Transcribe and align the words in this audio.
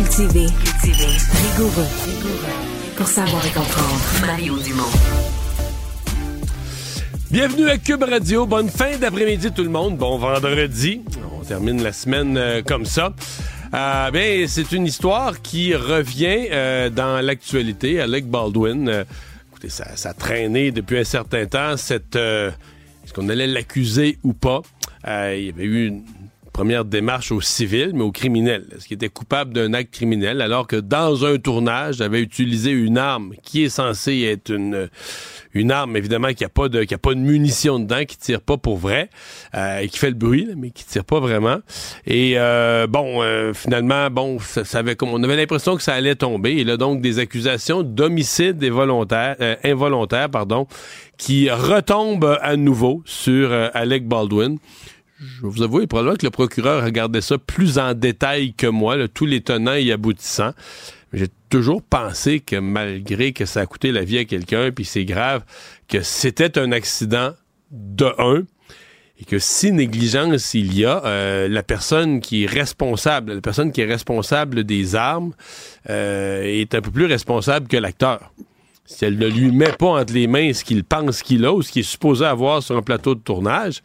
Cultiver. 0.00 0.46
Cultiver. 0.64 1.12
Rigoureux. 1.52 1.86
Pour 2.96 3.06
savoir 3.06 3.44
et 3.44 3.50
comprendre. 3.50 4.00
Mario 4.26 4.58
Dumont. 4.58 4.88
Bienvenue 7.30 7.68
à 7.68 7.76
Cube 7.76 8.02
Radio. 8.04 8.46
Bonne 8.46 8.70
fin 8.70 8.96
d'après-midi 8.96 9.52
tout 9.52 9.62
le 9.62 9.68
monde. 9.68 9.98
Bon 9.98 10.16
vendredi. 10.16 11.02
On 11.38 11.44
termine 11.44 11.82
la 11.82 11.92
semaine 11.92 12.38
euh, 12.38 12.62
comme 12.62 12.86
ça. 12.86 13.12
Bien, 13.72 14.46
c'est 14.48 14.72
une 14.72 14.86
histoire 14.86 15.42
qui 15.42 15.74
revient 15.74 16.48
euh, 16.50 16.88
dans 16.88 17.20
l'actualité. 17.20 18.00
Alec 18.00 18.26
Baldwin, 18.26 19.04
écoutez, 19.50 19.68
ça, 19.68 19.96
ça 19.96 20.10
a 20.10 20.14
traîné 20.14 20.70
depuis 20.70 20.96
un 20.96 21.04
certain 21.04 21.44
temps. 21.44 21.76
Cette, 21.76 22.16
est-ce 22.16 23.12
qu'on 23.12 23.28
allait 23.28 23.46
l'accuser 23.46 24.18
ou 24.22 24.32
pas? 24.32 24.62
Il 25.04 25.44
y 25.44 25.50
avait 25.50 25.64
eu 25.64 25.88
une 25.88 26.04
première 26.52 26.84
démarche 26.84 27.32
au 27.32 27.40
civil, 27.40 27.92
mais 27.94 28.02
au 28.02 28.12
criminel. 28.12 28.66
Est-ce 28.74 28.86
qu'il 28.86 28.96
était 28.96 29.08
coupable 29.08 29.52
d'un 29.52 29.72
acte 29.74 29.92
criminel 29.92 30.42
alors 30.42 30.66
que 30.66 30.76
dans 30.76 31.24
un 31.24 31.38
tournage, 31.38 31.96
il 31.96 32.02
avait 32.02 32.20
utilisé 32.20 32.70
une 32.70 32.98
arme 32.98 33.34
qui 33.42 33.64
est 33.64 33.68
censée 33.68 34.20
être 34.22 34.50
une 34.50 34.88
une 35.52 35.72
arme 35.72 35.96
évidemment 35.96 36.32
qui 36.32 36.44
a 36.44 36.48
pas 36.48 36.68
de 36.68 36.84
qui 36.84 36.94
a 36.94 36.98
pas 36.98 37.14
de 37.14 37.20
munitions 37.20 37.78
dedans, 37.78 38.04
qui 38.06 38.16
tire 38.16 38.40
pas 38.40 38.56
pour 38.56 38.76
vrai, 38.76 39.10
euh, 39.54 39.80
et 39.80 39.88
qui 39.88 39.98
fait 39.98 40.10
le 40.10 40.16
bruit, 40.16 40.48
mais 40.56 40.70
qui 40.70 40.84
tire 40.84 41.04
pas 41.04 41.20
vraiment. 41.20 41.58
Et 42.06 42.34
euh, 42.36 42.86
bon, 42.86 43.22
euh, 43.22 43.52
finalement, 43.52 44.10
bon, 44.10 44.38
ça, 44.38 44.64
ça, 44.64 44.78
avait 44.78 44.96
on 45.02 45.22
avait 45.22 45.36
l'impression 45.36 45.76
que 45.76 45.82
ça 45.82 45.94
allait 45.94 46.14
tomber. 46.14 46.54
Il 46.54 46.70
a 46.70 46.76
donc 46.76 47.00
des 47.00 47.18
accusations 47.18 47.82
d'homicide 47.82 48.62
involontaire, 48.62 49.36
involontaire, 49.64 50.30
pardon, 50.30 50.66
qui 51.16 51.50
retombent 51.50 52.38
à 52.40 52.56
nouveau 52.56 53.02
sur 53.04 53.52
Alec 53.74 54.06
Baldwin 54.06 54.58
je 55.20 55.42
vais 55.42 55.48
vous 55.48 55.62
avouer, 55.62 55.86
probablement 55.86 56.16
que 56.16 56.24
le 56.24 56.30
procureur 56.30 56.82
regardait 56.82 57.20
ça 57.20 57.36
plus 57.36 57.78
en 57.78 57.92
détail 57.92 58.54
que 58.54 58.66
moi, 58.66 58.96
tous 59.08 59.26
les 59.26 59.42
tenants 59.42 59.74
et 59.74 59.92
aboutissants. 59.92 60.54
J'ai 61.12 61.28
toujours 61.50 61.82
pensé 61.82 62.40
que 62.40 62.56
malgré 62.56 63.32
que 63.32 63.44
ça 63.44 63.60
a 63.60 63.66
coûté 63.66 63.92
la 63.92 64.02
vie 64.02 64.18
à 64.18 64.24
quelqu'un, 64.24 64.70
puis 64.70 64.84
c'est 64.84 65.04
grave, 65.04 65.42
que 65.88 66.00
c'était 66.02 66.58
un 66.58 66.72
accident 66.72 67.32
de 67.70 68.06
un, 68.18 68.44
et 69.20 69.24
que 69.24 69.38
si 69.38 69.72
négligence 69.72 70.54
il 70.54 70.74
y 70.74 70.86
a, 70.86 71.04
euh, 71.04 71.48
la 71.48 71.62
personne 71.62 72.20
qui 72.20 72.44
est 72.44 72.46
responsable, 72.46 73.34
la 73.34 73.40
personne 73.42 73.72
qui 73.72 73.82
est 73.82 73.86
responsable 73.86 74.64
des 74.64 74.94
armes 74.94 75.34
euh, 75.90 76.42
est 76.44 76.74
un 76.74 76.80
peu 76.80 76.90
plus 76.90 77.04
responsable 77.04 77.68
que 77.68 77.76
l'acteur. 77.76 78.32
Si 78.86 79.04
elle 79.04 79.18
ne 79.18 79.26
lui 79.26 79.52
met 79.52 79.72
pas 79.72 80.00
entre 80.00 80.14
les 80.14 80.26
mains 80.26 80.52
ce 80.52 80.64
qu'il 80.64 80.82
pense 80.82 81.22
qu'il 81.22 81.44
a 81.44 81.52
ou 81.52 81.60
ce 81.60 81.70
qu'il 81.70 81.80
est 81.80 81.84
supposé 81.84 82.24
avoir 82.24 82.62
sur 82.62 82.76
un 82.76 82.82
plateau 82.82 83.14
de 83.14 83.20
tournage, 83.20 83.82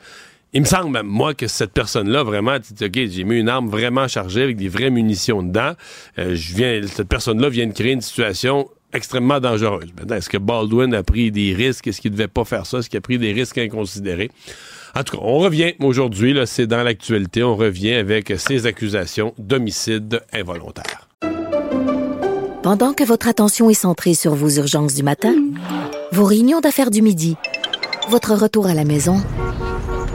il 0.55 0.61
me 0.61 0.65
semble 0.65 1.03
moi, 1.03 1.33
que 1.33 1.47
cette 1.47 1.73
personne-là, 1.73 2.23
vraiment, 2.23 2.57
tu 2.61 2.73
dis, 2.73 2.85
OK, 2.85 3.09
j'ai 3.11 3.25
mis 3.25 3.39
une 3.39 3.49
arme 3.49 3.67
vraiment 3.67 4.07
chargée 4.07 4.41
avec 4.41 4.55
des 4.55 4.69
vraies 4.69 4.89
munitions 4.89 5.43
dedans. 5.43 5.73
Euh, 6.17 6.37
cette 6.37 7.09
personne-là 7.09 7.49
vient 7.49 7.67
de 7.67 7.73
créer 7.73 7.91
une 7.91 7.99
situation 7.99 8.69
extrêmement 8.93 9.41
dangereuse. 9.41 9.91
Maintenant, 9.99 10.15
est-ce 10.15 10.29
que 10.29 10.37
Baldwin 10.37 10.93
a 10.93 11.03
pris 11.03 11.29
des 11.29 11.53
risques? 11.53 11.87
Est-ce 11.87 11.99
qu'il 11.99 12.11
devait 12.11 12.29
pas 12.29 12.45
faire 12.45 12.65
ça? 12.65 12.77
Est-ce 12.77 12.89
qu'il 12.89 12.97
a 12.97 13.01
pris 13.01 13.17
des 13.17 13.33
risques 13.33 13.57
inconsidérés? 13.57 14.31
En 14.95 15.03
tout 15.03 15.17
cas, 15.17 15.23
on 15.23 15.39
revient 15.39 15.73
aujourd'hui, 15.81 16.33
c'est 16.45 16.67
dans 16.67 16.83
l'actualité, 16.83 17.43
on 17.43 17.57
revient 17.57 17.95
avec 17.95 18.33
ces 18.37 18.65
accusations 18.65 19.33
d'homicide 19.37 20.21
involontaire. 20.31 21.09
Pendant 22.63 22.93
que 22.93 23.03
votre 23.03 23.27
attention 23.27 23.69
est 23.69 23.73
centrée 23.73 24.13
sur 24.13 24.35
vos 24.35 24.51
urgences 24.51 24.93
du 24.93 25.03
matin, 25.03 25.35
vos 26.13 26.23
réunions 26.23 26.61
d'affaires 26.61 26.91
du 26.91 27.01
midi, 27.01 27.35
votre 28.07 28.33
retour 28.33 28.67
à 28.67 28.73
la 28.73 28.85
maison 28.85 29.21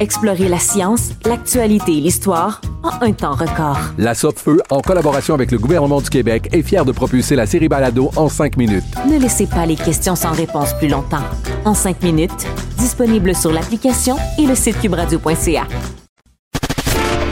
Explorez 0.00 0.48
la 0.48 0.58
science, 0.58 1.10
l'actualité 1.26 1.92
et 1.92 2.00
l'histoire 2.00 2.62
en 2.82 3.04
un 3.04 3.12
temps 3.12 3.34
record. 3.34 3.78
La 3.98 4.14
Feu, 4.14 4.62
en 4.70 4.80
collaboration 4.80 5.34
avec 5.34 5.50
le 5.50 5.58
gouvernement 5.58 6.00
du 6.00 6.08
Québec, 6.08 6.48
est 6.52 6.62
fière 6.62 6.86
de 6.86 6.92
propulser 6.92 7.36
la 7.36 7.44
série 7.44 7.68
Balado 7.68 8.10
en 8.16 8.30
cinq 8.30 8.56
minutes. 8.56 8.82
Ne 9.06 9.18
laissez 9.18 9.46
pas 9.46 9.66
les 9.66 9.76
questions 9.76 10.16
sans 10.16 10.32
réponse 10.32 10.72
plus 10.78 10.88
longtemps. 10.88 11.24
En 11.66 11.74
cinq 11.74 12.02
minutes, 12.02 12.46
disponible 12.78 13.34
sur 13.34 13.52
l'application 13.52 14.16
et 14.38 14.46
le 14.46 14.54
site 14.54 14.80
cubradio.ca. 14.80 15.66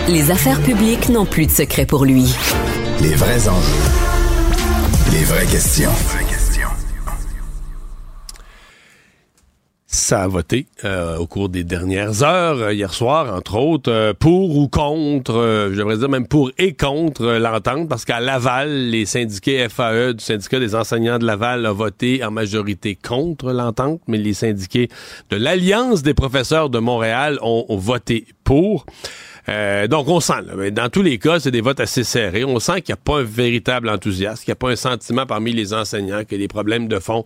Les 0.08 0.30
affaires 0.30 0.60
publiques 0.60 1.08
n'ont 1.08 1.26
plus 1.26 1.46
de 1.46 1.50
secret 1.50 1.86
pour 1.86 2.04
lui. 2.04 2.34
Les 3.00 3.14
vrais 3.14 3.48
enjeux. 3.48 3.82
Les 5.12 5.24
vraies 5.24 5.46
questions. 5.46 5.90
Ça 9.90 10.24
a 10.24 10.28
voté 10.28 10.66
euh, 10.84 11.16
au 11.16 11.26
cours 11.26 11.48
des 11.48 11.64
dernières 11.64 12.22
heures, 12.22 12.58
euh, 12.58 12.74
hier 12.74 12.92
soir, 12.92 13.34
entre 13.34 13.54
autres, 13.56 13.90
euh, 13.90 14.12
pour 14.12 14.54
ou 14.54 14.68
contre, 14.68 15.70
j'aimerais 15.72 15.96
dire 15.96 16.10
même 16.10 16.28
pour 16.28 16.50
et 16.58 16.74
contre 16.74 17.24
l'entente, 17.38 17.88
parce 17.88 18.04
qu'à 18.04 18.20
Laval, 18.20 18.90
les 18.90 19.06
syndiqués 19.06 19.66
FAE 19.70 20.12
du 20.12 20.22
syndicat 20.22 20.60
des 20.60 20.74
enseignants 20.74 21.18
de 21.18 21.24
Laval 21.24 21.66
ont 21.66 21.72
voté 21.72 22.22
en 22.22 22.30
majorité 22.30 22.96
contre 22.96 23.50
l'entente, 23.50 24.02
mais 24.08 24.18
les 24.18 24.34
syndiqués 24.34 24.90
de 25.30 25.36
l'Alliance 25.36 26.02
des 26.02 26.12
professeurs 26.12 26.68
de 26.68 26.78
Montréal 26.78 27.38
ont, 27.40 27.64
voté 27.78 28.26
pour. 28.44 28.84
Euh, 29.48 29.86
donc, 29.86 30.08
on 30.08 30.20
sent, 30.20 30.70
dans 30.70 30.90
tous 30.90 31.00
les 31.00 31.16
cas, 31.16 31.40
c'est 31.40 31.50
des 31.50 31.62
votes 31.62 31.80
assez 31.80 32.04
serrés. 32.04 32.44
On 32.44 32.58
sent 32.58 32.82
qu'il 32.82 32.92
n'y 32.92 33.00
a 33.00 33.02
pas 33.02 33.20
un 33.20 33.24
véritable 33.24 33.88
enthousiasme, 33.88 34.44
qu'il 34.44 34.50
n'y 34.50 34.52
a 34.52 34.56
pas 34.56 34.70
un 34.70 34.76
sentiment 34.76 35.24
parmi 35.24 35.54
les 35.54 35.72
enseignants 35.72 36.24
que 36.28 36.36
les 36.36 36.46
problèmes 36.46 36.88
de 36.88 36.98
fond 36.98 37.24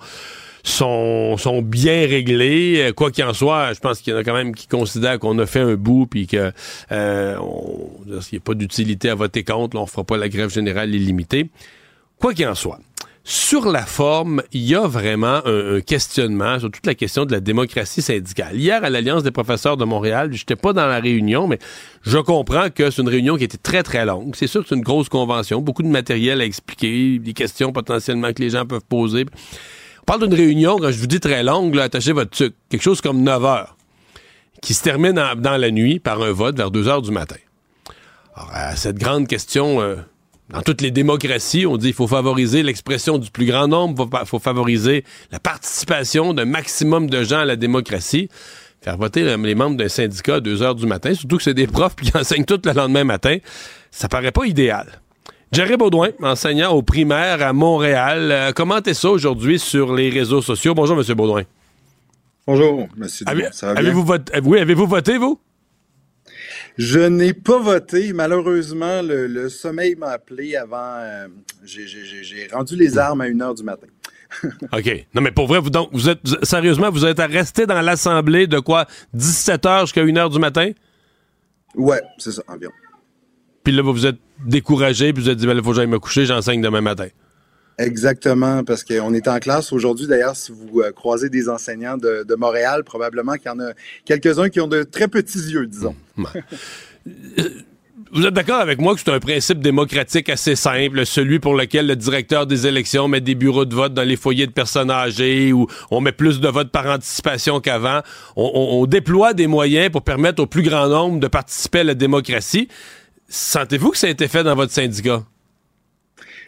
sont, 0.62 1.62
bien 1.62 2.06
réglés. 2.06 2.88
Euh, 2.88 2.92
quoi 2.92 3.10
qu'il 3.10 3.24
en 3.24 3.34
soit, 3.34 3.72
je 3.72 3.80
pense 3.80 4.00
qu'il 4.00 4.12
y 4.12 4.16
en 4.16 4.18
a 4.18 4.24
quand 4.24 4.34
même 4.34 4.54
qui 4.54 4.68
considèrent 4.68 5.18
qu'on 5.18 5.38
a 5.38 5.46
fait 5.46 5.60
un 5.60 5.74
bout 5.74 6.06
puis 6.06 6.26
que 6.26 6.52
euh, 6.92 7.36
n'y 8.06 8.38
a 8.38 8.40
pas 8.40 8.54
d'utilité 8.54 9.10
à 9.10 9.14
voter 9.14 9.44
contre. 9.44 9.76
Là, 9.76 9.82
on 9.82 9.86
fera 9.86 10.04
pas 10.04 10.16
la 10.16 10.28
grève 10.28 10.50
générale 10.50 10.94
illimitée. 10.94 11.50
Quoi 12.18 12.34
qu'il 12.34 12.46
en 12.46 12.54
soit. 12.54 12.78
Sur 13.24 13.70
la 13.70 13.86
forme, 13.86 14.42
il 14.52 14.62
y 14.62 14.74
a 14.74 14.88
vraiment 14.88 15.42
un, 15.44 15.80
questionnement 15.80 16.58
sur 16.58 16.72
toute 16.72 16.86
la 16.86 16.96
question 16.96 17.24
de 17.24 17.30
la 17.30 17.38
démocratie 17.38 18.02
syndicale. 18.02 18.56
Hier, 18.56 18.82
à 18.82 18.90
l'Alliance 18.90 19.22
des 19.22 19.30
professeurs 19.30 19.76
de 19.76 19.84
Montréal, 19.84 20.30
j'étais 20.32 20.56
pas 20.56 20.72
dans 20.72 20.86
la 20.86 20.98
réunion, 20.98 21.46
mais 21.46 21.60
je 22.02 22.18
comprends 22.18 22.68
que 22.70 22.90
c'est 22.90 23.00
une 23.00 23.08
réunion 23.08 23.36
qui 23.36 23.44
était 23.44 23.58
très, 23.58 23.84
très 23.84 24.04
longue. 24.04 24.34
C'est 24.34 24.48
sûr 24.48 24.64
c'est 24.68 24.74
une 24.74 24.82
grosse 24.82 25.08
convention, 25.08 25.60
beaucoup 25.60 25.84
de 25.84 25.88
matériel 25.88 26.40
à 26.40 26.44
expliquer, 26.44 27.20
des 27.20 27.32
questions 27.32 27.72
potentiellement 27.72 28.32
que 28.32 28.42
les 28.42 28.50
gens 28.50 28.66
peuvent 28.66 28.84
poser. 28.88 29.24
On 30.02 30.04
parle 30.04 30.28
d'une 30.28 30.34
réunion, 30.34 30.78
quand 30.78 30.90
je 30.90 30.98
vous 30.98 31.06
dis 31.06 31.20
très 31.20 31.42
longue, 31.42 31.78
attachez 31.78 32.12
votre 32.12 32.30
truc, 32.30 32.54
quelque 32.68 32.82
chose 32.82 33.00
comme 33.00 33.22
9 33.22 33.44
heures, 33.44 33.76
qui 34.60 34.74
se 34.74 34.82
termine 34.82 35.12
dans 35.12 35.56
la 35.56 35.70
nuit 35.70 36.00
par 36.00 36.20
un 36.20 36.32
vote 36.32 36.56
vers 36.56 36.70
2 36.70 36.88
heures 36.88 37.02
du 37.02 37.12
matin. 37.12 37.36
Alors, 38.34 38.76
cette 38.76 38.96
grande 38.96 39.28
question... 39.28 39.80
Euh, 39.80 39.96
dans 40.50 40.60
toutes 40.60 40.82
les 40.82 40.90
démocraties, 40.90 41.64
on 41.64 41.78
dit 41.78 41.86
qu'il 41.86 41.94
faut 41.94 42.06
favoriser 42.06 42.62
l'expression 42.62 43.16
du 43.16 43.30
plus 43.30 43.46
grand 43.46 43.68
nombre, 43.68 44.06
il 44.20 44.26
faut, 44.26 44.38
favoriser 44.38 45.02
la 45.30 45.40
participation 45.40 46.34
d'un 46.34 46.44
maximum 46.44 47.08
de 47.08 47.22
gens 47.22 47.38
à 47.38 47.44
la 47.46 47.56
démocratie. 47.56 48.28
Faire 48.82 48.98
voter 48.98 49.24
les 49.24 49.54
membres 49.54 49.76
d'un 49.76 49.88
syndicat 49.88 50.36
à 50.36 50.40
2 50.40 50.62
heures 50.62 50.74
du 50.74 50.86
matin, 50.86 51.14
surtout 51.14 51.38
que 51.38 51.42
c'est 51.42 51.54
des 51.54 51.68
profs 51.68 51.96
qui 51.96 52.10
enseignent 52.16 52.44
tout 52.44 52.60
le 52.62 52.72
lendemain 52.72 53.04
matin, 53.04 53.38
ça 53.90 54.08
paraît 54.08 54.32
pas 54.32 54.44
idéal. 54.44 55.01
Jerry 55.52 55.76
Baudouin, 55.76 56.12
enseignant 56.22 56.72
au 56.72 56.80
primaire 56.80 57.42
à 57.42 57.52
Montréal. 57.52 58.32
Euh, 58.32 58.52
commentez 58.52 58.94
ça 58.94 59.10
aujourd'hui 59.10 59.58
sur 59.58 59.94
les 59.94 60.08
réseaux 60.08 60.40
sociaux? 60.40 60.72
Bonjour, 60.72 60.98
M. 60.98 61.14
Baudouin. 61.14 61.42
Bonjour, 62.46 62.88
M. 62.98 63.06
Avez, 63.26 63.48
Avez-vous 63.62 64.02
voté, 64.02 64.32
oui, 64.42 64.60
avez-vous 64.60 64.86
voté, 64.86 65.18
vous? 65.18 65.38
Je 66.78 67.00
n'ai 67.00 67.34
pas 67.34 67.58
voté. 67.58 68.14
Malheureusement, 68.14 69.02
le, 69.02 69.50
sommeil 69.50 69.94
m'a 69.94 70.12
appelé 70.12 70.56
avant. 70.56 70.96
Euh, 70.96 71.28
j'ai 71.64 72.48
rendu 72.50 72.74
les 72.74 72.96
armes 72.96 73.20
à 73.20 73.24
1 73.24 73.38
heure 73.42 73.54
du 73.54 73.62
matin. 73.62 73.88
OK. 74.72 75.06
Non, 75.14 75.20
mais 75.20 75.32
pour 75.32 75.48
vrai, 75.48 75.58
vous, 75.60 75.68
donc, 75.68 75.90
vous 75.92 76.08
êtes, 76.08 76.20
sérieusement, 76.44 76.90
vous 76.90 77.04
êtes 77.04 77.18
resté 77.18 77.66
dans 77.66 77.82
l'Assemblée 77.82 78.46
de 78.46 78.58
quoi? 78.58 78.86
17 79.12 79.66
heures 79.66 79.80
jusqu'à 79.82 80.00
1 80.00 80.16
heure 80.16 80.30
du 80.30 80.38
matin? 80.38 80.70
Ouais, 81.74 82.00
c'est 82.16 82.32
ça, 82.32 82.42
environ. 82.48 82.72
Puis 83.64 83.72
là, 83.72 83.82
vous 83.82 83.92
vous 83.92 84.06
êtes 84.06 84.18
découragé, 84.44 85.12
puis 85.12 85.22
vous 85.22 85.30
êtes 85.30 85.38
dit, 85.38 85.46
ben, 85.46 85.54
il 85.56 85.62
faut 85.62 85.70
que 85.70 85.76
j'aille 85.76 85.86
me 85.86 85.98
coucher, 85.98 86.26
j'enseigne 86.26 86.60
demain 86.60 86.80
matin. 86.80 87.08
Exactement, 87.78 88.64
parce 88.64 88.84
qu'on 88.84 89.14
est 89.14 89.28
en 89.28 89.38
classe 89.38 89.72
aujourd'hui. 89.72 90.06
D'ailleurs, 90.06 90.36
si 90.36 90.52
vous 90.52 90.80
euh, 90.80 90.92
croisez 90.92 91.28
des 91.28 91.48
enseignants 91.48 91.96
de, 91.96 92.34
Montréal, 92.36 92.84
probablement 92.84 93.34
qu'il 93.34 93.46
y 93.46 93.48
en 93.50 93.60
a 93.60 93.72
quelques-uns 94.04 94.48
qui 94.48 94.60
ont 94.60 94.68
de 94.68 94.82
très 94.82 95.08
petits 95.08 95.38
yeux, 95.38 95.66
disons. 95.66 95.94
Euh, 96.18 97.48
vous 98.12 98.26
êtes 98.26 98.34
d'accord 98.34 98.60
avec 98.60 98.78
moi 98.78 98.94
que 98.94 99.00
c'est 99.00 99.10
un 99.10 99.18
principe 99.18 99.60
démocratique 99.60 100.28
assez 100.28 100.54
simple, 100.54 101.04
celui 101.06 101.40
pour 101.40 101.54
lequel 101.54 101.86
le 101.86 101.96
directeur 101.96 102.46
des 102.46 102.66
élections 102.66 103.08
met 103.08 103.20
des 103.20 103.34
bureaux 103.34 103.64
de 103.64 103.74
vote 103.74 103.94
dans 103.94 104.02
les 104.02 104.16
foyers 104.16 104.46
de 104.46 104.52
personnes 104.52 104.90
âgées 104.90 105.52
où 105.52 105.66
on 105.90 106.00
met 106.00 106.12
plus 106.12 106.40
de 106.40 106.48
votes 106.48 106.70
par 106.70 106.86
anticipation 106.86 107.60
qu'avant? 107.60 108.02
on 108.36 108.86
déploie 108.86 109.32
des 109.32 109.46
moyens 109.46 109.90
pour 109.90 110.02
permettre 110.02 110.42
au 110.42 110.46
plus 110.46 110.62
grand 110.62 110.88
nombre 110.88 111.20
de 111.20 111.26
participer 111.26 111.80
à 111.80 111.84
la 111.84 111.94
démocratie. 111.94 112.68
Sentez-vous 113.34 113.92
que 113.92 113.96
ça 113.96 114.08
a 114.08 114.10
été 114.10 114.28
fait 114.28 114.44
dans 114.44 114.54
votre 114.54 114.72
syndicat? 114.72 115.24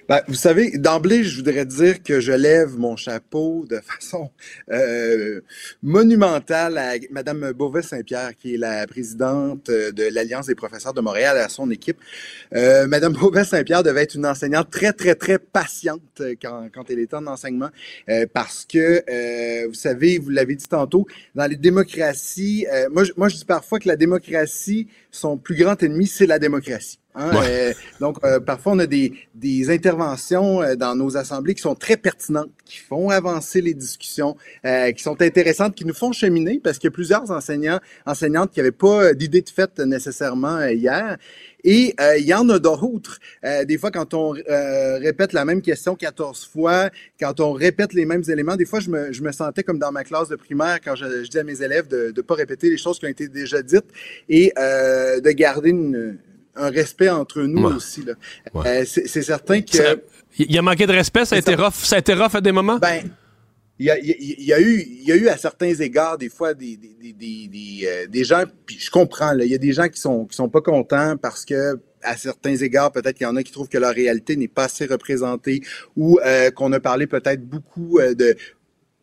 Ben, 0.07 0.21
vous 0.29 0.35
savez, 0.35 0.77
d'emblée, 0.77 1.25
je 1.25 1.37
voudrais 1.37 1.65
dire 1.65 2.03
que 2.03 2.21
je 2.21 2.33
lève 2.33 2.77
mon 2.77 2.95
chapeau 2.95 3.65
de 3.67 3.81
façon 3.81 4.31
euh, 4.71 5.41
monumentale 5.83 6.77
à 6.77 6.93
Madame 7.11 7.53
Beauvais-Saint-Pierre, 7.53 8.37
qui 8.37 8.55
est 8.55 8.59
la 8.59 8.87
présidente 8.87 9.71
de 9.71 10.15
l'Alliance 10.15 10.47
des 10.47 10.55
professeurs 10.55 10.93
de 10.93 11.01
Montréal, 11.01 11.39
à 11.39 11.49
son 11.49 11.71
équipe. 11.71 11.97
Euh, 12.55 12.87
Madame 12.87 13.15
Beauvais-Saint-Pierre 13.15 13.83
devait 13.83 14.03
être 14.03 14.15
une 14.15 14.27
enseignante 14.27 14.69
très, 14.71 14.93
très, 14.93 15.15
très 15.15 15.39
patiente 15.39 16.21
quand, 16.43 16.69
quand 16.75 16.91
elle 16.91 16.99
était 16.99 17.17
en 17.17 17.27
enseignement, 17.27 17.71
euh, 18.11 18.27
parce 18.31 18.67
que, 18.67 19.03
euh, 19.09 19.69
vous 19.69 19.75
savez, 19.75 20.19
vous 20.19 20.29
l'avez 20.29 20.55
dit 20.55 20.69
tantôt, 20.69 21.07
dans 21.35 21.47
les 21.47 21.57
démocraties, 21.57 22.67
euh, 22.71 22.91
moi, 22.93 23.05
moi, 23.17 23.29
je 23.31 23.37
dis 23.37 23.45
parfois 23.47 23.79
que 23.79 23.89
la 23.89 23.97
démocratie, 23.97 24.87
son 25.11 25.39
plus 25.39 25.57
grand 25.57 25.83
ennemi, 25.83 26.07
c'est 26.07 26.27
la 26.27 26.39
démocratie. 26.39 26.99
Hein, 27.17 27.31
euh, 27.45 27.73
donc, 28.01 28.19
euh, 28.25 28.41
parfois, 28.41 28.73
on 28.73 28.79
a 28.81 28.87
des, 28.87 29.13
des 29.35 29.71
interventions 29.71 30.63
euh, 30.63 30.75
dans 30.75 30.97
nos 30.97 31.17
assemblées 31.17 31.55
qui 31.55 31.63
sont 31.63 31.77
très 31.77 31.97
pertinentes, 31.97 32.51
qui 32.65 32.79
font 32.79 33.11
avancer 33.11 33.61
les 33.61 33.75
discussions, 33.75 34.37
qui 34.65 35.03
sont 35.03 35.21
intéressantes, 35.23 35.75
qui 35.75 35.85
nous 35.85 35.95
font 35.95 36.13
cheminer, 36.13 36.61
parce 36.63 36.79
qu'il 36.79 36.89
y 36.89 36.93
a 36.93 36.95
plusieurs 36.95 37.31
enseignants, 37.31 37.79
enseignantes 38.07 38.51
qui 38.51 38.59
n'avaient 38.59 38.73
pas 38.73 39.15
d'idée 39.15 39.43
de 39.43 39.51
fait 39.51 39.79
nécessairement 39.81 40.65
hier. 40.67 41.17
Et 41.63 41.95
il 42.19 42.25
y 42.25 42.35
en 42.35 42.49
a 42.49 42.59
d'autres. 42.59 43.19
des 43.65 43.79
fois, 43.79 43.91
quand 43.91 44.15
on 44.15 44.31
répète 44.31 45.33
la 45.33 45.45
même 45.45 45.63
question 45.63 45.95
14 45.95 46.47
fois, 46.47 46.91
quand 47.21 47.41
on 47.41 47.53
répète 47.53 47.93
les 47.93 48.07
mêmes 48.07 48.25
éléments, 48.29 48.57
des 48.57 48.67
fois, 48.67 48.81
je 48.81 48.91
me, 48.91 49.13
je 49.13 49.23
me 49.23 49.33
sentais 49.33 49.63
comme 49.63 49.79
dans 49.79 49.93
ma 49.93 50.05
classe 50.05 50.29
de 50.29 50.37
primaire 50.37 50.81
quand 50.83 50.95
je, 50.95 51.25
je 51.25 51.29
dis 51.29 51.39
à 51.39 51.45
mes 51.45 51.63
élèves 51.63 51.89
de 51.89 52.13
ne 52.17 52.23
pas 52.23 52.35
répéter 52.35 52.71
les 52.71 52.77
choses 52.79 52.99
qui 52.99 53.07
ont 53.07 53.11
été 53.11 53.29
déjà 53.29 53.63
dites 53.63 53.87
et 54.29 54.53
de 54.57 55.31
garder 55.31 55.71
une 55.71 56.19
un 56.57 56.71
respect 56.71 57.11
entre 57.11 57.43
nous 57.43 57.65
aussi. 57.65 58.05
Là. 58.05 58.15
Euh, 58.55 58.85
c'est 58.87 59.23
certain 59.23 59.61
que... 59.61 60.03
Il 60.39 60.53
y 60.53 60.59
a 60.59 60.63
manqué 60.63 60.87
de 60.87 60.93
respect, 60.93 61.25
ça 61.25 61.37
a, 61.37 61.39
été 61.39 61.55
rough, 61.55 61.75
ça 61.75 61.97
a 61.97 61.99
été 62.01 62.13
rough 62.13 62.35
à 62.35 62.41
des 62.41 62.51
moments? 62.51 62.79
Ben, 62.79 63.05
il 63.79 63.87
y, 63.87 63.91
a, 63.91 63.99
y 63.99 64.53
a 64.53 64.61
eu, 64.61 64.81
il 64.81 65.05
y 65.05 65.13
a 65.13 65.17
eu 65.17 65.29
à 65.29 65.37
certains 65.37 65.75
égards 65.75 66.19
des 66.19 66.29
fois 66.29 66.55
des, 66.55 66.77
des, 66.77 67.13
des, 67.13 67.49
des, 67.49 67.87
euh, 67.87 68.07
des 68.07 68.25
gens, 68.25 68.45
puis 68.67 68.79
je 68.79 68.91
comprends, 68.91 69.33
là, 69.33 69.45
il 69.45 69.51
y 69.51 69.55
a 69.55 69.59
des 69.59 69.73
gens 69.73 69.89
qui 69.89 70.01
sont, 70.01 70.27
qui 70.27 70.37
sont 70.37 70.49
pas 70.49 70.61
contents 70.61 71.17
parce 71.17 71.45
que 71.45 71.81
à 72.03 72.17
certains 72.17 72.57
égards, 72.57 72.93
peut-être 72.93 73.17
qu'il 73.17 73.27
y 73.27 73.31
en 73.31 73.37
a 73.37 73.43
qui 73.43 73.51
trouvent 73.51 73.69
que 73.69 73.79
leur 73.79 73.95
réalité 73.95 74.37
n'est 74.37 74.49
pas 74.49 74.65
assez 74.65 74.87
représentée 74.87 75.63
ou 75.97 76.21
euh, 76.25 76.51
qu'on 76.51 76.73
a 76.73 76.81
parlé 76.81 77.07
peut-être 77.07 77.49
beaucoup 77.49 77.99
de 77.99 78.37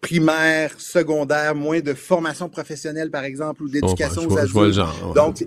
primaire, 0.01 0.73
secondaire, 0.79 1.55
moins 1.55 1.79
de 1.79 1.93
formation 1.93 2.49
professionnelle, 2.49 3.11
par 3.11 3.23
exemple, 3.23 3.63
ou 3.63 3.69
d'éducation 3.69 4.27
aux 4.27 4.37
adultes. 4.37 4.79
Donc, 5.15 5.45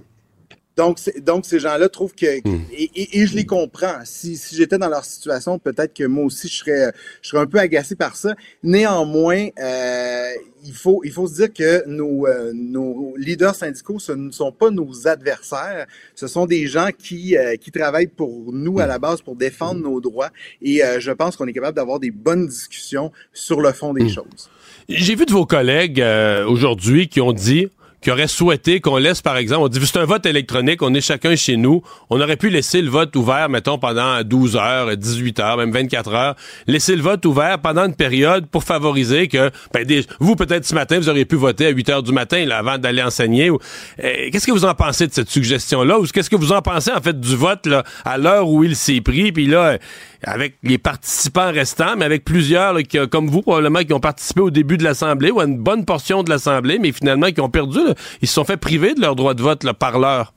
donc, 0.76 0.98
donc 1.20 1.46
ces 1.46 1.60
gens-là 1.60 1.88
trouvent 1.88 2.14
que 2.14 2.40
hmm. 2.46 2.64
et, 2.72 3.20
et, 3.20 3.26
je 3.26 3.36
les 3.36 3.46
comprends. 3.46 4.00
Si, 4.04 4.36
si 4.36 4.56
j'étais 4.56 4.76
dans 4.78 4.88
leur 4.88 5.04
situation, 5.04 5.58
peut-être 5.58 5.94
que 5.94 6.04
moi 6.04 6.24
aussi 6.24 6.48
je 6.48 6.56
serais 6.56 6.92
je 7.22 7.28
serais 7.28 7.42
un 7.42 7.46
peu 7.46 7.58
agacé 7.58 7.94
par 7.94 8.16
ça. 8.16 8.34
Néanmoins, 8.62 9.48
euh, 9.60 10.30
il 10.64 10.72
faut 10.72 11.02
il 11.04 11.12
faut 11.12 11.28
se 11.28 11.34
dire 11.34 11.52
que 11.52 11.88
nos 11.88 12.26
euh, 12.26 12.52
nos 12.54 13.14
leaders 13.16 13.54
syndicaux 13.54 13.98
ce 14.00 14.12
ne 14.12 14.32
sont 14.32 14.50
pas 14.50 14.70
nos 14.70 15.06
adversaires. 15.06 15.86
Ce 16.16 16.26
sont 16.26 16.46
des 16.46 16.66
gens 16.66 16.88
qui 16.96 17.36
euh, 17.36 17.54
qui 17.56 17.70
travaillent 17.70 18.08
pour 18.08 18.52
nous 18.52 18.80
à 18.80 18.86
la 18.86 18.98
base 18.98 19.20
pour 19.20 19.36
défendre 19.36 19.80
nos 19.80 20.00
droits. 20.00 20.30
Et 20.60 20.84
euh, 20.84 20.98
je 20.98 21.12
pense 21.12 21.36
qu'on 21.36 21.46
est 21.46 21.52
capable 21.52 21.76
d'avoir 21.76 22.00
des 22.00 22.10
bonnes 22.10 22.48
discussions 22.48 23.12
sur 23.32 23.60
le 23.60 23.72
fond 23.72 23.92
des 23.92 24.04
hmm. 24.04 24.10
choses. 24.10 24.50
J'ai 24.88 25.14
vu 25.14 25.24
de 25.24 25.32
vos 25.32 25.46
collègues 25.46 26.04
aujourd'hui 26.46 27.08
qui 27.08 27.20
ont 27.20 27.32
dit 27.32 27.68
qui 28.04 28.10
aurait 28.10 28.28
souhaité 28.28 28.80
qu'on 28.80 28.98
laisse, 28.98 29.22
par 29.22 29.38
exemple, 29.38 29.62
on 29.62 29.68
dit, 29.68 29.80
c'est 29.82 29.98
un 29.98 30.04
vote 30.04 30.26
électronique, 30.26 30.82
on 30.82 30.92
est 30.92 31.00
chacun 31.00 31.34
chez 31.36 31.56
nous, 31.56 31.82
on 32.10 32.20
aurait 32.20 32.36
pu 32.36 32.50
laisser 32.50 32.82
le 32.82 32.90
vote 32.90 33.16
ouvert, 33.16 33.48
mettons, 33.48 33.78
pendant 33.78 34.22
12 34.22 34.56
heures, 34.56 34.94
18 34.94 35.40
heures, 35.40 35.56
même 35.56 35.72
24 35.72 36.12
heures, 36.12 36.34
laisser 36.66 36.96
le 36.96 37.02
vote 37.02 37.24
ouvert 37.24 37.58
pendant 37.60 37.86
une 37.86 37.94
période 37.94 38.46
pour 38.46 38.62
favoriser 38.62 39.26
que, 39.26 39.50
ben, 39.72 39.86
vous, 40.20 40.36
peut-être 40.36 40.66
ce 40.66 40.74
matin, 40.74 40.98
vous 40.98 41.08
auriez 41.08 41.24
pu 41.24 41.36
voter 41.36 41.66
à 41.66 41.70
8 41.70 41.88
heures 41.88 42.02
du 42.02 42.12
matin, 42.12 42.44
là, 42.44 42.58
avant 42.58 42.76
d'aller 42.76 43.02
enseigner. 43.02 43.50
Eh, 43.98 44.30
qu'est-ce 44.30 44.46
que 44.46 44.52
vous 44.52 44.66
en 44.66 44.74
pensez 44.74 45.06
de 45.06 45.12
cette 45.14 45.30
suggestion-là? 45.30 45.98
Ou 45.98 46.06
qu'est-ce 46.06 46.28
que 46.28 46.36
vous 46.36 46.52
en 46.52 46.60
pensez, 46.60 46.92
en 46.92 47.00
fait, 47.00 47.18
du 47.18 47.34
vote, 47.34 47.66
là, 47.66 47.84
à 48.04 48.18
l'heure 48.18 48.50
où 48.50 48.64
il 48.64 48.76
s'est 48.76 49.00
pris, 49.00 49.32
puis 49.32 49.46
là, 49.46 49.78
avec 50.26 50.56
les 50.62 50.78
participants 50.78 51.52
restants, 51.52 51.96
mais 51.96 52.04
avec 52.04 52.24
plusieurs, 52.24 52.76
qui, 52.82 52.98
comme 53.08 53.28
vous, 53.28 53.42
probablement, 53.42 53.80
qui 53.80 53.92
ont 53.92 54.00
participé 54.00 54.40
au 54.40 54.50
début 54.50 54.76
de 54.76 54.84
l'Assemblée 54.84 55.30
ou 55.30 55.40
à 55.40 55.44
une 55.44 55.58
bonne 55.58 55.84
portion 55.84 56.22
de 56.22 56.30
l'Assemblée, 56.30 56.78
mais 56.78 56.92
finalement 56.92 57.30
qui 57.30 57.40
ont 57.40 57.50
perdu, 57.50 57.80
ils 58.22 58.28
se 58.28 58.34
sont 58.34 58.44
fait 58.44 58.56
priver 58.56 58.94
de 58.94 59.00
leur 59.00 59.16
droit 59.16 59.34
de 59.34 59.42
vote 59.42 59.70
par 59.72 59.98
l'heure. 59.98 60.32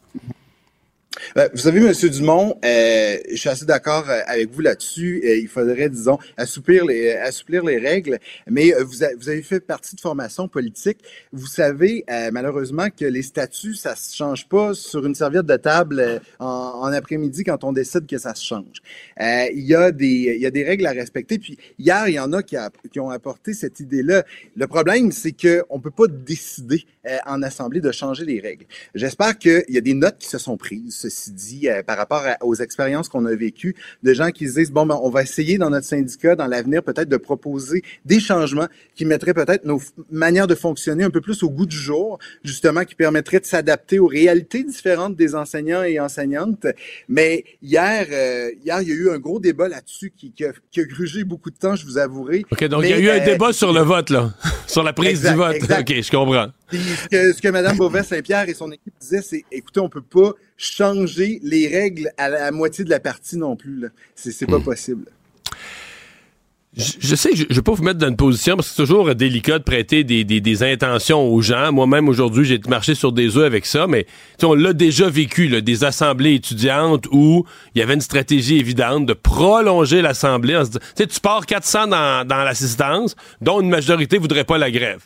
Ben, 1.35 1.49
vous 1.51 1.59
savez, 1.59 1.79
Monsieur 1.79 2.09
Dumont, 2.09 2.57
euh, 2.63 3.17
je 3.29 3.35
suis 3.35 3.49
assez 3.49 3.65
d'accord 3.65 4.09
euh, 4.09 4.21
avec 4.27 4.51
vous 4.51 4.61
là-dessus. 4.61 5.21
Euh, 5.23 5.37
il 5.37 5.47
faudrait, 5.47 5.89
disons, 5.89 6.17
assouplir 6.35 6.85
les, 6.85 7.11
assouplir 7.11 7.63
les 7.63 7.77
règles. 7.77 8.19
Mais 8.49 8.73
vous, 8.81 9.03
avez 9.03 9.41
fait 9.41 9.59
partie 9.59 9.95
de 9.95 10.01
formation 10.01 10.47
politique. 10.47 10.99
Vous 11.31 11.47
savez, 11.47 12.03
malheureusement, 12.31 12.87
que 12.89 13.05
les 13.05 13.21
statuts, 13.21 13.75
ça 13.75 13.95
se 13.95 14.15
change 14.15 14.47
pas 14.47 14.73
sur 14.73 15.05
une 15.05 15.15
serviette 15.15 15.45
de 15.45 15.55
table 15.57 16.21
en, 16.39 16.91
après-midi 16.93 17.43
quand 17.43 17.63
on 17.63 17.73
décide 17.73 18.07
que 18.07 18.17
ça 18.17 18.33
se 18.33 18.45
change. 18.45 18.81
il 19.19 19.65
y 19.65 19.75
a 19.75 19.91
des, 19.91 20.33
il 20.35 20.41
y 20.41 20.45
a 20.45 20.51
des 20.51 20.63
règles 20.63 20.85
à 20.85 20.91
respecter. 20.91 21.37
Puis 21.37 21.57
hier, 21.77 22.07
il 22.07 22.15
y 22.15 22.19
en 22.19 22.33
a 22.33 22.43
qui, 22.43 22.55
qui 22.91 22.99
ont 22.99 23.09
apporté 23.09 23.53
cette 23.53 23.79
idée-là. 23.79 24.23
Le 24.55 24.67
problème, 24.67 25.11
c'est 25.11 25.31
que 25.31 25.63
on 25.69 25.79
peut 25.79 25.91
pas 25.91 26.07
décider 26.07 26.85
en 27.25 27.41
assemblée 27.43 27.81
de 27.81 27.91
changer 27.91 28.25
les 28.25 28.39
règles. 28.39 28.65
J'espère 28.95 29.37
qu'il 29.37 29.63
y 29.69 29.77
a 29.77 29.81
des 29.81 29.93
notes 29.93 30.17
qui 30.17 30.27
se 30.27 30.37
sont 30.37 30.57
prises 30.57 30.87
ceci 30.89 31.31
dit, 31.31 31.69
euh, 31.69 31.83
par 31.83 31.97
rapport 31.97 32.23
aux 32.41 32.55
expériences 32.55 33.09
qu'on 33.09 33.25
a 33.25 33.35
vécues, 33.35 33.75
de 34.03 34.13
gens 34.13 34.31
qui 34.31 34.47
se 34.47 34.55
disent, 34.55 34.71
bon, 34.71 34.85
ben, 34.85 34.99
on 35.01 35.09
va 35.09 35.23
essayer 35.23 35.57
dans 35.57 35.69
notre 35.69 35.85
syndicat, 35.85 36.35
dans 36.35 36.47
l'avenir, 36.47 36.83
peut-être 36.83 37.09
de 37.09 37.17
proposer 37.17 37.83
des 38.05 38.19
changements 38.19 38.67
qui 38.95 39.05
mettraient 39.05 39.33
peut-être 39.33 39.65
nos 39.65 39.81
manières 40.11 40.47
de 40.47 40.55
fonctionner 40.55 41.03
un 41.03 41.09
peu 41.09 41.21
plus 41.21 41.43
au 41.43 41.49
goût 41.49 41.65
du 41.65 41.77
jour, 41.77 42.19
justement, 42.43 42.83
qui 42.83 42.95
permettraient 42.95 43.39
de 43.39 43.45
s'adapter 43.45 43.99
aux 43.99 44.07
réalités 44.07 44.63
différentes 44.63 45.15
des 45.15 45.35
enseignants 45.35 45.83
et 45.83 45.99
enseignantes. 45.99 46.65
Mais 47.07 47.43
hier, 47.61 48.07
euh, 48.11 48.51
hier, 48.63 48.81
il 48.81 48.87
y 48.87 48.91
a 48.91 48.95
eu 48.95 49.09
un 49.09 49.19
gros 49.19 49.39
débat 49.39 49.67
là-dessus 49.67 50.11
qui, 50.15 50.31
qui, 50.31 50.45
a, 50.45 50.51
qui, 50.71 50.85
grugé 50.85 51.23
beaucoup 51.23 51.49
de 51.49 51.57
temps, 51.57 51.75
je 51.75 51.85
vous 51.85 51.97
avouerai. 51.97 52.45
OK, 52.51 52.63
donc 52.65 52.83
il 52.83 52.89
y 52.89 52.93
a 52.93 52.99
eu 52.99 53.09
un 53.09 53.21
euh, 53.21 53.25
débat 53.25 53.53
sur 53.53 53.73
le 53.73 53.81
vote, 53.81 54.09
là, 54.09 54.33
sur 54.67 54.83
la 54.83 54.93
prise 54.93 55.21
du 55.21 55.33
vote. 55.33 55.57
OK, 55.63 55.93
je 56.01 56.11
comprends. 56.11 56.47
Ce 57.03 57.07
que, 57.07 57.33
ce 57.33 57.41
que 57.41 57.47
Mme 57.47 57.77
Beauvais-Saint-Pierre 57.77 58.49
et 58.49 58.53
son 58.53 58.71
équipe 58.71 58.93
disaient, 58.99 59.21
c'est, 59.21 59.45
écoutez, 59.51 59.79
on 59.79 59.89
peut 59.89 60.01
pas 60.01 60.33
changer 60.57 61.39
les 61.43 61.67
règles 61.67 62.11
à 62.17 62.29
la 62.29 62.51
moitié 62.51 62.83
de 62.83 62.89
la 62.89 62.99
partie 62.99 63.37
non 63.37 63.55
plus. 63.55 63.85
C'est 64.15 64.45
pas 64.45 64.59
hmm. 64.59 64.63
possible. 64.63 65.05
Je, 66.77 67.15
sais 67.15 67.31
que 67.31 67.35
je 67.37 67.45
ne 67.49 67.53
vais 67.55 67.61
pas 67.63 67.71
vous 67.71 67.81
mettre 67.81 67.97
dans 67.97 68.07
une 68.07 68.15
position 68.15 68.55
parce 68.55 68.67
que 68.67 68.75
c'est 68.75 68.83
toujours 68.83 69.15
délicat 69.15 69.57
de 69.57 69.63
prêter 69.63 70.03
des, 70.03 70.23
des, 70.23 70.63
intentions 70.63 71.27
aux 71.27 71.41
gens. 71.41 71.71
Moi-même, 71.71 72.07
aujourd'hui, 72.07 72.45
j'ai 72.45 72.59
marché 72.67 72.93
sur 72.93 73.11
des 73.11 73.35
œufs 73.35 73.45
avec 73.45 73.65
ça, 73.65 73.87
mais 73.87 74.05
on 74.43 74.53
l'a 74.53 74.73
déjà 74.73 75.09
vécu, 75.09 75.47
là, 75.47 75.61
des 75.61 75.83
assemblées 75.83 76.35
étudiantes 76.35 77.07
où 77.11 77.45
il 77.73 77.79
y 77.79 77.81
avait 77.81 77.95
une 77.95 78.01
stratégie 78.01 78.59
évidente 78.59 79.07
de 79.07 79.13
prolonger 79.13 80.03
l'assemblée. 80.03 80.61
Tu 80.95 81.19
pars 81.19 81.47
400 81.47 81.87
dans, 81.87 82.27
dans 82.27 82.43
l'assistance, 82.43 83.15
dont 83.41 83.59
une 83.59 83.69
majorité 83.69 84.19
voudrait 84.19 84.43
pas 84.43 84.59
la 84.59 84.69
grève 84.69 85.01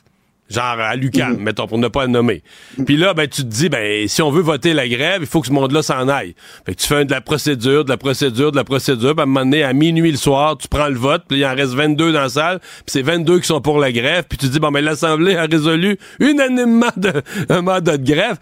genre 0.51 0.79
à 0.79 0.95
Lucan, 0.95 1.31
mhm. 1.31 1.43
mettons, 1.43 1.67
pour 1.67 1.77
ne 1.77 1.87
pas 1.87 2.05
le 2.05 2.11
nommer. 2.11 2.43
Puis 2.85 2.97
là, 2.97 3.13
ben, 3.13 3.27
tu 3.27 3.43
te 3.43 3.47
dis, 3.47 3.69
ben, 3.69 4.07
si 4.07 4.21
on 4.21 4.31
veut 4.31 4.41
voter 4.41 4.73
la 4.73 4.87
grève, 4.87 5.21
il 5.21 5.27
faut 5.27 5.41
que 5.41 5.47
ce 5.47 5.53
monde-là 5.53 5.81
s'en 5.81 6.07
aille. 6.07 6.35
Fait 6.65 6.75
que 6.75 6.81
tu 6.81 6.87
fais 6.87 7.05
de 7.05 7.11
la 7.11 7.21
procédure, 7.21 7.85
de 7.85 7.89
la 7.89 7.97
procédure, 7.97 8.51
de 8.51 8.57
la 8.57 8.63
procédure, 8.63 9.13
puis 9.15 9.21
à 9.21 9.23
un 9.23 9.25
moment 9.25 9.45
donné, 9.45 9.63
à 9.63 9.73
minuit 9.73 10.11
le 10.11 10.17
soir, 10.17 10.57
tu 10.57 10.67
prends 10.67 10.87
le 10.87 10.97
vote, 10.97 11.23
puis 11.27 11.39
il 11.39 11.45
en 11.45 11.55
reste 11.55 11.73
22 11.73 12.13
dans 12.13 12.21
la 12.21 12.29
salle, 12.29 12.59
puis 12.59 12.83
c'est 12.87 13.01
22 13.01 13.39
qui 13.39 13.47
sont 13.47 13.61
pour 13.61 13.79
la 13.79 13.91
grève, 13.91 14.25
puis 14.27 14.37
tu 14.37 14.47
te 14.47 14.51
dis, 14.51 14.59
bon, 14.59 14.71
ben, 14.71 14.83
l'Assemblée 14.83 15.35
a 15.35 15.45
résolu 15.45 15.97
unanimement 16.19 16.91
de, 16.97 17.13
un 17.49 17.61
mandat 17.61 17.97
de 17.97 18.05
grève. 18.05 18.37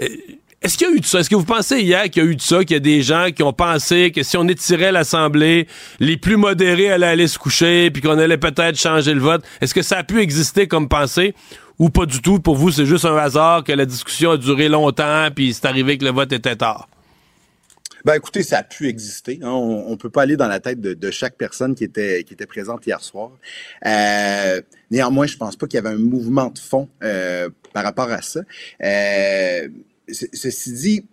Euh, 0.00 0.06
est-ce 0.62 0.78
qu'il 0.78 0.88
y 0.88 0.90
a 0.90 0.94
eu 0.94 1.00
de 1.00 1.06
ça? 1.06 1.20
Est-ce 1.20 1.30
que 1.30 1.34
vous 1.34 1.44
pensez 1.44 1.80
hier 1.80 2.04
qu'il 2.04 2.22
y 2.22 2.26
a 2.26 2.28
eu 2.28 2.36
de 2.36 2.40
ça, 2.40 2.60
qu'il 2.60 2.74
y 2.74 2.76
a 2.76 2.80
des 2.80 3.02
gens 3.02 3.28
qui 3.34 3.42
ont 3.42 3.52
pensé 3.52 4.12
que 4.12 4.22
si 4.22 4.36
on 4.36 4.46
étirait 4.48 4.92
l'Assemblée, 4.92 5.66
les 5.98 6.16
plus 6.16 6.36
modérés 6.36 6.90
allaient 6.90 7.06
aller 7.06 7.28
se 7.28 7.38
coucher, 7.38 7.90
puis 7.90 8.02
qu'on 8.02 8.18
allait 8.18 8.38
peut-être 8.38 8.78
changer 8.78 9.14
le 9.14 9.20
vote? 9.20 9.42
Est-ce 9.60 9.74
que 9.74 9.82
ça 9.82 9.98
a 9.98 10.04
pu 10.04 10.20
exister 10.20 10.68
comme 10.68 10.88
pensée? 10.88 11.34
Ou 11.78 11.90
pas 11.90 12.06
du 12.06 12.22
tout? 12.22 12.38
Pour 12.38 12.56
vous, 12.56 12.70
c'est 12.70 12.86
juste 12.86 13.04
un 13.04 13.16
hasard 13.16 13.64
que 13.64 13.72
la 13.72 13.86
discussion 13.86 14.32
a 14.32 14.36
duré 14.36 14.68
longtemps, 14.68 15.28
puis 15.34 15.52
c'est 15.52 15.66
arrivé 15.66 15.98
que 15.98 16.04
le 16.04 16.12
vote 16.12 16.32
était 16.32 16.56
tard? 16.56 16.88
Ben 18.04 18.14
écoutez, 18.14 18.42
ça 18.42 18.58
a 18.58 18.62
pu 18.64 18.88
exister. 18.88 19.38
Hein. 19.42 19.50
On, 19.50 19.90
ne 19.90 19.96
peut 19.96 20.10
pas 20.10 20.22
aller 20.22 20.36
dans 20.36 20.48
la 20.48 20.58
tête 20.58 20.80
de, 20.80 21.10
chaque 21.10 21.36
personne 21.36 21.74
qui 21.74 21.84
était 21.84 22.24
qui 22.24 22.34
était 22.34 22.46
présente 22.46 22.84
hier 22.84 23.00
soir. 23.00 23.30
Euh, 23.86 24.60
néanmoins, 24.90 25.26
je 25.26 25.36
pense 25.36 25.54
pas 25.54 25.66
qu'il 25.66 25.76
y 25.76 25.86
avait 25.86 25.94
un 25.94 25.98
mouvement 25.98 26.50
de 26.50 26.58
fond 26.58 26.88
euh, 27.04 27.48
par 27.72 27.84
rapport 27.84 28.10
à 28.10 28.20
ça. 28.20 28.40
Euh, 28.82 29.68
ceci 30.08 30.72
dit, 30.72 31.06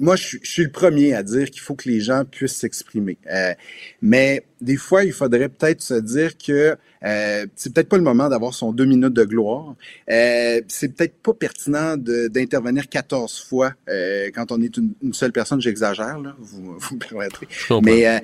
moi, 0.00 0.14
je, 0.14 0.38
suis 0.42 0.62
le 0.62 0.70
premier 0.70 1.14
à 1.14 1.22
dire 1.22 1.50
qu'il 1.50 1.60
faut 1.60 1.74
que 1.74 1.88
les 1.88 2.00
gens 2.00 2.24
puissent 2.24 2.56
s'exprimer. 2.56 3.18
Euh, 3.30 3.52
mais 4.00 4.44
des 4.60 4.76
fois, 4.76 5.04
il 5.04 5.12
faudrait 5.12 5.48
peut-être 5.48 5.82
se 5.82 5.94
dire 5.94 6.38
que 6.38 6.76
euh, 7.04 7.46
c'est 7.56 7.72
peut-être 7.72 7.88
pas 7.88 7.96
le 7.96 8.02
moment 8.02 8.28
d'avoir 8.28 8.54
son 8.54 8.72
deux 8.72 8.84
minutes 8.84 9.12
de 9.12 9.24
gloire. 9.24 9.74
Euh, 10.10 10.60
c'est 10.68 10.94
peut-être 10.94 11.16
pas 11.20 11.34
pertinent 11.34 11.96
d'intervenir 11.96 12.88
14 12.88 13.44
fois 13.48 13.72
euh, 13.88 14.30
quand 14.32 14.52
on 14.52 14.62
est 14.62 14.76
une, 14.76 14.94
seule 15.12 15.32
personne. 15.32 15.60
J'exagère, 15.60 16.18
là, 16.18 16.36
vous, 16.38 16.76
vous 16.78 16.94
me 16.94 17.00
permettrez. 17.00 17.48
Mais 17.82 18.06
euh, 18.06 18.18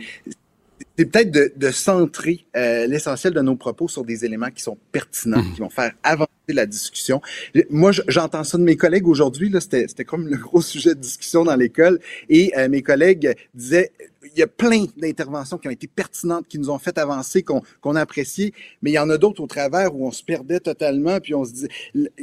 c'est 0.97 1.07
peut-être 1.07 1.31
de, 1.31 1.53
de, 1.57 1.71
centrer 1.71 2.47
euh, 2.57 2.87
l'essentiel 2.87 3.33
de 3.33 3.41
nos 3.41 3.57
propos 3.57 3.89
sur 3.89 4.05
des 4.05 4.25
éléments 4.25 4.51
qui 4.51 4.63
sont 4.63 4.79
pertinents, 4.93 5.43
mhm. 5.43 5.53
qui 5.55 5.61
vont 5.61 5.71
faire 5.71 5.93
avancer 6.03 6.31
la 6.49 6.67
discussion. 6.67 7.21
Moi, 7.71 7.91
j'entends 8.07 8.45
ça 8.45 8.59
de 8.59 8.63
mes 8.63 8.77
collègues 8.77 9.09
aujourd'hui. 9.09 9.53
C'était 9.61 10.05
comme 10.05 10.29
le 10.29 10.37
gros 10.37 10.61
sujet 10.61 10.95
de 10.95 11.01
discussion 11.01 11.45
dans 11.45 11.57
l'école. 11.57 11.99
Et 12.29 12.53
euh, 12.57 12.69
mes 12.69 12.83
collègues 12.83 13.35
disaient, 13.55 13.91
y 14.39 14.43
a 14.43 14.47
plein 14.47 14.85
d'interventions 14.97 15.59
qui 15.59 15.69
ont 15.69 15.73
été 15.73 15.87
pertinentes, 15.87 16.47
qui 16.49 16.59
nous 16.59 16.71
ont 16.71 16.79
fait 16.79 16.97
avancer, 16.99 17.43
qu'on 17.43 17.97
a 17.97 18.01
apprécié, 18.01 18.53
mais 18.83 18.91
il 18.91 18.95
y 18.95 18.99
en 18.99 19.11
a 19.11 19.19
d'autres 19.19 19.43
au 19.43 19.47
travers 19.47 19.95
où 19.95 20.07
on 20.07 20.11
se 20.11 20.23
perdait 20.23 20.61
totalement, 20.61 21.21
puis 21.21 21.35
on 21.35 21.45
se 21.45 21.53
dit, 21.53 21.69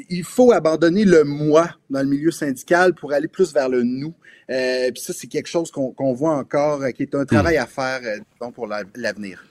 il 0.10 0.24
faut 0.24 0.51
abandonner 0.51 1.06
le 1.06 1.24
moi 1.24 1.70
dans 1.89 2.01
le 2.01 2.08
milieu 2.08 2.32
syndical 2.32 2.94
pour 2.94 3.13
aller 3.13 3.27
plus 3.27 3.53
vers 3.53 3.70
le 3.70 3.84
nous. 3.84 4.13
Euh, 4.50 4.91
puis 4.91 5.01
ça, 5.01 5.13
c'est 5.13 5.27
quelque 5.27 5.48
chose 5.48 5.72
qu'on 5.72 6.13
voit 6.13 6.36
encore, 6.36 6.82
qui 6.96 7.03
est 7.03 7.15
un 7.15 7.25
travail 7.25 7.58
à 7.58 7.65
faire 7.65 8.01
euh, 8.03 8.51
pour 8.51 8.68
l'avenir. 8.68 9.44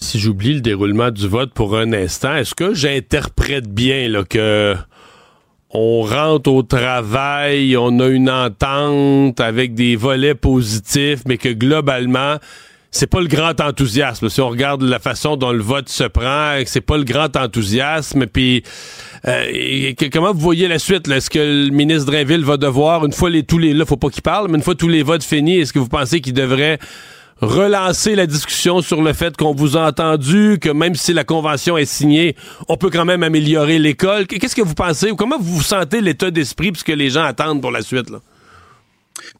Si 0.00 0.18
j'oublie 0.18 0.54
le 0.54 0.60
déroulement 0.60 1.10
du 1.10 1.26
vote 1.26 1.52
pour 1.52 1.76
un 1.76 1.92
instant, 1.92 2.36
est-ce 2.36 2.54
que 2.54 2.72
j'interprète 2.72 3.68
bien 3.68 4.08
là, 4.08 4.24
que 4.24 4.76
on 5.70 6.02
rentre 6.02 6.50
au 6.50 6.62
travail, 6.62 7.76
on 7.76 8.00
a 8.00 8.06
une 8.06 8.30
entente 8.30 9.38
avec 9.40 9.74
des 9.74 9.96
volets 9.96 10.34
positifs, 10.34 11.20
mais 11.26 11.36
que 11.36 11.50
globalement, 11.50 12.36
c'est 12.90 13.06
pas 13.06 13.20
le 13.20 13.26
grand 13.26 13.60
enthousiasme. 13.60 14.30
Si 14.30 14.40
on 14.40 14.48
regarde 14.48 14.82
la 14.82 14.98
façon 14.98 15.36
dont 15.36 15.52
le 15.52 15.62
vote 15.62 15.90
se 15.90 16.04
prend, 16.04 16.58
c'est 16.64 16.80
pas 16.80 16.96
le 16.96 17.04
grand 17.04 17.36
enthousiasme. 17.36 18.26
Puis, 18.26 18.62
euh, 19.26 19.92
comment 20.10 20.32
vous 20.32 20.40
voyez 20.40 20.68
la 20.68 20.78
suite? 20.78 21.06
Est-ce 21.08 21.28
que 21.28 21.38
le 21.38 21.70
ministre 21.70 22.10
Drainville 22.10 22.44
va 22.44 22.56
devoir, 22.56 23.04
une 23.04 23.12
fois 23.12 23.28
les 23.28 23.42
tous 23.42 23.58
les 23.58 23.74
là, 23.74 23.84
faut 23.84 23.98
pas 23.98 24.08
qu'il 24.08 24.22
parle, 24.22 24.48
mais 24.48 24.56
une 24.56 24.64
fois 24.64 24.74
tous 24.74 24.88
les 24.88 25.02
votes 25.02 25.22
finis, 25.22 25.58
est-ce 25.58 25.74
que 25.74 25.78
vous 25.78 25.88
pensez 25.88 26.22
qu'il 26.22 26.32
devrait 26.32 26.78
relancer 27.40 28.14
la 28.14 28.26
discussion 28.26 28.80
sur 28.80 29.02
le 29.02 29.12
fait 29.12 29.36
qu'on 29.36 29.54
vous 29.54 29.76
a 29.76 29.86
entendu, 29.86 30.58
que 30.60 30.70
même 30.70 30.94
si 30.94 31.12
la 31.12 31.24
convention 31.24 31.76
est 31.78 31.84
signée, 31.84 32.36
on 32.68 32.76
peut 32.76 32.90
quand 32.90 33.04
même 33.04 33.22
améliorer 33.22 33.78
l'école. 33.78 34.26
Qu'est-ce 34.26 34.56
que 34.56 34.62
vous 34.62 34.74
pensez? 34.74 35.10
Ou 35.10 35.16
comment 35.16 35.38
vous 35.38 35.62
sentez 35.62 36.00
l'état 36.00 36.30
d'esprit 36.30 36.72
puisque 36.72 36.88
les 36.88 37.10
gens 37.10 37.24
attendent 37.24 37.60
pour 37.60 37.70
la 37.70 37.82
suite 37.82 38.10
là? 38.10 38.18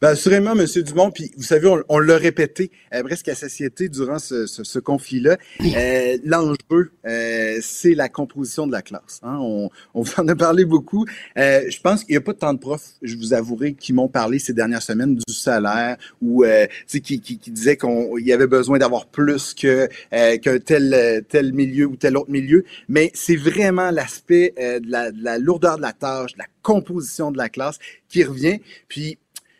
Ben, 0.01 0.09
assurément, 0.09 0.51
M. 0.51 0.65
Dumont, 0.83 1.11
puis 1.11 1.31
vous 1.37 1.43
savez, 1.43 1.69
on, 1.89 1.99
l'a 1.99 2.17
répété 2.17 2.71
euh, 2.93 3.03
presque 3.03 3.27
à 3.27 3.35
satiété 3.35 3.89
durant 3.89 4.19
ce, 4.19 4.45
ce, 4.45 4.63
ce 4.63 4.79
conflit-là. 4.79 5.37
Euh, 5.61 6.17
L'enjeu, 6.23 6.91
euh, 7.05 7.57
c'est 7.61 7.93
la 7.93 8.09
composition 8.09 8.67
de 8.67 8.71
la 8.71 8.81
classe. 8.81 9.19
Hein. 9.23 9.37
On, 9.39 9.69
on 9.93 10.03
en 10.17 10.27
a 10.27 10.35
parlé 10.35 10.65
beaucoup. 10.65 11.05
Je 11.35 11.81
pense 11.81 12.03
qu'il 12.03 12.13
n'y 12.13 12.17
a 12.17 12.21
pas 12.21 12.33
tant 12.33 12.53
de 12.53 12.59
profs, 12.59 12.93
je 13.01 13.15
vous 13.15 13.33
avouerai, 13.33 13.73
qui 13.73 13.93
m'ont 13.93 14.07
parlé 14.07 14.39
ces 14.39 14.53
dernières 14.53 14.81
semaines 14.81 15.15
du 15.15 15.33
salaire 15.33 15.97
ou 16.21 16.45
qui, 16.87 17.01
qui, 17.01 17.21
qui 17.21 17.51
disaient 17.51 17.77
qu'il 17.77 18.25
y 18.25 18.33
avait 18.33 18.47
besoin 18.47 18.77
d'avoir 18.77 19.07
plus 19.07 19.53
que 19.53 19.87
qu'un 20.11 20.59
tel, 20.59 21.25
tel 21.29 21.53
milieu 21.53 21.85
ou 21.85 21.95
tel 21.95 22.17
autre 22.17 22.31
milieu. 22.31 22.63
Mais 22.87 23.11
c'est 23.13 23.35
vraiment 23.35 23.91
l'aspect 23.91 24.53
de 24.57 24.91
la, 24.91 25.11
de 25.11 25.23
la 25.23 25.37
lourdeur 25.37 25.77
de 25.77 25.81
la 25.81 25.93
tâche, 25.93 26.33
de 26.33 26.39
la 26.39 26.47
composition 26.61 27.31
de 27.31 27.37
la 27.37 27.49
classe 27.49 27.79
qui 28.09 28.23
revient. 28.23 28.59
Puis 28.87 29.17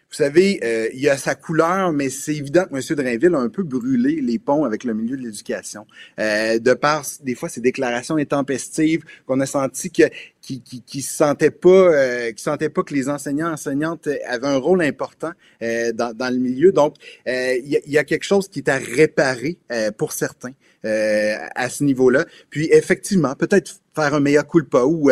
vous 0.09 0.15
savez, 0.15 0.59
euh, 0.63 0.89
il 0.91 1.01
y 1.01 1.07
a 1.07 1.17
sa 1.17 1.35
couleur, 1.35 1.93
mais 1.93 2.09
c'est 2.09 2.33
évident 2.33 2.65
que 2.65 2.75
M. 2.75 2.95
Drainville 2.95 3.35
a 3.35 3.39
un 3.39 3.49
peu 3.49 3.61
brûlé 3.61 4.21
les 4.21 4.39
ponts 4.39 4.63
avec 4.63 4.83
le 4.83 4.95
milieu 4.95 5.15
de 5.15 5.21
l'éducation. 5.21 5.85
Euh, 6.19 6.57
de 6.57 6.73
par, 6.73 7.05
des 7.21 7.35
fois, 7.35 7.47
ses 7.47 7.61
déclarations 7.61 8.17
intempestives, 8.17 9.03
qu'on 9.27 9.39
a 9.39 9.45
senti 9.45 9.91
que 9.91 10.03
qui, 10.41 10.61
qui, 10.61 10.81
qui 10.81 11.01
sentait 11.01 11.51
pas, 11.51 11.69
euh, 11.69 12.31
qui 12.31 12.41
sentait 12.41 12.69
pas 12.69 12.81
que 12.81 12.93
les 12.93 13.07
enseignants 13.07 13.51
enseignantes 13.51 14.07
avaient 14.25 14.47
un 14.47 14.57
rôle 14.57 14.81
important 14.81 15.31
euh, 15.61 15.91
dans, 15.91 16.15
dans, 16.15 16.33
le 16.33 16.39
milieu. 16.39 16.71
Donc, 16.71 16.95
euh, 17.27 17.55
il 17.63 17.69
y, 17.69 17.77
a, 17.77 17.79
y, 17.85 17.97
a 17.97 18.03
quelque 18.03 18.23
chose 18.23 18.47
qui 18.47 18.59
est 18.59 18.69
à 18.69 18.77
réparer 18.77 19.59
pour 19.97 20.13
certains 20.13 20.53
à 20.83 21.69
ce 21.69 21.83
niveau-là. 21.83 22.25
Puis, 22.49 22.69
effectivement, 22.71 23.35
peut-être 23.35 23.75
faire 23.95 24.13
un 24.13 24.19
meilleur 24.19 24.47
culpa 24.47 24.83
ou 24.83 25.11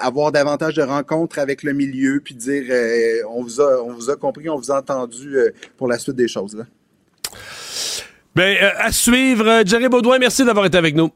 avoir 0.00 0.32
davantage 0.32 0.74
de 0.74 0.82
rencontres 0.82 1.38
avec 1.38 1.62
le 1.62 1.72
milieu, 1.72 2.20
puis 2.24 2.34
dire 2.34 2.64
on 3.28 3.42
vous 3.42 3.60
a, 3.60 3.82
on 3.82 3.92
vous 3.92 4.10
a 4.10 4.16
compris, 4.16 4.48
on 4.48 4.56
vous 4.56 4.70
a 4.70 4.78
entendu 4.78 5.36
pour 5.76 5.88
la 5.88 5.98
suite 5.98 6.16
des 6.16 6.28
choses. 6.28 6.56
Là. 6.56 6.64
Bien, 8.34 8.56
à 8.78 8.90
suivre. 8.90 9.62
Jerry 9.64 9.88
Baudouin, 9.88 10.18
merci 10.18 10.44
d'avoir 10.44 10.66
été 10.66 10.76
avec 10.76 10.96
nous. 10.96 11.10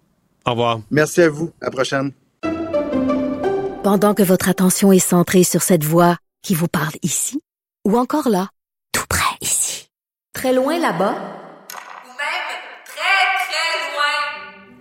Au 0.46 0.52
revoir. 0.52 0.80
Merci 0.90 1.22
à 1.22 1.28
vous. 1.28 1.50
À 1.60 1.66
la 1.66 1.70
prochaine. 1.70 2.12
Pendant 3.82 4.14
que 4.14 4.22
votre 4.22 4.48
attention 4.48 4.92
est 4.92 4.98
centrée 4.98 5.44
sur 5.44 5.62
cette 5.62 5.84
voix 5.84 6.16
qui 6.42 6.54
vous 6.54 6.68
parle 6.68 6.94
ici 7.02 7.40
Ou 7.84 7.98
encore 7.98 8.28
là, 8.28 8.48
tout 8.92 9.06
près 9.08 9.36
ici. 9.40 9.90
Très 10.32 10.52
loin 10.52 10.78
là-bas. 10.78 11.12
Ou 11.12 12.10
même 12.10 12.48
très, 12.86 13.24
très 13.46 13.92
loin. 13.92 14.80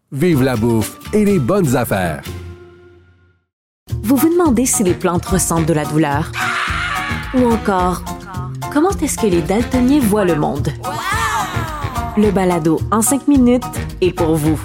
vive 0.11 0.43
la 0.43 0.57
bouffe 0.57 0.99
et 1.13 1.23
les 1.23 1.39
bonnes 1.39 1.75
affaires. 1.75 2.21
Vous 4.03 4.17
vous 4.17 4.29
demandez 4.29 4.65
si 4.65 4.83
les 4.83 4.93
plantes 4.93 5.25
ressentent 5.25 5.65
de 5.65 5.73
la 5.73 5.85
douleur? 5.85 6.31
Ou 7.33 7.49
encore, 7.49 8.03
comment 8.73 8.89
est-ce 8.89 9.17
que 9.17 9.27
les 9.27 9.41
daltoniens 9.41 10.01
voient 10.01 10.25
le 10.25 10.35
monde? 10.35 10.69
Le 12.17 12.29
balado 12.31 12.81
en 12.91 13.01
5 13.01 13.29
minutes 13.29 13.63
est 14.01 14.11
pour 14.11 14.35
vous. 14.35 14.59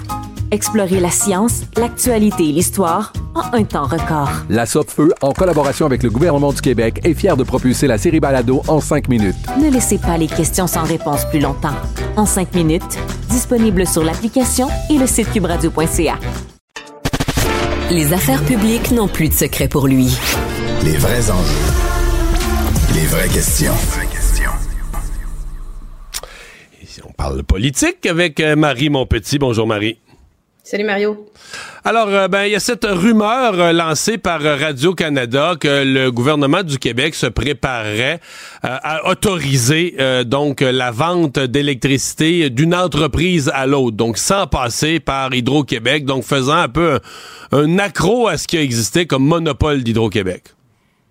Explorez 0.51 0.99
la 0.99 1.11
science, 1.11 1.61
l'actualité 1.77 2.49
et 2.49 2.51
l'histoire 2.51 3.13
en 3.37 3.53
un 3.53 3.63
temps 3.63 3.85
record. 3.85 4.29
La 4.49 4.65
Feu, 4.65 5.13
en 5.21 5.31
collaboration 5.31 5.85
avec 5.85 6.03
le 6.03 6.09
gouvernement 6.09 6.51
du 6.51 6.61
Québec, 6.61 7.01
est 7.03 7.13
fière 7.13 7.37
de 7.37 7.43
propulser 7.43 7.87
la 7.87 7.97
série 7.97 8.19
Balado 8.19 8.61
en 8.67 8.79
cinq 8.81 9.07
minutes. 9.07 9.35
Ne 9.61 9.69
laissez 9.69 9.97
pas 9.97 10.17
les 10.17 10.27
questions 10.27 10.67
sans 10.67 10.83
réponse 10.83 11.25
plus 11.25 11.39
longtemps. 11.39 11.75
En 12.15 12.25
5 12.25 12.55
minutes, 12.55 12.97
disponible 13.29 13.85
sur 13.85 14.03
l'application 14.03 14.67
et 14.89 14.97
le 14.97 15.07
site 15.07 15.31
cubradio.ca. 15.31 16.15
Les 17.91 18.11
affaires 18.11 18.43
publiques 18.43 18.91
n'ont 18.91 19.07
plus 19.07 19.29
de 19.29 19.33
secret 19.33 19.67
pour 19.67 19.87
lui. 19.87 20.17
Les 20.83 20.97
vrais 20.97 21.29
enjeux. 21.31 21.73
Les 22.93 23.05
vraies 23.05 23.29
questions. 23.29 23.73
On 27.07 27.13
parle 27.13 27.43
politique 27.43 28.05
avec 28.05 28.39
euh, 28.39 28.55
Marie 28.55 28.89
Monpetit. 28.89 29.37
Bonjour 29.37 29.67
Marie. 29.67 29.99
Salut 30.69 30.83
Mario. 30.83 31.25
Alors, 31.85 32.09
euh, 32.09 32.27
ben, 32.27 32.43
il 32.43 32.51
y 32.51 32.55
a 32.55 32.59
cette 32.59 32.83
rumeur 32.83 33.57
euh, 33.57 33.71
lancée 33.71 34.17
par 34.17 34.45
euh, 34.45 34.57
Radio-Canada 34.57 35.53
que 35.57 35.85
le 35.85 36.11
gouvernement 36.11 36.61
du 36.61 36.77
Québec 36.77 37.15
se 37.15 37.27
préparerait 37.27 38.19
à 38.63 39.09
autoriser 39.09 39.95
donc 40.25 40.59
la 40.59 40.91
vente 40.91 41.39
d'électricité 41.39 42.49
d'une 42.49 42.75
entreprise 42.75 43.49
à 43.53 43.65
l'autre, 43.65 43.95
donc 43.95 44.17
sans 44.17 44.45
passer 44.45 44.99
par 44.99 45.33
Hydro-Québec, 45.33 46.03
donc 46.03 46.25
faisant 46.25 46.57
un 46.57 46.67
peu 46.67 46.99
un, 47.53 47.59
un 47.59 47.79
accro 47.79 48.27
à 48.27 48.37
ce 48.37 48.45
qui 48.45 48.57
a 48.57 48.61
existé 48.61 49.05
comme 49.05 49.23
monopole 49.25 49.83
d'Hydro-Québec. 49.83 50.56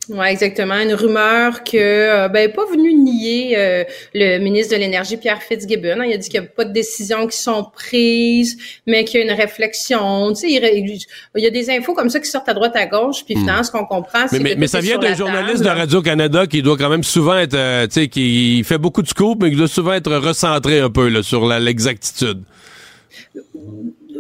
Oui, 0.09 0.27
exactement. 0.29 0.79
Une 0.79 0.95
rumeur 0.95 1.65
que 1.65 1.77
euh, 1.77 2.29
ben 2.29 2.53
pas 2.53 2.65
venu 2.67 2.95
nier 2.95 3.55
euh, 3.57 3.85
le 4.15 4.39
ministre 4.39 4.75
de 4.75 4.81
l'Énergie, 4.81 5.17
Pierre 5.17 5.43
Fitzgibbon. 5.43 6.01
Hein. 6.01 6.05
il 6.07 6.13
a 6.13 6.17
dit 6.17 6.29
qu'il 6.29 6.41
n'y 6.41 6.47
a 6.47 6.49
pas 6.49 6.65
de 6.65 6.73
décisions 6.73 7.27
qui 7.27 7.37
sont 7.37 7.65
prises, 7.65 8.57
mais 8.87 9.05
qu'il 9.05 9.21
y 9.21 9.23
a 9.25 9.27
une 9.27 9.37
réflexion. 9.37 10.33
Tu 10.33 10.43
sais, 10.43 10.51
il, 10.51 11.05
il, 11.35 11.43
y 11.43 11.47
a 11.47 11.51
des 11.51 11.71
infos 11.71 11.95
comme 11.95 12.09
ça 12.09 12.21
qui 12.21 12.31
sortent 12.31 12.49
à 12.49 12.55
droite 12.55 12.77
à 12.77 12.87
gauche, 12.87 13.25
puis 13.25 13.35
finalement, 13.35 13.65
ce 13.65 13.73
qu'on 13.73 13.85
comprend, 13.85 14.29
c'est 14.29 14.39
Mais, 14.39 14.51
mais, 14.51 14.57
mais 14.57 14.67
ça 14.69 14.81
vient 14.81 14.99
d'un 14.99 15.15
journaliste 15.15 15.65
table. 15.65 15.75
de 15.75 15.81
Radio-Canada 15.81 16.47
qui 16.47 16.63
doit 16.63 16.77
quand 16.77 16.91
même 16.91 17.05
souvent 17.05 17.39
être, 17.39 17.55
euh, 17.55 17.87
tu 17.87 18.03
sais, 18.03 18.09
qui 18.09 18.63
fait 18.65 18.79
beaucoup 18.79 19.03
de 19.03 19.09
scoops, 19.09 19.43
mais 19.43 19.51
qui 19.51 19.57
doit 19.57 19.67
souvent 19.67 19.95
être 19.95 20.15
recentré 20.15 20.79
un 20.79 20.91
peu 20.91 21.09
là, 21.09 21.25
sur 21.25 21.47
l'exactitude. 21.47 22.43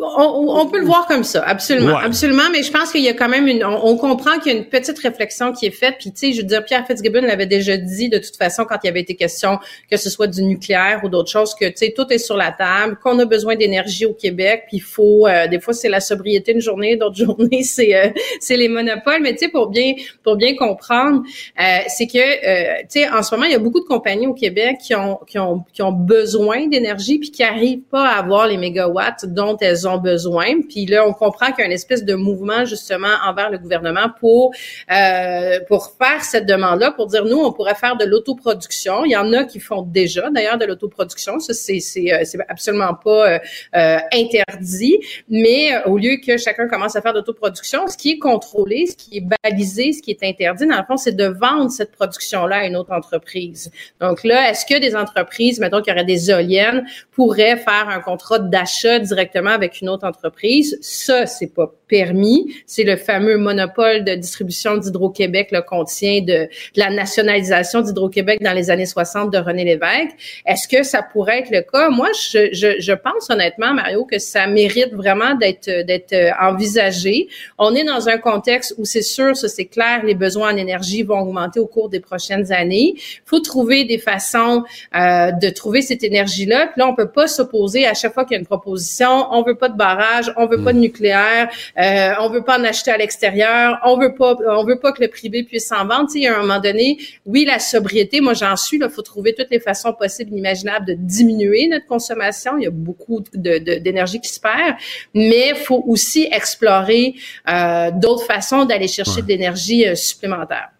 On, 0.00 0.61
on 0.61 0.67
peut 0.67 0.79
le 0.79 0.85
voir 0.87 1.07
comme 1.07 1.25
ça, 1.25 1.43
absolument, 1.45 1.97
Ouais. 1.97 2.05
absolument. 2.05 2.43
Mais 2.53 2.62
je 2.62 2.71
pense 2.71 2.93
qu'il 2.93 3.03
y 3.03 3.09
a 3.09 3.12
quand 3.15 3.29
même 3.29 3.47
une, 3.47 3.65
on, 3.65 3.87
on 3.87 3.97
comprend 3.97 4.38
qu'il 4.38 4.53
y 4.53 4.55
a 4.55 4.59
une 4.59 4.67
petite 4.67 4.99
réflexion 4.99 5.53
qui 5.53 5.67
est 5.67 5.71
faite. 5.71 5.97
Puis 5.99 6.12
tu 6.12 6.19
sais, 6.19 6.33
je 6.33 6.38
veux 6.43 6.47
dire, 6.47 6.65
Pierre 6.65 6.87
Fitzgibbon 6.87 7.23
l'avait 7.23 7.47
déjà 7.47 7.76
dit 7.76 8.09
de 8.09 8.19
toute 8.19 8.37
façon 8.37 8.65
quand 8.65 8.76
il 8.83 8.87
y 8.87 8.91
avait 8.91 9.00
été 9.00 9.15
question 9.15 9.59
que 9.91 9.97
ce 9.97 10.11
soit 10.11 10.26
du 10.26 10.43
nucléaire 10.43 11.00
ou 11.05 11.09
d'autres 11.09 11.31
choses, 11.31 11.55
que 11.55 11.67
tu 11.67 11.76
sais, 11.76 11.95
tout 11.97 12.07
est 12.12 12.19
sur 12.19 12.37
la 12.37 12.53
table, 12.53 12.99
qu'on 13.03 13.19
a 13.19 13.25
besoin 13.25 13.57
d'énergie 13.57 14.07
au 14.07 14.12
Québec. 14.12 14.65
Puis 14.69 14.79
il 14.79 14.83
faut, 14.83 15.26
euh, 15.26 15.47
des 15.47 15.61
fois 15.61 15.73
c'est 15.75 15.88
la 15.88 16.00
sobriété 16.00 16.53
une 16.53 16.61
journée, 16.61 16.97
d'autres 16.97 17.17
journées 17.25 17.62
c'est 17.62 17.95
euh, 17.95 18.09
c'est 18.41 18.57
les 18.57 18.69
monopoles. 18.69 19.21
Mais 19.23 19.33
tu 19.33 19.38
sais, 19.45 19.49
pour 19.49 19.69
bien 19.69 19.93
pour 20.23 20.37
bien 20.37 20.55
comprendre, 20.57 21.23
euh, 21.61 21.62
c'est 21.88 22.07
que 22.07 22.19
euh, 22.19 22.81
tu 22.83 23.00
sais, 23.00 23.09
en 23.09 23.23
ce 23.23 23.35
moment 23.35 23.47
il 23.47 23.53
y 23.53 23.57
a 23.57 23.59
beaucoup 23.59 23.81
de 23.81 23.87
compagnies 23.87 24.26
au 24.26 24.35
Québec 24.35 24.79
qui 24.85 24.95
ont 24.95 25.19
qui 25.26 25.38
ont 25.38 25.65
qui 25.73 25.83
ont 25.83 25.93
besoin 25.93 26.67
d'énergie 26.67 27.19
puis 27.19 27.31
qui 27.31 27.43
arrivent 27.43 27.83
pas 27.91 28.09
à 28.09 28.19
avoir 28.19 28.47
les 28.49 28.57
mégawatts 28.57 29.25
dont 29.26 29.57
elles 29.61 29.86
ont 29.86 29.86
besoin. 29.99 30.62
Puis 30.69 30.87
là, 30.87 31.07
on 31.07 31.12
comprend 31.12 31.47
qu'il 31.47 31.61
y 31.61 31.62
a 31.62 31.66
une 31.66 31.73
espèce 31.73 32.05
de 32.05 32.14
mouvement 32.14 32.64
justement 32.64 33.14
envers 33.25 33.50
le 33.50 33.59
gouvernement 33.59 34.09
pour 34.20 34.53
euh, 34.92 35.61
pour 35.68 35.92
faire 35.99 36.22
cette 36.22 36.46
demande-là, 36.46 36.90
pour 36.92 37.07
dire 37.07 37.25
nous, 37.25 37.38
on 37.38 37.53
pourrait 37.53 37.75
faire 37.75 37.96
de 37.96 38.05
l'autoproduction. 38.05 39.05
Il 39.05 39.12
y 39.12 39.16
en 39.16 39.33
a 39.33 39.44
qui 39.44 39.61
font 39.61 39.83
déjà 39.83 40.31
d'ailleurs 40.31 40.59
de 40.59 40.64
l'autoproduction. 40.64 41.38
Ça, 41.38 41.55
c'est 41.55 41.81
c'est 41.81 42.12
euh, 42.12 42.42
absolument 42.49 42.94
pas 42.94 43.31
euh, 43.31 43.38
euh, 43.75 43.99
interdit. 44.12 44.99
Mais 45.29 45.75
euh, 45.75 45.83
au 45.87 45.99
lieu 45.99 46.16
que 46.25 46.37
chacun 46.37 46.68
commence 46.68 46.96
à 46.96 47.03
faire 47.03 47.12
de 47.12 47.18
l'autoproduction, 47.18 47.87
ce 47.87 47.96
qui 47.96 48.12
est 48.12 48.18
contrôlé, 48.18 48.87
ce 48.87 48.96
qui 48.96 49.18
est 49.18 49.27
balisé, 49.42 49.92
ce 49.92 50.03
qui 50.03 50.11
est 50.11 50.22
interdit, 50.22 50.66
dans 50.66 50.77
le 50.77 50.85
fond, 50.85 50.96
c'est 50.96 51.16
de 51.16 51.27
vendre 51.27 51.70
cette 51.70 51.92
production-là 51.92 52.57
à 52.57 52.66
une 52.66 52.77
autre 52.77 52.92
entreprise. 52.92 53.70
Donc 54.01 54.25
là, 54.25 54.51
est-ce 54.51 54.64
que 54.66 54.79
des 54.79 54.96
entreprises, 54.96 55.61
mettons 55.61 55.81
qu'il 55.81 55.92
y 55.92 55.96
aurait 55.96 56.05
des 56.05 56.31
éoliennes, 56.31 56.87
pourraient 57.12 57.57
faire 57.57 57.88
un 57.88 58.01
contrat 58.01 58.38
d'achat 58.38 58.99
directement 58.99 59.51
avec 59.51 59.76
une 59.81 59.89
autre 59.89 60.07
entreprise? 60.07 60.79
Ça, 60.81 61.27
c'est 61.27 61.49
pas 61.49 61.73
permis. 61.88 62.55
C'est 62.66 62.85
le 62.85 62.96
fameux 62.96 63.38
monopole 63.38 64.05
de 64.05 64.14
distribution 64.14 64.77
d'Hydro-Québec 64.77 65.51
là, 65.53 65.62
qu'on 65.62 65.85
tient 65.85 66.20
de, 66.20 66.27
de 66.27 66.49
la 66.77 66.90
nationalisation 66.90 67.81
d'Hydro-Québec 67.81 68.40
dans 68.42 68.53
les 68.53 68.70
années 68.70 68.87
60 68.87 69.33
de 69.33 69.38
René 69.38 69.64
Lévesque. 69.64 70.16
Est-ce 70.44 70.68
que 70.68 70.83
ça 70.83 71.03
pourrait 71.03 71.40
être 71.40 71.51
le 71.51 71.62
cas? 71.62 71.88
Moi, 71.90 72.09
je, 72.12 72.49
je, 72.53 72.81
je 72.81 72.92
pense 72.92 73.31
honnêtement, 73.31 73.75
Mario, 73.75 74.05
que 74.05 74.18
ça 74.18 74.46
mérite 74.46 74.92
vraiment 74.94 75.35
d'être 75.35 75.70
d'être 75.85 76.12
euh, 76.12 76.31
envisagé. 76.40 77.29
On 77.59 77.75
est 77.75 77.85
dans 77.85 78.09
un 78.09 78.18
contexte 78.18 78.75
où 78.79 78.85
c'est 78.85 79.03
sûr, 79.03 79.37
ça 79.37 79.49
c'est 79.49 79.66
clair, 79.66 80.03
les 80.05 80.14
besoins 80.14 80.53
en 80.53 80.57
énergie 80.57 81.03
vont 81.03 81.20
augmenter 81.20 81.61
au 81.61 81.66
cours 81.66 81.88
des 81.88 82.01
prochaines 82.01 82.53
années. 82.53 82.94
Il 82.96 83.22
faut 83.25 83.40
trouver 83.40 83.85
des 83.85 83.99
façons 83.99 84.64
euh, 84.94 85.33
de 85.33 85.49
trouver 85.51 85.83
cette 85.83 86.05
énergie-là. 86.05 86.68
Puis 86.68 86.81
là, 86.81 86.88
on 86.88 86.94
peut 86.94 87.09
pas 87.09 87.27
s'opposer 87.27 87.87
à 87.87 87.94
chaque 87.94 88.14
fois 88.14 88.25
qu'il 88.25 88.35
y 88.35 88.37
a 88.37 88.40
une 88.40 88.46
proposition. 88.46 89.27
On 89.33 89.42
veut 89.42 89.55
pas 89.57 89.68
de 89.68 89.77
barrage, 89.77 90.33
on 90.37 90.46
veut 90.46 90.62
pas 90.62 90.72
de 90.72 90.79
nucléaire, 90.79 91.49
euh, 91.81 92.12
on 92.21 92.29
veut 92.31 92.43
pas 92.43 92.59
en 92.59 92.65
acheter 92.65 92.91
à 92.91 92.97
l'extérieur, 92.97 93.79
on 93.85 93.99
veut 93.99 94.15
pas, 94.15 94.37
on 94.49 94.65
veut 94.65 94.79
pas 94.79 94.93
que 94.93 95.03
le 95.03 95.09
privé 95.09 95.43
puisse 95.43 95.67
s'en 95.69 95.87
vendre. 95.87 96.09
Tu 96.11 96.23
sais, 96.23 96.27
à 96.27 96.39
un 96.39 96.43
moment 96.43 96.61
donné, 96.61 96.99
oui, 97.27 97.45
la 97.45 97.59
sobriété, 97.59 98.21
moi 98.21 98.35
j'en 98.35 98.57
suis. 98.57 98.79
Il 98.83 98.89
faut 98.91 99.03
trouver 99.03 99.35
toutes 99.35 99.51
les 99.51 99.61
façons 99.61 99.93
possibles, 99.93 100.35
et 100.35 100.39
imaginables 100.39 100.87
de 100.87 100.95
diminuer 100.95 101.69
notre 101.69 101.87
consommation. 101.87 102.57
Il 102.59 102.65
y 102.65 102.67
a 102.67 102.71
beaucoup 102.71 103.23
de- 103.35 103.59
de- 103.59 103.75
d'énergie 103.79 104.21
qui 104.21 104.29
se 104.29 104.41
perd, 104.41 104.77
mais 105.15 105.51
il 105.51 105.57
faut 105.57 105.83
aussi 105.87 106.29
explorer 106.31 107.15
euh, 107.49 107.91
d'autres 107.93 108.25
façons 108.25 108.65
d'aller 108.65 108.89
chercher 108.89 109.23
de 109.23 109.29
l'énergie 109.29 109.87
euh, 109.87 109.95
supplémentaire. 109.95 110.71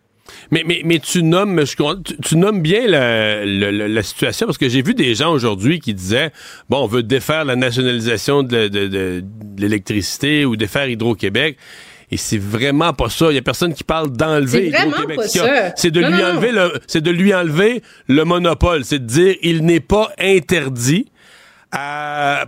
Mais, 0.51 0.63
mais, 0.67 0.83
mais 0.85 0.99
tu 0.99 1.23
nommes, 1.23 1.65
je 1.65 1.75
tu, 2.05 2.17
tu 2.23 2.37
nommes 2.37 2.61
bien 2.63 2.87
la, 2.87 3.45
la- 3.45 3.89
la- 3.89 4.03
situation 4.03 4.47
parce 4.47 4.59
que 4.59 4.69
j'ai 4.69 4.83
vu 4.83 4.95
des 4.95 5.15
gens 5.15 5.33
aujourd'hui 5.33 5.79
qui 5.81 5.95
disaient 5.95 6.31
bon, 6.69 6.79
on 6.83 6.87
veut 6.87 7.03
défaire 7.03 7.45
la 7.45 7.57
nationalisation 7.57 8.43
de, 8.43 8.69
de- 8.69 8.87
de- 8.87 9.23
de 9.23 9.61
l'électricité 9.61 10.45
ou 10.45 10.57
défaire 10.57 10.89
Hydro-Québec. 10.89 11.57
Et 12.13 12.17
c'est 12.17 12.39
vraiment 12.39 12.93
pas 12.93 13.09
ça. 13.11 13.27
Il 13.31 13.35
y 13.35 13.39
a 13.39 13.43
personne 13.43 13.75
qui 13.75 13.83
parle 13.83 14.11
d'enlever 14.13 14.69
Hydro-Québec. 14.69 15.19
C'est 15.77 15.91
de 15.91 16.01
Non, 16.01 16.09
lui 16.11 16.19
non. 16.23 16.25
enlever 16.31 16.53
le, 16.53 16.73
c'est 16.87 17.01
de 17.01 17.11
lui 17.11 17.35
enlever 17.35 17.83
le 18.07 18.25
monopole. 18.25 18.85
C'est 18.85 19.01
de 19.01 19.07
dire 19.07 19.35
il 19.43 19.65
n'est 19.65 19.81
pas 19.81 20.13
interdit. 20.19 21.07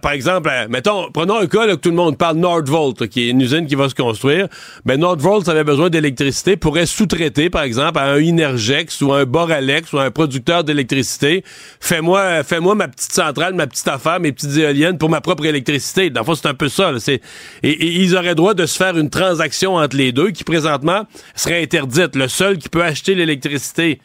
Par 0.00 0.12
exemple, 0.12 0.50
mettons, 0.68 1.10
prenons 1.12 1.38
un 1.38 1.46
cas 1.46 1.76
tout 1.76 1.90
le 1.90 1.96
monde 1.96 2.16
parle, 2.16 2.36
Nordvolt, 2.36 3.08
qui 3.08 3.28
est 3.28 3.30
une 3.30 3.40
usine 3.40 3.66
qui 3.66 3.74
va 3.74 3.88
se 3.88 3.94
construire. 3.94 4.48
Ben, 4.84 4.98
Nordvolt, 4.98 5.48
avait 5.48 5.64
besoin 5.64 5.90
d'électricité, 5.90 6.56
pourrait 6.56 6.86
sous-traiter, 6.86 7.50
par 7.50 7.62
exemple, 7.62 7.98
à 7.98 8.04
un 8.04 8.18
Inergex 8.18 9.00
ou 9.02 9.12
un 9.12 9.24
Boralex 9.24 9.92
ou 9.92 9.98
un 9.98 10.10
producteur 10.10 10.64
d'électricité. 10.64 11.44
Fais-moi, 11.80 12.42
fais-moi 12.42 12.74
ma 12.74 12.88
petite 12.88 13.12
centrale, 13.12 13.54
ma 13.54 13.66
petite 13.66 13.88
affaire, 13.88 14.20
mes 14.20 14.32
petites 14.32 14.56
éoliennes 14.56 14.98
pour 14.98 15.10
ma 15.10 15.20
propre 15.20 15.46
électricité. 15.46 16.10
Dans 16.10 16.20
le 16.22 16.26
fond, 16.26 16.34
c'est 16.34 16.48
un 16.48 16.54
peu 16.54 16.68
ça. 16.68 16.92
et 17.08 17.20
ils 17.62 18.16
auraient 18.16 18.34
droit 18.34 18.54
de 18.54 18.66
se 18.66 18.76
faire 18.76 18.96
une 18.96 19.10
transaction 19.10 19.74
entre 19.74 19.96
les 19.96 20.12
deux 20.12 20.30
qui, 20.30 20.44
présentement, 20.44 21.02
serait 21.34 21.62
interdite. 21.62 22.16
Le 22.16 22.28
seul 22.28 22.58
qui 22.58 22.68
peut 22.68 22.82
acheter 22.82 23.14
l'électricité 23.14 24.00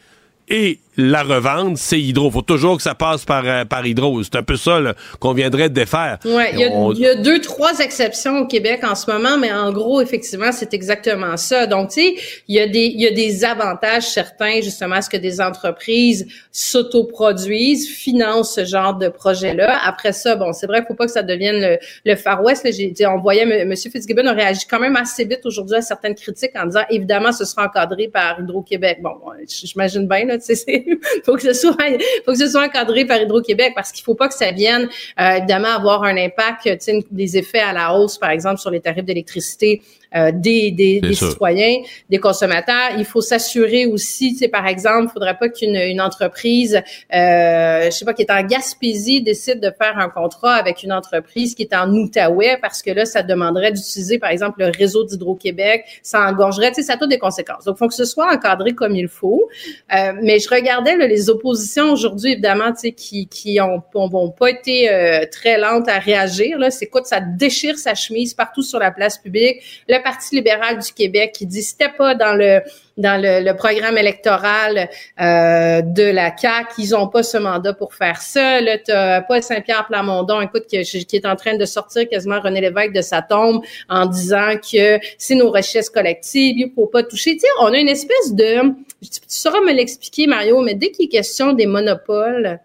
et 0.48 0.78
la 0.96 1.22
revendre, 1.22 1.76
c'est 1.76 2.00
Hydro. 2.00 2.30
Faut 2.30 2.42
toujours 2.42 2.76
que 2.76 2.82
ça 2.82 2.94
passe 2.94 3.24
par, 3.24 3.42
euh, 3.46 3.64
par 3.64 3.86
Hydro. 3.86 4.22
C'est 4.22 4.36
un 4.36 4.42
peu 4.42 4.56
ça 4.56 4.80
qu'on 5.18 5.32
viendrait 5.32 5.68
de 5.68 5.74
défaire. 5.74 6.18
Ouais, 6.24 6.50
il 6.52 6.58
y, 6.60 7.00
y, 7.00 7.06
a 7.06 7.14
deux, 7.16 7.40
trois 7.40 7.78
exceptions 7.80 8.38
au 8.38 8.46
Québec 8.46 8.80
en 8.84 8.94
ce 8.94 9.10
moment, 9.10 9.36
mais 9.38 9.52
en 9.52 9.72
gros, 9.72 10.00
effectivement, 10.00 10.52
c'est 10.52 10.72
exactement 10.74 11.36
ça. 11.36 11.66
Donc, 11.66 11.90
tu 11.90 12.00
sais, 12.00 12.14
il 12.48 12.54
y 12.54 12.60
a 12.60 12.66
des, 12.66 12.86
il 12.86 13.00
y 13.00 13.06
a 13.06 13.10
des 13.10 13.44
avantages 13.44 14.04
certains, 14.04 14.60
justement, 14.60 14.96
à 14.96 15.02
ce 15.02 15.10
que 15.10 15.16
des 15.16 15.40
entreprises 15.40 16.26
s'autoproduisent, 16.52 17.88
financent 17.88 18.54
ce 18.54 18.64
genre 18.64 18.94
de 18.94 19.08
projet-là. 19.08 19.78
Après 19.84 20.12
ça, 20.12 20.36
bon, 20.36 20.52
c'est 20.52 20.66
vrai, 20.66 20.80
il 20.82 20.86
faut 20.86 20.94
pas 20.94 21.06
que 21.06 21.12
ça 21.12 21.22
devienne 21.22 21.60
le, 21.60 21.78
le 22.04 22.16
Far 22.16 22.42
West. 22.42 22.66
J'ai 22.72 22.90
dit, 22.90 23.06
on 23.06 23.18
voyait 23.18 23.42
M. 23.42 23.74
Fitzgibbon 23.76 24.26
a 24.26 24.32
réagi 24.32 24.66
quand 24.68 24.80
même 24.80 24.96
assez 24.96 25.24
vite 25.24 25.44
aujourd'hui 25.44 25.76
à 25.76 25.82
certaines 25.82 26.14
critiques 26.14 26.52
en 26.56 26.66
disant, 26.66 26.84
évidemment, 26.90 27.32
ce 27.32 27.44
sera 27.44 27.66
encadré 27.66 28.08
par 28.08 28.40
Hydro-Québec. 28.40 28.98
Bon, 29.02 29.14
j'imagine 29.48 30.06
bien, 30.06 30.26
là, 30.26 30.38
tu 30.38 30.54
sais, 30.54 30.83
faut 31.24 31.36
que 31.36 31.42
ce 31.42 31.52
soit, 31.52 31.76
faut 32.24 32.32
que 32.32 32.38
ce 32.38 32.48
soit 32.48 32.64
encadré 32.64 33.04
par 33.04 33.20
Hydro-Québec 33.20 33.72
parce 33.74 33.92
qu'il 33.92 34.04
faut 34.04 34.14
pas 34.14 34.28
que 34.28 34.34
ça 34.34 34.50
vienne, 34.50 34.88
euh, 35.20 35.30
évidemment, 35.36 35.68
avoir 35.68 36.04
un 36.04 36.16
impact, 36.16 36.68
des 37.10 37.36
effets 37.36 37.60
à 37.60 37.72
la 37.72 37.94
hausse, 37.94 38.18
par 38.18 38.30
exemple, 38.30 38.58
sur 38.58 38.70
les 38.70 38.80
tarifs 38.80 39.04
d'électricité 39.04 39.82
euh, 40.14 40.30
des, 40.32 40.70
des, 40.70 41.00
des 41.00 41.14
citoyens, 41.14 41.76
des 42.10 42.18
consommateurs. 42.18 42.92
Il 42.98 43.04
faut 43.04 43.20
s'assurer 43.20 43.86
aussi, 43.86 44.32
tu 44.32 44.38
sais, 44.38 44.48
par 44.48 44.66
exemple, 44.66 45.06
il 45.10 45.12
faudrait 45.12 45.36
pas 45.36 45.48
qu'une 45.48 45.76
une 45.76 46.00
entreprise, 46.00 46.76
euh, 47.14 47.84
je 47.86 47.90
sais 47.90 48.04
pas, 48.04 48.14
qui 48.14 48.22
est 48.22 48.30
en 48.30 48.42
Gaspésie, 48.42 49.22
décide 49.22 49.60
de 49.60 49.70
faire 49.76 49.98
un 49.98 50.08
contrat 50.08 50.54
avec 50.54 50.82
une 50.82 50.92
entreprise 50.92 51.54
qui 51.54 51.62
est 51.62 51.74
en 51.74 51.92
Outaouais 51.92 52.58
parce 52.60 52.82
que 52.82 52.90
là, 52.90 53.04
ça 53.04 53.22
demanderait 53.22 53.72
d'utiliser, 53.72 54.18
par 54.18 54.30
exemple, 54.30 54.60
le 54.60 54.70
réseau 54.76 55.04
d'Hydro-Québec, 55.04 55.84
ça 56.02 56.26
engorgerait, 56.28 56.70
tu 56.70 56.76
sais, 56.76 56.82
ça 56.82 56.94
a 56.94 56.96
toutes 56.96 57.10
des 57.10 57.18
conséquences. 57.18 57.64
Donc, 57.64 57.76
il 57.76 57.78
faut 57.78 57.88
que 57.88 57.94
ce 57.94 58.04
soit 58.04 58.32
encadré 58.32 58.74
comme 58.74 58.94
il 58.94 59.08
faut. 59.08 59.48
Euh, 59.94 60.12
mais 60.22 60.38
je 60.38 60.48
regardais 60.48 60.96
là, 60.96 61.06
les 61.06 61.30
oppositions 61.30 61.92
aujourd'hui, 61.92 62.32
évidemment, 62.32 62.72
tu 62.72 62.80
sais, 62.80 62.92
qui, 62.92 63.26
qui 63.26 63.60
ont, 63.60 63.82
ont, 63.94 64.30
pas 64.30 64.50
été 64.50 64.92
euh, 64.92 65.26
très 65.30 65.58
lentes 65.58 65.88
à 65.88 65.98
réagir. 65.98 66.58
Là, 66.58 66.70
c'est 66.70 66.86
quoi, 66.86 67.02
ça 67.04 67.20
déchire 67.20 67.78
sa 67.78 67.94
chemise 67.94 68.34
partout 68.34 68.62
sur 68.62 68.78
la 68.78 68.90
place 68.90 69.18
publique. 69.18 69.84
Le 69.88 70.02
Parti 70.04 70.36
libéral 70.36 70.78
du 70.78 70.92
Québec 70.92 71.32
qui 71.36 71.46
dit 71.46 71.62
c'était 71.62 71.88
pas 71.88 72.14
dans 72.14 72.34
le 72.34 72.60
dans 72.96 73.20
le, 73.20 73.52
programme 73.56 73.98
électoral 73.98 74.88
euh, 75.20 75.82
de 75.82 76.04
la 76.04 76.36
CAQ, 76.36 76.74
ils 76.78 76.94
ont 76.94 77.08
pas 77.08 77.22
ce 77.22 77.38
mandat 77.38 77.72
pour 77.72 77.94
faire 77.94 78.20
ça. 78.20 78.60
Là, 78.60 78.78
t'as 78.78 79.22
Paul 79.22 79.42
Saint-Pierre 79.42 79.86
Plamondon, 79.86 80.40
écoute, 80.40 80.66
qui, 80.68 80.80
qui, 80.82 81.16
est 81.16 81.26
en 81.26 81.34
train 81.34 81.56
de 81.56 81.64
sortir 81.64 82.08
quasiment 82.08 82.40
René 82.40 82.60
Lévesque 82.60 82.92
de 82.92 83.02
sa 83.02 83.22
tombe 83.22 83.64
en 83.88 84.06
disant 84.06 84.54
que 84.56 84.98
c'est 85.18 85.34
nos 85.34 85.50
richesses 85.50 85.90
collectives, 85.90 86.56
il 86.56 86.72
faut 86.74 86.86
pas 86.86 87.02
toucher. 87.02 87.36
Tu 87.36 87.46
on 87.60 87.72
a 87.72 87.78
une 87.78 87.88
espèce 87.88 88.32
de, 88.32 88.60
tu 89.00 89.20
sauras 89.26 89.60
me 89.60 89.72
l'expliquer, 89.72 90.26
Mario, 90.26 90.60
mais 90.60 90.74
dès 90.74 90.90
qu'il 90.90 91.06
est 91.06 91.08
question 91.08 91.52
des 91.52 91.66
monopoles, 91.66 92.60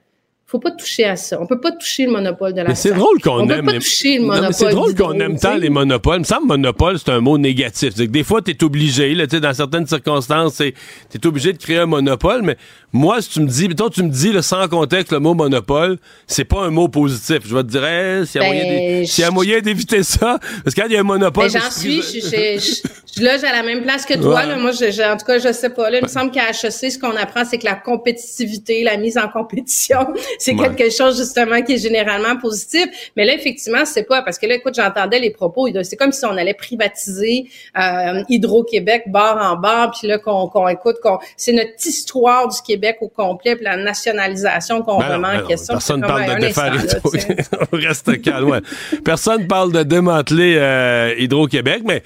faut 0.49 0.59
pas 0.59 0.71
toucher 0.71 1.05
à 1.05 1.15
ça. 1.15 1.39
On 1.39 1.45
peut 1.45 1.59
pas 1.59 1.71
toucher 1.71 2.07
le 2.07 2.11
monopole 2.11 2.53
de 2.53 2.61
la 2.61 2.69
Mais 2.69 2.75
c'est 2.75 2.93
drôle 2.93 3.21
qu'on 3.21 3.47
aime. 3.47 3.65
Peut 3.65 3.73
pas 3.73 3.79
toucher 3.79 4.17
le 4.17 4.25
monopole. 4.25 4.53
C'est 4.53 4.71
drôle 4.71 4.95
qu'on 4.95 5.13
aime 5.19 5.37
tant 5.37 5.55
les 5.55 5.69
monopoles. 5.69 6.15
Il 6.15 6.19
me 6.21 6.23
semble 6.23 6.47
monopole, 6.47 6.97
c'est 6.97 7.11
un 7.11 7.19
mot 7.19 7.37
négatif. 7.37 7.93
Que 7.93 8.03
des 8.03 8.23
fois, 8.23 8.41
tu 8.41 8.51
es 8.51 8.63
obligé, 8.63 9.13
là, 9.13 9.27
dans 9.27 9.53
certaines 9.53 9.85
circonstances, 9.85 10.57
tu 10.57 10.73
es 11.13 11.27
obligé 11.27 11.53
de 11.53 11.59
créer 11.59 11.77
un 11.77 11.85
monopole, 11.85 12.41
mais 12.41 12.57
moi, 12.91 13.21
si 13.21 13.29
tu 13.29 13.41
me 13.41 13.47
dis, 13.47 13.67
toi, 13.69 13.89
tu 13.89 14.01
me 14.01 14.09
dis, 14.09 14.31
là, 14.31 14.41
sans 14.41 14.67
contexte, 14.67 15.11
le 15.11 15.19
mot 15.19 15.35
monopole, 15.35 15.97
c'est 16.25 16.45
pas 16.45 16.61
un 16.61 16.71
mot 16.71 16.87
positif. 16.87 17.39
Je 17.45 17.55
vais 17.55 17.63
te 17.63 17.67
dire, 17.67 18.27
s'il 18.27 18.41
y 18.41 19.23
a 19.23 19.27
ben, 19.27 19.33
moyen 19.33 19.59
d'éviter 19.59 20.01
ça, 20.01 20.39
parce 20.63 20.73
qu'il 20.73 20.91
y 20.91 20.97
a 20.97 20.99
un 20.99 21.03
monopole. 21.03 21.51
Ben, 21.51 21.61
j'en 21.61 21.69
suis, 21.69 22.01
je, 22.01 22.81
je, 23.15 23.23
loge 23.23 23.43
à 23.43 23.51
la 23.51 23.61
même 23.61 23.83
place 23.83 24.05
que 24.05 24.15
toi, 24.15 24.43
là. 24.45 24.57
Moi, 24.57 24.71
en 24.71 25.17
tout 25.17 25.25
cas, 25.25 25.37
je 25.37 25.53
sais 25.53 25.69
pas, 25.69 25.91
là. 25.91 25.99
Il 25.99 26.03
me 26.03 26.07
semble 26.07 26.31
qu'à 26.31 26.49
HEC, 26.49 26.91
ce 26.91 26.97
qu'on 26.97 27.15
apprend, 27.15 27.45
c'est 27.45 27.59
que 27.59 27.65
la 27.65 27.75
compétitivité, 27.75 28.83
la 28.83 28.97
mise 28.97 29.19
en 29.19 29.27
compétition, 29.27 30.07
c'est 30.39 30.55
quelque 30.55 30.89
chose 30.89 31.17
justement 31.17 31.61
qui 31.61 31.73
est 31.73 31.77
généralement 31.83 32.37
positif. 32.37 32.87
Mais 33.15 33.25
là, 33.25 33.35
effectivement, 33.35 33.85
c'est 33.85 34.03
pas 34.03 34.23
parce 34.23 34.39
que 34.39 34.47
là, 34.47 34.55
écoute, 34.55 34.73
j'entendais 34.75 35.19
les 35.19 35.31
propos. 35.31 35.67
C'est 35.83 35.95
comme 35.95 36.11
si 36.11 36.25
on 36.25 36.35
allait 36.35 36.55
privatiser 36.55 37.49
euh, 37.77 38.23
Hydro-Québec 38.29 39.03
bord 39.07 39.37
en 39.39 39.55
bord, 39.57 39.91
puis 39.97 40.07
là 40.07 40.17
qu'on 40.17 40.67
écoute, 40.67 40.95
qu'on 41.03 41.19
c'est 41.37 41.53
notre 41.53 41.71
histoire 41.85 42.47
du 42.47 42.59
Québec 42.61 42.78
au 43.01 43.09
complet, 43.09 43.55
puis 43.55 43.65
la 43.65 43.77
nationalisation 43.77 44.81
qu'on 44.81 44.99
ben 44.99 45.15
remet 45.15 45.27
en 45.27 45.41
ben 45.41 45.47
question. 45.47 45.73
Personne 45.73 46.01
parle 46.01 46.35
de 46.35 46.39
défaire 46.39 46.73
on 47.71 47.77
reste 47.77 48.21
calme. 48.21 48.61
Personne 49.03 49.47
parle 49.47 49.71
de 49.71 49.83
démanteler 49.83 50.55
euh, 50.57 51.13
Hydro-Québec, 51.17 51.83
mais 51.85 52.03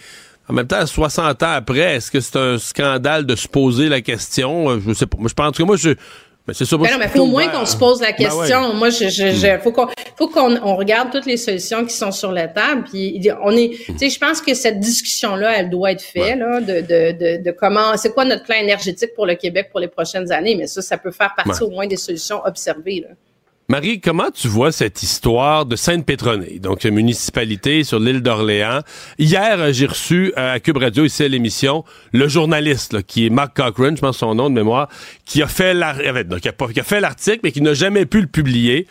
en 0.50 0.54
même 0.54 0.68
temps, 0.68 0.86
60 0.86 1.44
ans 1.44 1.52
après, 1.52 1.96
est-ce 1.96 2.12
que 2.12 2.20
c'est 2.20 2.38
un 2.38 2.58
scandale 2.58 3.26
de 3.26 3.36
se 3.36 3.48
poser 3.48 3.90
la 3.90 4.02
question? 4.02 4.70
Euh, 4.70 4.80
je 4.86 4.94
sais 4.94 5.06
pas. 5.08 5.18
Je 5.26 5.34
pense 5.34 5.58
que 5.58 5.64
moi, 5.64 5.78
je, 5.78 5.92
mais 6.48 6.54
c'est 6.54 6.66
ça. 6.66 6.78
Ben 6.78 6.92
non, 6.92 6.98
mais 7.00 7.08
faut 7.08 7.22
au 7.22 7.26
moins 7.26 7.48
qu'on 7.48 7.66
se 7.66 7.78
pose 7.78 8.02
la 8.02 8.12
ben 8.12 8.18
question. 8.18 8.74
Moi, 8.74 8.90
je, 8.90 9.08
je, 9.08 9.32
je, 9.32 9.60
faut 9.60 9.72
qu'on, 9.72 9.88
faut 10.18 10.28
qu'on 10.28 10.58
on 10.62 10.76
regarde 10.76 11.10
toutes 11.12 11.26
les 11.26 11.38
solutions 11.38 11.86
qui 11.86 11.94
sont 11.94 12.12
sur 12.12 12.32
la 12.32 12.50
table. 12.50 12.84
Puis 12.90 13.22
on 13.42 13.52
est, 13.52 13.70
tu 13.86 13.98
sais, 13.98 14.10
je 14.10 14.20
pense 14.20 14.42
que 14.42 14.54
cette 14.54 14.80
discussion-là, 14.80 15.60
elle 15.60 15.70
doit 15.70 15.92
être 15.92 16.02
faite 16.02 16.38
là, 16.38 16.60
de, 16.60 16.82
de, 16.82 17.38
de, 17.40 17.44
de 17.44 17.52
comment, 17.52 17.96
c'est 17.96 18.14
quoi 18.14 18.26
notre 18.26 18.44
plan 18.44 18.58
énergétique 18.58 19.14
pour 19.16 19.26
le 19.26 19.36
Québec 19.36 19.70
pour 19.72 19.80
les 19.80 19.88
prochaines 19.88 20.32
années. 20.32 20.56
Mais 20.56 20.68
ça, 20.68 20.82
ça 20.82 20.98
peut 20.98 21.12
faire 21.12 21.34
partie 21.36 21.64
au 21.64 21.70
moins 21.70 21.88
des 21.88 21.98
solutions 21.98 22.42
observées. 22.46 23.06
Là. 23.08 23.16
Marie, 23.70 24.02
comment 24.02 24.30
tu 24.30 24.50
vois 24.50 24.74
cette 24.74 25.04
histoire 25.04 25.66
de 25.66 25.78
Sainte-Pétronée, 25.78 26.60
donc 26.60 26.84
une 26.84 26.96
municipalité 26.96 27.86
sur 27.86 27.98
l'île 27.98 28.22
d'Orléans? 28.22 28.82
Hier, 29.18 29.72
j'ai 29.72 29.86
reçu 29.86 30.34
euh, 30.38 30.56
à 30.56 30.60
Cube 30.60 30.76
Radio, 30.78 31.06
ici 31.06 31.24
à 31.24 31.30
l'émission, 31.30 31.86
le 32.12 32.28
journaliste, 32.28 33.04
qui 33.04 33.26
est 33.26 33.30
Mark 33.30 33.56
Cochran, 33.56 33.96
je 33.96 34.02
pense 34.02 34.18
son 34.18 34.36
nom 34.36 34.50
de 34.50 34.56
mémoire, 34.56 34.90
qui 35.24 35.42
a 35.42 35.48
fait 35.48 35.74
l'article, 35.74 37.40
mais 37.44 37.54
qui 37.54 37.62
n'a 37.62 37.74
jamais 37.74 38.06
pu 38.06 38.20
le 38.20 38.28
publier. 38.28 38.86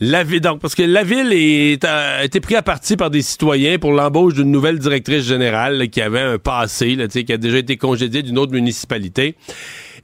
La 0.00 0.24
donc, 0.24 0.60
parce 0.60 0.74
que 0.74 0.82
la 0.82 1.04
ville 1.04 1.32
est, 1.32 1.84
a 1.84 2.24
été 2.24 2.40
prise 2.40 2.56
à 2.56 2.62
partie 2.62 2.96
par 2.96 3.10
des 3.10 3.22
citoyens 3.22 3.78
pour 3.78 3.92
l'embauche 3.92 4.32
d'une 4.32 4.50
nouvelle 4.50 4.78
directrice 4.78 5.24
générale 5.24 5.90
qui 5.90 6.00
avait 6.00 6.20
un 6.20 6.38
passé, 6.38 6.96
là, 6.96 7.06
qui 7.08 7.32
a 7.32 7.36
déjà 7.36 7.58
été 7.58 7.76
congédiée 7.76 8.22
d'une 8.22 8.38
autre 8.38 8.52
municipalité. 8.52 9.36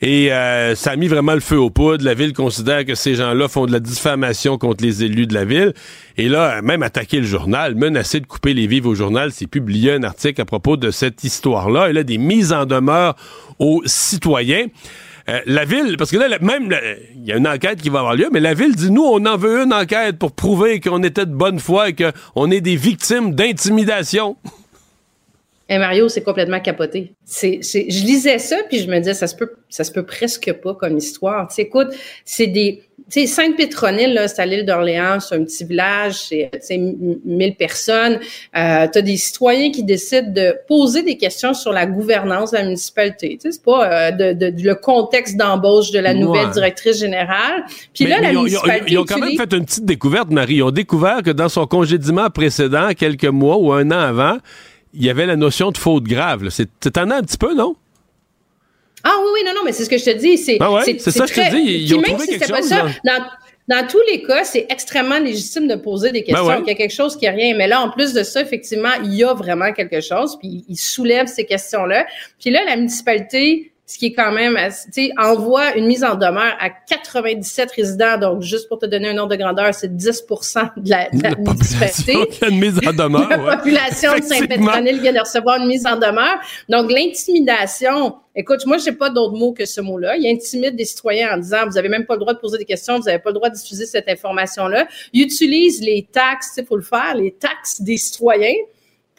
Et 0.04 0.32
euh, 0.32 0.74
ça 0.74 0.90
a 0.90 0.96
mis 0.96 1.06
vraiment 1.06 1.34
le 1.34 1.40
feu 1.40 1.56
aux 1.56 1.70
poudres. 1.70 2.04
La 2.04 2.14
ville 2.14 2.32
considère 2.32 2.84
que 2.84 2.96
ces 2.96 3.14
gens-là 3.14 3.46
font 3.46 3.66
de 3.66 3.72
la 3.72 3.78
diffamation 3.78 4.58
contre 4.58 4.82
les 4.82 5.04
élus 5.04 5.28
de 5.28 5.34
la 5.34 5.44
ville. 5.44 5.74
Et 6.16 6.28
là, 6.28 6.60
même 6.60 6.82
attaquer 6.82 7.18
le 7.18 7.26
journal, 7.26 7.76
menacer 7.76 8.18
de 8.18 8.26
couper 8.26 8.52
les 8.52 8.66
vives 8.66 8.88
au 8.88 8.96
journal, 8.96 9.30
c'est 9.30 9.46
publier 9.46 9.92
un 9.92 10.02
article 10.02 10.40
à 10.40 10.44
propos 10.44 10.76
de 10.76 10.90
cette 10.90 11.22
histoire-là. 11.22 11.88
Et 11.88 11.92
là, 11.92 12.02
des 12.02 12.18
mises 12.18 12.52
en 12.52 12.66
demeure 12.66 13.14
aux 13.60 13.80
citoyens. 13.86 14.66
Euh, 15.28 15.38
la 15.46 15.64
ville, 15.64 15.96
parce 15.96 16.10
que 16.10 16.16
là, 16.16 16.36
même, 16.40 16.76
il 17.14 17.24
y 17.24 17.30
a 17.30 17.36
une 17.36 17.46
enquête 17.46 17.80
qui 17.80 17.88
va 17.88 18.00
avoir 18.00 18.16
lieu, 18.16 18.28
mais 18.32 18.40
la 18.40 18.54
ville 18.54 18.74
dit, 18.74 18.90
nous, 18.90 19.04
on 19.04 19.24
en 19.24 19.36
veut 19.36 19.62
une 19.62 19.72
enquête 19.72 20.18
pour 20.18 20.32
prouver 20.32 20.80
qu'on 20.80 21.04
était 21.04 21.26
de 21.26 21.34
bonne 21.34 21.60
foi 21.60 21.90
et 21.90 21.94
qu'on 21.94 22.50
est 22.50 22.60
des 22.60 22.74
victimes 22.74 23.36
d'intimidation. 23.36 24.36
Et 25.72 25.78
Mario, 25.78 26.10
c'est 26.10 26.20
complètement 26.20 26.60
capoté. 26.60 27.14
C'est, 27.24 27.60
je 27.62 28.04
lisais 28.04 28.38
ça, 28.38 28.56
puis 28.68 28.80
je 28.80 28.90
me 28.90 28.98
disais, 28.98 29.14
ça 29.14 29.26
se 29.26 29.34
peut, 29.34 29.52
ça 29.70 29.84
se 29.84 29.90
peut 29.90 30.02
presque 30.02 30.52
pas 30.52 30.74
comme 30.74 30.98
histoire. 30.98 31.48
Tu 31.48 31.62
écoute, 31.62 31.88
c'est 32.26 32.46
des, 32.46 32.82
tu 33.10 33.20
sais, 33.20 33.26
Sainte-Pétronille, 33.26 34.12
là, 34.12 34.28
c'est 34.28 34.42
à 34.42 34.44
l'île 34.44 34.66
d'Orléans, 34.66 35.20
c'est 35.20 35.34
un 35.34 35.44
petit 35.44 35.64
village, 35.64 36.16
c'est, 36.28 36.50
1000 36.76 37.56
personnes. 37.56 38.20
Euh, 38.54 38.86
tu 38.92 38.98
as 38.98 39.02
des 39.02 39.16
citoyens 39.16 39.70
qui 39.70 39.82
décident 39.82 40.30
de 40.30 40.54
poser 40.68 41.02
des 41.04 41.16
questions 41.16 41.54
sur 41.54 41.72
la 41.72 41.86
gouvernance 41.86 42.50
de 42.50 42.58
la 42.58 42.64
municipalité. 42.64 43.38
Tu 43.40 43.50
sais, 43.50 43.52
c'est 43.52 43.64
pas 43.64 44.10
euh, 44.10 44.10
de, 44.10 44.62
le 44.62 44.74
contexte 44.74 45.38
d'embauche 45.38 45.90
de 45.90 46.00
la 46.00 46.12
nouvelle 46.12 46.50
directrice 46.50 46.98
générale. 46.98 47.64
Puis 47.94 48.04
là, 48.04 48.20
la 48.20 48.34
municipalité... 48.34 48.92
Ils 48.92 48.98
ont, 48.98 49.04
quand 49.04 49.18
même 49.18 49.38
fait 49.38 49.54
une 49.54 49.64
petite 49.64 49.86
découverte, 49.86 50.28
Marie. 50.28 50.56
Ils 50.56 50.64
ont 50.64 50.70
découvert 50.70 51.22
que 51.22 51.30
dans 51.30 51.48
son 51.48 51.66
congédiement 51.66 52.28
précédent, 52.28 52.90
quelques 52.94 53.24
mois 53.24 53.56
ou 53.56 53.72
un 53.72 53.90
an 53.90 54.00
avant, 54.00 54.36
il 54.94 55.04
y 55.04 55.10
avait 55.10 55.26
la 55.26 55.36
notion 55.36 55.70
de 55.70 55.78
faute 55.78 56.04
grave. 56.04 56.48
C'est 56.50 56.98
un 56.98 57.10
un 57.10 57.22
petit 57.22 57.38
peu, 57.38 57.54
non? 57.54 57.76
Ah 59.04 59.16
oui, 59.20 59.30
oui, 59.34 59.40
non, 59.44 59.52
non, 59.54 59.60
mais 59.64 59.72
c'est 59.72 59.84
ce 59.84 59.90
que 59.90 59.98
je 59.98 60.04
te 60.04 60.16
dis. 60.16 60.38
C'est 60.38 60.58
c'est 60.98 61.10
ça 61.10 61.26
que 61.26 61.34
je 61.34 61.40
te 61.40 61.54
dis. 61.54 61.84
Ils 61.84 61.94
ont 61.94 62.02
trouvé 62.02 62.26
quelque 62.26 62.46
chose. 62.46 62.68
Ça, 62.68 62.86
dans, 63.04 63.24
dans, 63.68 63.86
tous 63.88 64.00
les 64.08 64.22
cas, 64.22 64.44
c'est 64.44 64.66
extrêmement 64.68 65.18
légitime 65.18 65.66
de 65.66 65.74
poser 65.74 66.12
des 66.12 66.22
questions. 66.22 66.62
Il 66.62 66.68
y 66.68 66.70
a 66.70 66.74
quelque 66.74 66.94
chose 66.94 67.16
qui 67.16 67.26
a 67.26 67.32
rien. 67.32 67.56
Mais 67.56 67.66
là, 67.66 67.80
en 67.80 67.90
plus 67.90 68.12
de 68.12 68.22
ça, 68.22 68.40
effectivement, 68.40 68.92
il 69.02 69.14
y 69.14 69.24
a 69.24 69.34
vraiment 69.34 69.72
quelque 69.72 70.00
chose. 70.00 70.38
Puis 70.38 70.64
il 70.68 70.76
soulève 70.76 71.26
ces 71.26 71.44
questions-là. 71.44 72.06
Puis 72.40 72.50
là, 72.50 72.60
la 72.64 72.76
municipalité 72.76 73.71
ce 73.92 73.98
qui 73.98 74.06
est 74.06 74.12
quand 74.14 74.32
même, 74.32 74.56
tu 74.86 74.90
sais, 74.90 75.10
envoie 75.18 75.76
une 75.76 75.84
mise 75.84 76.02
en 76.02 76.14
demeure 76.14 76.56
à 76.58 76.70
97 76.70 77.72
résidents. 77.72 78.16
Donc, 78.16 78.40
juste 78.40 78.66
pour 78.66 78.78
te 78.78 78.86
donner 78.86 79.10
un 79.10 79.18
ordre 79.18 79.36
de 79.36 79.36
grandeur, 79.36 79.74
c'est 79.74 79.94
10 79.94 80.24
de 80.78 80.88
la, 80.88 81.10
de 81.12 81.22
la, 81.22 81.30
la 81.30 81.36
municipalité. 81.36 82.14
Une 82.48 82.58
mise 82.58 82.78
en 82.86 82.92
demeure. 82.94 83.28
la 83.28 83.56
population 83.56 84.16
de 84.16 84.22
Saint-Pétronille 84.22 84.98
vient 84.98 85.12
de 85.12 85.18
recevoir 85.18 85.58
une 85.60 85.66
mise 85.66 85.84
en 85.84 85.96
demeure. 85.96 86.40
Donc, 86.70 86.90
l'intimidation, 86.90 88.16
écoute, 88.34 88.64
moi, 88.64 88.78
j'ai 88.78 88.92
pas 88.92 89.10
d'autre 89.10 89.34
mot 89.34 89.52
que 89.52 89.66
ce 89.66 89.82
mot-là. 89.82 90.16
Il 90.16 90.26
intimide 90.26 90.74
des 90.74 90.86
citoyens 90.86 91.34
en 91.34 91.36
disant, 91.36 91.66
vous 91.66 91.76
avez 91.76 91.90
même 91.90 92.06
pas 92.06 92.14
le 92.14 92.20
droit 92.20 92.32
de 92.32 92.38
poser 92.38 92.56
des 92.56 92.64
questions, 92.64 92.98
vous 92.98 93.10
avez 93.10 93.18
pas 93.18 93.28
le 93.28 93.34
droit 93.34 93.50
de 93.50 93.56
diffuser 93.56 93.84
cette 93.84 94.08
information-là. 94.08 94.88
Il 95.12 95.20
utilise 95.20 95.82
les 95.82 96.08
taxes, 96.10 96.54
il 96.56 96.64
faut 96.64 96.76
le 96.76 96.82
faire, 96.82 97.14
les 97.14 97.32
taxes 97.32 97.82
des 97.82 97.98
citoyens 97.98 98.54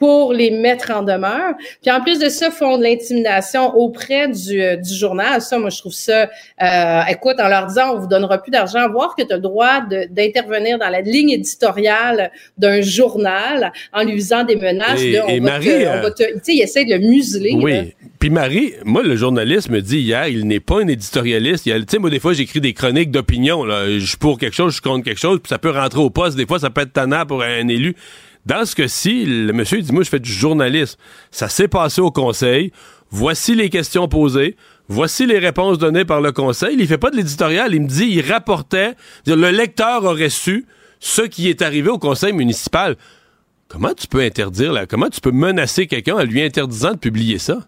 pour 0.04 0.34
les 0.34 0.52
mettre 0.52 0.92
en 0.92 1.02
demeure. 1.02 1.54
Puis 1.82 1.90
en 1.90 2.02
plus 2.02 2.20
de 2.20 2.28
ça, 2.28 2.52
font 2.52 2.78
de 2.78 2.84
l'intimidation 2.84 3.74
auprès 3.74 4.28
du, 4.28 4.62
euh, 4.62 4.76
du 4.76 4.94
journal. 4.94 5.40
Ça, 5.40 5.58
moi, 5.58 5.70
je 5.70 5.78
trouve 5.78 5.94
ça, 5.94 6.30
euh, 6.62 7.02
écoute, 7.10 7.38
en 7.40 7.48
leur 7.48 7.68
disant, 7.68 7.96
on 7.96 8.00
vous 8.00 8.08
donnera 8.08 8.38
plus 8.40 8.52
d'argent, 8.52 8.90
voir 8.92 9.16
que 9.16 9.24
tu 9.24 9.32
as 9.32 9.38
le 9.38 9.42
droit 9.42 9.80
d'intervenir 10.10 10.78
dans 10.78 10.90
la 10.90 11.00
ligne 11.00 11.30
éditoriale 11.30 12.32
d'un 12.58 12.82
journal 12.82 13.72
en 13.94 14.04
lui 14.04 14.16
faisant 14.16 14.44
des 14.44 14.58
menaces. 14.58 15.02
Et- 15.02 15.14
de, 15.14 15.20
on 15.22 15.30
et 15.30 15.40
va 15.40 15.52
Marie, 15.52 15.66
te- 15.68 15.88
on 15.88 15.92
euh, 15.92 16.02
va 16.02 16.12
te- 16.12 16.24
tu 16.34 16.40
sais, 16.44 16.54
il 16.56 16.62
essaie 16.62 16.84
de 16.84 16.96
le 16.96 17.00
museler. 17.00 17.52
là. 17.52 17.58
Oui. 17.62 17.94
Puis 18.20 18.30
Marie, 18.30 18.74
moi, 18.84 19.04
le 19.04 19.16
journaliste 19.16 19.70
me 19.70 19.80
dit 19.82 20.00
hier, 20.00 20.28
il 20.28 20.46
n'est 20.48 20.60
pas 20.60 20.82
un 20.82 20.88
éditorialiste. 20.90 21.66
Il 21.66 21.70
y 21.70 21.72
a- 21.72 21.80
Tu 21.80 21.86
sais, 21.92 21.98
moi, 21.98 22.10
des 22.10 22.20
fois, 22.20 22.34
j'écris 22.34 22.60
des 22.60 22.74
chroniques 22.74 23.10
d'opinion. 23.12 23.64
là. 23.64 23.86
Je 23.88 24.06
suis 24.06 24.18
pour 24.18 24.38
quelque 24.38 24.54
chose, 24.56 24.72
je 24.72 24.82
suis 24.82 24.82
contre 24.82 25.06
quelque 25.06 25.20
chose, 25.22 25.40
puis 25.42 25.50
ça 25.50 25.60
peut 25.60 25.72
rentrer 25.72 26.02
au 26.02 26.10
poste. 26.10 26.36
Des 26.36 26.46
fois, 26.46 26.60
ça 26.60 26.70
peut 26.70 26.82
être 26.82 26.92
tannant 26.92 27.26
pour 27.26 27.42
un 27.42 27.70
élu. 27.70 27.96
Dans 28.46 28.66
ce 28.66 28.76
cas-ci, 28.76 29.26
le 29.26 29.54
monsieur 29.54 29.82
dit, 29.82 29.92
moi, 29.92 30.04
je 30.04 30.10
fais 30.10 30.20
du 30.20 30.32
journalisme. 30.32 31.00
Ça 31.32 31.48
s'est 31.48 31.68
passé 31.68 32.02
au 32.02 32.12
conseil. 32.12 32.72
Voici 33.10 33.56
les 33.56 33.70
questions 33.70 34.08
posées. 34.08 34.58
Voici 34.90 35.26
les 35.26 35.40
réponses 35.40 35.78
données 35.78 36.04
par 36.04 36.20
le 36.20 36.32
conseil. 36.32 36.76
Il 36.78 36.88
fait 36.88 36.98
pas 36.98 37.10
de 37.10 37.16
l'éditorial. 37.16 37.74
Il 37.74 37.82
me 37.82 37.88
dit, 37.88 38.08
il 38.10 38.22
rapportait. 38.30 38.96
Le 39.26 39.50
lecteur 39.50 40.04
aurait 40.04 40.30
su 40.30 40.66
ce 41.00 41.22
qui 41.22 41.50
est 41.50 41.62
arrivé 41.62 41.90
au 41.90 41.98
conseil 41.98 42.34
municipal. 42.34 42.98
Comment 43.70 43.94
tu 43.94 44.08
peux 44.08 44.22
interdire, 44.22 44.74
là? 44.74 44.86
Comment 44.86 45.10
tu 45.10 45.22
peux 45.22 45.32
menacer 45.32 45.88
quelqu'un 45.88 46.16
en 46.16 46.24
lui 46.24 46.42
interdisant 46.42 46.92
de 46.92 46.98
publier 46.98 47.40
ça? 47.40 47.60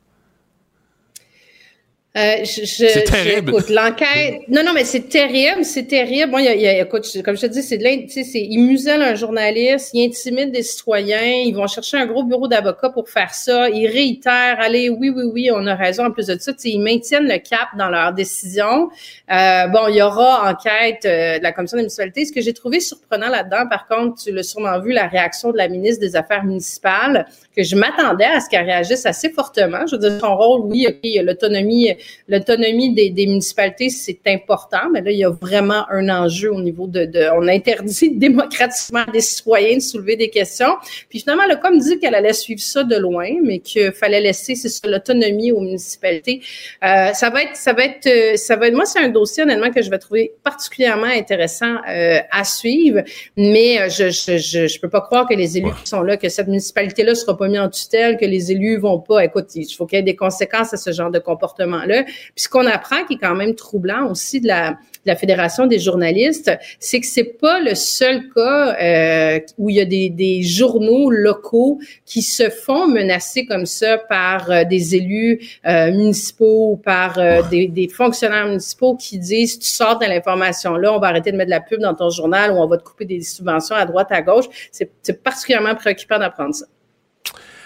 Euh, 2.17 2.45
je, 2.45 2.61
je- 2.61 2.65
C'est 2.65 3.05
je- 3.05 3.11
terrible. 3.11 3.49
écoute, 3.51 3.69
l'enquête. 3.69 4.39
Non, 4.47 4.63
non, 4.63 4.71
mais 4.73 4.85
c'est 4.85 5.09
terrible, 5.09 5.65
c'est 5.65 5.83
terrible. 5.83 6.31
Moi, 6.31 6.41
il 6.41 6.45
y 6.45 6.47
a, 6.47 6.53
il 6.55 6.61
y 6.61 6.67
a- 6.67 6.81
écoute, 6.81 7.05
comme 7.25 7.35
je 7.35 7.41
te 7.41 7.45
dis, 7.47 7.61
c'est 7.61 7.77
de 7.77 7.83
l'in- 7.83 8.03
tu 8.03 8.09
sais, 8.09 8.23
c'est, 8.23 8.39
ils 8.41 8.57
musellent 8.59 9.01
un 9.01 9.15
journaliste, 9.15 9.89
ils 9.93 10.05
intimident 10.07 10.51
des 10.53 10.63
citoyens, 10.63 11.21
ils 11.43 11.53
vont 11.53 11.67
chercher 11.67 11.97
un 11.97 12.05
gros 12.05 12.23
bureau 12.23 12.47
d'avocats 12.47 12.89
pour 12.89 13.09
faire 13.09 13.33
ça, 13.33 13.69
ils 13.69 13.87
réitèrent, 13.87 14.57
allez, 14.61 14.89
oui, 14.89 15.09
oui, 15.09 15.23
oui, 15.25 15.49
on 15.53 15.67
a 15.67 15.75
raison. 15.75 16.05
En 16.05 16.11
plus 16.11 16.27
de 16.27 16.37
ça, 16.39 16.53
tu 16.53 16.59
sais, 16.59 16.69
ils 16.69 16.79
maintiennent 16.79 17.27
le 17.27 17.37
cap 17.39 17.67
dans 17.77 17.89
leurs 17.89 18.13
décisions. 18.13 18.89
Euh, 19.29 19.67
bon, 19.67 19.87
il 19.89 19.95
y 19.97 20.01
aura 20.01 20.49
enquête 20.49 21.03
euh, 21.05 21.37
de 21.39 21.43
la 21.43 21.51
commission 21.51 21.75
des 21.75 21.83
municipalités. 21.83 22.23
Ce 22.23 22.31
que 22.31 22.39
j'ai 22.39 22.53
trouvé 22.53 22.79
surprenant 22.79 23.27
là-dedans, 23.27 23.67
par 23.69 23.87
contre, 23.89 24.23
tu 24.23 24.31
l'as 24.31 24.43
sûrement 24.43 24.79
vu, 24.79 24.93
la 24.93 25.07
réaction 25.07 25.51
de 25.51 25.57
la 25.57 25.67
ministre 25.67 25.99
des 25.99 26.15
Affaires 26.15 26.45
municipales, 26.45 27.25
que 27.57 27.63
je 27.63 27.75
m'attendais 27.75 28.23
à 28.25 28.39
ce 28.39 28.49
qu'elle 28.49 28.65
réagisse 28.65 29.05
assez 29.05 29.29
fortement. 29.29 29.85
Je 29.87 29.97
veux 29.97 30.09
dire, 30.09 30.17
son 30.21 30.35
rôle, 30.37 30.61
oui, 30.71 30.85
OK, 30.87 30.95
il 31.03 31.11
y 31.15 31.19
a 31.19 31.23
l'autonomie, 31.23 31.93
l'autonomie 32.27 32.93
des, 32.93 33.09
des 33.09 33.27
municipalités, 33.27 33.89
c'est 33.89 34.19
important, 34.27 34.89
mais 34.91 35.01
là, 35.01 35.11
il 35.11 35.17
y 35.17 35.25
a 35.25 35.29
vraiment 35.29 35.85
un 35.89 36.09
enjeu 36.09 36.51
au 36.51 36.61
niveau 36.61 36.87
de, 36.87 37.05
de 37.05 37.27
on 37.35 37.47
interdit 37.47 38.11
démocratiquement 38.15 39.03
à 39.07 39.11
des 39.11 39.21
citoyens 39.21 39.77
de 39.77 39.81
soulever 39.81 40.15
des 40.15 40.29
questions. 40.29 40.75
Puis 41.09 41.19
finalement, 41.19 41.43
elle 41.45 41.51
a 41.51 41.55
comme 41.55 41.79
dit 41.79 41.99
qu'elle 41.99 42.15
allait 42.15 42.33
suivre 42.33 42.61
ça 42.61 42.83
de 42.83 42.95
loin, 42.95 43.29
mais 43.43 43.59
qu'il 43.59 43.91
fallait 43.91 44.21
laisser, 44.21 44.55
c'est 44.55 44.69
ça, 44.69 44.87
l'autonomie 44.87 45.51
aux 45.51 45.61
municipalités. 45.61 46.41
Euh, 46.83 47.13
ça 47.13 47.29
va 47.29 47.43
être, 47.43 47.55
ça 47.55 47.73
va 47.73 47.85
être, 47.85 48.07
euh, 48.07 48.35
ça 48.35 48.55
va 48.55 48.67
être, 48.67 48.75
moi, 48.75 48.85
c'est 48.85 48.99
un 48.99 49.09
dossier, 49.09 49.43
honnêtement, 49.43 49.71
que 49.71 49.81
je 49.81 49.89
vais 49.89 49.99
trouver 49.99 50.33
particulièrement 50.43 51.07
intéressant 51.07 51.75
euh, 51.89 52.19
à 52.31 52.43
suivre, 52.43 53.01
mais 53.37 53.89
je, 53.89 54.09
je, 54.09 54.37
je, 54.37 54.67
je 54.67 54.79
peux 54.79 54.89
pas 54.89 55.01
croire 55.01 55.27
que 55.27 55.33
les 55.33 55.57
élus 55.57 55.71
qui 55.83 55.89
sont 55.89 56.01
là, 56.01 56.17
que 56.17 56.29
cette 56.29 56.47
municipalité-là 56.47 57.15
sera 57.15 57.37
pas 57.37 57.47
mise 57.47 57.59
en 57.59 57.69
tutelle, 57.69 58.17
que 58.17 58.25
les 58.25 58.51
élus 58.51 58.77
vont 58.77 58.99
pas, 58.99 59.23
écoute, 59.23 59.47
il 59.55 59.65
faut 59.73 59.85
qu'il 59.85 59.97
y 59.97 59.99
ait 59.99 60.03
des 60.03 60.15
conséquences 60.15 60.73
à 60.73 60.77
ce 60.77 60.91
genre 60.91 61.11
de 61.11 61.19
comportement-là. 61.19 61.94
Puis 62.03 62.43
ce 62.43 62.49
qu'on 62.49 62.65
apprend, 62.65 63.03
qui 63.05 63.13
est 63.13 63.19
quand 63.19 63.35
même 63.35 63.55
troublant 63.55 64.09
aussi 64.09 64.41
de 64.41 64.47
la, 64.47 64.71
de 64.71 64.77
la 65.05 65.15
Fédération 65.15 65.67
des 65.67 65.79
journalistes, 65.79 66.51
c'est 66.79 66.99
que 66.99 67.05
c'est 67.05 67.37
pas 67.39 67.59
le 67.59 67.75
seul 67.75 68.29
cas 68.33 68.75
euh, 68.81 69.39
où 69.57 69.69
il 69.69 69.77
y 69.77 69.81
a 69.81 69.85
des, 69.85 70.09
des 70.09 70.43
journaux 70.43 71.09
locaux 71.09 71.79
qui 72.05 72.21
se 72.21 72.49
font 72.49 72.87
menacer 72.87 73.45
comme 73.45 73.65
ça 73.65 73.97
par 73.97 74.51
euh, 74.51 74.63
des 74.63 74.95
élus 74.95 75.39
euh, 75.65 75.91
municipaux 75.91 76.71
ou 76.71 76.77
par 76.77 77.19
des, 77.49 77.67
des 77.67 77.87
fonctionnaires 77.87 78.47
municipaux 78.47 78.95
qui 78.95 79.19
disent 79.19 79.59
tu 79.59 79.67
sors 79.67 79.99
de 79.99 80.05
l'information-là, 80.05 80.93
on 80.93 80.99
va 80.99 81.07
arrêter 81.07 81.31
de 81.31 81.37
mettre 81.37 81.49
de 81.49 81.55
la 81.55 81.61
pub 81.61 81.79
dans 81.79 81.93
ton 81.93 82.09
journal 82.09 82.51
ou 82.51 82.55
on 82.55 82.67
va 82.67 82.77
te 82.77 82.83
couper 82.83 83.05
des 83.05 83.21
subventions 83.21 83.75
à 83.75 83.85
droite, 83.85 84.07
à 84.11 84.21
gauche. 84.21 84.45
C'est 84.71 85.23
particulièrement 85.23 85.75
préoccupant 85.75 86.19
d'apprendre 86.19 86.55
ça. 86.55 86.65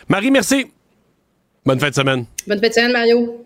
Marie, 0.07 0.31
merci. 0.31 0.65
Bonne 1.65 1.79
fin 1.79 1.89
de 1.89 1.95
semaine. 1.95 2.25
Bonne 2.47 2.59
fête 2.59 2.69
de 2.69 2.73
semaine, 2.73 2.93
Mario. 2.93 3.45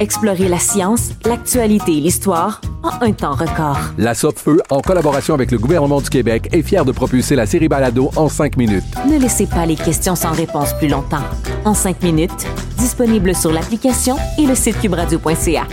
Explorez 0.00 0.48
la 0.48 0.58
science, 0.58 1.10
l'actualité 1.26 1.92
et 1.92 2.00
l'histoire 2.00 2.62
en 2.82 3.04
un 3.04 3.12
temps 3.12 3.34
record. 3.34 3.78
La 3.98 4.14
Feu, 4.14 4.62
en 4.70 4.80
collaboration 4.80 5.34
avec 5.34 5.50
le 5.50 5.58
gouvernement 5.58 6.00
du 6.00 6.08
Québec, 6.08 6.48
est 6.52 6.62
fière 6.62 6.86
de 6.86 6.92
propulser 6.92 7.36
la 7.36 7.44
série 7.44 7.68
Balado 7.68 8.10
en 8.16 8.30
cinq 8.30 8.56
minutes. 8.56 8.82
Ne 9.06 9.18
laissez 9.18 9.46
pas 9.46 9.66
les 9.66 9.76
questions 9.76 10.16
sans 10.16 10.32
réponse 10.32 10.72
plus 10.78 10.88
longtemps. 10.88 11.24
En 11.66 11.74
cinq 11.74 12.02
minutes, 12.02 12.46
disponible 12.78 13.34
sur 13.34 13.52
l'application 13.52 14.16
et 14.38 14.46
le 14.46 14.54
site 14.54 14.80
cubradio.ca. 14.80 15.66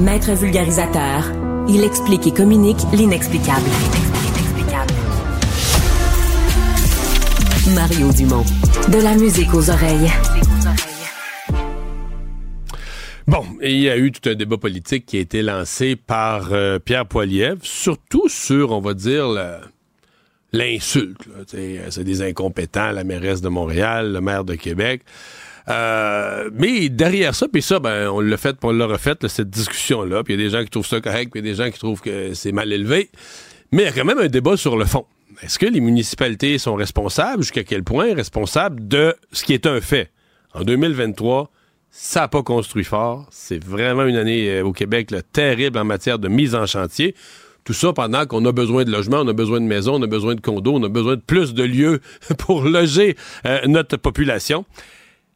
Maître 0.00 0.32
vulgarisateur, 0.32 1.24
il 1.68 1.84
explique 1.84 2.26
et 2.26 2.32
communique 2.32 2.80
l'inexplicable. 2.94 3.68
Mario 7.74 8.12
Dumont. 8.12 8.44
De 8.90 9.02
la 9.02 9.14
musique 9.14 9.54
aux 9.54 9.70
oreilles. 9.70 10.10
Bon, 13.26 13.44
il 13.62 13.78
y 13.80 13.88
a 13.88 13.96
eu 13.96 14.10
tout 14.12 14.28
un 14.28 14.34
débat 14.34 14.58
politique 14.58 15.06
qui 15.06 15.16
a 15.16 15.20
été 15.20 15.42
lancé 15.42 15.96
par 15.96 16.52
euh, 16.52 16.78
Pierre 16.78 17.06
Poilievre, 17.06 17.60
surtout 17.62 18.28
sur, 18.28 18.72
on 18.72 18.80
va 18.80 18.94
dire, 18.94 19.26
l'insulte. 20.52 21.20
C'est 21.46 22.04
des 22.04 22.22
incompétents, 22.22 22.90
la 22.90 23.04
mairesse 23.04 23.40
de 23.40 23.48
Montréal, 23.48 24.12
le 24.12 24.20
maire 24.20 24.44
de 24.44 24.54
Québec. 24.54 25.02
Euh, 25.68 26.50
mais 26.52 26.88
derrière 26.88 27.34
ça, 27.34 27.46
puis 27.48 27.62
ça, 27.62 27.78
ben, 27.78 28.08
on 28.08 28.20
l'a 28.20 28.36
fait, 28.36 28.56
on 28.62 28.72
l'a 28.72 28.86
refait, 28.86 29.14
cette 29.28 29.50
discussion-là. 29.50 30.24
Puis 30.24 30.34
il 30.34 30.40
y 30.40 30.42
a 30.42 30.46
des 30.46 30.50
gens 30.50 30.64
qui 30.64 30.70
trouvent 30.70 30.86
ça 30.86 31.00
correct, 31.00 31.30
puis 31.32 31.42
des 31.42 31.54
gens 31.54 31.70
qui 31.70 31.78
trouvent 31.78 32.00
que 32.00 32.34
c'est 32.34 32.52
mal 32.52 32.72
élevé. 32.72 33.10
Mais 33.70 33.82
il 33.82 33.86
y 33.86 33.88
a 33.88 33.92
quand 33.92 34.04
même 34.04 34.18
un 34.18 34.28
débat 34.28 34.56
sur 34.56 34.76
le 34.76 34.84
fond. 34.84 35.06
Est-ce 35.42 35.58
que 35.58 35.66
les 35.66 35.80
municipalités 35.80 36.56
sont 36.58 36.76
responsables, 36.76 37.42
jusqu'à 37.42 37.64
quel 37.64 37.82
point 37.82 38.14
responsables 38.14 38.86
de 38.86 39.16
ce 39.32 39.42
qui 39.44 39.54
est 39.54 39.66
un 39.66 39.80
fait? 39.80 40.12
En 40.54 40.62
2023, 40.62 41.50
ça 41.90 42.20
n'a 42.20 42.28
pas 42.28 42.44
construit 42.44 42.84
fort. 42.84 43.26
C'est 43.30 43.62
vraiment 43.62 44.04
une 44.04 44.14
année 44.16 44.48
euh, 44.48 44.64
au 44.64 44.72
Québec 44.72 45.12
terrible 45.32 45.78
en 45.78 45.84
matière 45.84 46.20
de 46.20 46.28
mise 46.28 46.54
en 46.54 46.66
chantier. 46.66 47.16
Tout 47.64 47.72
ça 47.72 47.92
pendant 47.92 48.24
qu'on 48.24 48.44
a 48.44 48.52
besoin 48.52 48.84
de 48.84 48.92
logements, 48.92 49.18
on 49.18 49.28
a 49.28 49.32
besoin 49.32 49.60
de 49.60 49.66
maisons, 49.66 49.96
on 49.96 50.02
a 50.02 50.06
besoin 50.06 50.36
de 50.36 50.40
condos, 50.40 50.74
on 50.74 50.82
a 50.84 50.88
besoin 50.88 51.16
de 51.16 51.20
plus 51.20 51.54
de 51.54 51.64
lieux 51.64 52.00
pour 52.38 52.62
loger 52.62 53.16
euh, 53.44 53.66
notre 53.66 53.96
population. 53.96 54.64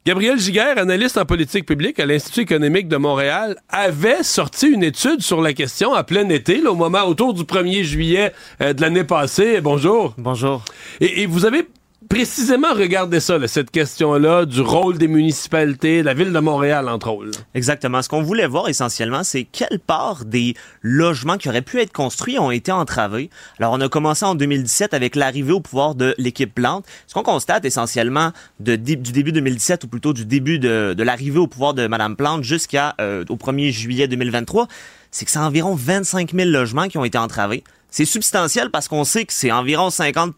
Gabriel 0.07 0.39
Giguère, 0.39 0.77
analyste 0.77 1.17
en 1.17 1.25
politique 1.25 1.65
publique 1.65 1.99
à 1.99 2.05
l'Institut 2.05 2.39
économique 2.39 2.87
de 2.87 2.95
Montréal, 2.95 3.57
avait 3.67 4.23
sorti 4.23 4.67
une 4.67 4.83
étude 4.83 5.21
sur 5.21 5.41
la 5.41 5.51
question 5.51 5.91
en 5.91 6.01
plein 6.05 6.29
été, 6.29 6.61
là, 6.61 6.71
au 6.71 6.75
moment 6.75 7.03
autour 7.03 7.33
du 7.33 7.43
1er 7.43 7.83
juillet 7.83 8.31
euh, 8.61 8.71
de 8.71 8.79
l'année 8.79 9.03
passée. 9.03 9.59
Bonjour. 9.59 10.13
Bonjour. 10.17 10.63
Et, 11.01 11.23
et 11.23 11.25
vous 11.25 11.43
avez 11.43 11.67
précisément 12.09 12.73
regarder 12.73 13.19
ça, 13.19 13.37
là, 13.37 13.47
cette 13.47 13.71
question-là 13.71 14.45
du 14.45 14.61
rôle 14.61 14.97
des 14.97 15.07
municipalités, 15.07 16.03
la 16.03 16.13
ville 16.13 16.31
de 16.31 16.39
Montréal, 16.39 16.89
entre 16.89 17.09
autres. 17.09 17.39
Exactement. 17.53 18.01
Ce 18.01 18.09
qu'on 18.09 18.21
voulait 18.21 18.47
voir 18.47 18.69
essentiellement, 18.69 19.23
c'est 19.23 19.43
quelle 19.43 19.79
part 19.79 20.25
des 20.25 20.55
logements 20.81 21.37
qui 21.37 21.49
auraient 21.49 21.61
pu 21.61 21.79
être 21.79 21.91
construits 21.91 22.39
ont 22.39 22.51
été 22.51 22.71
entravés. 22.71 23.29
Alors, 23.59 23.73
on 23.73 23.81
a 23.81 23.89
commencé 23.89 24.25
en 24.25 24.35
2017 24.35 24.93
avec 24.93 25.15
l'arrivée 25.15 25.53
au 25.53 25.59
pouvoir 25.59 25.95
de 25.95 26.15
l'équipe 26.17 26.53
Plante. 26.53 26.85
Ce 27.07 27.13
qu'on 27.13 27.23
constate 27.23 27.65
essentiellement 27.65 28.31
du 28.59 28.77
début 28.77 29.31
2017, 29.31 29.83
ou 29.83 29.87
plutôt 29.87 30.13
du 30.13 30.25
début 30.25 30.59
de, 30.59 30.95
l'arrivée 30.97 31.39
au 31.39 31.47
pouvoir 31.47 31.73
de 31.73 31.87
Madame 31.87 32.15
Plante 32.15 32.43
jusqu'à 32.43 32.95
euh, 33.01 33.23
au 33.29 33.35
1er 33.35 33.71
juillet 33.71 34.07
2023, 34.07 34.67
c'est 35.11 35.25
que 35.25 35.31
c'est 35.31 35.39
environ 35.39 35.75
25 35.75 36.33
000 36.33 36.49
logements 36.49 36.87
qui 36.87 36.97
ont 36.97 37.05
été 37.05 37.17
entravés. 37.17 37.63
C'est 37.89 38.05
substantiel 38.05 38.69
parce 38.69 38.87
qu'on 38.87 39.03
sait 39.05 39.25
que 39.25 39.33
c'est 39.33 39.51
environ 39.51 39.89
50 39.89 40.33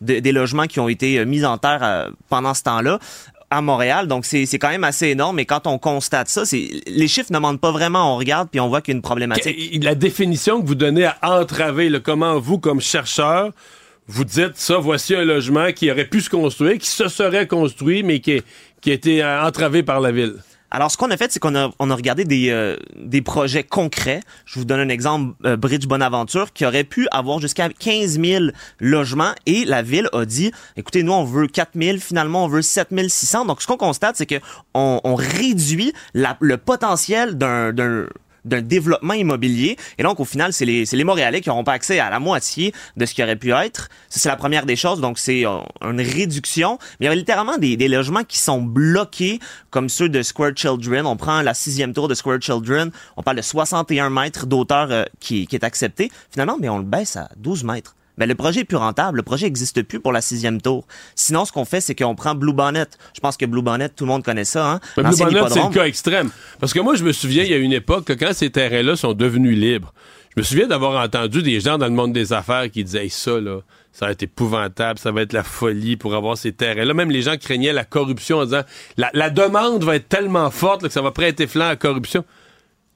de- 0.00 0.20
des 0.20 0.32
logements 0.32 0.66
qui 0.66 0.80
ont 0.80 0.88
été 0.88 1.18
euh, 1.18 1.24
mis 1.24 1.44
en 1.44 1.58
terre 1.58 1.80
euh, 1.82 2.10
pendant 2.28 2.54
ce 2.54 2.62
temps-là 2.64 2.98
à 3.50 3.60
Montréal. 3.62 4.08
Donc, 4.08 4.24
c'est 4.24 4.46
quand 4.58 4.68
même 4.70 4.84
assez 4.84 5.08
énorme. 5.08 5.36
Mais 5.36 5.44
quand 5.44 5.66
on 5.66 5.78
constate 5.78 6.28
ça, 6.28 6.42
les 6.52 7.08
chiffres 7.08 7.32
ne 7.32 7.38
mentent 7.38 7.60
pas 7.60 7.70
vraiment. 7.70 8.14
On 8.14 8.18
regarde 8.18 8.48
puis 8.50 8.58
on 8.60 8.68
voit 8.68 8.80
qu'il 8.80 8.92
y 8.92 8.96
a 8.96 8.98
une 8.98 9.02
problématique. 9.02 9.80
Que- 9.80 9.84
La 9.84 9.94
définition 9.94 10.60
que 10.60 10.66
vous 10.66 10.74
donnez 10.74 11.04
à 11.04 11.16
entraver, 11.40 11.88
là, 11.88 12.00
comment 12.00 12.38
vous, 12.38 12.58
comme 12.58 12.80
chercheur, 12.80 13.50
vous 14.06 14.24
dites 14.24 14.56
ça, 14.56 14.76
voici 14.78 15.14
un 15.14 15.24
logement 15.24 15.72
qui 15.72 15.90
aurait 15.90 16.04
pu 16.06 16.20
se 16.20 16.28
construire, 16.30 16.78
qui 16.78 16.88
se 16.88 17.08
serait 17.08 17.46
construit, 17.46 18.02
mais 18.02 18.20
qui, 18.20 18.42
qui 18.82 18.90
a 18.90 18.94
été 18.94 19.22
euh, 19.22 19.44
entravé 19.46 19.82
par 19.82 20.00
la 20.00 20.12
ville. 20.12 20.34
Alors, 20.74 20.90
ce 20.90 20.96
qu'on 20.96 21.12
a 21.12 21.16
fait, 21.16 21.30
c'est 21.30 21.38
qu'on 21.38 21.54
a, 21.54 21.70
regardé 21.78 22.24
des, 22.24 22.50
euh, 22.50 22.76
des 22.96 23.22
projets 23.22 23.62
concrets. 23.62 24.18
Je 24.44 24.58
vous 24.58 24.64
donne 24.64 24.80
un 24.80 24.88
exemple, 24.88 25.36
euh, 25.46 25.56
Bridge 25.56 25.86
Bonaventure, 25.86 26.52
qui 26.52 26.66
aurait 26.66 26.82
pu 26.82 27.06
avoir 27.12 27.38
jusqu'à 27.38 27.68
15 27.68 28.20
000 28.20 28.44
logements 28.80 29.34
et 29.46 29.64
la 29.66 29.82
ville 29.82 30.08
a 30.12 30.24
dit, 30.24 30.50
écoutez, 30.76 31.04
nous, 31.04 31.12
on 31.12 31.22
veut 31.22 31.46
4 31.46 31.80
000, 31.80 31.98
finalement, 31.98 32.46
on 32.46 32.48
veut 32.48 32.60
7 32.60 32.88
600. 33.06 33.44
Donc, 33.44 33.62
ce 33.62 33.68
qu'on 33.68 33.76
constate, 33.76 34.16
c'est 34.16 34.26
que 34.26 34.40
on, 34.74 35.14
réduit 35.14 35.92
le 36.12 36.56
potentiel 36.56 37.38
d'un 37.38 37.72
d'un 38.44 38.62
développement 38.62 39.14
immobilier. 39.14 39.76
Et 39.98 40.02
donc, 40.02 40.20
au 40.20 40.24
final, 40.24 40.52
c'est 40.52 40.64
les, 40.64 40.84
les 40.84 41.04
Montréalais 41.04 41.40
qui 41.40 41.48
n'auront 41.48 41.64
pas 41.64 41.72
accès 41.72 41.98
à 41.98 42.10
la 42.10 42.20
moitié 42.20 42.72
de 42.96 43.06
ce 43.06 43.14
qui 43.14 43.22
aurait 43.22 43.36
pu 43.36 43.52
être. 43.52 43.88
Ça, 44.08 44.20
c'est 44.20 44.28
la 44.28 44.36
première 44.36 44.66
des 44.66 44.76
choses. 44.76 45.00
Donc, 45.00 45.18
c'est 45.18 45.46
euh, 45.46 45.58
une 45.82 46.00
réduction. 46.00 46.78
Mais 46.98 47.04
il 47.04 47.04
y 47.04 47.06
avait 47.08 47.16
littéralement 47.16 47.58
des, 47.58 47.76
des 47.76 47.88
logements 47.88 48.24
qui 48.24 48.38
sont 48.38 48.62
bloqués, 48.62 49.40
comme 49.70 49.88
ceux 49.88 50.08
de 50.08 50.22
Square 50.22 50.52
Children. 50.56 51.06
On 51.06 51.16
prend 51.16 51.42
la 51.42 51.54
sixième 51.54 51.92
tour 51.92 52.08
de 52.08 52.14
Square 52.14 52.40
Children. 52.40 52.90
On 53.16 53.22
parle 53.22 53.36
de 53.38 53.42
61 53.42 54.10
mètres 54.10 54.46
d'auteur 54.46 54.88
euh, 54.90 55.04
qui, 55.20 55.46
qui 55.46 55.56
est 55.56 55.64
accepté. 55.64 56.10
Finalement, 56.30 56.58
mais 56.60 56.68
on 56.68 56.78
le 56.78 56.84
baisse 56.84 57.16
à 57.16 57.28
12 57.36 57.64
mètres. 57.64 57.94
Ben, 58.18 58.28
le 58.28 58.34
projet 58.34 58.60
est 58.60 58.64
plus 58.64 58.76
rentable. 58.76 59.16
Le 59.18 59.22
projet 59.22 59.46
n'existe 59.46 59.82
plus 59.82 60.00
pour 60.00 60.12
la 60.12 60.20
sixième 60.20 60.60
tour. 60.60 60.86
Sinon, 61.14 61.44
ce 61.44 61.52
qu'on 61.52 61.64
fait, 61.64 61.80
c'est 61.80 61.94
qu'on 61.94 62.14
prend 62.14 62.34
Blue 62.34 62.52
Bonnet. 62.52 62.86
Je 63.14 63.20
pense 63.20 63.36
que 63.36 63.46
Blue 63.46 63.62
Bonnet, 63.62 63.88
tout 63.88 64.04
le 64.04 64.08
monde 64.08 64.24
connaît 64.24 64.44
ça. 64.44 64.70
Hein? 64.70 64.80
Mais 64.96 65.02
Blue 65.02 65.16
Bonnet, 65.16 65.40
c'est 65.50 65.62
le 65.62 65.74
cas 65.74 65.84
extrême. 65.86 66.30
Parce 66.60 66.72
que 66.72 66.80
moi, 66.80 66.94
je 66.94 67.04
me 67.04 67.12
souviens, 67.12 67.42
il 67.44 67.50
y 67.50 67.54
a 67.54 67.58
une 67.58 67.72
époque, 67.72 68.04
que 68.04 68.12
quand 68.12 68.32
ces 68.32 68.50
terrains-là 68.50 68.96
sont 68.96 69.14
devenus 69.14 69.58
libres, 69.58 69.92
je 70.36 70.40
me 70.40 70.44
souviens 70.44 70.66
d'avoir 70.66 71.02
entendu 71.02 71.42
des 71.42 71.60
gens 71.60 71.78
dans 71.78 71.86
le 71.86 71.92
monde 71.92 72.12
des 72.12 72.32
affaires 72.32 72.70
qui 72.70 72.82
disaient 72.84 73.04
Hey, 73.04 73.10
ça, 73.10 73.40
là, 73.40 73.60
ça 73.92 74.06
va 74.06 74.12
être 74.12 74.24
épouvantable, 74.24 74.98
ça 74.98 75.12
va 75.12 75.22
être 75.22 75.32
la 75.32 75.44
folie 75.44 75.96
pour 75.96 76.14
avoir 76.14 76.36
ces 76.36 76.52
terrains-là. 76.52 76.94
Même 76.94 77.10
les 77.10 77.22
gens 77.22 77.36
craignaient 77.36 77.72
la 77.72 77.84
corruption 77.84 78.38
en 78.38 78.44
disant 78.44 78.62
la, 78.96 79.10
la 79.14 79.30
demande 79.30 79.84
va 79.84 79.96
être 79.96 80.08
tellement 80.08 80.50
forte 80.50 80.82
là, 80.82 80.88
que 80.88 80.94
ça 80.94 81.02
va 81.02 81.12
prêter 81.12 81.46
flanc 81.46 81.66
à 81.66 81.70
la 81.70 81.76
corruption. 81.76 82.24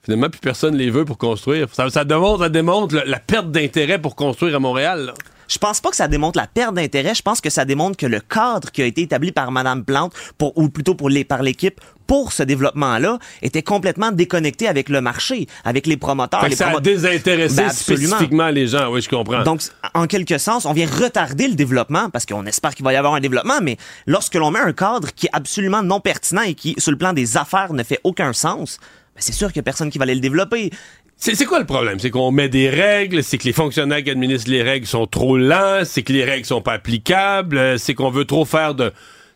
Finalement, 0.04 0.30
plus 0.30 0.40
personne 0.40 0.76
les 0.76 0.90
veut 0.90 1.04
pour 1.04 1.18
construire. 1.18 1.66
Ça, 1.72 1.88
ça 1.90 2.04
démontre, 2.04 2.40
ça 2.44 2.48
démontre 2.48 2.94
la, 2.94 3.04
la 3.04 3.18
perte 3.18 3.50
d'intérêt 3.50 4.00
pour 4.00 4.16
construire 4.16 4.54
à 4.56 4.58
Montréal. 4.58 5.06
là. 5.06 5.14
Je 5.50 5.56
pense 5.56 5.80
pas 5.80 5.88
que 5.88 5.96
ça 5.96 6.08
démontre 6.08 6.38
la 6.38 6.46
perte 6.46 6.74
d'intérêt. 6.74 7.14
Je 7.14 7.22
pense 7.22 7.40
que 7.40 7.48
ça 7.48 7.64
démontre 7.64 7.96
que 7.96 8.04
le 8.04 8.20
cadre 8.20 8.70
qui 8.70 8.82
a 8.82 8.84
été 8.84 9.00
établi 9.02 9.32
par 9.32 9.50
Madame 9.50 9.82
Plante, 9.82 10.12
pour, 10.37 10.56
ou 10.58 10.68
plutôt 10.68 10.94
pour 10.94 11.08
les, 11.08 11.24
par 11.24 11.42
l'équipe, 11.42 11.80
pour 12.06 12.32
ce 12.34 12.42
développement-là, 12.42 13.18
était 13.40 13.62
complètement 13.62 14.12
déconnecté 14.12 14.68
avec 14.68 14.90
le 14.90 15.00
marché, 15.00 15.46
avec 15.64 15.87
les 15.87 15.96
promoteurs. 15.96 16.46
Les 16.46 16.54
ça 16.54 16.68
a 16.68 16.80
désintéressé 16.80 17.56
Ben, 17.56 17.68
absolument. 17.68 18.06
spécifiquement 18.08 18.48
les 18.50 18.66
gens. 18.66 18.90
Oui, 18.92 19.00
je 19.00 19.08
comprends. 19.08 19.42
Donc, 19.42 19.62
en 19.94 20.06
quelque 20.06 20.37
sens, 20.37 20.66
on 20.66 20.74
vient 20.74 20.87
retarder 20.87 21.48
le 21.48 21.54
développement 21.54 22.11
parce 22.11 22.26
qu'on 22.26 22.44
espère 22.44 22.74
qu'il 22.74 22.84
va 22.84 22.92
y 22.92 22.96
avoir 22.96 23.14
un 23.14 23.20
développement, 23.20 23.61
mais 23.62 23.78
lorsque 24.06 24.34
l'on 24.34 24.50
met 24.50 24.61
un 24.61 24.74
cadre 24.74 25.08
qui 25.14 25.26
est 25.26 25.30
absolument 25.32 25.82
non 25.82 26.00
pertinent 26.00 26.42
et 26.42 26.52
qui, 26.54 26.74
sur 26.76 26.90
le 26.90 26.98
plan 26.98 27.14
des 27.14 27.38
affaires, 27.38 27.72
ne 27.72 27.82
fait 27.82 28.00
aucun 28.04 28.34
sens, 28.34 28.78
ben, 29.18 29.22
c'est 29.22 29.33
sûr 29.33 29.48
qu'il 29.48 29.57
y 29.57 29.61
a 29.61 29.64
personne 29.64 29.90
qui 29.90 29.98
va 29.98 30.04
aller 30.04 30.14
le 30.14 30.20
développer. 30.20 30.70
C'est 31.16 31.44
quoi 31.44 31.59
le 31.59 31.66
problème? 31.66 31.98
C'est 31.98 32.11
qu'on 32.11 32.31
met 32.31 32.48
des 32.48 32.70
règles, 32.70 33.24
c'est 33.24 33.38
que 33.38 33.44
les 33.44 33.52
fonctionnaires 33.52 34.04
qui 34.04 34.11
administrent 34.11 34.52
les 34.52 34.62
règles 34.62 34.87
sont 34.87 35.09
trop 35.09 35.37
lents, 35.37 35.83
c'est 35.85 36.04
que 36.04 36.12
les 36.12 36.24
règles 36.24 36.46
sont 36.46 36.62
pas 36.62 36.74
applicables, 36.74 37.59
euh, 37.59 37.76
c'est 37.76 37.94
qu'on 37.94 38.11
veut 38.11 38.24
trop 38.24 38.44
faire 38.44 38.76
de... 38.76 38.92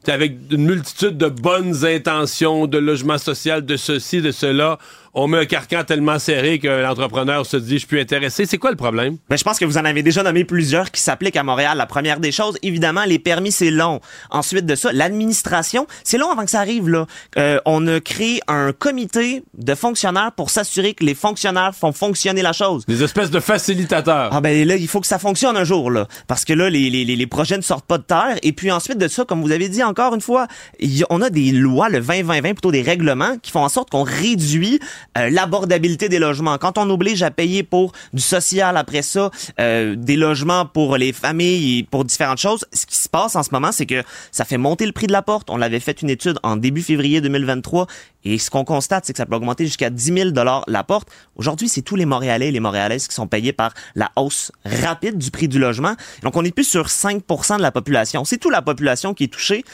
Avec 0.06 0.36
une 0.52 0.64
multitude 0.64 1.16
de 1.16 1.28
bonnes 1.28 1.84
intentions, 1.84 2.68
de 2.68 2.78
logement 2.78 3.18
social, 3.18 3.64
de 3.64 3.76
ceci, 3.76 4.20
de 4.20 4.30
cela, 4.30 4.78
on 5.14 5.28
met 5.28 5.38
un 5.38 5.46
carcan 5.46 5.84
tellement 5.84 6.18
serré 6.18 6.58
que 6.58 6.68
l'entrepreneur 6.68 7.46
se 7.46 7.56
dit 7.56 7.72
«je 7.74 7.78
suis 7.78 7.86
plus 7.86 8.00
intéressé». 8.00 8.46
C'est 8.46 8.58
quoi 8.58 8.70
le 8.70 8.76
problème? 8.76 9.16
Ben, 9.28 9.36
je 9.36 9.44
pense 9.44 9.58
que 9.58 9.64
vous 9.64 9.78
en 9.78 9.84
avez 9.84 10.02
déjà 10.02 10.22
nommé 10.22 10.44
plusieurs 10.44 10.90
qui 10.90 11.00
s'appliquent 11.00 11.36
à 11.36 11.42
Montréal. 11.42 11.78
La 11.78 11.86
première 11.86 12.20
des 12.20 12.32
choses, 12.32 12.58
évidemment, 12.62 13.04
les 13.04 13.18
permis, 13.18 13.52
c'est 13.52 13.70
long. 13.70 14.00
Ensuite 14.30 14.66
de 14.66 14.74
ça, 14.74 14.92
l'administration, 14.92 15.86
c'est 16.04 16.18
long 16.18 16.30
avant 16.30 16.44
que 16.44 16.50
ça 16.50 16.60
arrive, 16.60 16.88
là. 16.88 17.06
Euh, 17.38 17.58
on 17.64 17.86
a 17.86 18.00
créé 18.00 18.40
un 18.48 18.72
comité 18.72 19.42
de 19.54 19.74
fonctionnaires 19.74 20.32
pour 20.36 20.50
s'assurer 20.50 20.94
que 20.94 21.04
les 21.04 21.14
fonctionnaires 21.14 21.74
font 21.74 21.92
fonctionner 21.92 22.42
la 22.42 22.52
chose. 22.52 22.84
Des 22.86 23.02
espèces 23.02 23.30
de 23.30 23.40
facilitateurs. 23.40 24.30
Ah 24.32 24.40
ben 24.40 24.66
là, 24.66 24.76
il 24.76 24.88
faut 24.88 25.00
que 25.00 25.06
ça 25.06 25.18
fonctionne 25.18 25.56
un 25.56 25.64
jour, 25.64 25.90
là. 25.90 26.08
Parce 26.26 26.44
que 26.44 26.52
là, 26.52 26.68
les, 26.70 26.90
les, 26.90 27.04
les 27.04 27.16
les 27.22 27.26
projets 27.28 27.56
ne 27.56 27.62
sortent 27.62 27.86
pas 27.86 27.98
de 27.98 28.02
terre. 28.02 28.36
Et 28.42 28.52
puis 28.52 28.72
ensuite 28.72 28.98
de 28.98 29.06
ça, 29.06 29.24
comme 29.24 29.42
vous 29.42 29.52
avez 29.52 29.68
dit 29.68 29.84
encore 29.84 30.12
une 30.12 30.20
fois, 30.20 30.48
y 30.80 31.04
on 31.08 31.22
a 31.22 31.30
des 31.30 31.52
lois, 31.52 31.88
le 31.88 32.00
20-20-20, 32.00 32.42
plutôt 32.54 32.72
des 32.72 32.82
règlements, 32.82 33.38
qui 33.38 33.52
font 33.52 33.62
en 33.62 33.68
sorte 33.68 33.90
qu'on 33.90 34.02
réduit 34.02 34.80
euh, 35.18 35.30
l'abordabilité 35.30 36.08
des 36.08 36.18
logements. 36.18 36.58
Quand 36.58 36.78
on 36.78 36.88
oblige 36.90 37.22
à 37.22 37.30
payer 37.30 37.62
pour 37.62 37.92
du 38.12 38.22
social, 38.22 38.76
après 38.76 39.02
ça, 39.02 39.30
euh, 39.60 39.94
des 39.96 40.16
logements 40.16 40.66
pour 40.66 40.96
les 40.96 41.12
familles 41.12 41.78
et 41.78 41.82
pour 41.84 42.04
différentes 42.04 42.38
choses, 42.38 42.64
ce 42.72 42.86
qui 42.86 42.96
se 42.96 43.08
passe 43.08 43.36
en 43.36 43.42
ce 43.42 43.50
moment, 43.52 43.72
c'est 43.72 43.86
que 43.86 44.02
ça 44.30 44.44
fait 44.44 44.58
monter 44.58 44.86
le 44.86 44.92
prix 44.92 45.06
de 45.06 45.12
la 45.12 45.22
porte. 45.22 45.50
On 45.50 45.56
l'avait 45.56 45.80
fait 45.80 46.02
une 46.02 46.10
étude 46.10 46.38
en 46.42 46.56
début 46.56 46.82
février 46.82 47.20
2023 47.20 47.86
et 48.24 48.38
ce 48.38 48.50
qu'on 48.50 48.64
constate, 48.64 49.04
c'est 49.04 49.12
que 49.12 49.16
ça 49.16 49.26
peut 49.26 49.34
augmenter 49.34 49.64
jusqu'à 49.66 49.90
10 49.90 50.04
000 50.04 50.30
la 50.66 50.84
porte. 50.84 51.08
Aujourd'hui, 51.36 51.68
c'est 51.68 51.82
tous 51.82 51.96
les 51.96 52.06
Montréalais 52.06 52.48
et 52.48 52.52
les 52.52 52.60
Montréalaises 52.60 53.08
qui 53.08 53.14
sont 53.14 53.26
payés 53.26 53.52
par 53.52 53.74
la 53.94 54.10
hausse 54.16 54.52
rapide 54.64 55.18
du 55.18 55.30
prix 55.30 55.48
du 55.48 55.58
logement. 55.58 55.94
Donc, 56.22 56.36
on 56.36 56.44
est 56.44 56.52
plus 56.52 56.64
sur 56.64 56.86
5% 56.86 57.56
de 57.56 57.62
la 57.62 57.72
population. 57.72 58.24
C'est 58.24 58.38
toute 58.38 58.52
la 58.52 58.62
population 58.62 59.14
qui 59.14 59.24
est 59.24 59.32
touchée. 59.32 59.64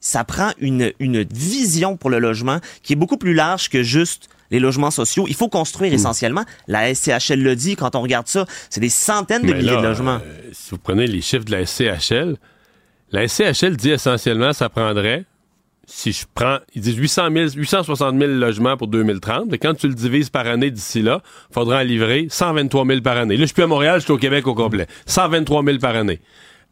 Ça 0.00 0.24
prend 0.24 0.52
une, 0.58 0.92
une 1.00 1.22
vision 1.22 1.96
pour 1.96 2.08
le 2.08 2.18
logement 2.18 2.60
qui 2.82 2.92
est 2.94 2.96
beaucoup 2.96 3.18
plus 3.18 3.34
large 3.34 3.68
que 3.68 3.82
juste 3.82 4.28
les 4.50 4.60
logements 4.60 4.90
sociaux. 4.90 5.26
Il 5.28 5.34
faut 5.34 5.48
construire 5.48 5.92
essentiellement. 5.92 6.44
La 6.66 6.94
SCHL 6.94 7.42
le 7.42 7.54
dit, 7.56 7.76
quand 7.76 7.94
on 7.96 8.00
regarde 8.00 8.26
ça, 8.28 8.46
c'est 8.70 8.80
des 8.80 8.88
centaines 8.88 9.42
de 9.42 9.52
Mais 9.52 9.58
milliers 9.58 9.72
là, 9.72 9.82
de 9.82 9.86
logements. 9.86 10.18
euh, 10.24 10.50
si 10.52 10.70
vous 10.70 10.78
prenez 10.78 11.06
les 11.06 11.20
chiffres 11.20 11.44
de 11.44 11.52
la 11.52 11.66
SCHL, 11.66 12.36
la 13.10 13.26
SCHL 13.28 13.76
dit 13.76 13.90
essentiellement 13.90 14.52
ça 14.52 14.68
prendrait, 14.68 15.24
si 15.86 16.12
je 16.12 16.24
prends, 16.34 16.58
ils 16.74 16.82
disent 16.82 16.96
800 16.96 17.28
000, 17.32 17.48
860 17.56 18.18
000 18.18 18.32
logements 18.32 18.76
pour 18.76 18.88
2030, 18.88 19.46
mais 19.50 19.56
quand 19.58 19.72
tu 19.74 19.88
le 19.88 19.94
divises 19.94 20.28
par 20.28 20.46
année 20.46 20.70
d'ici 20.70 21.00
là, 21.00 21.22
il 21.50 21.54
faudra 21.54 21.78
en 21.78 21.82
livrer 21.82 22.26
123 22.30 22.86
000 22.86 23.00
par 23.00 23.16
année. 23.16 23.36
Là, 23.36 23.42
je 23.42 23.46
suis 23.46 23.54
plus 23.54 23.62
à 23.62 23.66
Montréal, 23.68 24.00
je 24.00 24.04
suis 24.04 24.12
au 24.12 24.18
Québec 24.18 24.46
au 24.46 24.54
complet. 24.54 24.86
123 25.06 25.64
000 25.64 25.78
par 25.78 25.96
année. 25.96 26.20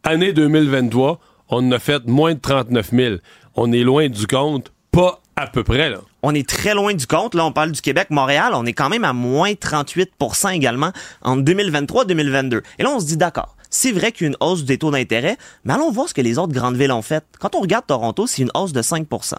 Année 0.05 0.33
2023, 0.35 1.19
on 1.49 1.67
en 1.69 1.73
a 1.73 1.79
fait 1.79 2.07
moins 2.07 2.35
de 2.35 2.41
39 2.41 2.91
000. 2.93 3.17
On 3.55 3.73
est 3.73 3.83
loin 3.83 4.09
du 4.09 4.27
compte, 4.27 4.71
pas 4.93 5.23
à 5.35 5.47
peu 5.47 5.65
près, 5.65 5.89
là. 5.89 6.01
On 6.29 6.35
est 6.35 6.49
très 6.49 6.75
loin 6.75 6.93
du 6.93 7.07
compte. 7.07 7.35
Là, 7.37 7.45
on 7.45 7.53
parle 7.53 7.71
du 7.71 7.81
Québec, 7.81 8.09
Montréal, 8.11 8.51
on 8.55 8.67
est 8.67 8.73
quand 8.73 8.89
même 8.89 9.05
à 9.05 9.13
moins 9.13 9.53
38% 9.53 10.53
également 10.53 10.91
en 11.23 11.37
2023-2022. 11.39 12.63
Et 12.79 12.83
là, 12.83 12.91
on 12.91 12.99
se 13.01 13.07
dit, 13.07 13.17
d'accord, 13.17 13.57
c'est 13.71 13.93
vrai 13.93 14.11
qu'il 14.13 14.27
y 14.27 14.29
a 14.29 14.31
une 14.31 14.37
hausse 14.41 14.65
des 14.65 14.77
taux 14.79 14.91
d'intérêt, 14.91 15.37
mais 15.65 15.75
allons 15.75 15.91
voir 15.93 16.09
ce 16.09 16.15
que 16.15 16.21
les 16.21 16.39
autres 16.39 16.53
grandes 16.53 16.77
villes 16.77 16.91
ont 16.93 17.03
fait. 17.03 17.25
Quand 17.39 17.55
on 17.55 17.61
regarde 17.61 17.87
Toronto, 17.87 18.27
c'est 18.27 18.43
une 18.43 18.51
hausse 18.55 18.73
de 18.73 18.83
5% 18.83 19.35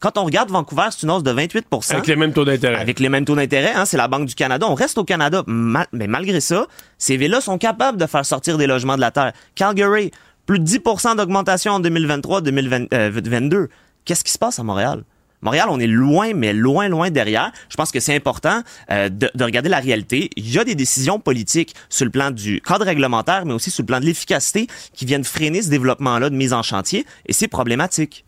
Quand 0.00 0.16
on 0.16 0.24
regarde 0.24 0.50
Vancouver, 0.50 0.88
c'est 0.90 1.02
une 1.02 1.10
hausse 1.10 1.22
de 1.22 1.32
28% 1.32 1.92
Avec 1.92 2.06
les 2.06 2.16
mêmes 2.16 2.32
taux 2.32 2.44
d'intérêt. 2.46 2.76
Avec 2.76 3.00
les 3.00 3.08
mêmes 3.10 3.24
taux 3.26 3.36
d'intérêt, 3.36 3.72
hein, 3.74 3.84
c'est 3.84 3.98
la 3.98 4.08
Banque 4.08 4.26
du 4.26 4.34
Canada. 4.34 4.66
On 4.68 4.74
reste 4.74 4.96
au 4.96 5.04
Canada, 5.04 5.42
mal- 5.46 5.88
mais 5.92 6.06
malgré 6.06 6.40
ça, 6.40 6.66
ces 6.96 7.16
villes-là 7.18 7.42
sont 7.42 7.58
capables 7.58 7.98
de 7.98 8.06
faire 8.06 8.24
sortir 8.24 8.56
des 8.56 8.66
logements 8.66 8.96
de 8.96 9.00
la 9.02 9.10
terre. 9.10 9.32
Calgary, 9.54 10.10
plus 10.46 10.58
de 10.58 10.64
10% 10.64 11.16
d'augmentation 11.16 11.72
en 11.72 11.80
2023-2022. 11.80 13.68
Qu'est-ce 14.04 14.24
qui 14.24 14.32
se 14.32 14.38
passe 14.38 14.58
à 14.58 14.62
Montréal? 14.62 15.04
Montréal, 15.42 15.68
on 15.70 15.80
est 15.80 15.86
loin, 15.86 16.32
mais 16.34 16.52
loin, 16.52 16.88
loin 16.88 17.10
derrière. 17.10 17.50
Je 17.68 17.76
pense 17.76 17.90
que 17.90 18.00
c'est 18.00 18.14
important 18.14 18.62
euh, 18.90 19.08
de, 19.08 19.30
de 19.34 19.44
regarder 19.44 19.68
la 19.68 19.80
réalité. 19.80 20.30
Il 20.36 20.50
y 20.50 20.58
a 20.58 20.64
des 20.64 20.74
décisions 20.74 21.18
politiques 21.18 21.74
sur 21.88 22.04
le 22.04 22.10
plan 22.10 22.30
du 22.30 22.60
cadre 22.60 22.84
réglementaire, 22.84 23.46
mais 23.46 23.54
aussi 23.54 23.70
sur 23.70 23.82
le 23.82 23.86
plan 23.86 24.00
de 24.00 24.04
l'efficacité 24.04 24.66
qui 24.92 25.06
viennent 25.06 25.24
freiner 25.24 25.62
ce 25.62 25.70
développement-là 25.70 26.30
de 26.30 26.36
mise 26.36 26.52
en 26.52 26.62
chantier, 26.62 27.06
et 27.26 27.32
c'est 27.32 27.48
problématique. 27.48 28.24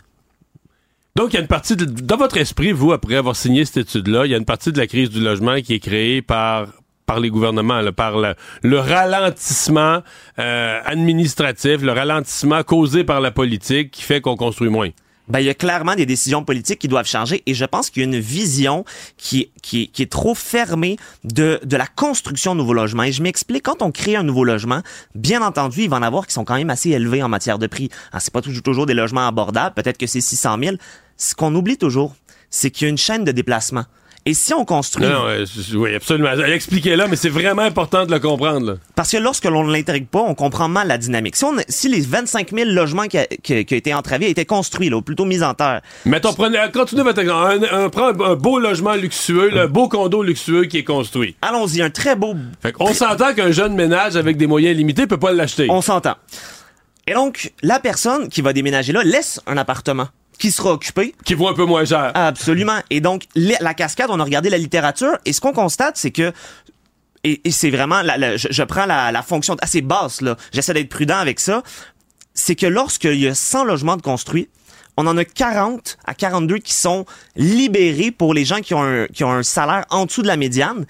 Donc, 1.14 1.32
il 1.32 1.34
y 1.34 1.38
a 1.38 1.42
une 1.42 1.48
partie, 1.48 1.76
de, 1.76 1.84
dans 1.84 2.16
votre 2.16 2.38
esprit, 2.38 2.72
vous, 2.72 2.92
après 2.92 3.16
avoir 3.16 3.36
signé 3.36 3.66
cette 3.66 3.88
étude-là, 3.88 4.24
il 4.24 4.32
y 4.32 4.34
a 4.34 4.38
une 4.38 4.46
partie 4.46 4.72
de 4.72 4.78
la 4.78 4.86
crise 4.86 5.10
du 5.10 5.20
logement 5.20 5.60
qui 5.60 5.74
est 5.74 5.80
créée 5.80 6.22
par, 6.22 6.68
les 7.20 7.28
gouvernements, 7.28 7.82
par 7.92 8.16
le, 8.16 8.34
le 8.62 8.78
ralentissement 8.78 10.02
euh, 10.38 10.80
administratif, 10.86 11.82
le 11.82 11.92
ralentissement 11.92 12.62
causé 12.62 13.04
par 13.04 13.20
la 13.20 13.30
politique 13.30 13.90
qui 13.90 14.02
fait 14.02 14.22
qu'on 14.22 14.36
construit 14.36 14.70
moins. 14.70 14.88
Ben, 15.28 15.38
il 15.38 15.46
y 15.46 15.50
a 15.50 15.54
clairement 15.54 15.94
des 15.94 16.06
décisions 16.06 16.44
politiques 16.44 16.80
qui 16.80 16.88
doivent 16.88 17.06
changer 17.06 17.42
et 17.46 17.54
je 17.54 17.64
pense 17.64 17.90
qu'il 17.90 18.02
y 18.02 18.04
a 18.04 18.08
une 18.08 18.18
vision 18.18 18.84
qui, 19.16 19.50
qui, 19.62 19.90
est 19.98 20.10
trop 20.10 20.34
fermée 20.34 20.96
de, 21.24 21.60
de 21.64 21.76
la 21.76 21.86
construction 21.86 22.54
de 22.54 22.60
nouveaux 22.60 22.74
logements. 22.74 23.04
Et 23.04 23.12
je 23.12 23.22
m'explique, 23.22 23.62
quand 23.62 23.82
on 23.82 23.92
crée 23.92 24.16
un 24.16 24.24
nouveau 24.24 24.44
logement, 24.44 24.82
bien 25.14 25.40
entendu, 25.40 25.82
il 25.82 25.88
va 25.88 25.98
en 25.98 26.02
avoir 26.02 26.26
qui 26.26 26.32
sont 26.32 26.44
quand 26.44 26.56
même 26.56 26.70
assez 26.70 26.90
élevés 26.90 27.22
en 27.22 27.28
matière 27.28 27.58
de 27.58 27.68
prix. 27.68 27.88
Alors, 28.10 28.20
c'est 28.20 28.32
pas 28.32 28.42
toujours, 28.42 28.62
toujours 28.62 28.86
des 28.86 28.94
logements 28.94 29.26
abordables, 29.26 29.74
peut-être 29.74 29.98
que 29.98 30.06
c'est 30.06 30.20
600 30.20 30.58
000. 30.62 30.76
Ce 31.16 31.34
qu'on 31.34 31.54
oublie 31.54 31.78
toujours, 31.78 32.16
c'est 32.50 32.70
qu'il 32.70 32.86
y 32.86 32.88
a 32.88 32.90
une 32.90 32.98
chaîne 32.98 33.24
de 33.24 33.32
déplacement. 33.32 33.84
Et 34.24 34.34
si 34.34 34.54
on 34.54 34.64
construit... 34.64 35.04
Non, 35.04 35.10
non, 35.12 35.26
euh, 35.26 35.44
oui, 35.74 35.94
absolument. 35.96 36.30
Expliquez-là, 36.30 37.08
mais 37.08 37.16
c'est 37.16 37.28
vraiment 37.28 37.62
important 37.62 38.06
de 38.06 38.12
le 38.12 38.20
comprendre. 38.20 38.66
Là. 38.66 38.74
Parce 38.94 39.10
que 39.10 39.16
lorsque 39.16 39.46
l'on 39.46 39.64
ne 39.64 39.72
l'intègre 39.72 40.06
pas, 40.06 40.20
on 40.20 40.34
comprend 40.34 40.68
mal 40.68 40.86
la 40.86 40.96
dynamique. 40.96 41.34
Si, 41.34 41.44
on, 41.44 41.56
si 41.68 41.88
les 41.88 42.02
25 42.02 42.50
000 42.52 42.70
logements 42.70 43.06
qui, 43.06 43.18
a, 43.18 43.26
qui, 43.26 43.64
qui 43.64 43.74
ont 43.74 43.78
été 43.78 43.92
entravés 43.92 44.30
étaient 44.30 44.44
construits, 44.44 44.90
là, 44.90 44.98
ou 44.98 45.02
plutôt 45.02 45.24
mis 45.24 45.42
en 45.42 45.54
terre... 45.54 45.80
Mettons, 46.04 46.32
prenez, 46.34 46.58
continuez 46.72 47.02
votre 47.02 47.18
exemple. 47.18 47.66
Un, 47.72 47.84
un, 47.84 47.88
prend 47.88 48.08
un, 48.08 48.30
un, 48.32 48.34
beau 48.36 48.60
logement 48.60 48.94
luxueux, 48.94 49.50
un 49.58 49.66
beau 49.66 49.88
condo 49.88 50.22
luxueux 50.22 50.66
qui 50.66 50.78
est 50.78 50.84
construit. 50.84 51.34
Allons-y, 51.42 51.82
un 51.82 51.90
très 51.90 52.14
beau... 52.14 52.36
Fait 52.60 52.72
on 52.78 52.94
s'entend 52.94 53.34
qu'un 53.34 53.50
jeune 53.50 53.74
ménage 53.74 54.14
avec 54.14 54.36
des 54.36 54.46
moyens 54.46 54.76
limités 54.76 55.08
peut 55.08 55.18
pas 55.18 55.32
l'acheter. 55.32 55.66
On 55.68 55.82
s'entend. 55.82 56.14
Et 57.06 57.14
donc, 57.14 57.52
la 57.62 57.80
personne 57.80 58.28
qui 58.28 58.42
va 58.42 58.52
déménager 58.52 58.92
là 58.92 59.02
laisse 59.02 59.40
un 59.46 59.56
appartement 59.56 60.08
qui 60.38 60.50
sera 60.50 60.72
occupé. 60.72 61.14
Qui 61.24 61.34
vaut 61.34 61.48
un 61.48 61.54
peu 61.54 61.64
moins 61.64 61.84
cher. 61.84 62.10
Absolument. 62.14 62.78
Et 62.90 63.00
donc, 63.00 63.24
la 63.36 63.74
cascade, 63.74 64.08
on 64.10 64.18
a 64.18 64.24
regardé 64.24 64.50
la 64.50 64.58
littérature, 64.58 65.16
et 65.24 65.32
ce 65.32 65.40
qu'on 65.40 65.52
constate, 65.52 65.96
c'est 65.96 66.10
que 66.10 66.32
et, 67.24 67.40
et 67.44 67.50
c'est 67.52 67.70
vraiment, 67.70 68.02
la, 68.02 68.16
la, 68.16 68.36
je, 68.36 68.48
je, 68.50 68.62
prends 68.64 68.86
la, 68.86 69.12
la, 69.12 69.22
fonction 69.22 69.56
assez 69.60 69.80
basse, 69.80 70.20
là. 70.20 70.36
J'essaie 70.52 70.74
d'être 70.74 70.88
prudent 70.88 71.18
avec 71.18 71.38
ça. 71.38 71.62
C'est 72.34 72.56
que 72.56 72.66
lorsqu'il 72.66 73.20
y 73.20 73.28
a 73.28 73.34
100 73.34 73.64
logements 73.64 73.96
de 73.96 74.02
construits, 74.02 74.48
on 74.96 75.06
en 75.06 75.16
a 75.16 75.24
40 75.24 75.98
à 76.04 76.14
42 76.14 76.58
qui 76.58 76.74
sont 76.74 77.06
libérés 77.36 78.10
pour 78.10 78.34
les 78.34 78.44
gens 78.44 78.60
qui 78.60 78.74
ont 78.74 78.82
un, 78.82 79.06
qui 79.06 79.24
ont 79.24 79.30
un 79.30 79.42
salaire 79.42 79.84
en 79.90 80.06
dessous 80.06 80.22
de 80.22 80.26
la 80.26 80.36
médiane. 80.36 80.86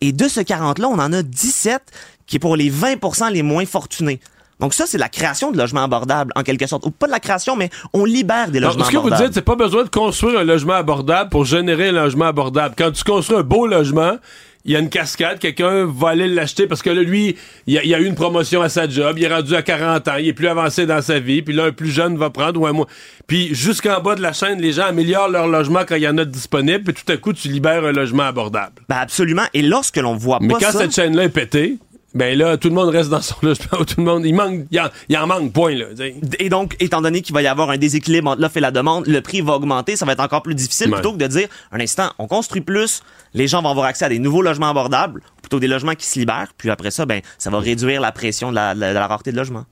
Et 0.00 0.12
de 0.12 0.28
ce 0.28 0.40
40-là, 0.40 0.88
on 0.88 0.98
en 0.98 1.12
a 1.12 1.22
17 1.22 1.82
qui 2.26 2.36
est 2.36 2.38
pour 2.38 2.56
les 2.56 2.70
20% 2.70 3.32
les 3.32 3.42
moins 3.42 3.66
fortunés. 3.66 4.20
Donc 4.60 4.74
ça, 4.74 4.84
c'est 4.86 4.98
la 4.98 5.08
création 5.08 5.50
de 5.50 5.58
logements 5.58 5.82
abordables, 5.82 6.32
en 6.36 6.42
quelque 6.42 6.66
sorte. 6.66 6.86
Ou 6.86 6.90
pas 6.90 7.06
de 7.06 7.12
la 7.12 7.20
création, 7.20 7.56
mais 7.56 7.70
on 7.92 8.04
libère 8.04 8.50
des 8.50 8.60
logements 8.60 8.84
abordables. 8.84 8.86
Ce 8.86 8.90
que 8.90 8.96
abordables. 8.98 9.22
vous 9.22 9.28
dites, 9.28 9.34
c'est 9.34 9.44
pas 9.44 9.56
besoin 9.56 9.84
de 9.84 9.88
construire 9.88 10.40
un 10.40 10.44
logement 10.44 10.74
abordable 10.74 11.30
pour 11.30 11.44
générer 11.44 11.88
un 11.88 11.92
logement 11.92 12.26
abordable. 12.26 12.74
Quand 12.76 12.90
tu 12.92 13.02
construis 13.04 13.38
un 13.38 13.42
beau 13.42 13.66
logement, 13.66 14.16
il 14.64 14.72
y 14.72 14.76
a 14.76 14.78
une 14.78 14.90
cascade, 14.90 15.38
quelqu'un 15.38 15.86
va 15.86 16.10
aller 16.10 16.28
l'acheter 16.28 16.66
parce 16.66 16.82
que 16.82 16.90
là, 16.90 17.02
lui, 17.02 17.36
il 17.66 17.78
a, 17.78 17.84
il 17.84 17.94
a 17.94 17.98
eu 17.98 18.04
une 18.04 18.14
promotion 18.14 18.60
à 18.60 18.68
sa 18.68 18.88
job, 18.88 19.16
il 19.16 19.24
est 19.24 19.34
rendu 19.34 19.54
à 19.54 19.62
40 19.62 20.08
ans, 20.08 20.16
il 20.18 20.28
est 20.28 20.32
plus 20.32 20.48
avancé 20.48 20.84
dans 20.84 21.00
sa 21.00 21.18
vie, 21.18 21.40
puis 21.40 21.54
là, 21.54 21.66
un 21.66 21.72
plus 21.72 21.90
jeune 21.90 22.16
va 22.18 22.30
prendre 22.30 22.60
ou 22.60 22.66
un 22.66 22.72
mois. 22.72 22.86
Puis 23.26 23.54
jusqu'en 23.54 24.00
bas 24.00 24.14
de 24.16 24.22
la 24.22 24.32
chaîne, 24.32 24.60
les 24.60 24.72
gens 24.72 24.84
améliorent 24.84 25.30
leur 25.30 25.46
logement 25.46 25.80
quand 25.88 25.96
il 25.96 26.02
y 26.02 26.08
en 26.08 26.18
a 26.18 26.24
de 26.24 26.30
disponible, 26.30 26.92
puis 26.92 27.02
tout 27.02 27.10
à 27.10 27.16
coup, 27.16 27.32
tu 27.32 27.48
libères 27.48 27.84
un 27.84 27.92
logement 27.92 28.24
abordable. 28.24 28.82
Ben 28.88 28.96
absolument. 28.96 29.44
Et 29.54 29.62
lorsque 29.62 29.96
l'on 29.96 30.16
voit 30.16 30.38
Mais 30.40 30.48
pas 30.48 30.60
quand 30.60 30.72
ça... 30.72 30.80
cette 30.80 30.94
chaîne-là 30.94 31.24
est 31.24 31.30
pétée, 31.30 31.78
ben 32.14 32.36
là, 32.36 32.56
tout 32.56 32.68
le 32.68 32.74
monde 32.74 32.88
reste 32.88 33.08
dans 33.08 33.20
son 33.20 33.36
logement. 33.42 33.84
Tout 33.84 33.94
le 33.98 34.02
monde, 34.04 34.24
il 34.26 34.34
manque, 34.34 34.66
il 34.70 34.80
en, 34.80 34.88
il 35.08 35.16
en 35.16 35.26
manque, 35.26 35.52
point, 35.52 35.74
là. 35.74 35.86
T'sais. 35.94 36.16
Et 36.38 36.48
donc, 36.48 36.76
étant 36.80 37.00
donné 37.00 37.22
qu'il 37.22 37.34
va 37.34 37.42
y 37.42 37.46
avoir 37.46 37.70
un 37.70 37.78
déséquilibre 37.78 38.30
entre 38.30 38.40
l'offre 38.40 38.56
et 38.56 38.60
la 38.60 38.70
demande, 38.72 39.06
le 39.06 39.20
prix 39.20 39.40
va 39.42 39.54
augmenter, 39.54 39.94
ça 39.96 40.04
va 40.06 40.12
être 40.12 40.20
encore 40.20 40.42
plus 40.42 40.54
difficile 40.54 40.88
Ouais. 40.88 40.94
plutôt 40.94 41.12
que 41.12 41.18
de 41.18 41.26
dire, 41.26 41.48
un 41.70 41.78
instant, 41.80 42.10
on 42.18 42.26
construit 42.26 42.62
plus, 42.62 43.02
les 43.34 43.46
gens 43.46 43.62
vont 43.62 43.68
avoir 43.70 43.86
accès 43.86 44.04
à 44.04 44.08
des 44.08 44.18
nouveaux 44.18 44.42
logements 44.42 44.70
abordables, 44.70 45.22
plutôt 45.40 45.60
des 45.60 45.68
logements 45.68 45.94
qui 45.94 46.06
se 46.06 46.18
libèrent, 46.18 46.52
puis 46.56 46.70
après 46.70 46.90
ça, 46.90 47.06
ben, 47.06 47.20
ça 47.38 47.50
va 47.50 47.58
réduire 47.60 48.00
la 48.00 48.10
pression 48.12 48.50
de 48.50 48.56
la, 48.56 48.74
de 48.74 48.80
la, 48.80 48.88
de 48.90 48.94
la 48.94 49.06
rareté 49.06 49.30
de 49.30 49.36
logement. 49.36 49.64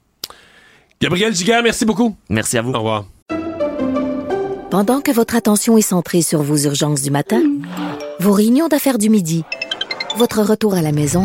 Gabriel 1.01 1.35
Giguère, 1.35 1.63
merci 1.63 1.85
beaucoup. 1.85 2.17
Merci 2.29 2.59
à 2.59 2.63
vous. 2.63 2.73
Au 2.73 2.79
revoir. 2.79 3.05
Pendant 4.71 5.01
que 5.01 5.11
votre 5.11 5.35
attention 5.35 5.77
est 5.79 5.83
centrée 5.83 6.23
sur 6.23 6.43
vos 6.43 6.57
urgences 6.59 7.03
du 7.03 7.11
matin, 7.11 7.43
vos 8.21 8.33
réunions 8.33 8.69
d'affaires 8.69 8.99
du 8.99 9.09
midi, 9.09 9.45
votre 10.17 10.43
retour 10.43 10.75
à 10.75 10.83
la 10.83 10.93
maison 10.93 11.25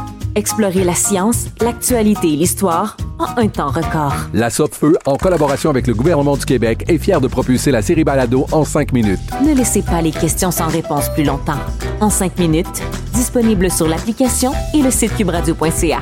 Explorez 0.35 0.83
la 0.85 0.95
science, 0.95 1.47
l'actualité 1.59 2.33
et 2.33 2.35
l'histoire 2.37 2.95
en 3.19 3.37
un 3.37 3.47
temps 3.49 3.69
record. 3.69 4.13
La 4.33 4.49
Feu, 4.49 4.97
en 5.05 5.17
collaboration 5.17 5.69
avec 5.69 5.87
le 5.87 5.93
gouvernement 5.93 6.37
du 6.37 6.45
Québec, 6.45 6.85
est 6.87 6.97
fière 6.97 7.19
de 7.19 7.27
propulser 7.27 7.71
la 7.71 7.81
série 7.81 8.03
Balado 8.03 8.45
en 8.51 8.63
cinq 8.63 8.93
minutes. 8.93 9.19
Ne 9.45 9.53
laissez 9.53 9.81
pas 9.81 10.01
les 10.01 10.11
questions 10.11 10.51
sans 10.51 10.67
réponse 10.67 11.09
plus 11.09 11.25
longtemps. 11.25 11.59
En 11.99 12.09
5 12.09 12.39
minutes, 12.39 12.81
disponible 13.13 13.69
sur 13.69 13.87
l'application 13.87 14.53
et 14.73 14.81
le 14.81 14.89
site 14.89 15.15
cubradio.ca. 15.15 15.99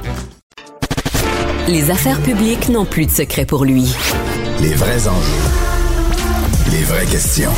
Les 1.67 1.91
affaires 1.91 2.21
publiques 2.21 2.69
n'ont 2.69 2.85
plus 2.85 3.05
de 3.05 3.11
secret 3.11 3.45
pour 3.45 3.65
lui. 3.65 3.93
Les 4.61 4.73
vrais 4.75 5.07
enjeux. 5.07 5.43
Les 6.71 6.83
vraies 6.83 7.05
questions. 7.05 7.51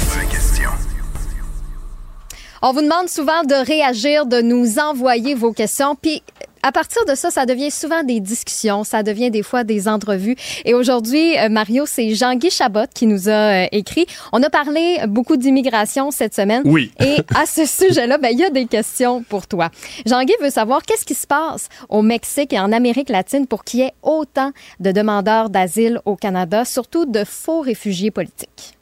On 2.63 2.73
vous 2.73 2.81
demande 2.81 3.09
souvent 3.09 3.43
de 3.43 3.65
réagir, 3.65 4.25
de 4.27 4.39
nous 4.41 4.77
envoyer 4.77 5.33
vos 5.33 5.51
questions. 5.51 5.95
Puis 5.95 6.21
à 6.63 6.71
partir 6.71 7.05
de 7.05 7.15
ça, 7.15 7.31
ça 7.31 7.45
devient 7.45 7.71
souvent 7.71 8.03
des 8.03 8.19
discussions, 8.19 8.83
ça 8.83 9.03
devient 9.03 9.31
des 9.31 9.43
fois 9.43 9.63
des 9.63 9.87
entrevues. 9.87 10.35
Et 10.65 10.73
aujourd'hui, 10.73 11.37
euh, 11.37 11.49
Mario, 11.49 11.85
c'est 11.85 12.13
Jean-Guy 12.13 12.49
Chabot 12.49 12.85
qui 12.93 13.07
nous 13.07 13.29
a 13.29 13.63
euh, 13.63 13.67
écrit. 13.71 14.05
On 14.31 14.41
a 14.43 14.49
parlé 14.49 14.99
beaucoup 15.07 15.37
d'immigration 15.37 16.11
cette 16.11 16.35
semaine. 16.35 16.61
Oui. 16.65 16.91
Et 16.99 17.17
à 17.35 17.45
ce 17.45 17.65
sujet-là, 17.65 18.17
ben, 18.17 18.29
il 18.31 18.39
y 18.39 18.43
a 18.43 18.49
des 18.49 18.65
questions 18.65 19.23
pour 19.23 19.47
toi. 19.47 19.69
Jean-Guy 20.05 20.33
veut 20.41 20.49
savoir 20.49 20.83
qu'est-ce 20.83 21.05
qui 21.05 21.15
se 21.15 21.27
passe 21.27 21.69
au 21.89 22.01
Mexique 22.01 22.53
et 22.53 22.59
en 22.59 22.71
Amérique 22.71 23.09
latine 23.09 23.47
pour 23.47 23.63
qu'il 23.63 23.81
y 23.81 23.83
ait 23.83 23.93
autant 24.03 24.51
de 24.79 24.91
demandeurs 24.91 25.49
d'asile 25.49 25.99
au 26.05 26.15
Canada, 26.15 26.65
surtout 26.65 27.05
de 27.05 27.23
faux 27.23 27.61
réfugiés 27.61 28.11
politiques. 28.11 28.77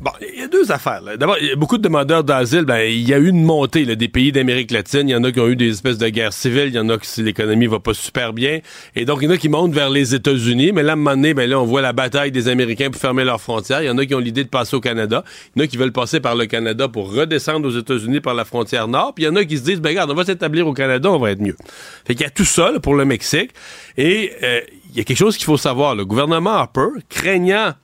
Bon, 0.00 0.10
il 0.20 0.40
y 0.40 0.42
a 0.42 0.48
deux 0.48 0.72
affaires. 0.72 1.00
D'abord, 1.16 1.36
il 1.40 1.46
y 1.46 1.52
a 1.52 1.56
beaucoup 1.56 1.78
de 1.78 1.82
demandeurs 1.82 2.24
d'asile. 2.24 2.64
Ben, 2.64 2.80
il 2.80 3.08
y 3.08 3.14
a 3.14 3.18
eu 3.18 3.28
une 3.28 3.44
montée 3.44 3.84
là, 3.84 3.94
des 3.94 4.08
pays 4.08 4.32
d'Amérique 4.32 4.72
latine. 4.72 5.08
Il 5.08 5.12
y 5.12 5.14
en 5.14 5.22
a 5.22 5.30
qui 5.30 5.38
ont 5.38 5.46
eu 5.46 5.54
des 5.54 5.70
espèces 5.70 5.98
de 5.98 6.08
guerres 6.08 6.32
civiles. 6.32 6.66
Il 6.66 6.74
y 6.74 6.80
en 6.80 6.88
a 6.88 6.98
qui 6.98 7.22
l'économie 7.22 7.68
va 7.68 7.78
pas 7.78 7.94
super 7.94 8.32
bien. 8.32 8.58
Et 8.96 9.04
donc, 9.04 9.20
il 9.22 9.26
y 9.26 9.28
en 9.28 9.30
a 9.30 9.36
qui 9.36 9.48
montent 9.48 9.72
vers 9.72 9.90
les 9.90 10.16
États-Unis. 10.16 10.72
Mais 10.72 10.82
là, 10.82 10.90
à 10.90 10.92
un 10.94 10.96
moment 10.96 11.12
donné, 11.12 11.32
ben, 11.32 11.48
là, 11.48 11.60
on 11.60 11.64
voit 11.64 11.80
la 11.80 11.92
bataille 11.92 12.32
des 12.32 12.48
Américains 12.48 12.90
pour 12.90 13.00
fermer 13.00 13.22
leurs 13.22 13.40
frontières. 13.40 13.82
Il 13.82 13.86
y 13.86 13.90
en 13.90 13.96
a 13.96 14.04
qui 14.04 14.16
ont 14.16 14.18
l'idée 14.18 14.42
de 14.42 14.48
passer 14.48 14.74
au 14.74 14.80
Canada. 14.80 15.22
Il 15.54 15.60
y 15.60 15.62
en 15.62 15.64
a 15.64 15.68
qui 15.68 15.76
veulent 15.76 15.92
passer 15.92 16.18
par 16.18 16.34
le 16.34 16.46
Canada 16.46 16.88
pour 16.88 17.14
redescendre 17.14 17.68
aux 17.68 17.78
États-Unis 17.78 18.20
par 18.20 18.34
la 18.34 18.44
frontière 18.44 18.88
nord. 18.88 19.14
Puis 19.14 19.24
il 19.24 19.28
y 19.28 19.30
en 19.30 19.36
a 19.36 19.44
qui 19.44 19.58
se 19.58 19.62
disent, 19.62 19.80
ben, 19.80 19.90
regarde, 19.90 20.10
on 20.10 20.14
va 20.14 20.24
s'établir 20.24 20.66
au 20.66 20.72
Canada, 20.72 21.08
on 21.08 21.18
va 21.18 21.30
être 21.30 21.40
mieux. 21.40 21.56
Fait 22.04 22.16
qu'il 22.16 22.24
y 22.24 22.28
a 22.28 22.30
tout 22.30 22.44
ça 22.44 22.72
là, 22.72 22.80
pour 22.80 22.96
le 22.96 23.04
Mexique. 23.04 23.52
Et 23.96 24.32
euh, 24.42 24.60
il 24.90 24.98
y 24.98 25.00
a 25.00 25.04
quelque 25.04 25.18
chose 25.18 25.36
qu'il 25.36 25.46
faut 25.46 25.56
savoir. 25.56 25.94
Le 25.94 26.04
gouvernement 26.04 26.50
Harper, 26.50 26.88
craignant 27.08 27.74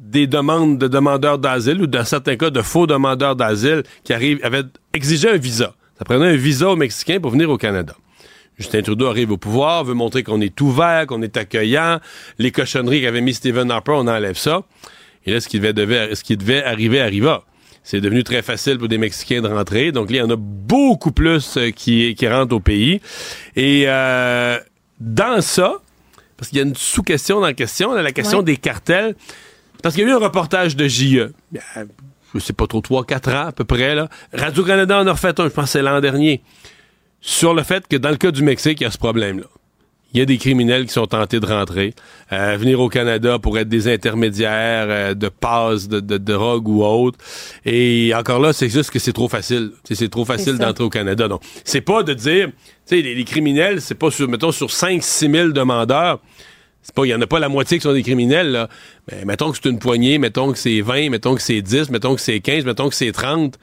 des 0.00 0.26
demandes 0.26 0.78
de 0.78 0.88
demandeurs 0.88 1.38
d'asile 1.38 1.82
ou 1.82 1.86
dans 1.86 2.04
certains 2.04 2.36
cas 2.36 2.50
de 2.50 2.62
faux 2.62 2.86
demandeurs 2.86 3.36
d'asile 3.36 3.82
qui 4.02 4.12
arrivent, 4.12 4.40
avaient 4.42 4.64
exigé 4.94 5.28
un 5.28 5.36
visa. 5.36 5.74
Ça 5.98 6.04
prenait 6.04 6.26
un 6.28 6.36
visa 6.36 6.70
aux 6.70 6.76
Mexicains 6.76 7.20
pour 7.20 7.30
venir 7.30 7.50
au 7.50 7.58
Canada. 7.58 7.94
Justin 8.58 8.82
Trudeau 8.82 9.06
arrive 9.06 9.30
au 9.30 9.36
pouvoir, 9.36 9.84
veut 9.84 9.94
montrer 9.94 10.22
qu'on 10.22 10.40
est 10.40 10.58
ouvert, 10.60 11.06
qu'on 11.06 11.22
est 11.22 11.36
accueillant. 11.36 11.98
Les 12.38 12.50
cochonneries 12.50 13.02
qu'avait 13.02 13.20
mis 13.20 13.34
Stephen 13.34 13.70
Harper, 13.70 13.92
on 13.94 14.06
enlève 14.08 14.36
ça. 14.36 14.62
Et 15.26 15.32
là, 15.32 15.40
ce 15.40 15.48
qui 15.48 15.58
devait, 15.60 15.72
devait- 15.74 16.14
ce 16.14 16.24
qui 16.24 16.36
devait 16.36 16.64
arriver 16.64 17.00
arriva. 17.00 17.44
C'est 17.82 18.00
devenu 18.00 18.24
très 18.24 18.42
facile 18.42 18.78
pour 18.78 18.88
des 18.88 18.98
Mexicains 18.98 19.40
de 19.42 19.48
rentrer. 19.48 19.92
Donc 19.92 20.10
là, 20.10 20.16
il 20.16 20.20
y 20.20 20.22
en 20.22 20.30
a 20.30 20.36
beaucoup 20.36 21.12
plus 21.12 21.56
euh, 21.56 21.70
qui, 21.70 22.14
qui 22.14 22.28
rentrent 22.28 22.54
au 22.54 22.60
pays. 22.60 23.00
Et 23.56 23.84
euh, 23.86 24.58
dans 24.98 25.40
ça, 25.40 25.80
parce 26.36 26.48
qu'il 26.50 26.58
y 26.58 26.62
a 26.62 26.64
une 26.64 26.74
sous-question 26.74 27.40
dans 27.40 27.46
la 27.46 27.54
question, 27.54 27.92
là, 27.94 28.02
la 28.02 28.12
question 28.12 28.38
Ouais. 28.38 28.44
des 28.44 28.56
cartels, 28.58 29.14
parce 29.82 29.94
qu'il 29.94 30.04
y 30.04 30.06
a 30.06 30.10
eu 30.10 30.14
un 30.14 30.18
reportage 30.18 30.76
de 30.76 30.88
JE. 30.88 31.16
Euh, 31.16 31.84
je 32.34 32.38
sais 32.38 32.52
pas 32.52 32.66
trop, 32.66 32.80
3-4 32.80 33.34
ans 33.34 33.46
à 33.48 33.52
peu 33.52 33.64
près. 33.64 33.94
Là. 33.94 34.08
Radio-Canada 34.32 35.00
en 35.00 35.06
a 35.06 35.12
refait 35.12 35.38
un, 35.40 35.44
je 35.44 35.48
pense 35.48 35.64
que 35.64 35.70
c'est 35.70 35.82
l'an 35.82 36.00
dernier, 36.00 36.42
sur 37.20 37.54
le 37.54 37.62
fait 37.62 37.86
que 37.86 37.96
dans 37.96 38.10
le 38.10 38.16
cas 38.16 38.30
du 38.30 38.42
Mexique, 38.42 38.80
il 38.80 38.84
y 38.84 38.86
a 38.86 38.90
ce 38.90 38.98
problème-là. 38.98 39.46
Il 40.12 40.18
y 40.18 40.22
a 40.22 40.26
des 40.26 40.38
criminels 40.38 40.86
qui 40.86 40.92
sont 40.92 41.06
tentés 41.06 41.38
de 41.38 41.46
rentrer, 41.46 41.94
euh, 42.32 42.56
venir 42.56 42.80
au 42.80 42.88
Canada 42.88 43.38
pour 43.38 43.56
être 43.58 43.68
des 43.68 43.86
intermédiaires 43.86 44.86
euh, 44.88 45.14
de 45.14 45.28
passe 45.28 45.86
de, 45.86 46.00
de, 46.00 46.18
drogue 46.18 46.66
ou 46.66 46.82
autre. 46.82 47.18
Et 47.64 48.12
encore 48.16 48.40
là, 48.40 48.52
c'est 48.52 48.68
juste 48.68 48.90
que 48.90 48.98
c'est 48.98 49.12
trop 49.12 49.28
facile. 49.28 49.70
C'est 49.84 50.08
trop 50.08 50.24
facile 50.24 50.58
d'entrer 50.58 50.82
au 50.82 50.90
Canada. 50.90 51.28
Donc, 51.28 51.42
c'est 51.64 51.80
pas 51.80 52.02
de 52.02 52.12
dire, 52.12 52.48
tu 52.48 52.52
sais, 52.86 53.02
les, 53.02 53.14
les, 53.14 53.24
criminels, 53.24 53.80
c'est 53.80 53.94
pas 53.94 54.10
sur, 54.10 54.28
mettons, 54.28 54.50
sur 54.50 54.66
5-6 54.66 55.30
000 55.30 55.48
demandeurs. 55.50 56.18
C'est 56.82 56.94
pas, 56.94 57.04
il 57.04 57.10
y 57.10 57.14
en 57.14 57.20
a 57.20 57.26
pas 57.26 57.38
la 57.38 57.48
moitié 57.48 57.78
qui 57.78 57.82
sont 57.82 57.92
des 57.92 58.02
criminels, 58.02 58.52
là. 58.52 58.68
Mais 59.10 59.24
mettons 59.24 59.50
que 59.50 59.58
c'est 59.62 59.68
une 59.68 59.78
poignée, 59.78 60.18
mettons 60.18 60.52
que 60.52 60.58
c'est 60.58 60.80
20, 60.80 61.10
mettons 61.10 61.34
que 61.34 61.42
c'est 61.42 61.60
10, 61.60 61.90
mettons 61.90 62.14
que 62.14 62.20
c'est 62.20 62.40
15, 62.40 62.64
mettons 62.64 62.88
que 62.88 62.94
c'est 62.94 63.12
30 63.12 63.58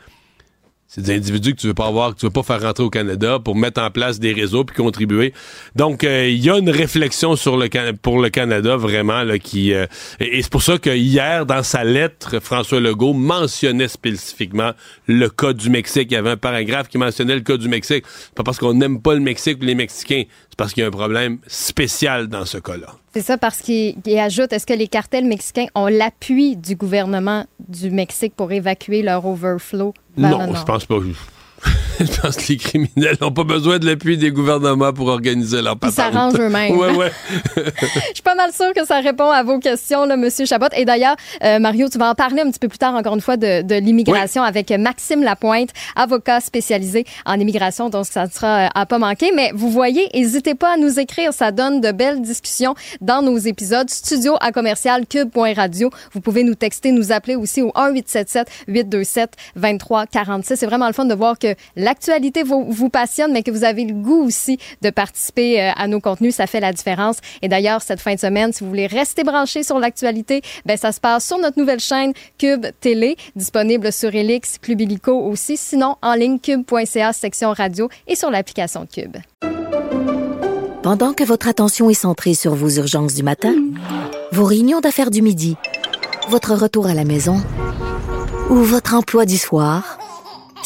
c'est 0.88 1.01
des 1.01 1.15
individus 1.15 1.53
que 1.53 1.59
tu 1.59 1.68
veux 1.68 1.74
pas 1.74 1.88
avoir, 1.88 2.15
que 2.15 2.20
tu 2.20 2.26
veux 2.26 2.32
pas 2.32 2.43
faire 2.43 2.61
rentrer 2.61 2.84
au 2.84 2.89
Canada 2.89 3.39
pour 3.43 3.55
mettre 3.57 3.82
en 3.82 3.91
place 3.91 4.20
des 4.20 4.32
réseaux 4.32 4.63
puis 4.63 4.76
contribuer. 4.76 5.34
Donc 5.76 6.03
euh, 6.03 6.30
il 6.30 6.43
y 6.43 6.49
a 6.49 6.57
une 6.57 6.70
réflexion 6.70 7.36
sur 7.36 7.57
le 7.57 7.68
pour 7.93 8.22
le 8.22 8.30
Canada 8.30 8.78
vraiment 8.78 9.24
là 9.24 9.38
qui 9.38 9.74
euh, 9.74 9.86
et, 10.22 10.41
c'est 10.41 10.51
pour 10.51 10.63
ça 10.63 10.78
que 10.78 10.89
hier 10.89 11.45
dans 11.45 11.61
sa 11.61 11.84
lettre 11.84 12.39
François 12.39 12.80
Legault 12.80 13.13
mentionnait 13.13 13.89
spécifiquement 13.89 14.72
le 15.07 15.28
cas 15.30 15.51
du 15.51 15.70
Mexique. 15.70 16.07
Il 16.11 16.13
y 16.13 16.18
avait 16.18 16.32
un 16.32 16.38
paragraphe 16.38 16.88
qui 16.88 16.97
mentionnait 16.97 17.36
le 17.36 17.41
cas 17.41 17.57
du 17.57 17.68
Mexique. 17.68 18.05
Pas 18.34 18.43
parce 18.43 18.57
qu'on 18.57 18.74
n'aime 18.74 19.01
pas 19.01 19.13
le 19.13 19.20
Mexique 19.20 19.57
ou 19.61 19.65
les 19.65 19.76
Mexicains, 19.76 20.24
parce 20.58 20.74
qu'il 20.74 20.82
y 20.82 20.84
a 20.84 20.88
un 20.88 20.91
problème 20.91 21.38
spécial 21.47 22.28
dans 22.28 22.45
ce 22.45 22.58
cas-là. 22.58 22.88
C'est 23.14 23.22
ça 23.22 23.38
parce 23.38 23.60
qu'il 23.60 23.95
ajoute 24.20 24.51
est-ce 24.51 24.66
que 24.66 24.74
les 24.74 24.88
cartels 24.88 25.26
mexicains 25.26 25.68
ont 25.76 25.88
l'appui 25.88 26.58
du 26.58 26.76
gouvernement 26.76 27.45
du 27.60 27.91
Mexique 27.91 28.34
pour 28.36 28.51
évacuer 28.51 29.03
leur 29.03 29.26
overflow? 29.26 29.93
Non, 30.18 30.53
je 30.53 30.64
pense 30.64 30.86
pas. 30.86 30.97
je 31.99 32.22
pense 32.22 32.36
que 32.38 32.47
les 32.49 32.58
criminels 32.58 33.18
n'ont 33.22 33.32
pas 33.32 33.43
besoin 33.43 33.80
de 33.80 33.86
l'appui 33.86 34.18
des 34.18 34.32
gouvernements 34.32 34.93
pour 34.93 35.08
organiser 35.08 35.62
leur 35.62 35.78
patente. 35.78 35.93
Ils 35.93 35.95
s'arrangent 35.95 36.39
eux-mêmes. 36.39 36.78
ouais, 36.78 36.95
ouais. 36.95 37.12
je 37.55 38.14
suis 38.14 38.24
pas 38.24 38.36
mal 38.36 38.51
sûre 38.53 38.74
que 38.76 38.86
ça 38.86 38.99
répond 38.99 39.30
à 39.30 39.43
vos 39.43 39.60
questions, 39.60 40.05
là, 40.05 40.18
Monsieur 40.18 40.45
Chabot. 40.45 40.68
Et 40.76 40.86
d'ailleurs, 40.86 41.16
euh, 41.43 41.60
Mario, 41.60 41.89
tu 41.89 41.97
vas 41.97 42.12
en 42.12 42.16
parler 42.16 42.41
un 42.41 42.51
petit 42.51 42.60
peu 42.60 42.68
plus 42.68 42.78
tard, 42.78 42.93
encore 42.93 43.16
une 43.16 43.22
fois, 43.22 43.38
de, 43.38 43.64
de 43.64 43.76
l'immigration 43.76 44.43
avec 44.43 44.70
Maxime 44.72 45.24
Lapointe, 45.24 45.70
avocat 45.95 46.39
spécialisé 46.39 47.05
en 47.26 47.39
immigration. 47.39 47.89
Donc, 47.89 48.05
ça 48.05 48.28
sera 48.28 48.66
euh, 48.66 48.70
à 48.76 48.86
pas 48.86 48.99
manquer. 48.99 49.32
Mais 49.36 49.51
vous 49.55 49.72
voyez, 49.72 50.08
n'hésitez 50.14 50.55
pas 50.55 50.74
à 50.76 50.78
nous 50.78 50.99
écrire. 50.99 51.34
Ça 51.34 51.51
donne 51.51 51.82
de 51.82 51.91
belles 51.91 52.22
discussions 52.22 52.76
dans 53.01 53.22
nos 53.22 53.38
épisodes. 53.38 53.89
Studio 53.89 54.36
à 54.39 54.51
commercial 54.51 55.05
cube.radio. 55.08 55.89
Vous 56.14 56.22
pouvez 56.22 56.43
nous 56.43 56.55
texter, 56.55 56.91
nous 56.91 57.12
appeler 57.12 57.36
aussi 57.36 57.62
au 57.62 57.72
1877 57.76 58.47
827 58.68 59.32
2346. 59.55 60.55
C'est 60.58 60.66
vraiment 60.66 60.88
le 60.88 60.93
fun 60.93 61.05
de 61.05 61.16
voir 61.16 61.39
que 61.39 61.47
l'actualité 61.76 62.43
vous, 62.43 62.89
passionne, 62.89 63.32
mais 63.32 63.43
que 63.43 63.52
vous 63.52 63.64
avez 63.64 63.86
le 63.86 63.93
goût 63.93 64.24
aussi 64.24 64.58
de 64.82 64.89
participer 64.89 65.62
euh, 65.62 65.72
à 65.76 65.88
nos 65.88 66.00
contenus, 66.00 66.36
ça 66.36 66.48
fait 66.48 66.60
la 66.60 66.74
différence. 66.74 67.18
Et 67.41 67.48
d'ailleurs, 67.48 67.82
cette 67.82 68.00
fin 68.00 68.16
de 68.16 68.20
semaine, 68.20 68.54
si 68.54 68.64
vous 68.64 68.70
voulez 68.70 68.88
rester 68.88 69.24
branché 69.24 69.64
sur 69.64 69.80
l'actualité, 69.80 70.41
ben 70.66 70.78
ça 70.78 70.91
se 70.91 71.00
passe 71.00 71.26
sur 71.28 71.38
notre 71.38 71.60
nouvelle 71.60 71.80
chaîne 71.80 72.14
Cube 72.38 72.66
Télé, 72.80 73.18
disponible 73.36 73.91
sur 73.91 74.14
Elix, 74.14 74.58
Club 74.60 74.82
Illico 74.82 75.14
aussi, 75.14 75.58
sinon 75.58 75.95
en 76.02 76.14
ligne 76.14 76.39
cube.ca 76.39 77.14
section 77.14 77.52
radio 77.52 77.89
et 78.08 78.16
sur 78.16 78.32
l'application 78.32 78.86
Cube. 78.86 79.18
Pendant 80.84 81.14
que 81.14 81.24
votre 81.24 81.50
attention 81.50 81.89
est 81.89 81.95
centrée 81.95 82.34
sur 82.34 82.56
vos 82.56 82.70
urgences 82.70 83.14
du 83.14 83.24
matin, 83.24 83.54
vos 84.32 84.45
réunions 84.45 84.80
d'affaires 84.80 85.12
du 85.12 85.22
midi, 85.22 85.58
votre 86.30 86.54
retour 86.54 86.88
à 86.88 86.93
la 86.93 87.04
maison 87.04 87.41
ou 88.50 88.56
votre 88.56 88.93
emploi 88.93 89.26
du 89.26 89.38
soir, 89.38 89.98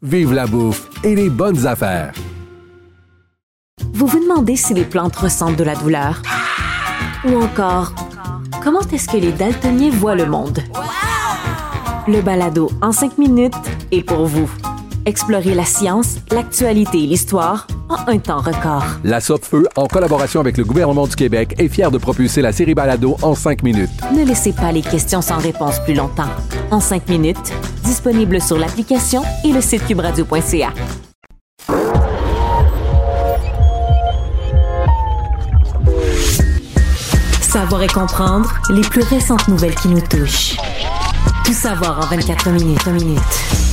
Vive 0.00 0.32
la 0.32 0.46
bouffe 0.46 0.88
et 1.02 1.16
les 1.16 1.28
bonnes 1.28 1.66
affaires. 1.66 2.12
Vous 3.94 4.06
vous 4.06 4.20
demandez 4.20 4.54
si 4.54 4.72
les 4.72 4.84
plantes 4.84 5.16
ressentent 5.16 5.56
de 5.56 5.64
la 5.64 5.74
douleur? 5.74 6.22
Ou 7.24 7.42
encore, 7.42 7.92
comment 8.62 8.82
est-ce 8.92 9.08
que 9.08 9.16
les 9.16 9.32
daltoniens 9.32 9.90
voient 9.90 10.14
le 10.14 10.26
monde? 10.26 10.60
Le 12.06 12.20
balado 12.20 12.70
en 12.80 12.92
cinq 12.92 13.18
minutes 13.18 13.56
est 13.90 14.04
pour 14.04 14.26
vous. 14.26 14.48
Explorez 15.04 15.54
la 15.54 15.64
science, 15.64 16.18
l'actualité 16.30 17.02
et 17.02 17.06
l'histoire 17.08 17.66
en 17.88 18.08
un 18.08 18.18
temps 18.18 18.40
record. 18.40 18.84
La 19.02 19.20
Feu, 19.20 19.66
en 19.74 19.88
collaboration 19.88 20.38
avec 20.38 20.58
le 20.58 20.64
gouvernement 20.64 21.08
du 21.08 21.16
Québec, 21.16 21.56
est 21.58 21.68
fière 21.68 21.90
de 21.90 21.98
propulser 21.98 22.40
la 22.40 22.52
série 22.52 22.74
Balado 22.74 23.16
en 23.22 23.34
cinq 23.34 23.64
minutes. 23.64 23.90
Ne 24.14 24.24
laissez 24.24 24.52
pas 24.52 24.70
les 24.70 24.82
questions 24.82 25.22
sans 25.22 25.38
réponse 25.38 25.80
plus 25.80 25.94
longtemps. 25.94 26.30
En 26.70 26.78
cinq 26.78 27.08
minutes, 27.08 27.52
disponible 27.88 28.38
sur 28.38 28.58
l'application 28.58 29.22
et 29.44 29.50
le 29.50 29.62
site 29.62 29.86
cubradio.ca. 29.86 30.74
Savoir 37.40 37.82
et 37.82 37.88
comprendre 37.88 38.52
les 38.68 38.82
plus 38.82 39.02
récentes 39.02 39.48
nouvelles 39.48 39.74
qui 39.74 39.88
nous 39.88 40.02
touchent. 40.02 40.58
Tout 41.46 41.54
savoir 41.54 41.98
en 42.00 42.14
24 42.14 42.50
minutes. 42.50 42.86
minutes. 42.88 43.67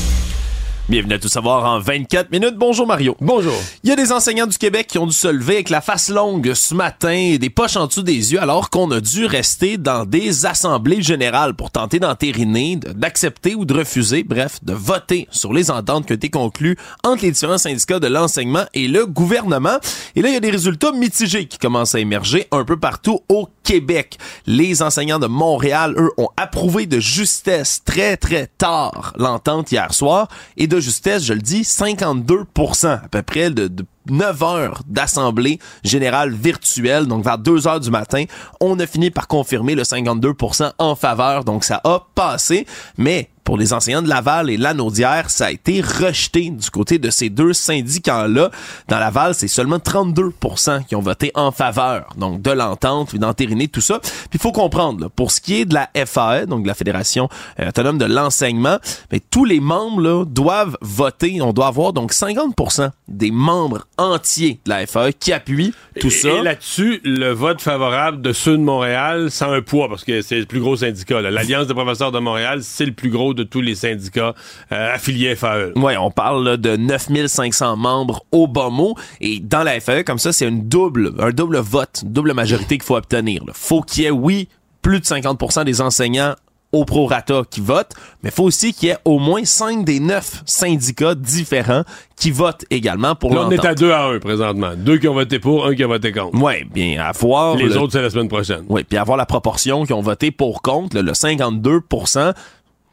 Bienvenue 0.88 1.16
à 1.16 1.20
Tout 1.20 1.30
savoir 1.30 1.66
en 1.66 1.80
24 1.80 2.30
minutes. 2.32 2.58
Bonjour 2.58 2.86
Mario. 2.86 3.18
Bonjour. 3.20 3.56
Il 3.84 3.90
y 3.90 3.92
a 3.92 3.96
des 3.96 4.12
enseignants 4.12 4.46
du 4.46 4.60
Québec 4.60 4.86
qui 4.86 5.00
ont 5.00 5.08
dû 5.08 5.14
se 5.14 5.28
lever 5.28 5.56
avec 5.56 5.72
la 5.72 5.82
face 5.82 6.10
longue 6.10 6.54
ce 6.54 6.76
matin 6.76 7.10
et 7.10 7.40
des 7.40 7.50
poches 7.50 7.76
en 7.76 7.88
dessous 7.88 8.04
des 8.04 8.34
yeux 8.34 8.40
alors 8.40 8.70
qu'on 8.70 8.92
a 8.92 9.02
dû 9.02 9.26
rester 9.26 9.80
dans 9.80 10.06
des 10.06 10.46
assemblées 10.46 11.02
générales 11.02 11.56
pour 11.56 11.72
tenter 11.72 11.98
d'entériner, 11.98 12.76
d'accepter 12.76 13.56
ou 13.56 13.66
de 13.66 13.74
refuser, 13.74 14.22
bref, 14.22 14.60
de 14.62 14.74
voter 14.74 15.28
sur 15.32 15.54
les 15.54 15.72
ententes 15.72 16.06
qui 16.06 16.14
ont 16.14 16.18
été 16.18 16.30
conclues 16.30 16.78
entre 17.04 17.24
les 17.24 17.32
différents 17.32 17.58
syndicats 17.58 18.00
de 18.00 18.06
l'enseignement 18.06 18.66
et 18.76 18.88
le 18.88 19.08
gouvernement. 19.08 19.80
Et 20.16 20.22
là, 20.22 20.30
il 20.30 20.36
y 20.36 20.38
a 20.38 20.40
des 20.42 20.52
résultats 20.52 20.92
mitigés 20.92 21.48
qui 21.48 21.58
commencent 21.58 21.96
à 21.96 22.00
émerger 22.00 22.48
un 22.52 22.64
peu 22.64 22.78
partout 22.78 23.22
au 23.28 23.50
Québec. 23.66 24.18
Les 24.46 24.82
enseignants 24.82 25.20
de 25.20 25.28
Montréal, 25.28 25.96
eux, 25.98 26.12
ont 26.18 26.30
approuvé 26.38 26.86
de 26.86 27.00
justesse 27.00 27.82
très, 27.84 28.16
très 28.16 28.48
tard 28.48 29.14
l'entente 29.18 29.72
hier 29.72 29.94
soir. 29.94 30.30
Et 30.56 30.68
de 30.68 30.80
justesse, 30.80 31.26
je 31.26 31.34
le 31.34 31.42
dis, 31.42 31.64
52% 31.64 32.88
à 32.88 33.08
peu 33.10 33.24
près 33.24 33.50
de, 33.50 33.68
de 33.68 33.86
9 34.10 34.44
heures 34.44 34.82
d'assemblée 34.88 35.60
générale 35.84 36.32
virtuelle, 36.32 37.08
donc 37.08 37.24
vers 37.24 37.40
2 37.40 37.68
heures 37.68 37.80
du 37.80 37.90
matin, 37.90 38.26
on 38.62 38.80
a 38.80 38.86
fini 38.86 39.10
par 39.10 39.28
confirmer 39.28 39.74
le 39.74 39.82
52% 39.84 40.72
en 40.78 40.96
faveur, 40.96 41.44
donc 41.44 41.64
ça 41.64 41.82
a 41.84 42.06
passé, 42.14 42.68
mais 42.98 43.30
pour 43.46 43.58
les 43.58 43.72
enseignants 43.72 44.02
de 44.02 44.10
Laval 44.10 44.50
et 44.50 44.58
Lanaudière, 44.58 45.30
ça 45.30 45.46
a 45.46 45.52
été 45.52 45.80
rejeté 45.80 46.50
du 46.50 46.70
côté 46.72 46.98
de 46.98 47.10
ces 47.12 47.30
deux 47.30 47.54
syndicats-là. 47.54 48.50
Dans 48.90 49.00
Laval, 49.00 49.36
c'est 49.36 49.48
seulement 49.48 49.78
32% 49.78 50.84
qui 50.86 50.96
ont 50.96 51.02
voté 51.02 51.32
en 51.36 51.52
faveur 51.52 52.10
donc 52.18 52.42
de 52.42 52.52
l'entente 52.52 53.16
d'entériner 53.16 53.68
tout 53.68 53.82
ça. 53.82 54.00
Puis 54.00 54.32
il 54.34 54.40
faut 54.40 54.52
comprendre, 54.52 55.10
pour 55.10 55.32
ce 55.32 55.40
qui 55.40 55.62
est 55.62 55.66
de 55.66 55.76
la 55.76 55.90
FAE, 56.06 56.48
donc 56.48 56.64
de 56.64 56.68
la 56.68 56.74
Fédération 56.74 57.30
euh, 57.60 57.70
autonome 57.70 58.00
de 58.00 58.06
l'enseignement, 58.06 58.80
mais 59.12 59.20
tous 59.20 59.46
les 59.46 59.60
membres 59.60 60.02
là, 60.02 60.26
doivent 60.26 60.78
voter. 60.82 61.42
On 61.42 61.54
doit 61.54 61.68
avoir 61.68 61.94
donc 61.94 62.14
50% 62.14 62.90
des 63.08 63.32
membres 63.32 63.86
entiers 63.98 64.60
de 64.66 64.70
la 64.72 64.88
FAE 64.88 65.12
qui 65.12 65.32
appuient 65.32 65.74
tout 66.02 66.10
ça. 66.10 66.30
Et 66.30 66.42
là-dessus, 66.42 67.00
le 67.04 67.32
vote 67.32 67.62
favorable 67.62 68.22
de 68.22 68.34
ceux 68.34 68.58
de 68.58 68.64
Montréal, 68.64 69.30
ça 69.30 69.46
a 69.46 69.50
un 69.50 69.62
poids 69.62 69.88
parce 69.88 70.04
que 70.04 70.24
c'est 70.24 70.40
le 70.40 70.46
plus 70.46 70.60
gros 70.60 70.78
syndicat. 70.78 71.22
L'Alliance 71.22 71.68
des 71.68 71.76
professeurs 71.76 72.12
de 72.12 72.20
Montréal, 72.20 72.64
c'est 72.64 72.86
le 72.86 72.94
plus 72.94 73.12
gros 73.12 73.35
de 73.36 73.44
tous 73.44 73.62
les 73.62 73.76
syndicats 73.76 74.34
euh, 74.72 74.94
affiliés 74.96 75.36
FAE. 75.36 75.72
Oui, 75.76 75.94
on 75.98 76.12
parle 76.12 76.58
de 76.58 76.76
9500 76.76 77.78
membres 77.78 78.26
au 78.32 78.48
bas 78.48 78.70
mot. 78.70 78.96
Et 79.22 79.40
dans 79.40 79.64
la 79.64 79.80
FAE, 79.80 80.04
comme 80.04 80.20
ça, 80.20 80.34
c'est 80.34 80.48
une 80.48 80.68
double, 80.68 81.14
un 81.20 81.30
double 81.30 81.58
vote, 81.58 82.02
une 82.04 82.14
double 82.14 82.34
majorité 82.34 82.78
qu'il 82.78 82.86
faut 82.86 82.96
obtenir. 82.98 83.44
Il 83.46 83.54
faut 83.54 83.82
qu'il 83.82 84.04
y 84.04 84.06
ait, 84.08 84.12
oui, 84.12 84.48
plus 84.82 85.00
de 85.00 85.06
50% 85.06 85.64
des 85.66 85.82
enseignants 85.82 86.36
au 86.76 86.84
prorata 86.84 87.44
qui 87.50 87.62
votent, 87.62 87.94
mais 88.22 88.30
il 88.30 88.34
faut 88.34 88.44
aussi 88.44 88.74
qu'il 88.74 88.90
y 88.90 88.92
ait 88.92 88.98
au 89.06 89.18
moins 89.18 89.46
5 89.46 89.86
des 89.86 90.00
9 90.00 90.44
syndicats 90.46 91.16
différents 91.16 91.84
qui 92.18 92.32
votent 92.32 92.66
également 92.70 93.16
pour 93.16 93.34
l'entente. 93.34 93.54
on 93.60 93.64
est 93.64 93.66
à 93.66 93.76
2 93.76 93.92
à 93.92 94.06
1 94.08 94.20
présentement. 94.20 94.72
Deux 94.76 94.98
qui 94.98 95.08
ont 95.08 95.14
voté 95.14 95.40
pour, 95.40 95.66
un 95.66 95.74
qui 95.74 95.84
a 95.84 95.88
voté 95.88 96.12
contre. 96.12 96.38
Oui, 96.38 96.66
bien, 96.74 97.02
à 97.02 97.14
voir... 97.14 97.56
Les 97.56 97.78
autres, 97.78 97.94
c'est 97.94 98.02
la 98.02 98.10
semaine 98.10 98.28
prochaine. 98.28 98.66
Oui, 98.68 98.84
puis 98.84 98.98
avoir 98.98 99.18
la 99.18 99.26
proportion 99.26 99.86
qui 99.86 99.94
ont 99.94 100.02
voté 100.02 100.32
pour 100.32 100.62
contre, 100.62 101.00
le 101.00 101.14
52 101.14 101.82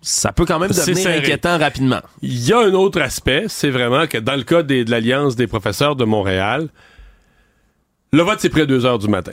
ça 0.03 0.33
peut 0.33 0.45
quand 0.45 0.59
même 0.59 0.71
devenir 0.71 1.09
inquiétant 1.21 1.59
rapidement. 1.59 2.01
Il 2.23 2.39
y 2.47 2.53
a 2.53 2.59
un 2.59 2.73
autre 2.75 3.01
aspect, 3.01 3.45
c'est 3.49 3.71
vraiment 3.71 4.07
que 4.07 4.19
dans 4.19 4.35
le 4.37 4.43
cas 4.43 4.63
des- 4.63 4.85
de 4.85 4.91
l'Alliance 4.91 5.37
des 5.37 5.47
professeurs 5.47 5.97
de 5.97 6.05
Montréal, 6.05 6.69
le 8.13 8.23
vote, 8.23 8.39
c'est 8.41 8.49
près 8.51 8.63
de 8.63 8.67
2 8.67 8.85
heures 8.85 8.99
du 8.99 9.09
matin. 9.09 9.33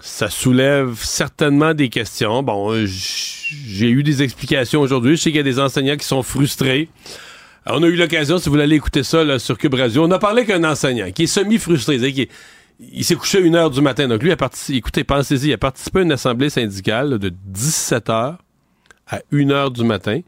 Ça 0.00 0.28
soulève 0.28 0.94
certainement 1.02 1.72
des 1.74 1.88
questions. 1.88 2.42
Bon, 2.42 2.72
euh, 2.72 2.84
j'ai 2.86 3.88
eu 3.88 4.02
des 4.02 4.22
explications 4.22 4.80
aujourd'hui. 4.80 5.16
Je 5.16 5.22
sais 5.22 5.30
qu'il 5.30 5.38
y 5.38 5.40
a 5.40 5.44
des 5.44 5.58
enseignants 5.58 5.96
qui 5.96 6.06
sont 6.06 6.22
frustrés. 6.22 6.88
Alors, 7.64 7.80
on 7.80 7.82
a 7.84 7.86
eu 7.86 7.96
l'occasion, 7.96 8.38
si 8.38 8.44
vous 8.46 8.52
voulez 8.52 8.64
aller 8.64 8.76
écouter 8.76 9.02
ça 9.02 9.24
là, 9.24 9.38
sur 9.38 9.56
Cube 9.58 9.74
Radio, 9.74 10.04
on 10.04 10.10
a 10.10 10.18
parlé 10.18 10.44
qu'un 10.44 10.62
enseignant 10.64 11.10
qui 11.10 11.24
est 11.24 11.26
semi-frustré, 11.26 11.98
c'est-à-dire 11.98 12.26
qui 12.26 12.30
il 12.92 13.04
s'est 13.04 13.16
couché 13.16 13.38
à 13.38 13.40
1 13.40 13.54
heure 13.56 13.70
du 13.70 13.80
matin. 13.80 14.06
Donc, 14.06 14.22
lui, 14.22 14.30
a 14.30 14.36
participé, 14.36 14.78
écoutez, 14.78 15.02
pensez-y, 15.04 15.48
il 15.48 15.52
a 15.52 15.58
participé 15.58 15.98
à 15.98 16.02
une 16.02 16.12
assemblée 16.12 16.48
syndicale 16.50 17.10
là, 17.10 17.18
de 17.18 17.32
17 17.46 18.08
heures 18.10 18.38
à 19.08 19.20
1 19.32 19.50
heure 19.50 19.70
du 19.70 19.84
matin. 19.84 20.20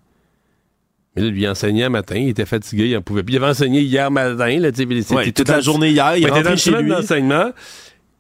Mais 1.17 1.23
là, 1.23 1.29
lui, 1.29 1.43
il 1.43 1.49
enseignait 1.49 1.85
un 1.85 1.89
matin, 1.91 2.17
il 2.17 2.29
était 2.29 2.47
fatigué, 2.47 2.87
il 2.89 2.97
en 2.97 3.03
pouvait 3.03 3.23
plus. 3.23 3.35
Il 3.35 3.37
avait 3.39 3.49
enseigné 3.51 3.81
hier 3.81 4.11
matin, 4.11 4.59
là, 4.61 4.71
tu 4.71 4.87
sais, 5.03 5.15
Ouais, 5.15 5.33
toute 5.33 5.49
la 5.49 5.57
le- 5.57 5.63
journée 5.63 5.91
hier, 5.91 6.17
il 6.17 6.27
était 6.27 6.43
dans 6.43 6.51
le 6.51 6.57
chez 6.57 6.71
lui. 6.71 6.89
d'enseignement. 6.89 7.51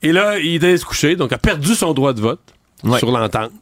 Et 0.03 0.13
là, 0.13 0.39
il 0.39 0.65
allait 0.65 0.77
se 0.77 0.85
coucher, 0.85 1.15
donc 1.15 1.33
a 1.33 1.39
perdu 1.39 1.75
son 1.75 1.93
droit 1.95 2.13
de 2.13 2.21
vote 2.21 2.41
Ouais. 2.83 2.99
sur 2.99 3.11
l'entente. 3.11 3.53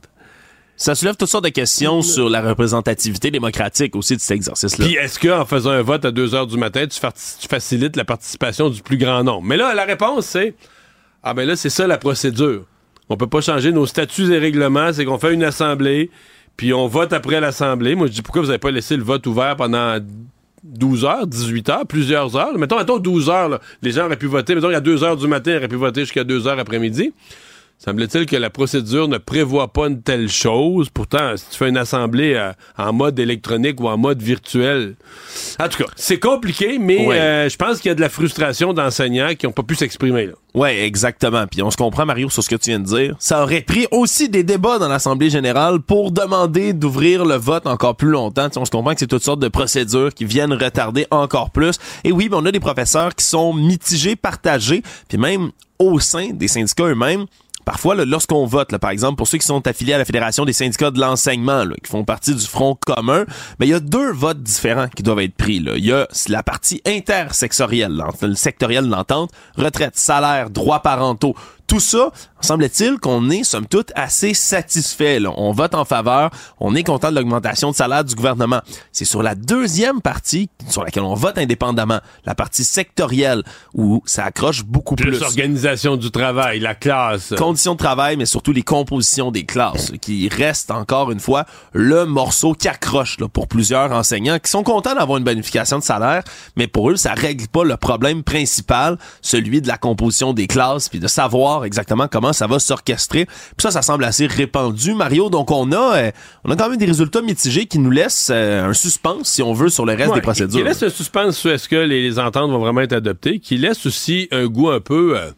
Ça 0.77 0.95
soulève 0.95 1.17
toutes 1.17 1.29
sortes 1.29 1.45
de 1.45 1.49
questions 1.51 2.03
sur 2.03 2.29
la 2.31 2.41
représentativité 2.41 3.33
démocratique 3.33 3.97
aussi 3.97 4.15
de 4.15 4.21
cet 4.21 4.37
exercice-là. 4.37 4.87
Puis 4.87 4.95
est-ce 4.95 5.19
qu'en 5.19 5.45
faisant 5.45 5.71
un 5.73 5.83
vote 5.83 6.05
à 6.05 6.13
2 6.13 6.37
heures 6.37 6.47
du 6.47 6.57
matin, 6.57 6.87
tu, 6.87 7.01
fa- 7.01 7.11
tu 7.13 7.49
facilites 7.49 7.97
la 7.97 8.05
participation 8.05 8.71
du 8.71 8.81
plus 8.81 8.97
grand 8.97 9.25
nombre? 9.25 9.43
Mais 9.43 9.57
là, 9.57 9.75
la 9.75 9.85
réponse, 9.85 10.27
c'est 10.27 10.55
Ah 11.25 11.35
ben 11.35 11.47
là, 11.49 11.57
c'est 11.57 11.69
ça 11.71 11.89
la 11.89 11.99
procédure. 11.99 12.65
On 13.09 13.17
peut 13.17 13.27
pas 13.27 13.41
changer 13.41 13.73
nos 13.73 13.87
statuts 13.87 14.33
et 14.33 14.39
règlements, 14.39 14.93
c'est 14.93 15.05
qu'on 15.05 15.19
fait 15.19 15.35
une 15.35 15.43
assemblée, 15.43 16.11
puis 16.59 16.75
on 16.75 16.89
vote 16.89 17.13
après 17.13 17.41
l'assemblée. 17.41 17.95
Moi, 17.95 18.09
je 18.09 18.13
dis 18.13 18.21
pourquoi 18.21 18.43
vous 18.43 18.51
avez 18.51 18.59
pas 18.59 18.73
laissé 18.73 18.97
le 18.97 19.05
vote 19.05 19.27
ouvert 19.29 19.55
pendant 19.55 19.97
12 20.65 21.05
heures, 21.05 21.27
18 21.27 21.69
heures, 21.69 21.87
plusieurs 21.87 22.37
heures? 22.37 22.59
Mettons, 22.59 22.77
mettons 22.77 22.99
12 22.99 23.31
heures, 23.31 23.49
là. 23.49 23.61
les 23.81 23.93
gens 23.93 24.07
auraient 24.07 24.17
pu 24.17 24.27
voter. 24.27 24.57
Mettons, 24.57 24.69
il 24.69 24.73
y 24.73 24.77
a 24.77 24.81
2 24.81 25.05
heures 25.05 25.17
du 25.17 25.29
matin, 25.29 25.53
ils 25.53 25.57
auraient 25.59 25.69
pu 25.69 25.77
voter 25.77 26.01
jusqu'à 26.01 26.25
2 26.25 26.49
heures 26.49 26.59
après-midi. 26.59 27.13
Semble-t-il 27.79 28.27
que 28.27 28.35
la 28.35 28.51
procédure 28.51 29.07
ne 29.07 29.19
prévoit 29.19 29.73
pas 29.73 29.87
une 29.87 30.03
telle 30.03 30.29
chose. 30.29 30.89
Pourtant, 30.91 31.37
si 31.37 31.45
tu 31.51 31.57
fais 31.59 31.69
une 31.69 31.77
assemblée 31.77 32.35
euh, 32.35 32.53
en 32.77 32.93
mode 32.93 33.19
électronique 33.21 33.81
ou 33.81 33.87
en 33.89 33.97
mode 33.97 34.21
virtuel. 34.21 34.97
En 35.61 35.69
tout 35.69 35.85
cas, 35.85 35.91
c'est 35.95 36.19
compliqué, 36.19 36.79
mais 36.81 37.07
Ouais. 37.07 37.17
euh, 37.19 37.49
je 37.49 37.57
pense 37.57 37.79
qu'il 37.81 37.89
y 37.89 37.93
a 37.93 37.95
de 37.95 38.01
la 38.01 38.09
frustration 38.09 38.73
d'enseignants 38.73 39.35
qui 39.39 39.47
n'ont 39.47 39.53
pas 39.53 39.63
pu 39.63 39.77
s'exprimer. 39.77 40.27
là. 40.27 40.33
Ouais, 40.55 40.81
exactement. 40.83 41.47
Puis 41.47 41.63
on 41.63 41.71
se 41.71 41.77
comprend, 41.77 42.05
Mario, 42.05 42.29
sur 42.31 42.43
ce 42.43 42.49
que 42.49 42.57
tu 42.57 42.71
viens 42.71 42.81
de 42.81 42.85
dire. 42.87 43.15
Ça 43.21 43.45
aurait 43.45 43.61
pris 43.61 43.87
aussi 43.93 44.29
des 44.29 44.43
débats 44.43 44.79
dans 44.81 44.89
l'Assemblée 44.89 45.31
générale 45.31 45.79
pour 45.81 46.11
demander 46.11 46.73
d'ouvrir 46.73 47.25
le 47.25 47.37
vote 47.37 47.67
encore 47.69 47.95
plus 47.95 48.09
longtemps. 48.09 48.49
Tu 48.49 48.55
sais, 48.55 48.59
on 48.61 48.65
se 48.65 48.71
comprend 48.73 48.93
que 48.95 48.99
c'est 49.01 49.07
toutes 49.07 49.23
sortes 49.23 49.41
de 49.41 49.49
procédures 49.49 50.13
qui 50.13 50.25
viennent 50.25 50.53
retarder 50.53 51.07
encore 51.13 51.51
plus. 51.51 51.79
Et 52.03 52.11
oui, 52.11 52.29
ben, 52.29 52.39
on 52.41 52.47
a 52.47 52.51
des 52.51 52.59
professeurs 52.61 53.15
qui 53.15 53.25
sont 53.25 53.53
mitigés, 53.55 54.17
partagés, 54.17 54.83
puis 55.09 55.17
même 55.17 55.53
au 55.79 56.01
sein 56.01 56.31
des 56.33 56.49
syndicats 56.49 56.87
eux-mêmes. 56.87 57.27
Parfois, 57.69 57.95
lorsqu'on 58.07 58.47
vote, 58.47 58.75
par 58.79 58.89
exemple, 58.89 59.17
pour 59.17 59.29
ceux 59.29 59.37
qui 59.37 59.47
sont 59.47 59.67
affiliés 59.67 59.93
à 59.93 59.99
la 59.99 60.07
Fédération 60.07 60.47
des 60.47 60.55
syndicats 60.55 60.91
de 60.91 60.99
l'enseignement, 60.99 61.65
qui 61.85 61.91
font 61.91 62.03
partie 62.03 62.35
du 62.35 62.47
Front 62.47 62.75
commun, 62.75 63.27
ben, 63.59 63.67
il 63.67 63.69
y 63.69 63.75
a 63.75 63.81
deux 63.81 64.11
votes 64.11 64.43
différents 64.43 64.89
qui 64.89 65.03
doivent 65.03 65.19
être 65.19 65.35
pris. 65.35 65.57
Il 65.57 65.85
y 65.85 65.93
a 65.93 66.09
la 66.31 66.43
partie 66.43 66.81
intersectorielle, 66.87 68.03
le 68.23 68.35
sectoriel 68.35 68.87
de 68.87 68.91
l'entente, 68.91 69.33
retraite, 69.55 69.99
salaire, 69.99 70.49
droits 70.49 70.81
parentaux. 70.81 71.35
Tout 71.69 71.81
ça, 71.81 72.11
semble-t-il 72.41 72.99
qu'on 72.99 73.29
est, 73.29 73.45
somme 73.45 73.67
toute, 73.67 73.93
assez 73.95 74.33
satisfait. 74.33 75.21
là. 75.21 75.31
On 75.37 75.53
vote 75.53 75.75
en 75.75 75.85
faveur, 75.85 76.31
on 76.61 76.75
est 76.75 76.83
content 76.83 77.11
de 77.11 77.17
l'augmentation 77.17 77.71
de 77.71 77.77
salaire 77.77 78.05
du 78.05 78.15
gouvernement. 78.15 78.63
C'est 78.91 79.05
sur 79.05 79.23
la 79.23 79.35
deuxième 79.35 80.01
partie, 80.01 80.49
sur 80.67 80.83
laquelle 80.83 81.03
on 81.03 81.13
vote 81.13 81.37
indépendamment, 81.37 82.01
la 82.25 82.35
partie 82.35 82.65
sectorielle, 82.65 83.43
où 83.75 84.03
ça 84.07 84.25
accroche 84.25 84.65
beaucoup 84.65 84.95
Plus, 84.97 85.19
plus. 85.19 85.23
organisation 85.23 85.99
du 85.99 86.11
travail, 86.11 86.59
la 86.59 86.75
classe. 86.75 87.35
Conditions 87.37 87.75
de 87.75 87.79
travail, 87.79 88.17
mais 88.17 88.25
surtout 88.25 88.53
les 88.53 88.63
compositions 88.63 89.31
des 89.31 89.45
classes, 89.45 89.93
qui 90.01 90.31
restent 90.31 90.71
encore 90.71 91.11
une 91.11 91.21
fois 91.21 91.45
le 91.75 92.07
morceau 92.07 92.55
qui 92.55 92.69
accroche 92.69 93.21
là, 93.21 93.29
pour 93.29 93.47
plusieurs 93.47 93.93
enseignants 93.93 94.39
qui 94.39 94.51
sont 94.51 94.63
contents 94.63 94.95
d'avoir 94.95 95.19
une 95.19 95.25
bonification 95.25 95.79
de 95.79 95.85
salaire, 95.85 96.23
mais 96.57 96.67
pour 96.67 96.91
eux, 96.91 96.97
ça 96.97 97.13
règle 97.13 97.47
pas 97.49 97.65
le 97.65 97.77
problème 97.77 98.23
principal, 98.23 98.97
celui 99.21 99.61
de 99.61 99.69
la 99.69 99.77
composition 99.77 100.33
des 100.33 100.47
classes, 100.47 100.89
puis 100.89 100.99
de 100.99 101.09
savoir 101.09 101.58
exactement 101.65 102.09
comment 102.09 102.33
ça 102.33 102.47
va 102.47 102.59
s'orchestrer. 102.59 103.27
Puis 103.27 103.63
ça, 103.63 103.71
ça 103.71 103.83
semble 103.83 104.05
assez 104.05 104.27
répandu, 104.27 104.95
Mario. 104.95 105.31
Donc 105.31 105.51
on 105.51 105.73
a, 105.73 105.97
euh, 105.97 106.11
on 106.45 106.51
a 106.51 106.57
quand 106.57 106.69
même 106.69 106.79
des 106.79 106.87
résultats 106.87 107.23
mitigés 107.23 107.67
qui 107.67 107.79
nous 107.79 107.91
laissent 107.91 108.31
euh, 108.33 108.69
un 108.69 108.73
suspense, 108.73 109.29
si 109.29 109.43
on 109.43 109.53
veut, 109.53 109.69
sur 109.69 109.87
le 109.87 109.95
reste 109.95 110.11
Ouais, 110.11 110.17
des 110.17 110.21
procédures. 110.23 110.59
Qui 110.59 110.65
laisse 110.65 110.83
un 110.83 110.89
suspense 110.91 111.37
sur 111.37 111.51
est-ce 111.51 111.69
que 111.69 111.77
les, 111.77 112.03
les 112.03 112.19
ententes 112.19 112.51
vont 112.51 112.59
vraiment 112.59 112.81
être 112.81 112.93
adoptées, 112.93 113.39
qui 113.41 113.59
laisse 113.59 113.85
aussi 113.87 114.29
un 114.31 114.47
goût 114.47 114.71
un 114.71 114.81
peu, 114.81 115.19
euh, 115.19 115.31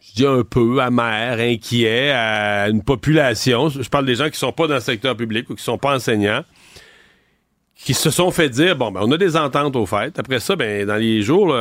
je 0.00 0.14
dis 0.14 0.26
un 0.26 0.42
peu 0.42 0.80
amer, 0.80 1.38
inquiet 1.38 2.10
à 2.10 2.68
une 2.68 2.82
population. 2.82 3.68
Je 3.68 3.88
parle 3.88 4.06
des 4.06 4.16
gens 4.16 4.30
qui 4.30 4.38
sont 4.38 4.52
pas 4.52 4.66
dans 4.66 4.74
le 4.74 4.80
secteur 4.80 5.16
public 5.16 5.48
ou 5.50 5.54
qui 5.54 5.62
sont 5.62 5.78
pas 5.78 5.94
enseignants, 5.94 6.42
qui 7.76 7.94
se 7.94 8.10
sont 8.10 8.30
fait 8.30 8.48
dire 8.48 8.76
bon, 8.76 8.90
ben, 8.90 9.00
on 9.02 9.12
a 9.12 9.16
des 9.16 9.36
ententes 9.36 9.76
au 9.76 9.86
fait. 9.86 10.18
Après 10.18 10.40
ça, 10.40 10.56
ben, 10.56 10.86
dans 10.86 10.96
les 10.96 11.22
jours, 11.22 11.54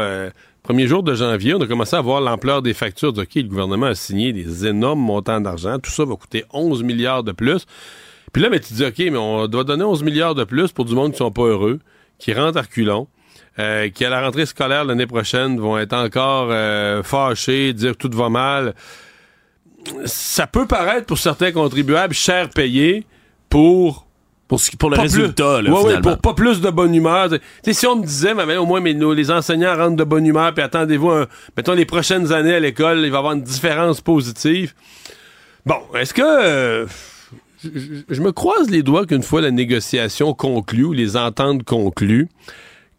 premier 0.67 0.85
jour 0.85 1.01
de 1.01 1.15
janvier, 1.15 1.53
on 1.53 1.61
a 1.61 1.65
commencé 1.65 1.95
à 1.95 2.01
voir 2.01 2.19
l'ampleur 2.19 2.61
des 2.61 2.73
factures. 2.73 3.13
De, 3.13 3.21
OK, 3.21 3.35
le 3.35 3.43
gouvernement 3.43 3.85
a 3.85 3.95
signé 3.95 4.33
des 4.33 4.67
énormes 4.67 4.99
montants 4.99 5.39
d'argent. 5.39 5.79
Tout 5.79 5.91
ça 5.91 6.03
va 6.03 6.13
coûter 6.17 6.43
11 6.51 6.83
milliards 6.83 7.23
de 7.23 7.31
plus. 7.31 7.65
Puis 8.33 8.41
là, 8.43 8.49
mais 8.49 8.59
tu 8.59 8.73
dis, 8.73 8.83
OK, 8.83 8.97
mais 8.97 9.15
on 9.15 9.47
doit 9.47 9.63
donner 9.63 9.85
11 9.85 10.03
milliards 10.03 10.35
de 10.35 10.43
plus 10.43 10.73
pour 10.73 10.83
du 10.83 10.93
monde 10.93 11.13
qui 11.13 11.19
sont 11.19 11.31
pas 11.31 11.43
heureux, 11.43 11.79
qui 12.19 12.33
rentrent 12.33 12.57
à 12.57 12.63
reculons, 12.63 13.07
euh, 13.59 13.87
qui 13.87 14.03
à 14.03 14.09
la 14.09 14.21
rentrée 14.21 14.45
scolaire 14.45 14.83
l'année 14.83 15.07
prochaine 15.07 15.57
vont 15.57 15.77
être 15.77 15.93
encore 15.93 16.49
euh, 16.51 17.01
fâchés, 17.01 17.71
dire 17.71 17.95
tout 17.95 18.11
va 18.11 18.27
mal. 18.27 18.75
Ça 20.03 20.47
peut 20.47 20.67
paraître 20.67 21.05
pour 21.05 21.17
certains 21.17 21.53
contribuables 21.53 22.13
cher 22.13 22.49
payé 22.49 23.05
pour 23.49 24.05
pour, 24.47 24.59
ce- 24.59 24.75
pour 24.77 24.89
le 24.89 24.95
pas 24.95 25.01
résultat, 25.03 25.57
plus. 25.59 25.67
là, 25.67 25.73
Ouais, 25.73 25.79
finalement. 25.81 26.01
pour 26.01 26.17
pas 26.19 26.33
plus 26.33 26.61
de 26.61 26.69
bonne 26.69 26.93
humeur. 26.95 27.29
Tu 27.29 27.39
sais, 27.63 27.73
si 27.73 27.85
on 27.87 27.97
me 27.97 28.03
disait, 28.05 28.33
mais, 28.33 28.45
mais 28.45 28.57
au 28.57 28.65
moins, 28.65 28.79
mais 28.79 28.93
les 28.93 29.31
enseignants 29.31 29.75
rentrent 29.75 29.95
de 29.97 30.03
bonne 30.03 30.25
humeur, 30.25 30.53
puis 30.53 30.63
attendez-vous, 30.63 31.09
un- 31.11 31.27
mettons, 31.55 31.73
les 31.73 31.85
prochaines 31.85 32.31
années 32.31 32.55
à 32.55 32.59
l'école, 32.59 32.99
il 32.99 33.09
va 33.11 33.17
y 33.17 33.19
avoir 33.19 33.33
une 33.33 33.41
différence 33.43 34.01
positive. 34.01 34.73
Bon, 35.65 35.79
est-ce 35.99 36.13
que... 36.13 36.21
euh, 36.21 36.85
je, 37.63 37.69
je- 37.75 38.03
je 38.13 38.21
me 38.21 38.31
croise 38.31 38.69
les 38.69 38.83
doigts 38.83 39.05
qu'une 39.05 39.23
fois 39.23 39.41
la 39.41 39.51
négociation 39.51 40.33
conclue, 40.33 40.85
ou 40.85 40.93
les 40.93 41.17
ententes 41.17 41.63
conclues, 41.63 42.29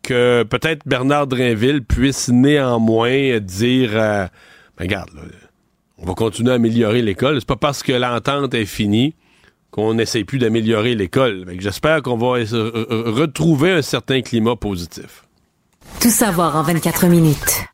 que 0.03 0.43
peut-être 0.43 0.83
Bernard 0.87 1.27
Drinville 1.27 1.83
puisse 1.83 2.29
néanmoins 2.29 3.39
dire, 3.41 3.91
euh, 3.95 4.27
ben, 4.77 4.85
regarde, 4.85 5.11
là, 5.15 5.23
on 5.99 6.07
va 6.07 6.15
continuer 6.15 6.53
à 6.53 6.55
améliorer 6.55 7.03
l'école. 7.03 7.37
C'est 7.41 7.49
pas 7.49 7.57
parce 7.57 7.83
que 7.83 7.93
l'entente 7.93 8.55
est 8.55 8.65
finie 8.67 9.15
qu'on 9.79 9.95
n'essaie 9.95 10.25
plus 10.25 10.39
d'améliorer 10.41 10.97
l'école. 10.97 11.45
J'espère 11.61 12.03
qu'on 12.03 12.17
va 12.17 12.41
essa- 12.41 12.57
euh, 12.57 12.87
euh, 12.91 13.13
retrouver 13.13 13.71
un 13.71 13.83
certain 13.83 14.23
climat 14.23 14.57
positif. 14.57 15.25
Tout 16.01 16.11
savoir 16.11 16.57
en 16.57 16.63
24 16.65 17.07
minutes. 17.07 17.65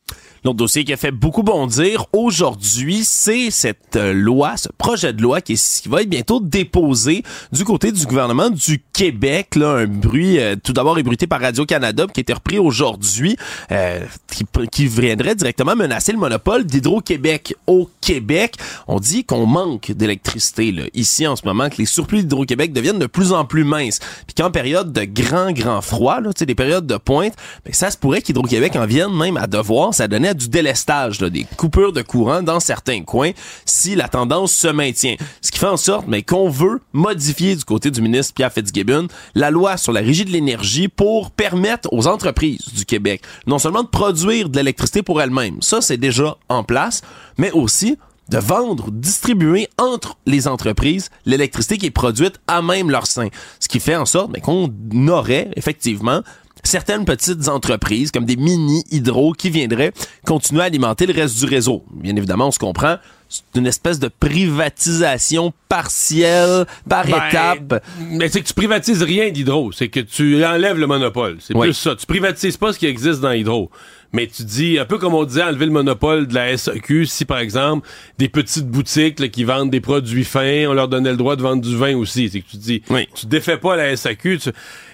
L'autre 0.44 0.58
dossier 0.58 0.84
qui 0.84 0.92
a 0.92 0.98
fait 0.98 1.10
beaucoup 1.10 1.42
bondir 1.42 2.04
aujourd'hui, 2.12 3.02
c'est 3.02 3.50
cette 3.50 3.96
euh, 3.96 4.12
loi, 4.12 4.58
ce 4.58 4.68
projet 4.76 5.14
de 5.14 5.22
loi 5.22 5.40
qui, 5.40 5.58
va 5.86 6.02
être 6.02 6.10
bientôt 6.10 6.38
déposé 6.38 7.22
du 7.50 7.64
côté 7.64 7.92
du 7.92 8.04
gouvernement 8.04 8.50
du 8.50 8.82
Québec. 8.92 9.56
Là, 9.56 9.70
un 9.70 9.86
bruit 9.86 10.38
euh, 10.38 10.54
tout 10.62 10.74
d'abord 10.74 10.98
ébruité 10.98 11.26
par 11.26 11.40
Radio-Canada 11.40 12.04
qui 12.12 12.20
a 12.20 12.22
été 12.22 12.34
repris 12.34 12.58
aujourd'hui, 12.58 13.38
euh, 13.72 14.04
qui, 14.30 14.44
qui 14.70 14.86
viendrait 14.86 15.34
directement 15.34 15.76
menacer 15.76 16.12
le 16.12 16.18
monopole 16.18 16.64
d'Hydro-Québec 16.64 17.54
au 17.66 17.88
Québec. 18.02 18.56
On 18.86 19.00
dit 19.00 19.24
qu'on 19.24 19.46
manque 19.46 19.92
d'électricité 19.92 20.90
ici 20.92 21.26
en 21.26 21.36
ce 21.36 21.46
moment, 21.46 21.70
que 21.70 21.76
les 21.78 21.86
surplus 21.86 22.18
d'Hydro-Québec 22.18 22.74
deviennent 22.74 22.98
de 22.98 23.06
plus 23.06 23.32
en 23.32 23.46
plus 23.46 23.64
minces. 23.64 23.98
Puis 24.26 24.34
qu'en 24.36 24.50
période 24.50 24.92
de 24.92 25.04
grand, 25.04 25.52
grand 25.52 25.80
froid, 25.80 26.20
là, 26.20 26.32
des 26.38 26.54
périodes 26.54 26.86
de 26.86 26.98
pointe, 26.98 27.32
ben, 27.64 27.72
ça 27.72 27.90
se 27.90 27.96
pourrait 27.96 28.20
qu'Hydro-Québec 28.20 28.76
en 28.76 28.84
vienne 28.84 29.16
même 29.16 29.38
à 29.38 29.46
devoir, 29.46 29.94
ça 29.94 30.06
donnait 30.06 30.33
du 30.34 30.48
délestage, 30.48 31.20
là, 31.20 31.30
des 31.30 31.46
coupures 31.56 31.92
de 31.92 32.02
courant 32.02 32.42
dans 32.42 32.60
certains 32.60 33.02
coins 33.02 33.32
si 33.64 33.94
la 33.94 34.08
tendance 34.08 34.52
se 34.52 34.68
maintient. 34.68 35.16
Ce 35.40 35.50
qui 35.50 35.58
fait 35.58 35.66
en 35.66 35.76
sorte 35.76 36.06
mais 36.08 36.22
qu'on 36.22 36.48
veut 36.48 36.80
modifier 36.92 37.56
du 37.56 37.64
côté 37.64 37.90
du 37.90 38.00
ministre 38.02 38.34
Pierre 38.34 38.52
Fitzgibbon 38.52 39.08
la 39.34 39.50
loi 39.50 39.76
sur 39.76 39.92
la 39.92 40.00
régie 40.00 40.24
de 40.24 40.30
l'énergie 40.30 40.88
pour 40.88 41.30
permettre 41.30 41.88
aux 41.92 42.06
entreprises 42.06 42.72
du 42.74 42.84
Québec 42.84 43.22
non 43.46 43.58
seulement 43.58 43.82
de 43.82 43.88
produire 43.88 44.48
de 44.48 44.56
l'électricité 44.56 45.02
pour 45.02 45.20
elles-mêmes, 45.20 45.60
ça 45.62 45.80
c'est 45.80 45.96
déjà 45.96 46.36
en 46.48 46.64
place, 46.64 47.02
mais 47.38 47.50
aussi 47.52 47.96
de 48.30 48.38
vendre, 48.38 48.90
distribuer 48.90 49.68
entre 49.78 50.16
les 50.26 50.48
entreprises 50.48 51.10
l'électricité 51.26 51.78
qui 51.78 51.86
est 51.86 51.90
produite 51.90 52.40
à 52.46 52.62
même 52.62 52.90
leur 52.90 53.06
sein. 53.06 53.28
Ce 53.60 53.68
qui 53.68 53.80
fait 53.80 53.96
en 53.96 54.06
sorte 54.06 54.32
ben, 54.32 54.40
qu'on 54.40 54.72
aurait 55.08 55.50
effectivement 55.56 56.22
certaines 56.64 57.04
petites 57.04 57.48
entreprises 57.48 58.10
comme 58.10 58.24
des 58.24 58.36
mini 58.36 58.82
hydro 58.90 59.32
qui 59.32 59.50
viendraient 59.50 59.92
continuer 60.26 60.62
à 60.62 60.64
alimenter 60.64 61.06
le 61.06 61.12
reste 61.14 61.38
du 61.38 61.44
réseau. 61.46 61.84
Bien 61.94 62.16
évidemment, 62.16 62.48
on 62.48 62.50
se 62.50 62.58
comprend, 62.58 62.96
c'est 63.28 63.42
une 63.54 63.66
espèce 63.66 63.98
de 63.98 64.08
privatisation 64.08 65.52
partielle, 65.68 66.66
par 66.88 67.04
Ben, 67.06 67.16
étape. 67.28 67.84
Mais 68.10 68.28
c'est 68.28 68.40
que 68.42 68.46
tu 68.46 68.54
privatises 68.54 69.02
rien 69.02 69.30
d'Hydro. 69.30 69.72
C'est 69.72 69.88
que 69.88 70.00
tu 70.00 70.44
enlèves 70.44 70.78
le 70.78 70.86
monopole. 70.86 71.38
C'est 71.40 71.54
Oui. 71.56 71.68
plus 71.68 71.74
ça. 71.74 71.94
Tu 71.96 72.06
privatises 72.06 72.56
pas 72.56 72.72
ce 72.72 72.78
qui 72.78 72.86
existe 72.86 73.20
dans 73.20 73.32
Hydro. 73.32 73.70
Mais 74.14 74.26
tu 74.28 74.44
dis, 74.44 74.78
un 74.78 74.86
peu 74.86 74.96
comme 74.96 75.12
on 75.12 75.24
disait, 75.24 75.42
enlever 75.42 75.66
le 75.66 75.72
monopole 75.72 76.26
de 76.26 76.34
la 76.34 76.56
SAQ, 76.56 77.04
si 77.04 77.26
par 77.26 77.38
exemple, 77.38 77.86
des 78.16 78.30
petites 78.30 78.66
boutiques 78.68 79.20
là, 79.20 79.28
qui 79.28 79.44
vendent 79.44 79.70
des 79.70 79.80
produits 79.82 80.24
fins, 80.24 80.64
on 80.68 80.72
leur 80.72 80.88
donnait 80.88 81.10
le 81.10 81.16
droit 81.18 81.36
de 81.36 81.42
vendre 81.42 81.60
du 81.62 81.76
vin 81.76 81.94
aussi. 81.96 82.30
C'est 82.30 82.40
que 82.40 82.48
tu 82.48 82.56
dis, 82.56 82.82
tu 83.14 83.26
défais 83.26 83.58
pas 83.58 83.76
la 83.76 83.90
SAQ. 83.96 84.38
tu- 84.38 84.50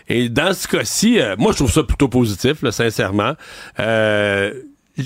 Et 0.09 0.29
dans 0.29 0.53
ce 0.55 0.67
cas-ci, 0.67 1.21
euh, 1.21 1.37
moi 1.39 1.53
je 1.53 1.59
trouve 1.59 1.71
ça 1.71 1.85
plutôt 1.85 2.09
positif, 2.09 2.63
là, 2.63 2.73
sincèrement. 2.73 3.35
Euh, 3.79 4.53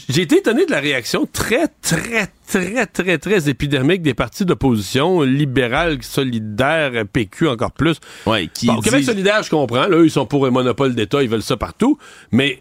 j'ai 0.09 0.23
été 0.23 0.39
étonné 0.39 0.67
de 0.67 0.71
la 0.73 0.81
réaction 0.81 1.25
très, 1.31 1.69
très, 1.83 2.29
très, 2.49 2.87
très, 2.87 3.19
très 3.19 3.49
épidermique 3.49 4.03
des 4.03 4.15
partis 4.15 4.45
d'opposition, 4.45 5.21
libéral, 5.23 5.99
solidaire, 6.03 7.05
PQ 7.12 7.49
encore 7.49 7.71
plus. 7.73 7.97
Ouais, 8.27 8.49
qui 8.53 8.67
Bon, 8.67 8.81
Québec 8.81 9.05
solidaire, 9.05 9.43
je 9.45 9.51
comprends. 9.51 9.87
Là, 9.87 9.97
eux, 9.99 10.07
ils 10.07 10.11
sont 10.11 10.27
pour 10.27 10.47
un 10.47 10.51
monopole 10.51 10.95
d'État, 10.97 11.23
ils 11.23 11.29
veulent 11.29 11.43
ça 11.43 11.57
partout. 11.57 11.99
Mais 12.33 12.61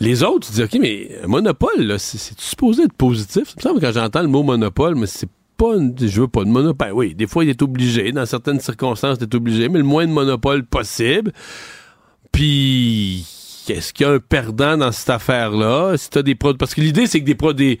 les 0.00 0.22
autres, 0.22 0.48
tu 0.48 0.52
dis, 0.54 0.62
OK, 0.62 0.76
mais 0.80 1.10
un 1.22 1.26
monopole, 1.28 1.80
là, 1.82 1.98
c'est 1.98 2.18
c'est 2.18 2.38
supposé 2.40 2.82
être 2.84 2.92
positif? 2.94 3.44
Ça 3.48 3.54
me 3.56 3.62
semble 3.62 3.80
que 3.80 3.86
quand 3.86 3.92
j'entends 3.92 4.22
le 4.22 4.28
mot 4.28 4.42
monopole, 4.42 4.94
mais 4.96 5.06
c'est 5.06 5.28
pas 5.56 5.76
une- 5.76 5.94
je 5.98 6.20
veux 6.20 6.28
pas 6.28 6.42
de 6.44 6.48
monopole. 6.50 6.88
Ben 6.88 6.92
oui, 6.94 7.14
des 7.14 7.26
fois, 7.28 7.44
il 7.44 7.50
est 7.50 7.62
obligé. 7.62 8.10
Dans 8.10 8.26
certaines 8.26 8.58
circonstances, 8.60 9.18
il 9.20 9.24
est 9.24 9.34
obligé, 9.34 9.68
mais 9.68 9.78
le 9.78 9.84
moins 9.84 10.04
de 10.06 10.10
monopole 10.12 10.64
possible. 10.64 11.32
Puis, 12.32 13.24
est-ce 13.68 13.92
qu'il 13.92 14.06
y 14.06 14.08
a 14.08 14.12
un 14.12 14.18
perdant 14.18 14.76
dans 14.76 14.92
cette 14.92 15.10
affaire-là? 15.10 15.96
Si 15.96 16.10
t'as 16.10 16.22
des 16.22 16.34
produits. 16.34 16.58
Parce 16.58 16.74
que 16.74 16.80
l'idée, 16.80 17.06
c'est 17.06 17.20
que 17.20 17.24
des 17.26 17.34
produits. 17.34 17.78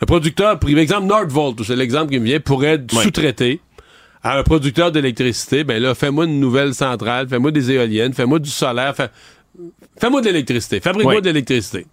Un 0.00 0.06
producteur 0.06 0.58
privé, 0.58 0.82
exemple 0.82 1.06
Nordvolt, 1.06 1.62
c'est 1.64 1.74
l'exemple 1.74 2.12
qui 2.12 2.20
me 2.20 2.26
vient, 2.26 2.38
pourrait 2.40 2.74
être 2.74 2.92
sous-traité 2.92 3.60
à 4.22 4.38
un 4.38 4.42
producteur 4.42 4.92
d'électricité. 4.92 5.64
Ben 5.64 5.82
là, 5.82 5.94
fais-moi 5.94 6.26
une 6.26 6.38
nouvelle 6.38 6.74
centrale, 6.74 7.28
fais-moi 7.28 7.50
des 7.50 7.70
éoliennes, 7.72 8.12
fais-moi 8.12 8.38
du 8.38 8.50
solaire, 8.50 8.94
fais- 8.94 9.10
fais-moi 10.00 10.20
de 10.20 10.26
l'électricité, 10.26 10.80
fabrique-moi 10.80 11.20
de 11.20 11.26
l'électricité. 11.26 11.86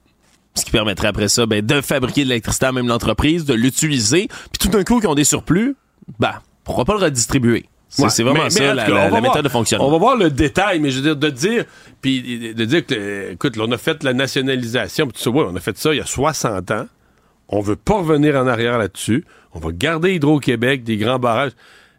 Ce 0.56 0.64
qui 0.66 0.72
permettrait 0.72 1.08
après 1.08 1.30
ça 1.30 1.46
ben, 1.48 1.66
de 1.66 1.82
fabriquer 1.82 2.24
de 2.24 2.30
l'électricité 2.30 2.68
à 2.68 2.72
même 2.72 2.88
l'entreprise, 2.88 3.44
de 3.46 3.54
l'utiliser. 3.56 4.28
Puis 4.28 4.60
tout 4.60 4.68
d'un 4.70 4.84
coup, 4.84 5.00
qui 5.00 5.08
ont 5.08 5.16
des 5.16 5.24
surplus, 5.24 5.76
ben, 6.20 6.34
pourquoi 6.64 6.86
pas 6.86 6.94
le 6.94 7.00
redistribuer? 7.00 7.66
C'est 7.90 8.04
Ouais, 8.04 8.24
vraiment 8.30 8.44
mais- 8.46 8.50
ça, 8.50 8.60
mais 8.64 8.74
la, 8.76 8.86
cas, 8.88 9.10
voir- 9.10 9.22
méthode 9.22 9.44
de 9.44 9.50
fonctionnement. 9.50 9.88
On 9.88 9.92
va 9.92 9.98
voir 10.00 10.16
le 10.16 10.30
détail, 10.32 10.80
mais 10.80 10.90
je 10.90 10.98
veux 10.98 11.04
dire, 11.04 11.16
de 11.16 11.30
dire, 11.30 11.66
puis 12.02 12.54
de 12.56 12.66
dire 12.66 12.86
que, 12.86 13.32
écoute, 13.34 13.56
là, 13.56 13.66
on 13.68 13.72
a 13.72 13.78
fait 13.78 14.04
la 14.04 14.14
nationalisation, 14.14 15.08
puis 15.08 15.22
ça, 15.22 15.30
ouais, 15.30 15.46
on 15.48 15.56
a 15.56 15.60
fait 15.60 15.78
ça 15.78 15.94
il 15.94 15.98
y 15.98 16.02
a 16.02 16.06
60 16.06 16.72
ans. 16.72 16.88
On 17.50 17.60
veut 17.62 17.76
pas 17.76 17.96
revenir 18.00 18.36
en 18.36 18.48
arrière 18.48 18.80
là-dessus. 18.80 19.26
On 19.54 19.60
va 19.60 19.70
garder 19.72 20.14
Hydro-Québec, 20.16 20.84
des 20.84 20.98
grands 20.98 21.20
barrages. 21.20 21.52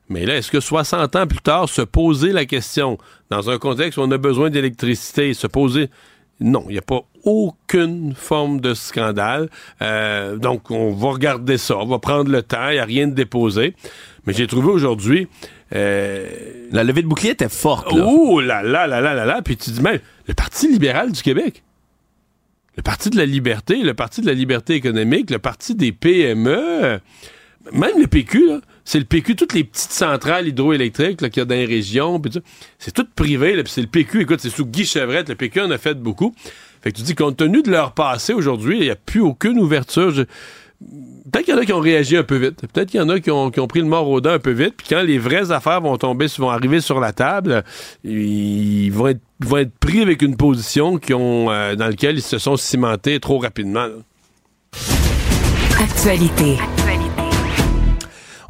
Mais 0.09 0.27
là, 0.27 0.37
est-ce 0.37 0.51
que 0.51 0.61
60 0.61 1.17
ans 1.17 1.27
plus 1.27 1.41
tard, 1.41 1.69
se 1.69 1.83
poser 1.83 2.33
la 2.33 2.45
question, 2.45 2.99
dans 3.31 3.49
un 3.51 3.59
contexte 3.59 3.99
où 3.99 4.03
on 4.03 4.11
a 4.11 4.19
besoin 4.19 4.51
d'électricité, 4.51 5.35
se 5.35 5.47
poser... 5.47 5.91
Non, 6.41 6.65
il 6.69 6.73
n'y 6.73 6.79
a 6.79 6.83
pas 6.83 7.03
aucune 7.23 8.13
forme 8.15 8.61
de 8.61 8.75
scandale. 8.75 9.49
Euh, 9.83 10.37
donc, 10.37 10.71
on 10.73 10.93
va 10.93 11.11
regarder 11.11 11.59
ça. 11.59 11.77
On 11.79 11.87
va 11.87 12.01
prendre 12.01 12.29
le 12.31 12.43
temps. 12.43 12.69
Il 12.71 12.75
n'y 12.75 12.79
a 12.81 12.85
rien 12.85 13.07
de 13.07 13.15
déposé. 13.15 13.75
Mais 14.27 14.33
j'ai 14.33 14.49
trouvé 14.49 14.69
aujourd'hui... 14.73 15.29
euh, 15.75 16.29
La 16.73 16.83
levée 16.83 17.03
de 17.03 17.07
bouclier 17.07 17.31
était 17.31 17.49
forte. 17.49 17.93
Là. 17.93 18.05
Oh 18.07 18.41
là 18.41 18.63
là 18.65 18.89
là 18.89 19.01
là 19.01 19.15
là 19.15 19.25
là. 19.25 19.43
Puis 19.43 19.57
tu 19.57 19.71
dis 19.71 19.81
même, 19.81 20.01
le 20.27 20.35
Parti 20.35 20.71
libéral 20.71 21.13
du 21.13 21.23
Québec, 21.23 21.63
le 22.77 22.83
Parti 22.83 23.11
de 23.11 23.17
la 23.17 23.27
liberté, 23.27 23.77
le 23.77 23.95
Parti 23.95 24.21
de 24.21 24.27
la 24.27 24.35
liberté 24.35 24.75
économique, 24.75 25.31
le 25.31 25.39
Parti 25.39 25.77
des 25.77 25.93
PME, 25.93 26.99
même 27.73 28.01
le 28.01 28.07
PQ, 28.09 28.49
là, 28.49 28.61
c'est 28.85 28.99
le 28.99 29.05
PQ, 29.05 29.37
toutes 29.37 29.55
les 29.55 29.65
petites 29.65 29.93
centrales 29.93 30.49
hydroélectriques 30.49 31.19
qu'il 31.19 31.37
y 31.37 31.41
a 31.41 31.45
dans 31.45 31.55
les 31.55 31.65
régions, 31.65 32.21
c'est 32.79 32.93
tout 32.93 33.07
privé, 33.17 33.63
c'est 33.67 33.81
le 33.81 33.87
PQ, 33.87 34.23
écoute, 34.23 34.41
c'est 34.41 34.51
sous 34.51 34.67
Guy 34.67 34.85
Chevrette, 34.85 35.29
le 35.29 35.35
PQ 35.35 35.63
en 35.63 35.71
a 35.71 35.79
fait 35.79 35.95
beaucoup. 35.95 36.35
Fait 36.83 36.93
que 36.93 36.99
tu 36.99 37.03
dis, 37.03 37.15
compte 37.15 37.39
tenu 37.39 37.63
de 37.63 37.71
leur 37.71 37.93
passé 37.93 38.35
aujourd'hui, 38.35 38.77
il 38.77 38.83
n'y 38.83 38.91
a 38.91 38.97
plus 38.97 39.21
aucune 39.21 39.59
ouverture. 39.59 40.13
Peut-être 41.33 41.47
qu'il 41.47 41.55
y 41.55 41.57
en 41.57 41.61
a 41.61 41.65
qui 41.65 41.73
ont 41.73 41.81
réagi 41.81 42.17
un 42.19 42.23
peu 42.25 42.37
vite. 42.37 42.61
Peut-être 42.61 42.91
qu'il 42.91 43.01
y 43.01 43.03
en 43.03 43.09
a 43.09 43.21
qui 43.21 43.31
ont, 43.31 43.51
pris 43.51 43.81
le 43.81 43.87
mort 43.87 44.09
au 44.09 44.21
dents 44.21 44.33
un 44.33 44.39
peu 44.39 44.51
vite. 44.51 44.75
Puis 44.77 44.89
quand 44.91 45.03
les 45.03 45.17
vraies 45.17 45.51
affaires 45.51 45.81
vont 45.81 45.97
tomber, 45.97 46.27
vont 46.39 46.51
arriver 46.51 46.83
sur 46.83 47.01
la 47.01 47.13
table, 47.13 47.65
ils 48.05 48.91
vont 48.91 49.09
être, 49.09 49.23
pris 49.81 50.03
avec 50.03 50.21
une 50.21 50.37
position 50.37 50.99
qui 50.99 51.15
ont, 51.15 51.51
euh, 51.51 51.75
dans 51.75 51.87
laquelle 51.87 52.17
ils 52.17 52.23
se 52.23 52.39
sont 52.39 52.57
cimentés 52.57 53.19
trop 53.19 53.39
rapidement. 53.39 53.89
Actualité. 55.81 56.59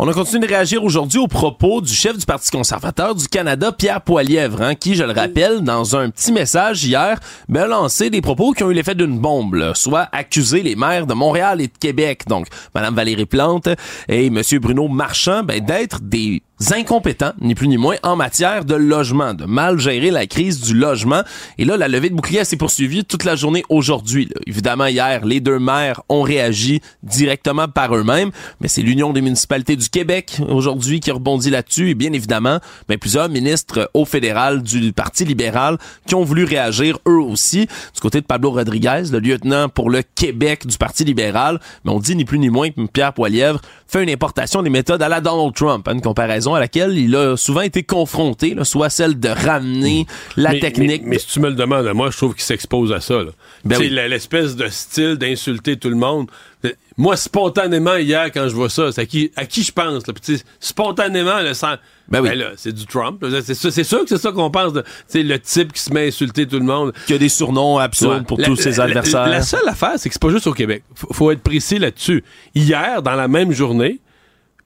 On 0.00 0.08
a 0.08 0.12
continué 0.12 0.44
de 0.44 0.52
réagir 0.52 0.82
aujourd'hui 0.82 1.20
aux 1.20 1.28
propos 1.28 1.80
du 1.80 1.92
chef 1.92 2.18
du 2.18 2.26
Parti 2.26 2.50
conservateur 2.50 3.14
du 3.14 3.28
Canada, 3.28 3.70
Pierre 3.70 4.00
Poilievre, 4.00 4.60
hein, 4.60 4.74
qui, 4.74 4.96
je 4.96 5.04
le 5.04 5.12
rappelle, 5.12 5.60
dans 5.60 5.94
un 5.94 6.10
petit 6.10 6.32
message 6.32 6.84
hier, 6.84 7.20
ben, 7.48 7.62
a 7.62 7.66
lancé 7.68 8.10
des 8.10 8.20
propos 8.20 8.52
qui 8.52 8.64
ont 8.64 8.70
eu 8.72 8.74
l'effet 8.74 8.96
d'une 8.96 9.20
bombe, 9.20 9.72
soit 9.74 10.08
accuser 10.10 10.62
les 10.62 10.74
maires 10.74 11.06
de 11.06 11.14
Montréal 11.14 11.60
et 11.60 11.68
de 11.68 11.78
Québec, 11.78 12.24
donc 12.26 12.48
Mme 12.74 12.94
Valérie 12.94 13.26
Plante 13.26 13.68
et 14.08 14.26
M. 14.26 14.42
Bruno 14.60 14.88
Marchand, 14.88 15.44
ben, 15.44 15.64
d'être 15.64 16.00
des 16.02 16.42
incompétents, 16.72 17.32
ni 17.40 17.54
plus 17.54 17.68
ni 17.68 17.76
moins, 17.76 17.96
en 18.02 18.16
matière 18.16 18.64
de 18.64 18.74
logement, 18.74 19.34
de 19.34 19.44
mal 19.44 19.78
gérer 19.78 20.10
la 20.10 20.26
crise 20.26 20.60
du 20.60 20.74
logement. 20.74 21.22
Et 21.58 21.64
là, 21.64 21.76
la 21.76 21.88
levée 21.88 22.10
de 22.10 22.14
bouclier 22.14 22.44
s'est 22.44 22.56
poursuivie 22.56 23.04
toute 23.04 23.24
la 23.24 23.36
journée 23.36 23.64
aujourd'hui. 23.68 24.28
Évidemment, 24.46 24.86
hier, 24.86 25.24
les 25.24 25.40
deux 25.40 25.58
maires 25.58 26.02
ont 26.08 26.22
réagi 26.22 26.80
directement 27.02 27.66
par 27.66 27.94
eux-mêmes, 27.96 28.30
mais 28.60 28.68
c'est 28.68 28.82
l'Union 28.82 29.12
des 29.12 29.20
municipalités 29.20 29.76
du 29.76 29.88
Québec 29.88 30.38
aujourd'hui 30.48 31.00
qui 31.00 31.10
rebondit 31.10 31.50
là-dessus. 31.50 31.90
Et 31.90 31.94
bien 31.94 32.12
évidemment, 32.12 32.60
ben, 32.88 32.98
plusieurs 32.98 33.28
ministres 33.28 33.90
au 33.92 34.04
fédéral 34.04 34.62
du 34.62 34.92
Parti 34.92 35.24
libéral 35.24 35.78
qui 36.06 36.14
ont 36.14 36.24
voulu 36.24 36.44
réagir 36.44 36.98
eux 37.08 37.20
aussi. 37.20 37.66
Du 37.94 38.00
côté 38.00 38.20
de 38.20 38.26
Pablo 38.26 38.52
Rodriguez, 38.52 39.04
le 39.10 39.18
lieutenant 39.18 39.68
pour 39.68 39.90
le 39.90 40.02
Québec 40.02 40.66
du 40.66 40.78
Parti 40.78 41.04
libéral, 41.04 41.60
mais 41.84 41.90
on 41.90 41.98
dit 41.98 42.14
ni 42.14 42.24
plus 42.24 42.38
ni 42.38 42.48
moins 42.48 42.70
que 42.70 42.80
Pierre 42.86 43.12
Poilievre 43.12 43.60
fait 43.86 44.02
une 44.02 44.10
importation 44.10 44.62
des 44.62 44.70
méthodes 44.70 45.02
à 45.02 45.08
la 45.08 45.20
Donald 45.20 45.54
Trump, 45.54 45.88
une 45.88 46.00
comparaison 46.00 46.43
à 46.52 46.60
laquelle 46.60 46.98
il 46.98 47.16
a 47.16 47.36
souvent 47.36 47.62
été 47.62 47.82
confronté, 47.82 48.54
là, 48.54 48.64
soit 48.64 48.90
celle 48.90 49.18
de 49.18 49.28
ramener 49.28 50.06
la 50.36 50.50
Mais- 50.52 50.60
technique. 50.60 51.02
Mais, 51.04 51.10
mais 51.12 51.18
si 51.18 51.28
tu 51.28 51.40
me 51.40 51.48
le 51.48 51.54
demandes 51.54 51.86
moi, 51.94 52.10
je 52.10 52.16
trouve 52.16 52.34
qu'il 52.34 52.42
s'expose 52.42 52.92
à 52.92 53.00
ça. 53.00 53.20
Ben 53.64 53.78
oui. 53.78 53.88
la- 53.88 54.08
l'espèce 54.08 54.56
de 54.56 54.66
style 54.68 55.14
d'insulter 55.16 55.76
tout 55.78 55.88
le 55.88 55.96
monde. 55.96 56.28
Euh, 56.66 56.72
Moi, 56.96 57.16
spontanément, 57.16 57.96
hier, 57.96 58.30
quand 58.32 58.48
je 58.48 58.54
vois 58.54 58.70
ça, 58.70 58.92
c'est 58.92 59.00
à 59.00 59.06
qui, 59.06 59.30
à 59.36 59.46
qui 59.46 59.62
je 59.64 59.72
pense. 59.72 60.06
Là. 60.06 60.14
Spontanément, 60.60 61.40
le 61.40 61.52
sang. 61.54 61.74
Ben 62.08 62.20
oui. 62.20 62.36
là, 62.36 62.50
c'est 62.56 62.72
du 62.72 62.86
Trump. 62.86 63.24
C'est 63.42 63.54
sûr 63.84 64.00
que 64.02 64.08
c'est 64.08 64.18
ça 64.18 64.32
qu'on 64.32 64.50
pense. 64.50 64.72
de- 64.72 64.84
le 65.14 65.36
type 65.38 65.72
qui 65.72 65.80
se 65.80 65.92
met 65.92 66.04
à 66.04 66.06
insulter 66.06 66.46
tout 66.46 66.58
le 66.58 66.64
monde. 66.64 66.92
Qui 67.06 67.14
a 67.14 67.18
des 67.18 67.28
surnoms 67.28 67.78
absurdes 67.78 68.18
Ouais. 68.20 68.24
pour 68.24 68.38
La- 68.38 68.46
tous 68.46 68.56
ses 68.56 68.72
la- 68.72 68.84
adversaires. 68.84 69.26
La, 69.26 69.30
la 69.38 69.42
seule 69.42 69.68
affaire, 69.68 69.94
c'est 69.96 70.08
que 70.08 70.14
c'est 70.14 70.22
pas 70.22 70.30
juste 70.30 70.46
au 70.46 70.52
Québec. 70.52 70.82
Faut, 70.94 71.12
faut 71.12 71.30
être 71.30 71.42
précis 71.42 71.78
là-dessus. 71.78 72.22
Hier, 72.54 73.02
dans 73.02 73.14
la 73.14 73.28
même 73.28 73.52
journée, 73.52 74.00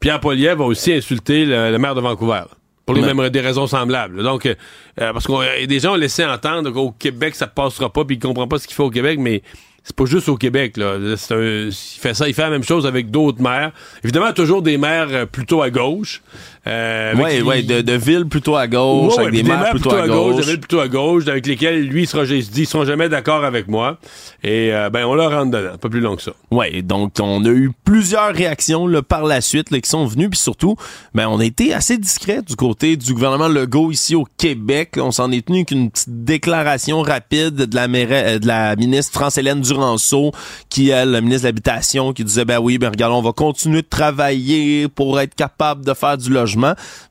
Pierre 0.01 0.21
Poilievre 0.21 0.63
a 0.65 0.67
aussi 0.67 0.93
insulté 0.93 1.45
le, 1.45 1.71
le 1.71 1.79
maire 1.79 1.95
de 1.95 2.01
Vancouver. 2.01 2.43
Pour 2.87 2.95
les 2.95 3.03
mêmes 3.03 3.29
des 3.29 3.41
raisons 3.41 3.67
semblables. 3.67 4.23
Donc, 4.23 4.47
euh, 4.47 4.55
euh, 4.99 5.13
parce 5.13 5.27
que 5.27 5.67
des 5.67 5.79
gens 5.79 5.93
ont 5.93 5.97
laissé 5.97 6.25
entendre 6.25 6.71
qu'au 6.71 6.91
Québec, 6.93 7.35
ça 7.35 7.47
passera 7.47 7.93
pas, 7.93 8.03
puis 8.07 8.17
il 8.17 8.19
comprend 8.19 8.49
pas 8.49 8.59
ce 8.59 8.67
qu'il 8.67 8.75
fait 8.75 8.83
au 8.83 8.89
Québec, 8.89 9.19
mais 9.21 9.43
c'est 9.85 9.95
pas 9.95 10.07
juste 10.07 10.27
au 10.31 10.37
Québec. 10.37 10.79
Là. 10.79 10.97
C'est 11.19 11.35
un- 11.35 11.67
il 11.67 11.73
fait 11.73 12.15
ça, 12.15 12.27
il 12.29 12.33
fait 12.33 12.41
la 12.43 12.49
même 12.51 12.63
chose 12.65 12.87
avec 12.87 13.11
d'autres 13.11 13.43
maires. 13.43 13.73
Évidemment, 14.03 14.33
toujours 14.33 14.63
des 14.63 14.79
maires 14.79 15.09
euh, 15.11 15.27
plutôt 15.27 15.61
à 15.61 15.69
gauche. 15.69 16.23
Euh, 16.69 17.15
ouais, 17.17 17.37
qui- 17.39 17.43
ouais, 17.43 17.63
de, 17.63 17.81
de 17.81 17.93
villes 17.95 18.27
plutôt 18.27 18.57
à 18.57 18.67
gauche, 18.67 19.15
Ouais, 19.15 19.21
avec 19.23 19.35
des 19.35 19.43
puis 19.43 19.49
maires 19.51 19.71
plutôt, 19.71 19.91
à 19.95 20.07
gauche. 20.07 20.37
des 20.37 20.43
villes 20.43 20.61
plutôt 20.61 20.81
à 20.81 20.89
gauche, 20.89 21.27
avec 21.27 21.47
lesquels 21.47 21.81
lui 21.87 22.07
se 22.07 22.17
dit, 22.51 22.63
ils 22.63 22.67
seront 22.67 22.85
jamais 22.85 23.09
d'accord 23.09 23.45
avec 23.45 23.69
moi. 23.69 23.99
Et 24.45 24.73
euh, 24.73 24.91
ben 24.91 25.05
on 25.07 25.15
leur 25.15 25.31
rentre 25.31 25.51
dedans, 25.51 25.79
pas 25.79 25.89
plus 25.89 26.01
long 26.01 26.15
que 26.17 26.23
ça. 26.23 26.33
Ouais, 26.51 26.83
donc 26.83 27.13
on 27.21 27.45
a 27.45 27.49
eu 27.49 27.71
plusieurs 27.85 28.35
réactions 28.35 28.87
là, 28.87 29.03
par 29.03 29.25
la 29.25 29.41
suite 29.41 29.71
là, 29.71 29.81
qui 29.81 29.89
sont 29.89 30.05
venues, 30.07 30.29
puis 30.29 30.39
surtout, 30.39 30.77
ben 31.15 31.27
on 31.29 31.41
a 31.41 31.45
été 31.45 31.73
assez 31.73 31.97
discret 31.97 32.43
du 32.43 32.55
côté 32.55 32.97
du 32.97 33.15
gouvernement 33.15 33.49
Legault 33.49 33.91
ici 33.91 34.15
au 34.15 34.27
Québec. 34.37 34.97
On 34.99 35.11
s'en 35.11 35.33
est 35.33 35.47
tenu 35.47 35.65
qu'une 35.65 35.91
petite 35.91 36.25
déclaration 36.25 37.01
rapide 37.03 37.55
de 37.55 37.75
la, 37.77 37.89
maire- 37.89 38.09
euh, 38.11 38.39
de 38.39 38.47
la 38.47 38.77
ministre 38.77 39.13
France-Hélène 39.15 39.61
Duranceau, 39.63 40.33
qui 40.69 40.91
est 40.91 41.07
la 41.07 41.21
ministre 41.21 41.45
de 41.45 41.49
l'Habitation, 41.49 42.13
qui 42.13 42.25
disait 42.25 42.45
ben 42.45 42.59
oui, 42.61 42.77
ben 42.79 42.91
regarde, 42.91 43.13
on 43.15 43.23
va 43.23 43.33
continuer 43.33 43.83
de 43.83 43.89
travailler 43.89 44.87
pour 44.89 45.19
être 45.21 45.35
capable 45.35 45.85
de 45.85 45.95
faire 45.95 46.19
du 46.19 46.29
logement. 46.31 46.58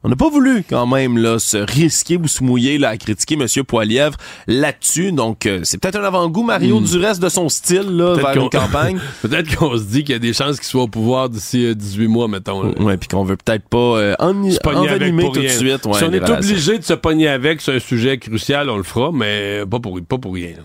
On 0.03 0.09
n'a 0.09 0.15
pas 0.15 0.29
voulu 0.29 0.63
quand 0.69 0.85
même 0.85 1.17
là 1.17 1.39
se 1.39 1.57
risquer 1.57 2.17
ou 2.17 2.27
se 2.27 2.43
mouiller 2.43 2.77
là, 2.77 2.89
à 2.89 2.97
critiquer 2.97 3.35
Monsieur 3.35 3.63
Poilièvre 3.63 4.17
là-dessus. 4.47 5.11
Donc 5.11 5.45
euh, 5.45 5.61
c'est 5.63 5.79
peut-être 5.79 5.97
un 5.99 6.03
avant-goût 6.03 6.43
Mario 6.43 6.79
du 6.79 6.97
reste 6.97 7.21
de 7.21 7.29
son 7.29 7.49
style 7.49 7.89
là, 7.89 8.15
vers 8.15 8.35
une 8.43 8.49
campagne. 8.51 8.99
Peut-être 9.21 9.55
qu'on 9.55 9.77
se 9.77 9.83
dit 9.83 10.03
qu'il 10.03 10.13
y 10.13 10.15
a 10.15 10.19
des 10.19 10.33
chances 10.33 10.57
qu'il 10.57 10.67
soit 10.67 10.83
au 10.83 10.87
pouvoir 10.87 11.29
d'ici 11.29 11.65
euh, 11.65 11.73
18 11.73 12.07
mois, 12.07 12.27
mettons. 12.27 12.73
Ouais, 12.79 12.97
puis 12.97 13.07
qu'on 13.07 13.23
veut 13.23 13.37
peut-être 13.37 13.67
pas 13.67 13.77
euh, 13.77 14.15
en, 14.19 14.49
Se 14.49 14.59
envenimer 14.67 15.23
tout 15.31 15.39
de 15.41 15.47
suite. 15.47 15.85
ouais, 15.85 15.93
si 15.97 16.03
on 16.03 16.11
est 16.11 16.19
relations. 16.19 16.33
obligé 16.35 16.77
de 16.77 16.83
se 16.83 16.93
pogner 16.93 17.27
avec 17.27 17.61
sur 17.61 17.73
un 17.73 17.79
sujet 17.79 18.17
crucial, 18.17 18.69
on 18.69 18.77
le 18.77 18.83
fera, 18.83 19.11
mais 19.11 19.63
pas 19.69 19.79
pour, 19.79 19.99
pas 20.01 20.17
pour 20.17 20.33
rien. 20.33 20.49
là. 20.49 20.63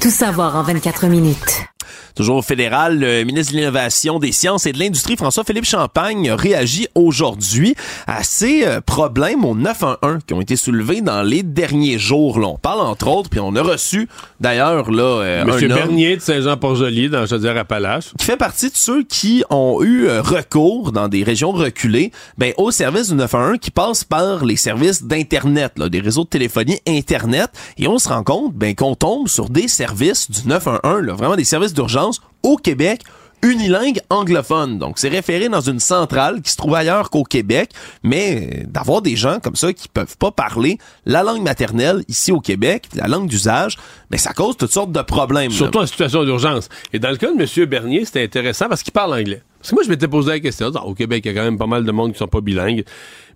Tout 0.00 0.10
savoir 0.10 0.56
en 0.56 0.62
24 0.62 1.06
minutes. 1.06 1.69
Toujours 2.14 2.36
au 2.36 2.42
fédéral, 2.42 2.98
le 2.98 3.24
ministre 3.24 3.52
de 3.52 3.58
l'Innovation, 3.58 4.18
des 4.18 4.32
Sciences 4.32 4.66
et 4.66 4.72
de 4.72 4.78
l'Industrie, 4.78 5.16
François-Philippe 5.16 5.64
Champagne, 5.64 6.30
réagit 6.32 6.88
aujourd'hui 6.94 7.74
à 8.06 8.22
ces 8.22 8.64
euh, 8.64 8.80
problèmes 8.80 9.44
au 9.44 9.54
911 9.54 10.18
qui 10.26 10.34
ont 10.34 10.40
été 10.40 10.56
soulevés 10.56 11.00
dans 11.00 11.22
les 11.22 11.42
derniers 11.42 11.98
jours. 11.98 12.38
Là. 12.38 12.48
On 12.48 12.56
parle 12.56 12.80
entre 12.80 13.08
autres, 13.08 13.30
puis 13.30 13.40
on 13.40 13.54
a 13.56 13.62
reçu 13.62 14.08
d'ailleurs 14.40 14.90
là 14.90 15.02
euh, 15.02 15.44
Monsieur 15.44 15.68
un 15.68 15.72
homme 15.72 15.78
Bernier 15.78 16.16
de 16.16 16.22
Saint-Jean-Port-Joli, 16.22 17.08
dans 17.08 17.26
Chaudière-Appalaches. 17.26 18.12
qui 18.18 18.24
fait 18.24 18.36
partie 18.36 18.70
de 18.70 18.76
ceux 18.76 19.04
qui 19.04 19.44
ont 19.50 19.82
eu 19.82 20.06
euh, 20.06 20.22
recours 20.22 20.92
dans 20.92 21.08
des 21.08 21.22
régions 21.22 21.52
reculées 21.52 22.12
ben, 22.38 22.52
au 22.56 22.70
service 22.70 23.08
du 23.08 23.14
911 23.14 23.58
qui 23.60 23.70
passe 23.70 24.04
par 24.04 24.44
les 24.44 24.56
services 24.56 25.04
d'Internet, 25.04 25.72
là, 25.78 25.88
des 25.88 26.00
réseaux 26.00 26.24
de 26.24 26.28
téléphonie 26.28 26.78
Internet. 26.86 27.50
Et 27.78 27.88
on 27.88 27.98
se 27.98 28.08
rend 28.08 28.22
compte 28.22 28.54
ben, 28.54 28.74
qu'on 28.74 28.94
tombe 28.94 29.28
sur 29.28 29.48
des 29.48 29.68
services 29.68 30.30
du 30.30 30.48
911, 30.48 31.02
là, 31.02 31.14
vraiment 31.14 31.36
des 31.36 31.44
services 31.44 31.74
d'urgence 31.80 32.20
au 32.42 32.56
Québec 32.56 33.02
unilingue 33.42 34.00
anglophone. 34.10 34.78
Donc, 34.78 34.98
c'est 34.98 35.08
référé 35.08 35.48
dans 35.48 35.62
une 35.62 35.80
centrale 35.80 36.42
qui 36.42 36.50
se 36.50 36.56
trouve 36.56 36.74
ailleurs 36.74 37.08
qu'au 37.08 37.24
Québec, 37.24 37.70
mais 38.02 38.50
euh, 38.52 38.64
d'avoir 38.66 39.00
des 39.00 39.16
gens 39.16 39.38
comme 39.40 39.56
ça 39.56 39.72
qui 39.72 39.88
peuvent 39.88 40.16
pas 40.18 40.30
parler 40.30 40.76
la 41.06 41.22
langue 41.22 41.42
maternelle 41.42 42.04
ici 42.08 42.32
au 42.32 42.40
Québec, 42.40 42.88
la 42.94 43.08
langue 43.08 43.28
d'usage, 43.28 43.78
ben, 44.10 44.18
ça 44.18 44.32
cause 44.32 44.56
toutes 44.58 44.72
sortes 44.72 44.92
de 44.92 45.00
problèmes. 45.00 45.50
Surtout 45.50 45.78
en 45.78 45.86
situation 45.86 46.24
d'urgence. 46.24 46.68
Et 46.92 46.98
dans 46.98 47.10
le 47.10 47.16
cas 47.16 47.32
de 47.32 47.40
M. 47.40 47.66
Bernier, 47.66 48.04
c'était 48.04 48.24
intéressant 48.24 48.68
parce 48.68 48.82
qu'il 48.82 48.92
parle 48.92 49.14
anglais. 49.14 49.42
Parce 49.58 49.70
que 49.70 49.74
moi, 49.74 49.84
je 49.84 49.88
m'étais 49.88 50.08
posé 50.08 50.32
la 50.32 50.40
question. 50.40 50.66
Au 50.68 50.94
Québec, 50.94 51.22
il 51.24 51.32
y 51.32 51.38
a 51.38 51.40
quand 51.40 51.44
même 51.44 51.58
pas 51.58 51.66
mal 51.66 51.84
de 51.84 51.92
monde 51.92 52.12
qui 52.12 52.18
sont 52.18 52.28
pas 52.28 52.40
bilingues. 52.40 52.84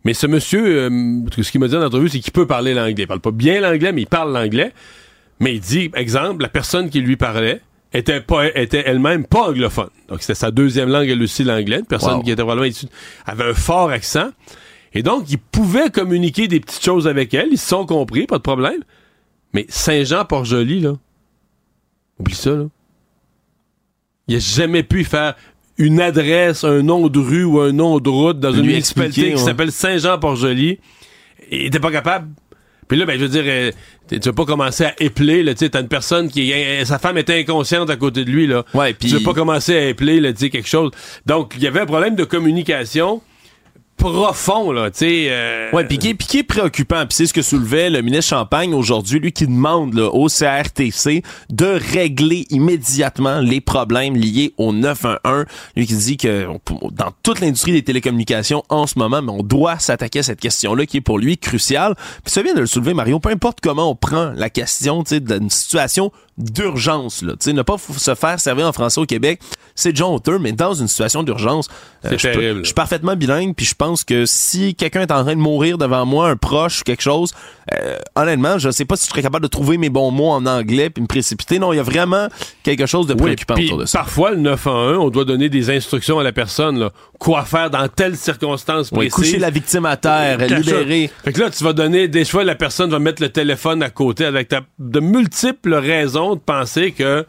Mais 0.05 0.13
ce 0.13 0.27
monsieur, 0.27 0.67
euh, 0.67 1.21
ce 1.41 1.51
qu'il 1.51 1.61
m'a 1.61 1.69
dit 1.69 1.77
en 1.77 1.83
entrevue, 1.83 2.11
c'est 2.11 2.21
qu'il 2.21 2.33
peut 2.33 2.47
parler 2.47 2.75
l'anglais. 2.75 3.05
Il 3.05 3.07
parle 3.07 3.21
pas 3.21 3.31
bien 3.31 3.61
l'anglais, 3.61 3.93
mais 3.93 4.03
il 4.03 4.07
parle 4.07 4.35
l'anglais. 4.35 4.73
Mais 5.41 5.55
il 5.55 5.61
dit, 5.61 5.91
exemple, 5.95 6.43
la 6.43 6.49
personne 6.49 6.91
qui 6.91 7.01
lui 7.01 7.17
parlait 7.17 7.61
était 7.95 8.21
pas 8.21 8.47
était 8.55 8.83
elle-même 8.87 9.25
pas 9.27 9.49
anglophone. 9.51 9.89
Donc 10.09 10.21
c'était 10.21 10.35
sa 10.35 10.51
deuxième 10.51 10.89
langue 10.91 11.09
elle 11.09 11.23
aussi 11.23 11.45
l'anglais, 11.45 11.79
une 11.79 11.87
personne 11.87 12.17
Wow. 12.17 12.23
qui 12.23 12.31
était 12.31 12.43
probablement 12.43 12.67
issue- 12.67 12.87
avait 13.25 13.45
un 13.45 13.55
fort 13.55 13.91
accent. 13.91 14.31
Et 14.93 15.03
donc 15.03 15.25
il 15.31 15.39
pouvait 15.39 15.91
communiquer 15.91 16.47
des 16.49 16.61
petites 16.61 16.85
choses 16.85 17.07
avec 17.09 17.33
elle, 17.35 17.49
ils 17.53 17.59
se 17.59 17.69
sont 17.69 17.87
compris, 17.87 18.27
pas 18.27 18.37
de 18.39 18.43
problème. 18.43 18.83
Mais 19.53 19.67
Saint-Jean-Port-Joli 19.69 20.81
là. 20.81 20.93
Oublie 22.19 22.35
ça 22.35 22.51
là. 22.51 22.65
Il 24.29 24.37
a 24.37 24.39
jamais 24.39 24.83
pu 24.83 25.05
faire 25.05 25.35
une 25.77 26.01
adresse, 26.01 26.65
un 26.65 26.83
nom 26.83 27.09
de 27.09 27.19
rue 27.19 27.45
ou 27.45 27.61
un 27.61 27.73
nom 27.73 27.99
de 27.99 28.09
route 28.09 28.39
dans 28.41 28.53
une 28.53 28.67
municipalité 28.67 29.21
expliquer, 29.21 29.35
qui 29.37 29.41
ouais. 29.41 29.45
s'appelle 29.51 29.73
Saint-Jean-Port-Joli. 29.73 30.79
Il 31.51 31.67
était 31.67 31.81
pas 31.81 31.91
capable. 31.91 32.29
Puis 32.89 32.99
là, 32.99 33.07
ben, 33.07 33.19
je 33.19 33.25
veux 33.25 33.29
dire, 33.29 33.45
euh, 33.47 33.71
tu 34.11 34.19
vas 34.19 34.33
pas 34.33 34.45
commencer 34.45 34.85
à 34.85 34.95
épeler, 35.01 35.43
là, 35.43 35.55
tu 35.55 35.61
sais, 35.61 35.71
t'as 35.71 35.81
une 35.81 35.89
personne 35.89 36.29
qui, 36.29 36.53
sa 36.85 36.99
femme 36.99 37.19
était 37.19 37.39
inconsciente 37.41 37.89
à 37.91 37.97
côté 37.97 38.25
de 38.25 38.31
lui, 38.31 38.47
là. 38.47 38.65
Ouais, 38.75 38.93
puis- 38.95 39.09
Tu 39.09 39.17
vas 39.17 39.25
pas 39.25 39.35
commencer 39.35 39.77
à 39.77 39.85
épeler, 39.89 40.21
là, 40.21 40.33
tu 40.33 40.51
quelque 40.51 40.69
chose. 40.69 40.91
Donc, 41.27 41.55
il 41.57 41.63
y 41.63 41.67
avait 41.67 41.81
un 41.81 41.87
problème 41.87 42.15
de 42.17 42.25
communication 42.25 43.23
profond, 43.97 44.73
là, 44.73 44.91
tu 44.91 44.99
sais. 44.99 45.27
euh, 45.31 45.71
Ouais, 45.73 45.85
puis 45.85 45.99
qui, 45.99 46.11
est- 46.11 46.17
qui 46.17 46.39
est 46.39 46.43
préoccupant, 46.43 47.07
puis 47.07 47.17
c'est 47.17 47.27
ce 47.27 47.33
que 47.33 47.43
soulevait 47.43 47.91
le 47.91 48.03
ministre 48.03 48.31
Champagne 48.31 48.75
aujourd'hui, 48.75 49.19
lui 49.21 49.33
qui 49.33 49.47
demande 49.47 49.95
là, 49.95 50.09
au 50.09 50.29
CRTC 50.29 51.23
de 51.51 51.79
régler 51.93 52.47
immédiatement 52.51 53.41
les 53.41 53.61
problèmes 53.61 54.17
liés 54.17 54.53
au 54.59 54.73
911. 54.73 55.47
Lui 55.77 55.87
qui 55.87 55.95
dit 55.97 56.17
que 56.17 56.47
dans 56.93 57.11
toute 57.23 57.41
l'industrie 57.41 57.73
des 57.73 57.83
télécommunications 57.83 58.63
en 58.69 58.87
ce 58.87 58.99
moment, 58.99 59.21
on 59.29 59.43
doit 59.43 59.79
s'attaquer 59.79 60.21
à 60.21 60.23
cette 60.23 60.41
question-là 60.41 60.87
qui 60.87 60.99
est 60.99 61.01
pour 61.01 61.19
lui 61.19 61.39
cruciale. 61.39 61.95
Puis 62.25 62.33
ça 62.33 62.43
vient 62.43 62.55
de 62.55 62.61
le 62.61 62.67
soulever, 62.67 62.95
Mario, 62.95 63.19
peu 63.21 63.31
importe 63.31 63.59
comment 63.63 63.91
on 63.91 63.95
prend 63.97 64.33
la 64.35 64.51
question, 64.51 65.03
tu 65.05 65.11
sais, 65.11 65.21
d'une 65.21 65.51
situation 65.51 66.11
d'urgence, 66.39 67.23
là. 67.23 67.33
Tu 67.33 67.39
sais, 67.41 67.53
ne 67.53 67.63
pas 67.63 67.77
se 67.79 68.15
faire 68.15 68.41
servir 68.41 68.67
en 68.67 68.73
français 68.73 69.01
au 69.01 69.07
Québec, 69.07 69.41
c'est 69.75 69.91
déjà 69.91 70.07
honteux, 70.07 70.39
mais 70.39 70.53
dans 70.53 70.73
une 70.75 70.89
situation 70.89 71.23
d'urgence, 71.23 71.69
euh, 72.05 72.11
je 72.11 72.15
peux- 72.15 72.19
terrible. 72.19 72.61
je 72.61 72.65
suis 72.67 72.75
parfaitement 72.75 73.17
bilingue, 73.17 73.55
puis 73.57 73.67
je 73.67 73.75
pense 73.75 74.05
que 74.05 74.25
si 74.27 74.75
quelqu'un 74.75 75.03
est 75.03 75.11
en 75.13 75.23
train 75.25 75.35
de 75.35 75.41
mourir 75.41 75.79
devant 75.79 76.07
moi, 76.07 76.29
un 76.29 76.37
proche 76.37 76.81
ou 76.81 76.85
quelque 76.85 77.03
chose, 77.03 77.33
euh, 77.75 77.97
honnêtement, 78.15 78.59
je 78.59 78.71
sais 78.71 78.85
pas 78.85 78.97
si 78.97 79.07
je 79.07 79.11
serais 79.11 79.23
capable 79.23 79.43
de 79.45 79.49
trouver 79.49 79.79
mes 79.79 79.89
bons 79.91 80.11
mots 80.11 80.31
en 80.31 80.45
anglais 80.47 80.91
puis 80.91 81.03
me 81.03 81.07
précipiter. 81.09 81.59
Non, 81.59 81.73
il 81.73 81.77
y 81.77 81.81
a 81.81 81.83
vraiment 81.85 82.29
quelque 82.63 82.87
chose 82.87 83.07
de 83.07 83.15
Oui, 83.15 83.21
préoccupant 83.23 83.55
puis 83.55 83.67
autour 83.67 83.79
de 83.79 83.87
ça. 83.87 83.99
Parfois, 84.01 84.31
le 84.33 84.37
911, 84.39 84.99
on 84.99 85.11
doit 85.11 85.25
donner 85.25 85.49
des 85.49 85.71
instructions 85.71 86.19
à 86.19 86.23
la 86.25 86.33
personne, 86.33 86.79
là, 86.79 86.91
quoi 87.19 87.45
faire 87.45 87.71
dans 87.71 87.89
telle 87.89 88.17
circonstance 88.17 88.91
Oui, 88.93 89.09
précise? 89.09 89.15
coucher 89.15 89.39
la 89.39 89.51
victime 89.51 89.87
à 89.87 89.97
terre, 89.97 90.39
Quelque 90.39 90.55
libérer. 90.61 91.01
chose. 91.09 91.17
Fait 91.25 91.33
que 91.33 91.41
là, 91.41 91.51
tu 91.51 91.65
vas 91.65 91.73
donner, 91.73 92.07
des 92.09 92.25
fois, 92.25 92.45
la 92.45 92.55
personne 92.55 92.91
va 92.91 92.99
mettre 92.99 93.23
le 93.23 93.31
téléphone 93.31 93.83
à 93.83 93.91
côté 93.91 94.25
avec 94.25 94.49
ta- 94.49 94.63
de 94.79 95.01
multiples 95.01 95.75
raisons 95.75 96.24
de 96.35 96.41
penser 96.41 96.93
que 96.93 97.27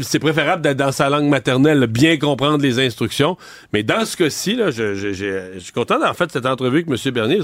c'est 0.00 0.18
préférable 0.18 0.62
d'être 0.62 0.78
dans 0.78 0.92
sa 0.92 1.10
langue 1.10 1.28
maternelle, 1.28 1.86
bien 1.86 2.16
comprendre 2.16 2.62
les 2.62 2.78
instructions. 2.84 3.36
Mais 3.74 3.82
dans 3.82 4.04
ce 4.06 4.16
cas-ci, 4.16 4.58
je, 4.70 4.94
je- 4.94 5.58
suis 5.58 5.72
content 5.72 5.94
d'avoir 5.98 6.16
fait 6.16 6.30
cette 6.32 6.46
entrevue 6.46 6.84
avec 6.86 7.04
M. 7.06 7.12
Bernier. 7.12 7.40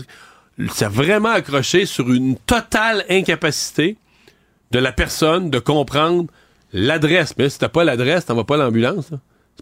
Ça 0.72 0.86
a 0.86 0.88
vraiment 0.88 1.28
accroché 1.30 1.84
sur 1.86 2.10
une 2.10 2.36
totale 2.36 3.04
incapacité 3.10 3.96
de 4.70 4.78
la 4.78 4.92
personne 4.92 5.50
de 5.50 5.58
comprendre 5.58 6.26
l'adresse. 6.72 7.34
Mais 7.36 7.50
si 7.50 7.58
t'as 7.58 7.68
pas 7.68 7.84
l'adresse, 7.84 8.24
t'en 8.24 8.34
vas 8.34 8.44
pas 8.44 8.56
l'ambulance. 8.56 9.10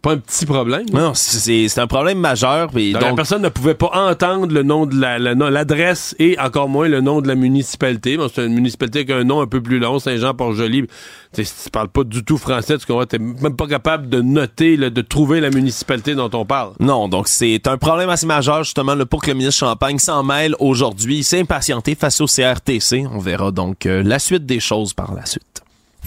C'est 0.02 0.08
pas 0.08 0.12
un 0.14 0.18
petit 0.18 0.46
problème. 0.46 0.86
là. 0.94 1.00
Non, 1.00 1.12
c'est 1.14 1.78
un 1.78 1.86
problème 1.86 2.18
majeur. 2.18 2.68
Donc, 2.70 3.02
la 3.02 3.12
personne 3.12 3.42
ne 3.42 3.50
pouvait 3.50 3.74
pas 3.74 3.90
entendre 3.92 4.46
le 4.50 4.62
nom 4.62 4.86
de 4.86 4.98
la- 4.98 5.18
l'adresse 5.18 6.16
et 6.18 6.38
encore 6.38 6.70
moins 6.70 6.88
le 6.88 7.02
nom 7.02 7.20
de 7.20 7.28
la 7.28 7.34
municipalité. 7.34 8.16
Bon, 8.16 8.30
c'est 8.34 8.46
une 8.46 8.54
municipalité 8.54 9.00
avec 9.00 9.10
un 9.10 9.24
nom 9.24 9.42
un 9.42 9.46
peu 9.46 9.60
plus 9.62 9.78
long, 9.78 9.98
Saint-Jean-Port-Joli. 9.98 10.86
Si 11.34 11.44
tu 11.64 11.70
parles 11.70 11.88
pas 11.88 12.04
du 12.04 12.24
tout 12.24 12.38
français, 12.38 12.78
tu 12.78 12.86
t'es 13.08 13.18
même 13.18 13.56
pas 13.56 13.66
capable 13.66 14.08
de 14.08 14.22
noter, 14.22 14.78
là, 14.78 14.88
de 14.88 15.02
trouver 15.02 15.40
la 15.40 15.50
municipalité 15.50 16.14
dont 16.14 16.30
on 16.32 16.46
parle. 16.46 16.72
Non, 16.80 17.06
donc 17.08 17.28
c'est 17.28 17.66
un 17.66 17.76
problème 17.76 18.08
assez 18.08 18.24
majeur 18.26 18.64
justement 18.64 18.94
là, 18.94 19.04
pour 19.04 19.20
que 19.20 19.28
le 19.30 19.36
ministre 19.36 19.60
Champagne 19.66 19.98
s'en 19.98 20.22
mêle 20.22 20.54
aujourd'hui. 20.60 21.18
Il 21.18 21.24
s'est 21.24 21.40
impatienté 21.40 21.94
face 21.94 22.22
au 22.22 22.26
CRTC. 22.26 23.04
On 23.12 23.18
verra 23.18 23.50
donc 23.50 23.84
euh, 23.84 24.02
la 24.02 24.18
suite 24.18 24.46
des 24.46 24.60
choses 24.60 24.94
par 24.94 25.12
la 25.14 25.26
suite. 25.26 25.60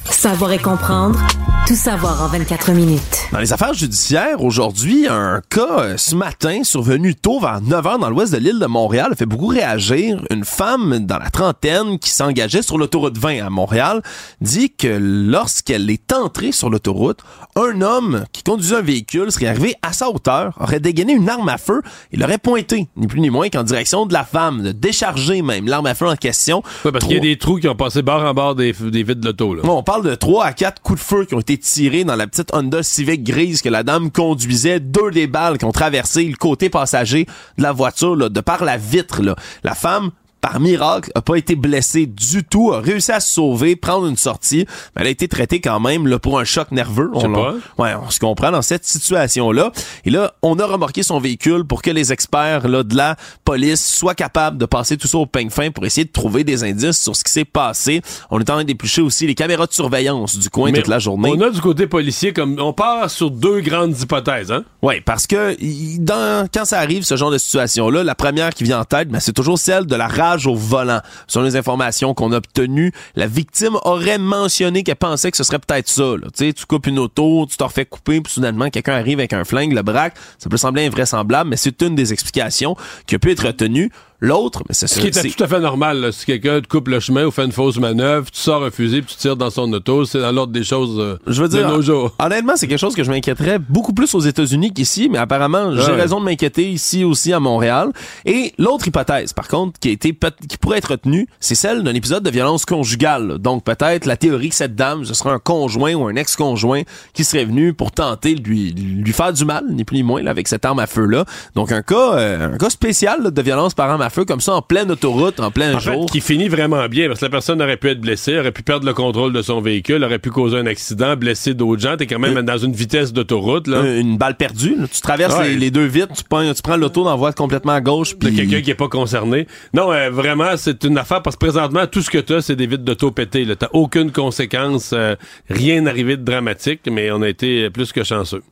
Savoir 0.09 0.51
et 0.51 0.57
comprendre, 0.59 1.19
tout 1.67 1.75
savoir 1.75 2.21
en 2.23 2.27
24 2.27 2.71
minutes. 2.71 3.01
Dans 3.31 3.39
les 3.39 3.51
affaires 3.51 3.73
judiciaires, 3.73 4.41
aujourd'hui, 4.41 5.07
un 5.09 5.41
cas 5.49 5.79
euh, 5.79 5.97
ce 5.97 6.15
matin 6.15 6.63
survenu 6.63 7.15
tôt 7.15 7.39
vers 7.39 7.61
9 7.61 7.83
h 7.85 7.99
dans 7.99 8.09
l'ouest 8.09 8.31
de 8.31 8.37
l'île 8.37 8.59
de 8.59 8.65
Montréal 8.67 9.09
a 9.11 9.15
fait 9.15 9.25
beaucoup 9.25 9.47
réagir. 9.47 10.23
Une 10.29 10.45
femme 10.45 10.99
dans 10.99 11.17
la 11.17 11.29
trentaine 11.29 11.97
qui 11.99 12.11
s'engageait 12.11 12.61
sur 12.61 12.77
l'autoroute 12.77 13.17
20 13.17 13.45
à 13.45 13.49
Montréal 13.49 14.01
dit 14.39 14.71
que 14.71 14.87
lorsqu'elle 14.99 15.89
est 15.89 16.13
entrée 16.13 16.51
sur 16.51 16.69
l'autoroute, 16.69 17.19
un 17.55 17.81
homme 17.81 18.23
qui 18.33 18.43
conduisait 18.43 18.75
un 18.77 18.81
véhicule 18.81 19.31
serait 19.31 19.47
arrivé 19.47 19.75
à 19.81 19.93
sa 19.93 20.09
hauteur, 20.09 20.53
aurait 20.59 20.79
dégainé 20.79 21.13
une 21.13 21.29
arme 21.29 21.49
à 21.49 21.57
feu 21.57 21.81
et 22.11 22.17
l'aurait 22.17 22.37
pointé, 22.37 22.87
ni 22.97 23.07
plus 23.07 23.19
ni 23.19 23.29
moins 23.29 23.49
qu'en 23.49 23.63
direction 23.63 24.05
de 24.05 24.13
la 24.13 24.23
femme, 24.25 24.61
de 24.63 24.71
décharger 24.71 25.41
même 25.41 25.67
l'arme 25.67 25.87
à 25.87 25.95
feu 25.95 26.07
en 26.07 26.15
question. 26.15 26.61
Ouais, 26.85 26.91
parce 26.91 27.05
qu'il 27.05 27.15
y 27.15 27.17
a 27.17 27.21
des 27.21 27.37
trous 27.37 27.57
qui 27.57 27.67
ont 27.67 27.75
passé 27.75 28.01
bord 28.03 28.23
en 28.23 28.33
bord 28.33 28.55
des, 28.55 28.73
des 28.73 29.03
vitres 29.03 29.21
de 29.21 29.25
l'auto. 29.27 29.55
là. 29.55 29.63
Bon, 29.63 29.77
on 29.77 29.83
parle 29.93 30.09
de 30.09 30.15
3 30.15 30.45
à 30.45 30.53
4 30.53 30.81
coups 30.81 30.99
de 30.99 31.05
feu 31.05 31.25
qui 31.25 31.35
ont 31.35 31.39
été 31.39 31.55
tirés 31.55 32.03
dans 32.03 32.15
la 32.15 32.25
petite 32.25 32.51
Honda 32.51 32.81
Civic 32.81 33.23
grise 33.23 33.61
que 33.61 33.69
la 33.69 33.83
dame 33.83 34.09
conduisait. 34.09 34.79
Deux 34.79 35.11
des 35.11 35.27
balles 35.27 35.59
qui 35.59 35.65
ont 35.65 35.71
traversé 35.71 36.23
le 36.23 36.35
côté 36.35 36.67
passager 36.67 37.27
de 37.59 37.63
la 37.63 37.73
voiture, 37.73 38.15
là, 38.15 38.27
de 38.27 38.41
par 38.41 38.65
la 38.65 38.77
vitre. 38.77 39.21
Là. 39.21 39.35
La 39.63 39.75
femme 39.75 40.09
par 40.43 40.59
miracle, 40.59 41.09
a 41.15 41.21
pas 41.21 41.37
été 41.37 41.55
blessée 41.55 42.05
du 42.05 42.43
tout, 42.43 42.73
a 42.73 42.81
réussi 42.81 43.13
à 43.13 43.21
se 43.21 43.31
sauver, 43.31 43.77
prendre 43.77 44.07
une 44.07 44.17
sortie, 44.17 44.65
mais 44.93 45.03
elle 45.03 45.07
a 45.07 45.09
été 45.09 45.29
traitée 45.29 45.61
quand 45.61 45.79
même 45.79 46.05
là, 46.05 46.19
pour 46.19 46.37
un 46.37 46.43
choc 46.43 46.69
nerveux. 46.71 47.09
On, 47.13 47.31
pas. 47.31 47.53
ouais, 47.77 47.95
on 48.05 48.09
se 48.09 48.19
comprend 48.19 48.51
dans 48.51 48.61
cette 48.61 48.83
situation-là. 48.83 49.71
Et 50.03 50.09
là, 50.09 50.33
on 50.41 50.59
a 50.59 50.65
remorqué 50.65 51.01
son 51.01 51.17
véhicule 51.17 51.63
pour 51.63 51.81
que 51.81 51.91
les 51.91 52.11
experts 52.11 52.67
là, 52.67 52.83
de 52.83 52.93
la 52.93 53.15
police 53.45 53.87
soient 53.87 54.15
capables 54.15 54.57
de 54.57 54.65
passer 54.65 54.97
tout 54.97 55.07
ça 55.07 55.17
au 55.17 55.25
peigne 55.25 55.49
fin 55.49 55.71
pour 55.71 55.85
essayer 55.85 56.03
de 56.03 56.11
trouver 56.11 56.43
des 56.43 56.65
indices 56.65 56.99
sur 57.01 57.15
ce 57.15 57.23
qui 57.23 57.31
s'est 57.31 57.45
passé. 57.45 58.01
On 58.29 58.37
est 58.41 58.49
en 58.49 58.55
train 58.55 58.65
d'éplucher 58.65 59.01
aussi 59.01 59.25
les 59.25 59.35
caméras 59.35 59.67
de 59.67 59.73
surveillance 59.73 60.37
du 60.37 60.49
coin 60.49 60.71
Mais 60.71 60.79
toute 60.79 60.89
la 60.89 60.99
journée. 60.99 61.31
On 61.33 61.39
a 61.39 61.51
du 61.51 61.61
côté 61.61 61.87
policier, 61.87 62.33
comme 62.33 62.59
on 62.59 62.73
part 62.73 63.09
sur 63.09 63.31
deux 63.31 63.61
grandes 63.61 63.97
hypothèses. 63.97 64.51
Hein? 64.51 64.65
Oui, 64.81 64.95
parce 64.99 65.25
que 65.25 65.55
dans, 65.99 66.49
quand 66.53 66.65
ça 66.65 66.79
arrive, 66.79 67.03
ce 67.03 67.15
genre 67.15 67.31
de 67.31 67.37
situation-là, 67.37 68.03
la 68.03 68.15
première 68.15 68.53
qui 68.53 68.65
vient 68.65 68.81
en 68.81 68.85
tête, 68.85 69.07
ben, 69.07 69.21
c'est 69.21 69.31
toujours 69.31 69.57
celle 69.57 69.85
de 69.85 69.95
la 69.95 70.09
rage 70.09 70.32
au 70.47 70.55
volant. 70.55 71.01
Selon 71.27 71.45
les 71.45 71.55
informations 71.55 72.13
qu'on 72.13 72.31
a 72.31 72.37
obtenues, 72.37 72.91
la 73.15 73.27
victime 73.27 73.77
aurait 73.83 74.17
mentionné 74.17 74.83
qu'elle 74.83 74.95
pensait 74.95 75.31
que 75.31 75.37
ce 75.37 75.43
serait 75.43 75.59
peut-être 75.59 75.87
ça. 75.87 76.15
Tu 76.37 76.53
coupes 76.67 76.87
une 76.87 76.99
auto, 76.99 77.45
tu 77.49 77.57
t'en 77.57 77.67
refais 77.67 77.85
couper, 77.85 78.21
puis 78.21 78.33
soudainement, 78.33 78.69
quelqu'un 78.69 78.93
arrive 78.93 79.19
avec 79.19 79.33
un 79.33 79.43
flingue, 79.43 79.73
le 79.73 79.81
braque. 79.81 80.15
Ça 80.37 80.49
peut 80.49 80.57
sembler 80.57 80.85
invraisemblable, 80.85 81.49
mais 81.49 81.57
c'est 81.57 81.81
une 81.81 81.95
des 81.95 82.13
explications 82.13 82.75
qui 83.07 83.15
a 83.15 83.19
pu 83.19 83.31
être 83.31 83.45
retenue. 83.45 83.91
L'autre, 84.23 84.63
mais 84.69 84.73
c'est 84.73 84.87
Ce 84.87 85.01
qui 85.01 85.07
était 85.07 85.21
tout 85.29 85.43
à 85.43 85.47
fait 85.47 85.59
normal. 85.59 85.99
là. 85.99 86.11
Si 86.13 86.25
quelqu'un 86.25 86.61
te 86.61 86.67
coupe 86.69 86.87
le 86.87 87.01
chemin 87.01 87.25
ou 87.25 87.31
fait 87.31 87.43
une 87.43 87.51
fausse 87.51 87.77
manœuvre, 87.77 88.31
tu 88.31 88.39
sors 88.39 88.63
un 88.63 88.71
fusil 88.71 89.01
puis 89.01 89.13
tu 89.15 89.17
tires 89.19 89.35
dans 89.35 89.49
son 89.49 89.71
auto, 89.73 90.05
c'est 90.05 90.21
dans 90.21 90.31
l'ordre 90.31 90.53
des 90.53 90.63
choses 90.63 90.97
euh, 90.97 91.17
Je 91.27 91.41
veux 91.41 91.49
de 91.49 91.57
dire, 91.57 91.67
nos 91.67 91.81
jours. 91.81 92.15
honnêtement, 92.19 92.53
c'est 92.55 92.67
quelque 92.67 92.79
chose 92.79 92.95
que 92.95 93.03
je 93.03 93.11
m'inquiéterais 93.11 93.59
beaucoup 93.59 93.91
plus 93.91 94.15
aux 94.15 94.21
États-Unis 94.21 94.71
qu'ici, 94.73 95.09
mais 95.09 95.17
apparemment, 95.17 95.75
j'ai 95.75 95.91
raison 95.91 96.21
de 96.21 96.25
m'inquiéter 96.25 96.71
ici 96.71 97.03
aussi 97.03 97.33
à 97.33 97.41
Montréal. 97.41 97.91
Et 98.25 98.53
l'autre 98.57 98.87
hypothèse, 98.87 99.33
par 99.33 99.49
contre, 99.49 99.77
qui 99.77 99.89
a 99.89 99.91
été 99.91 100.17
qui 100.47 100.57
pourrait 100.57 100.77
être 100.77 100.91
retenue, 100.91 101.27
c'est 101.41 101.55
celle 101.55 101.83
d'un 101.83 101.93
épisode 101.93 102.23
de 102.23 102.29
violence 102.29 102.63
conjugale. 102.65 103.39
Donc 103.39 103.65
peut-être 103.65 104.05
la 104.05 104.15
théorie 104.15 104.47
que 104.49 104.55
cette 104.55 104.75
dame, 104.75 105.03
ce 105.03 105.13
serait 105.13 105.31
un 105.31 105.39
conjoint 105.39 105.95
ou 105.95 106.07
un 106.07 106.15
ex-conjoint 106.15 106.83
qui 107.13 107.25
serait 107.25 107.43
venu 107.43 107.73
pour 107.73 107.91
tenter 107.91 108.35
de 108.35 108.43
lui 108.47 108.71
lui 108.71 109.11
faire 109.11 109.33
du 109.33 109.43
mal, 109.43 109.65
ni 109.69 109.83
plus 109.83 109.97
ni 109.97 110.03
moins, 110.03 110.21
là, 110.23 110.31
avec 110.31 110.47
cette 110.47 110.63
arme 110.63 110.79
à 110.79 110.87
feu 110.87 111.05
là. 111.07 111.25
Donc 111.55 111.73
un 111.73 111.81
cas, 111.81 112.13
euh, 112.15 112.53
un 112.53 112.57
cas 112.57 112.69
spécial 112.69 113.21
là, 113.21 113.29
de 113.31 113.41
violence 113.41 113.73
par 113.73 113.89
arme 113.89 114.01
à 114.01 114.09
feu 114.13 114.25
comme 114.25 114.41
ça 114.41 114.53
en 114.53 114.61
pleine 114.61 114.91
autoroute, 114.91 115.39
en 115.39 115.51
plein 115.51 115.75
En 115.75 115.79
fait, 115.79 115.91
jour. 115.93 116.05
qui 116.05 116.21
finit 116.21 116.47
vraiment 116.47 116.87
bien 116.87 117.07
parce 117.07 117.19
que 117.19 117.25
la 117.25 117.29
personne 117.31 117.61
aurait 117.61 117.77
pu 117.77 117.89
être 117.89 117.99
blessée, 118.01 118.37
aurait 118.39 118.51
pu 118.51 118.63
perdre 118.63 118.85
le 118.85 118.93
contrôle 118.93 119.33
de 119.33 119.41
son 119.41 119.59
véhicule, 119.61 120.03
aurait 120.03 120.19
pu 120.19 120.29
causer 120.29 120.57
un 120.57 120.65
accident, 120.65 121.15
blesser 121.15 121.53
d'autres 121.53 121.81
gens. 121.81 121.97
T'es 121.97 122.07
quand 122.07 122.19
même 122.19 122.41
dans 122.43 122.57
une 122.57 122.73
vitesse 122.73 123.11
d'autoroute. 123.13 123.67
là. 123.67 123.79
Un- 123.79 123.99
une 123.99 124.17
balle 124.17 124.35
perdue. 124.37 124.75
là. 124.77 124.87
Tu 124.91 125.01
traverses 125.01 125.37
Ouais. 125.37 125.49
les, 125.49 125.55
les 125.55 125.71
deux 125.71 125.85
vitres, 125.85 126.13
tu 126.13 126.23
prends, 126.23 126.53
tu 126.53 126.61
prends 126.61 126.77
l'auto 126.77 127.03
dans 127.03 127.09
la 127.09 127.15
voie 127.15 127.33
complètement 127.33 127.73
à 127.73 127.81
gauche. 127.81 128.13
de 128.17 128.27
Puis 128.27 128.35
quelqu'un 128.35 128.61
qui 128.61 128.71
est 128.71 128.75
pas 128.75 128.87
concerné. 128.89 129.47
Non, 129.73 129.91
euh, 129.91 130.09
vraiment, 130.09 130.55
c'est 130.57 130.83
une 130.83 130.97
affaire 130.97 131.21
parce 131.21 131.35
que 131.35 131.45
présentement, 131.45 131.87
tout 131.87 132.01
ce 132.01 132.09
que 132.09 132.19
t'as, 132.19 132.41
c'est 132.41 132.55
des 132.55 132.67
vitres 132.67 132.83
d'auto 132.83 133.11
pétées. 133.11 133.47
T'as 133.57 133.69
aucune 133.73 134.11
conséquence, 134.11 134.91
euh, 134.93 135.15
rien 135.49 135.85
arrivé 135.87 136.17
de 136.17 136.23
dramatique, 136.23 136.81
mais 136.91 137.11
on 137.11 137.21
a 137.21 137.29
été 137.29 137.69
plus 137.69 137.91
que 137.91 138.03
chanceux. 138.03 138.43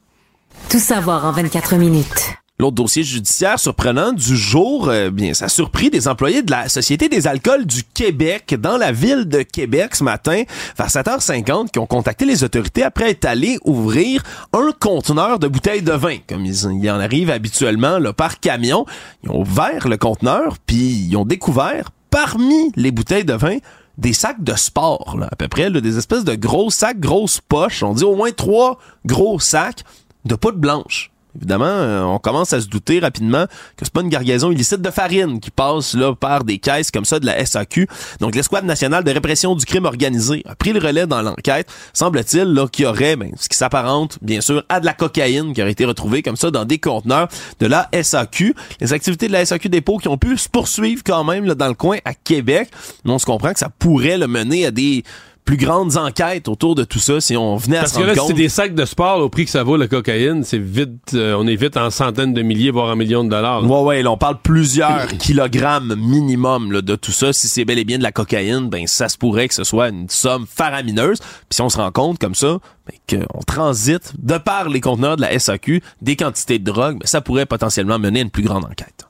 Tout 0.70 0.80
savoir 0.80 1.26
en 1.26 1.32
24 1.32 1.76
minutes. 1.76 2.36
L'autre 2.62 2.76
dossier 2.76 3.02
judiciaire 3.02 3.58
surprenant 3.58 4.14
du 4.14 4.38
jour, 4.38 4.88
euh, 4.88 5.10
bien, 5.10 5.34
ça 5.34 5.46
a 5.46 5.50
surpris 5.50 5.90
des 5.90 6.08
employés 6.08 6.44
de 6.44 6.52
la 6.52 6.70
Société 6.70 7.10
des 7.10 7.26
alcools 7.26 7.66
du 7.66 7.84
Québec 7.84 8.54
dans 8.54 8.78
la 8.78 8.92
ville 8.92 9.26
de 9.26 9.42
Québec 9.42 9.96
ce 9.96 10.04
matin, 10.04 10.44
vers 10.78 10.88
7h50, 10.88 11.72
qui 11.72 11.80
ont 11.80 11.88
contacté 11.88 12.24
les 12.24 12.44
autorités 12.44 12.84
après 12.84 13.10
être 13.10 13.26
allés 13.26 13.58
ouvrir 13.66 14.22
un 14.54 14.70
conteneur 14.80 15.40
de 15.40 15.48
bouteilles 15.48 15.82
de 15.82 15.92
vin, 15.92 16.18
comme 16.30 16.46
ils, 16.46 16.68
il 16.80 16.92
en 16.92 17.00
arrive 17.00 17.32
habituellement 17.32 17.98
là, 17.98 18.14
par 18.14 18.40
camion. 18.40 18.86
Ils 19.24 19.32
ont 19.32 19.42
ouvert 19.42 19.88
le 19.88 19.98
conteneur, 19.98 20.58
puis 20.64 21.08
ils 21.10 21.18
ont 21.18 21.26
découvert 21.26 21.90
parmi 22.12 22.72
les 22.76 22.92
bouteilles 22.92 23.26
de 23.26 23.34
vin 23.34 23.58
des 23.98 24.14
sacs 24.14 24.44
de 24.44 24.54
sport, 24.54 25.18
là, 25.20 25.30
à 25.32 25.36
peu 25.36 25.48
près, 25.48 25.72
là, 25.72 25.82
des 25.82 25.98
espèces 25.98 26.26
de 26.26 26.36
gros 26.36 26.70
sacs, 26.70 27.00
grosses 27.00 27.42
poches. 27.42 27.82
On 27.82 27.96
dit 27.96 28.04
au 28.04 28.16
moins 28.16 28.32
trois 28.32 28.78
gros 29.04 29.40
sacs 29.40 29.84
de 30.26 30.36
poudre 30.36 30.60
blanche. 30.60 31.11
Évidemment, 31.36 31.66
euh, 31.66 32.04
on 32.04 32.20
commence 32.20 32.54
à 32.54 32.62
se 32.62 32.68
douter 32.68 33.00
rapidement 33.00 33.46
que 33.78 33.86
c'est 33.86 33.94
pas 33.94 34.02
une 34.02 34.10
gargaison 34.10 34.52
illicite 34.52 34.82
de 34.82 34.92
farine 34.92 35.40
qui 35.40 35.52
passe 35.52 35.94
là 35.94 36.14
par 36.14 36.44
des 36.44 36.58
caisses 36.58 36.92
comme 36.92 37.06
ça 37.06 37.20
de 37.20 37.26
la 37.26 37.46
SAQ. 37.46 37.88
Donc 38.20 38.36
l'escouade 38.36 38.66
nationale 38.66 39.04
de 39.04 39.12
répression 39.12 39.56
du 39.56 39.66
crime 39.66 39.86
organisé 39.86 40.44
a 40.46 40.56
pris 40.56 40.74
le 40.74 40.80
relais 40.80 41.08
dans 41.08 41.22
l'enquête. 41.22 41.68
Semble-t-il 41.94 42.44
là 42.44 42.68
qu'il 42.68 42.86
y 42.86 42.88
aurait 42.88 43.16
ben, 43.16 43.32
ce 43.40 43.48
qui 43.48 43.58
s'apparente 43.58 44.18
bien 44.22 44.42
sûr 44.42 44.64
à 44.70 44.80
de 44.80 44.86
la 44.86 44.94
cocaïne 44.94 45.54
qui 45.54 45.62
aurait 45.62 45.72
été 45.72 45.86
retrouvée 45.86 46.22
comme 46.22 46.36
ça 46.36 46.52
dans 46.52 46.66
des 46.66 46.80
conteneurs 46.80 47.30
de 47.60 47.66
la 47.66 47.90
SAQ. 47.94 48.54
Les 48.82 48.94
activités 48.94 49.28
de 49.28 49.34
la 49.34 49.46
SAQ 49.46 49.70
dépôt 49.70 49.98
qui 49.98 50.08
ont 50.08 50.18
pu 50.18 50.38
se 50.38 50.50
poursuivre 50.50 51.02
quand 51.06 51.24
même 51.24 51.46
là, 51.46 51.56
dans 51.56 51.68
le 51.68 51.74
coin 51.74 51.98
à 52.06 52.14
Québec. 52.14 52.70
Mais 53.06 53.12
on 53.12 53.20
se 53.20 53.26
comprend 53.26 53.54
que 53.54 53.60
ça 53.60 53.70
pourrait 53.70 54.18
le 54.18 54.28
mener 54.28 54.66
à 54.66 54.72
des 54.72 55.04
plus 55.44 55.58
grandes 55.58 55.98
enquêtes 55.98 56.48
autour 56.48 56.76
de 56.76 56.84
tout 56.84 57.00
ça 57.00 57.20
si 57.20 57.36
on 57.36 57.56
venait 57.58 57.78
à 57.78 57.82
Parce 57.82 57.94
se 57.94 57.98
que 57.98 58.04
rendre 58.04 58.14
là, 58.14 58.20
compte. 58.20 58.28
c'est 58.28 58.34
des 58.36 58.50
sacs 58.50 58.76
de 58.76 58.86
sport 58.86 59.20
au 59.20 59.30
prix 59.30 59.46
que 59.46 59.52
ça 59.52 59.64
vaut 59.64 59.76
la 59.76 59.88
cocaïne, 59.88 60.44
c'est 60.44 60.60
vite, 60.60 61.14
euh, 61.14 61.36
on 61.38 61.48
est 61.48 61.56
vite 61.56 61.78
en 61.78 61.90
centaines 61.90 62.34
de 62.34 62.42
milliers, 62.42 62.72
voire 62.72 62.88
en 62.92 62.96
millions 62.96 63.24
de 63.24 63.30
dollars. 63.30 63.62
là. 63.62 63.68
Ouais, 63.68 63.82
ouais, 63.84 64.04
là, 64.04 64.12
on 64.12 64.18
parle 64.18 64.38
plusieurs 64.42 65.08
kilogrammes 65.20 65.96
minimum 65.96 66.72
là, 66.72 66.82
de 66.82 66.96
tout 66.96 67.12
ça. 67.12 67.34
Si 67.34 67.48
c'est 67.48 67.66
bel 67.66 67.80
et 67.80 67.84
bien 67.86 67.98
de 67.98 68.04
la 68.04 68.12
cocaïne, 68.12 68.70
ben 68.70 68.86
ça 68.88 69.10
se 69.10 69.18
pourrait 69.18 69.48
que 69.48 69.54
ce 69.54 69.64
soit 69.64 69.90
une 69.90 70.08
somme 70.10 70.46
faramineuse. 70.48 71.20
Puis 71.20 71.28
si 71.56 71.62
on 71.62 71.70
se 71.70 71.78
rend 71.78 71.92
compte 71.92 72.20
comme 72.20 72.36
ça, 72.36 72.60
ben, 72.88 73.20
qu'on 73.28 73.42
transite 73.44 74.14
de 74.20 74.38
par 74.38 74.70
les 74.70 74.80
conteneurs 74.82 75.16
de 75.18 75.22
la 75.22 75.38
SAQ 75.40 75.82
des 76.02 76.16
quantités 76.16 76.60
de 76.60 76.64
drogue, 76.72 77.00
ben, 77.00 77.08
ça 77.08 77.22
pourrait 77.22 77.46
potentiellement 77.46 78.00
mener 78.00 78.20
à 78.20 78.24
une 78.24 78.30
plus 78.32 78.44
grande 78.44 78.66
enquête. 78.66 79.08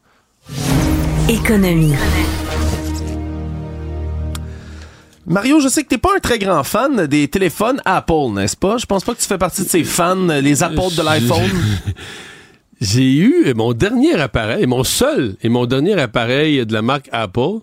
Économie. 1.30 1.94
Mario, 5.32 5.60
je 5.60 5.68
sais 5.70 5.84
que 5.84 5.88
t'es 5.90 5.98
pas 5.98 6.10
un 6.16 6.20
très 6.20 6.38
grand 6.40 6.64
fan 6.64 7.08
des 7.08 7.28
téléphones 7.28 7.82
Apple, 7.86 8.32
n'est-ce 8.34 8.58
pas? 8.58 8.78
Je 8.78 8.86
pense 8.86 9.04
pas 9.04 9.14
que 9.14 9.20
tu 9.20 9.26
fais 9.28 9.38
partie 9.38 9.64
de 9.64 9.70
ces 9.70 9.84
fans, 9.84 10.16
les 10.16 10.62
apôtres 10.64 10.96
de 10.98 11.04
l'iPhone. 11.04 11.50
J'ai 12.82 13.14
eu 13.16 13.54
mon 13.56 13.74
dernier 13.74 14.14
appareil, 14.16 14.66
mon 14.66 14.84
seul 14.84 15.36
et 15.44 15.50
mon 15.50 15.66
dernier 15.68 15.94
appareil 16.00 16.66
de 16.66 16.74
la 16.74 16.82
marque 16.82 17.08
Apple. 17.12 17.60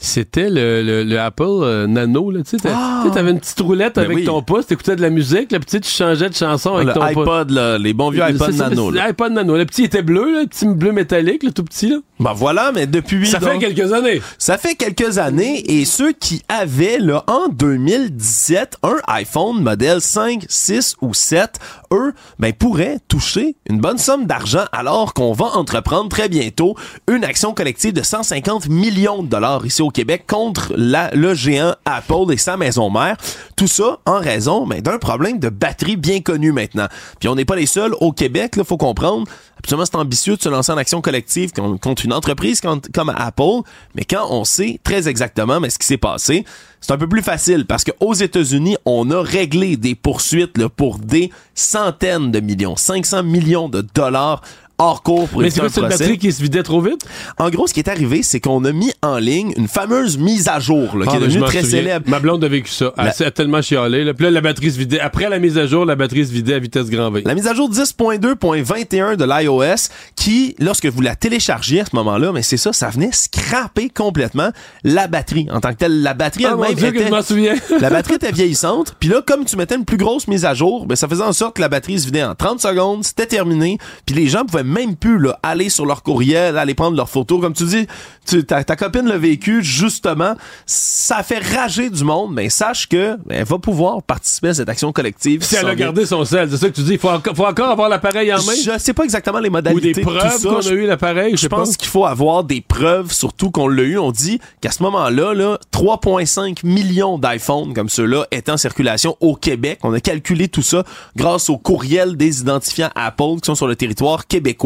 C'était 0.00 0.48
le, 0.48 0.80
le, 0.84 1.02
le 1.02 1.18
Apple 1.18 1.42
euh, 1.42 1.88
Nano. 1.88 2.30
Là. 2.30 2.42
Tu 2.44 2.50
sais, 2.50 2.56
t'as- 2.58 3.00
tu 3.02 3.08
sais, 3.08 3.14
t'avais 3.16 3.32
une 3.32 3.40
petite 3.40 3.58
roulette 3.58 3.96
Ben 3.96 4.04
avec 4.04 4.18
oui. 4.18 4.24
ton 4.24 4.40
pouce, 4.42 4.66
t'écoutais 4.68 4.94
de 4.94 5.02
la 5.02 5.10
musique, 5.10 5.50
là, 5.50 5.58
puis 5.58 5.80
tu 5.80 5.90
changeais 5.90 6.28
de 6.28 6.34
chanson 6.36 6.76
avec 6.76 6.86
le 6.86 6.94
ton 6.94 7.00
pouce. 7.00 7.22
iPod, 7.24 7.50
là, 7.50 7.78
les 7.78 7.92
bons 7.94 8.10
vieux 8.10 8.22
iPod 8.22 8.54
Nano. 8.54 8.92
l'iPod 8.92 9.32
Nano. 9.32 9.56
Le 9.56 9.66
petit 9.66 9.82
était 9.82 10.02
bleu, 10.02 10.32
là, 10.32 10.42
le 10.42 10.46
petit 10.46 10.66
bleu 10.66 10.92
métallique, 10.92 11.42
le 11.42 11.50
tout 11.50 11.64
petit. 11.64 11.88
Là. 11.88 11.96
Ben 12.20 12.32
voilà, 12.32 12.72
mais 12.72 12.86
depuis... 12.86 13.28
Ça 13.28 13.40
fait 13.40 13.58
quelques 13.58 13.92
années. 13.92 14.20
Ça 14.38 14.58
fait 14.58 14.74
quelques 14.74 15.18
années 15.18 15.62
et 15.70 15.84
ceux 15.84 16.12
qui 16.12 16.42
avaient 16.48 16.98
là 16.98 17.24
en 17.28 17.48
2017 17.48 18.78
un 18.82 18.96
iPhone 19.06 19.62
modèle 19.62 20.00
5, 20.00 20.44
6 20.48 20.96
ou 21.00 21.14
7, 21.14 21.58
eux 21.92 22.12
ben 22.38 22.52
pourraient 22.52 22.98
toucher 23.06 23.56
une 23.68 23.80
bonne 23.80 23.98
somme 23.98 24.26
d'argent 24.26 24.64
alors 24.72 25.14
qu'on 25.14 25.32
va 25.32 25.46
entreprendre 25.56 26.08
très 26.08 26.28
bientôt 26.28 26.74
une 27.08 27.24
action 27.24 27.54
collective 27.54 27.92
de 27.92 28.02
150 28.02 28.68
millions 28.68 29.22
de 29.22 29.28
dollars 29.28 29.64
ici 29.64 29.82
au 29.82 29.90
Québec 29.90 30.24
contre 30.26 30.72
la, 30.76 31.10
le 31.14 31.34
géant 31.34 31.74
Apple 31.84 32.32
et 32.32 32.36
sa 32.36 32.56
maison 32.56 32.90
mère. 32.90 33.16
Tout 33.56 33.68
ça 33.68 33.98
en 34.06 34.18
raison 34.18 34.66
ben, 34.66 34.80
d'un 34.80 34.98
problème 34.98 35.38
de 35.38 35.48
batterie 35.48 35.96
bien 35.96 36.20
connu 36.20 36.52
maintenant. 36.52 36.88
Puis 37.20 37.28
on 37.28 37.34
n'est 37.34 37.44
pas 37.44 37.56
les 37.56 37.66
seuls 37.66 37.94
au 38.00 38.12
Québec, 38.12 38.56
là, 38.56 38.64
faut 38.64 38.76
comprendre. 38.76 39.26
Absolument, 39.58 39.84
c'est 39.84 39.96
ambitieux 39.96 40.36
de 40.36 40.42
se 40.42 40.48
lancer 40.48 40.72
en 40.72 40.76
action 40.76 41.00
collective 41.00 41.52
con- 41.52 41.78
contre 41.78 42.04
une 42.04 42.12
entreprise 42.12 42.60
comme, 42.60 42.80
Apple, 43.16 43.62
mais 43.94 44.04
quand 44.04 44.26
on 44.30 44.44
sait 44.44 44.78
très 44.84 45.08
exactement 45.08 45.60
ce 45.68 45.78
qui 45.78 45.86
s'est 45.86 45.96
passé, 45.96 46.44
c'est 46.80 46.92
un 46.92 46.98
peu 46.98 47.08
plus 47.08 47.22
facile 47.22 47.66
parce 47.66 47.84
qu'aux 47.84 48.14
États-Unis, 48.14 48.76
on 48.84 49.10
a 49.10 49.20
réglé 49.20 49.76
des 49.76 49.94
poursuites 49.94 50.66
pour 50.68 50.98
des 50.98 51.30
centaines 51.54 52.30
de 52.30 52.40
millions, 52.40 52.76
500 52.76 53.24
millions 53.24 53.68
de 53.68 53.84
dollars 53.94 54.42
hors 54.78 55.02
cours 55.02 55.28
pour 55.28 55.40
Mais 55.42 55.50
c'est 55.50 55.60
quoi, 55.60 55.68
c'est 55.68 55.80
une 55.80 55.88
batterie 55.88 56.18
qui 56.18 56.32
se 56.32 56.40
vidait 56.42 56.62
trop 56.62 56.80
vite? 56.80 57.00
En 57.38 57.50
gros, 57.50 57.66
ce 57.66 57.74
qui 57.74 57.80
est 57.80 57.88
arrivé, 57.88 58.22
c'est 58.22 58.40
qu'on 58.40 58.64
a 58.64 58.72
mis 58.72 58.92
en 59.02 59.18
ligne 59.18 59.52
une 59.56 59.68
fameuse 59.68 60.16
mise 60.18 60.48
à 60.48 60.60
jour 60.60 60.96
là, 60.96 61.06
qui 61.06 61.12
Ah, 61.12 61.16
est 61.16 61.20
mais 61.20 61.24
je 61.30 61.34
devenue 61.34 61.44
très 61.44 61.62
souviens. 61.62 61.78
célèbre. 61.78 62.08
Ma 62.08 62.20
blonde 62.20 62.44
a 62.44 62.48
vécu 62.48 62.70
ça. 62.70 62.92
Elle 62.96 63.06
La- 63.06 63.12
s'est 63.12 63.30
tellement 63.32 63.60
chialé. 63.62 64.04
Là. 64.04 64.14
Puis 64.14 64.24
là, 64.24 64.30
la 64.30 64.40
batterie 64.40 64.70
se 64.70 64.78
vidait. 64.78 65.00
Après 65.00 65.28
la 65.28 65.38
mise 65.38 65.58
à 65.58 65.66
jour, 65.66 65.84
la 65.84 65.96
batterie 65.96 66.26
se 66.26 66.32
vidait 66.32 66.54
à 66.54 66.58
vitesse 66.58 66.88
grand 66.90 67.10
V. 67.10 67.22
La 67.24 67.34
mise 67.34 67.46
à 67.46 67.54
jour 67.54 67.68
10.2.21 67.70 69.16
de 69.16 69.24
l'iOS 69.24 69.88
qui, 70.16 70.54
lorsque 70.58 70.86
vous 70.86 71.00
la 71.00 71.16
téléchargiez 71.16 71.80
à 71.80 71.84
ce 71.84 71.94
moment-là, 71.96 72.32
mais 72.32 72.42
c'est 72.42 72.56
ça, 72.56 72.72
ça 72.72 72.88
venait 72.90 73.10
scraper 73.12 73.88
complètement 73.88 74.50
la 74.84 75.06
batterie 75.06 75.48
en 75.50 75.60
tant 75.60 75.70
que 75.72 75.78
telle. 75.78 76.02
La 76.02 76.14
batterie 76.14 76.46
Ah, 76.46 76.54
elle-même 76.54 76.74
que 76.76 76.96
était... 76.96 77.06
je 77.06 77.10
m'en 77.10 77.22
souviens. 77.22 77.54
la 77.80 77.90
batterie 77.90 78.14
était 78.14 78.32
vieillissante. 78.32 78.94
Puis 79.00 79.08
là, 79.08 79.22
comme 79.26 79.44
tu 79.44 79.56
mettais 79.56 79.74
une 79.76 79.84
plus 79.84 79.96
grosse 79.96 80.28
mise 80.28 80.44
à 80.44 80.54
jour, 80.54 80.86
ben, 80.86 80.94
ça 80.96 81.08
faisait 81.08 81.22
en 81.24 81.32
sorte 81.32 81.56
que 81.56 81.60
la 81.60 81.68
batterie 81.68 81.98
se 81.98 82.06
vidait 82.06 82.22
en 82.24 82.34
30 82.34 82.60
secondes, 82.60 83.04
c'était 83.04 83.26
terminé. 83.26 83.78
Puis 84.06 84.14
les 84.14 84.26
gens 84.28 84.44
pouvaient 84.44 84.62
même 84.68 84.96
plus 84.96 85.18
là, 85.18 85.38
aller 85.42 85.68
sur 85.68 85.86
leur 85.86 86.02
courriel, 86.02 86.58
aller 86.58 86.74
prendre 86.74 86.96
leurs 86.96 87.08
photos. 87.08 87.40
Comme 87.40 87.54
tu 87.54 87.64
dis, 87.64 87.86
tu, 88.26 88.44
ta, 88.44 88.62
ta 88.64 88.76
copine 88.76 89.06
l'a 89.06 89.18
vécu, 89.18 89.62
justement. 89.62 90.34
Ça 90.66 91.22
fait 91.22 91.38
rager 91.38 91.90
du 91.90 92.04
monde. 92.04 92.32
Mais 92.34 92.48
sache 92.50 92.88
que 92.88 93.16
ben, 93.26 93.38
elle 93.38 93.44
va 93.44 93.58
pouvoir 93.58 94.02
participer 94.02 94.48
à 94.48 94.54
cette 94.54 94.68
action 94.68 94.92
collective. 94.92 95.42
Si 95.42 95.56
elle 95.56 95.66
a 95.66 95.74
gardé 95.74 96.06
son 96.06 96.24
sel, 96.24 96.50
c'est 96.50 96.56
ça 96.56 96.68
que 96.68 96.74
tu 96.74 96.82
dis. 96.82 96.92
Il 96.92 96.98
faut, 96.98 97.08
faut 97.34 97.46
encore 97.46 97.70
avoir 97.70 97.88
l'appareil 97.88 98.32
en 98.32 98.42
main? 98.42 98.52
Je 98.62 98.78
sais 98.78 98.92
pas 98.92 99.04
exactement 99.04 99.38
les 99.38 99.48
Ou 99.48 99.52
modalités 99.52 99.92
des 99.92 100.00
de 100.00 100.06
tout 100.06 100.14
preuves 100.14 100.42
qu'on 100.42 100.66
a 100.66 100.72
eu 100.72 100.86
l'appareil? 100.86 101.36
je 101.36 101.48
pense 101.48 101.76
qu'il 101.76 101.88
faut 101.88 102.04
avoir 102.04 102.44
des 102.44 102.60
preuves, 102.60 103.12
surtout 103.12 103.50
qu'on 103.50 103.68
l'a 103.68 103.82
eu. 103.82 103.98
On 103.98 104.10
dit 104.10 104.40
qu'à 104.60 104.70
ce 104.70 104.82
moment-là, 104.82 105.34
là, 105.34 105.58
3,5 105.72 106.66
millions 106.66 107.18
d'iPhones 107.18 107.74
comme 107.74 107.88
ceux-là 107.88 108.26
étaient 108.30 108.52
en 108.52 108.56
circulation 108.56 109.16
au 109.20 109.34
Québec. 109.34 109.78
On 109.82 109.92
a 109.92 110.00
calculé 110.00 110.48
tout 110.48 110.62
ça 110.62 110.84
grâce 111.16 111.48
aux 111.50 111.58
courriels 111.58 112.16
des 112.16 112.40
identifiants 112.40 112.90
Apple 112.94 113.40
qui 113.40 113.46
sont 113.46 113.54
sur 113.54 113.66
le 113.66 113.76
territoire 113.76 114.26
québécois. 114.26 114.57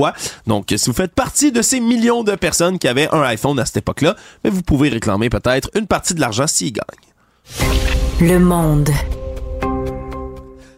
Donc, 0.47 0.73
si 0.77 0.87
vous 0.87 0.97
faites 0.97 1.15
partie 1.15 1.53
de 1.53 1.63
ces 1.63 1.81
millions 1.81 2.23
de 2.23 2.35
personnes 2.35 2.79
qui 2.79 2.89
avaient 2.89 3.09
un 3.13 3.23
iPhone 3.23 3.59
à 3.59 3.67
cette 3.67 3.79
époque-là, 3.79 4.17
mais 4.45 4.51
vous 4.51 4.63
pouvez 4.63 4.89
réclamer 4.89 5.31
peut-être 5.31 5.71
une 5.75 5.87
partie 5.87 6.15
de 6.15 6.21
l'argent 6.21 6.47
s'ils 6.47 6.73
gagnent. 6.73 8.29
Le 8.29 8.39
monde. 8.39 8.91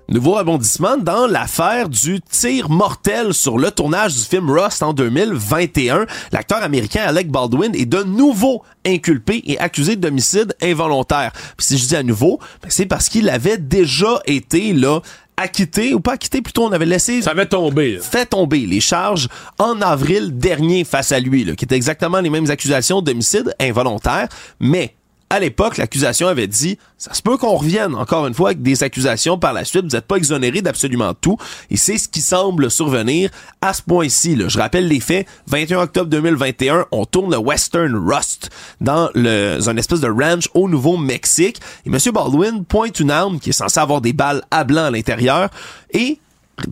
Nouveau 0.08 0.34
rebondissement 0.34 0.98
dans 0.98 1.26
l'affaire 1.26 1.88
du 1.88 2.20
tir 2.20 2.68
mortel 2.68 3.32
sur 3.32 3.56
le 3.56 3.70
tournage 3.70 4.14
du 4.14 4.20
film 4.20 4.50
Rust 4.50 4.82
en 4.82 4.92
2021. 4.92 6.04
L'acteur 6.30 6.62
américain 6.62 7.02
Alec 7.06 7.30
Baldwin 7.30 7.74
est 7.74 7.86
de 7.86 8.02
nouveau 8.02 8.62
inculpé 8.86 9.42
et 9.46 9.58
accusé 9.58 9.96
d'homicide 9.96 10.54
involontaire. 10.62 11.32
Puis 11.56 11.66
si 11.66 11.78
je 11.78 11.88
dis 11.88 11.96
à 11.96 12.02
nouveau, 12.02 12.38
ben 12.62 12.68
c'est 12.68 12.84
parce 12.84 13.08
qu'il 13.08 13.30
avait 13.30 13.56
déjà 13.56 14.20
été 14.26 14.74
là 14.74 15.00
acquitté, 15.36 15.94
ou 15.94 16.00
pas 16.00 16.12
acquitté, 16.12 16.42
plutôt 16.42 16.64
on 16.64 16.72
avait 16.72 16.86
laissé... 16.86 17.22
Ça 17.22 17.30
avait 17.30 17.46
tombé. 17.46 17.96
là. 17.96 18.02
Fait 18.02 18.26
tomber 18.26 18.66
les 18.66 18.80
charges 18.80 19.28
en 19.58 19.80
avril 19.80 20.36
dernier 20.36 20.84
face 20.84 21.12
à 21.12 21.20
lui, 21.20 21.44
là, 21.44 21.54
qui 21.54 21.64
étaient 21.64 21.76
exactement 21.76 22.20
les 22.20 22.30
mêmes 22.30 22.50
accusations 22.50 23.02
d'homicide 23.02 23.54
involontaire, 23.60 24.28
mais 24.60 24.94
à 25.34 25.40
l'époque, 25.40 25.76
l'accusation 25.78 26.28
avait 26.28 26.46
dit 26.46 26.78
ça 26.96 27.12
se 27.12 27.20
peut 27.20 27.36
qu'on 27.36 27.56
revienne 27.56 27.94
encore 27.94 28.26
une 28.26 28.34
fois 28.34 28.50
avec 28.50 28.62
des 28.62 28.82
accusations 28.82 29.36
par 29.36 29.52
la 29.52 29.64
suite. 29.64 29.84
Vous 29.84 29.90
n'êtes 29.90 30.06
pas 30.06 30.16
exonéré 30.16 30.62
d'absolument 30.62 31.12
tout. 31.12 31.36
Et 31.70 31.76
c'est 31.76 31.98
ce 31.98 32.08
qui 32.08 32.20
semble 32.20 32.70
survenir 32.70 33.30
à 33.60 33.74
ce 33.74 33.82
point-ci. 33.82 34.38
Je 34.46 34.58
rappelle 34.58 34.86
les 34.86 35.00
faits. 35.00 35.26
21 35.48 35.80
octobre 35.80 36.08
2021, 36.08 36.86
on 36.92 37.04
tourne 37.04 37.32
le 37.32 37.38
Western 37.38 37.94
Rust 37.94 38.50
dans 38.80 39.10
le, 39.14 39.58
un 39.66 39.76
espèce 39.76 40.00
de 40.00 40.08
ranch 40.08 40.48
au 40.54 40.68
Nouveau-Mexique. 40.68 41.60
Et 41.84 41.90
M. 41.90 41.98
Baldwin 42.12 42.64
pointe 42.64 43.00
une 43.00 43.10
arme 43.10 43.40
qui 43.40 43.50
est 43.50 43.54
censée 43.54 43.80
avoir 43.80 44.00
des 44.00 44.12
balles 44.12 44.42
à 44.50 44.62
blanc 44.64 44.84
à 44.84 44.90
l'intérieur 44.90 45.50
et 45.92 46.18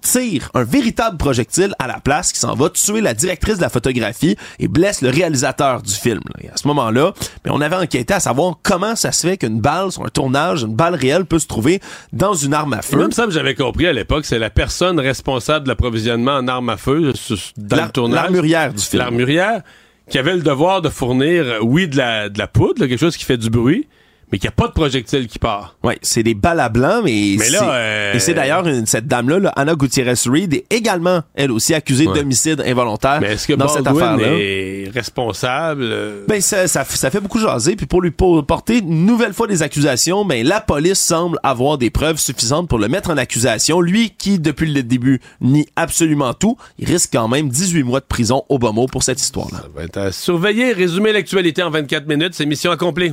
tire 0.02 0.50
un 0.54 0.62
véritable 0.64 1.16
projectile 1.16 1.74
à 1.78 1.86
la 1.86 2.00
place 2.00 2.32
qui 2.32 2.38
s'en 2.38 2.54
va 2.54 2.70
tuer 2.70 3.00
la 3.00 3.14
directrice 3.14 3.56
de 3.56 3.62
la 3.62 3.68
photographie 3.68 4.36
et 4.58 4.68
blesse 4.68 5.02
le 5.02 5.10
réalisateur 5.10 5.82
du 5.82 5.92
film. 5.92 6.20
là. 6.34 6.44
Et 6.44 6.48
à 6.50 6.56
ce 6.56 6.66
moment-là, 6.68 7.12
ben, 7.44 7.50
on 7.54 7.60
avait 7.60 7.76
enquêté 7.76 8.14
à 8.14 8.20
savoir 8.20 8.58
comment 8.62 8.96
ça 8.96 9.12
se 9.12 9.26
fait 9.26 9.36
qu'une 9.36 9.60
balle 9.60 9.90
sur 9.92 10.04
un 10.04 10.08
tournage, 10.08 10.62
une 10.62 10.74
balle 10.74 10.94
réelle 10.94 11.24
peut 11.24 11.38
se 11.38 11.46
trouver 11.46 11.80
dans 12.12 12.34
une 12.34 12.54
arme 12.54 12.72
à 12.74 12.78
Et 12.78 12.82
feu. 12.82 12.96
Même 12.98 13.12
ça, 13.12 13.26
j'avais 13.28 13.54
compris 13.54 13.86
à 13.86 13.92
l'époque, 13.92 14.24
c'est 14.24 14.38
la 14.38 14.50
personne 14.50 14.98
responsable 15.00 15.64
de 15.64 15.68
l'approvisionnement 15.70 16.32
en 16.36 16.48
armes 16.48 16.68
à 16.70 16.76
feu 16.76 17.12
sur- 17.14 17.36
dans 17.56 17.76
L'ar- 17.76 17.86
le 17.86 17.92
tournage. 17.92 18.22
l'armurière 18.22 18.72
du 18.72 18.82
film. 18.82 19.02
L'armurière 19.02 19.62
qui 20.10 20.18
avait 20.18 20.34
le 20.34 20.42
devoir 20.42 20.82
de 20.82 20.88
fournir, 20.88 21.44
euh, 21.44 21.58
oui, 21.62 21.88
de 21.88 21.96
la, 21.96 22.28
de 22.28 22.38
la 22.38 22.46
poudre, 22.46 22.80
là, 22.82 22.88
quelque 22.88 23.00
chose 23.00 23.16
qui 23.16 23.24
fait 23.24 23.36
du 23.38 23.50
bruit, 23.50 23.86
mais 24.32 24.38
qu'il 24.38 24.48
n'y 24.48 24.52
a 24.52 24.56
pas 24.56 24.66
de 24.68 24.72
projectile 24.72 25.28
qui 25.28 25.38
part. 25.38 25.76
Ouais, 25.84 25.98
c'est 26.02 26.22
des 26.22 26.34
balles 26.34 26.60
à 26.60 26.68
blanc, 26.70 27.02
mais, 27.04 27.36
Mais 27.38 27.50
là, 27.50 27.74
euh, 27.74 28.12
et 28.14 28.18
c'est 28.18 28.32
d'ailleurs 28.34 28.64
cette 28.86 29.06
dame-là, 29.06 29.38
là, 29.38 29.52
Anna 29.56 29.74
Gutiérrez-Reed, 29.74 30.54
est 30.54 30.64
également, 30.70 31.20
elle 31.34 31.52
aussi, 31.52 31.74
accusée 31.74 32.06
Ouais. 32.06 32.14
d'homicide 32.18 32.62
involontaire 32.66 33.20
Mais 33.20 33.34
est-ce 33.34 33.46
que 33.46 33.52
dans 33.52 33.68
cette 33.68 33.86
affaire-là. 33.86 34.26
est 34.28 34.90
responsable? 34.92 35.82
euh, 35.84 36.24
Ben 36.28 36.40
ça, 36.40 36.66
ça, 36.66 36.84
ça 36.84 37.10
fait 37.10 37.20
beaucoup 37.20 37.38
jaser. 37.38 37.76
Puis 37.76 37.86
pour 37.86 38.00
lui 38.00 38.10
po- 38.10 38.42
porter 38.42 38.78
une 38.78 39.04
nouvelle 39.06 39.32
fois 39.34 39.46
des 39.46 39.62
accusations, 39.62 40.24
ben 40.24 40.46
la 40.46 40.60
police 40.60 40.98
semble 41.00 41.38
avoir 41.42 41.76
des 41.78 41.90
preuves 41.90 42.18
suffisantes 42.18 42.68
pour 42.68 42.78
le 42.78 42.88
mettre 42.88 43.10
en 43.10 43.16
accusation. 43.16 43.80
Lui 43.80 44.10
qui, 44.16 44.38
depuis 44.38 44.72
le 44.72 44.82
début, 44.82 45.20
nie 45.40 45.66
absolument 45.76 46.32
tout, 46.34 46.56
il 46.78 46.86
risque 46.88 47.10
quand 47.12 47.28
même 47.28 47.48
18 47.48 47.82
mois 47.82 48.00
de 48.00 48.06
prison 48.06 48.44
au 48.48 48.58
bas 48.58 48.72
mot 48.72 48.86
pour 48.86 49.02
cette 49.02 49.20
histoire-là. 49.20 49.58
Ça 49.58 49.68
va 49.74 49.82
être 49.84 49.96
à 49.98 50.12
surveiller. 50.12 50.72
Résumer 50.72 51.12
l'actualité 51.12 51.62
en 51.62 51.70
24 51.70 52.06
minutes, 52.08 52.34
c'est 52.34 52.46
mission 52.46 52.70
accomplie. 52.70 53.12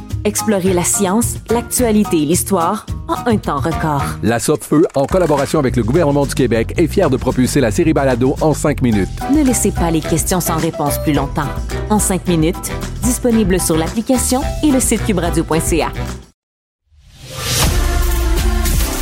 Explorez 0.23 0.73
la 0.73 0.83
science, 0.83 1.35
l'actualité 1.49 2.21
et 2.21 2.25
l'histoire 2.25 2.85
en 3.07 3.29
un 3.29 3.37
temps 3.37 3.59
record. 3.59 4.03
La 4.21 4.39
Feu, 4.39 4.85
en 4.95 5.05
collaboration 5.05 5.59
avec 5.59 5.75
le 5.75 5.83
gouvernement 5.83 6.25
du 6.25 6.35
Québec, 6.35 6.73
est 6.77 6.87
fière 6.87 7.09
de 7.09 7.17
propulser 7.17 7.59
la 7.59 7.71
série 7.71 7.93
Balado 7.93 8.35
en 8.41 8.53
cinq 8.53 8.81
minutes. 8.81 9.09
Ne 9.33 9.43
laissez 9.43 9.71
pas 9.71 9.89
les 9.89 10.01
questions 10.01 10.39
sans 10.39 10.57
réponse 10.57 10.97
plus 10.99 11.13
longtemps. 11.13 11.47
En 11.89 11.99
5 11.99 12.27
minutes, 12.27 12.71
disponible 13.03 13.59
sur 13.59 13.75
l'application 13.75 14.41
et 14.63 14.71
le 14.71 14.79
site 14.79 15.05
cubradio.ca. 15.05 15.91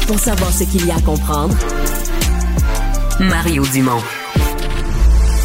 Pour 0.08 0.18
savoir 0.18 0.52
ce 0.52 0.64
qu'il 0.64 0.88
y 0.88 0.92
a 0.92 0.96
à 0.96 1.02
comprendre, 1.02 1.56
Mario 3.20 3.64
Dumont. 3.68 4.02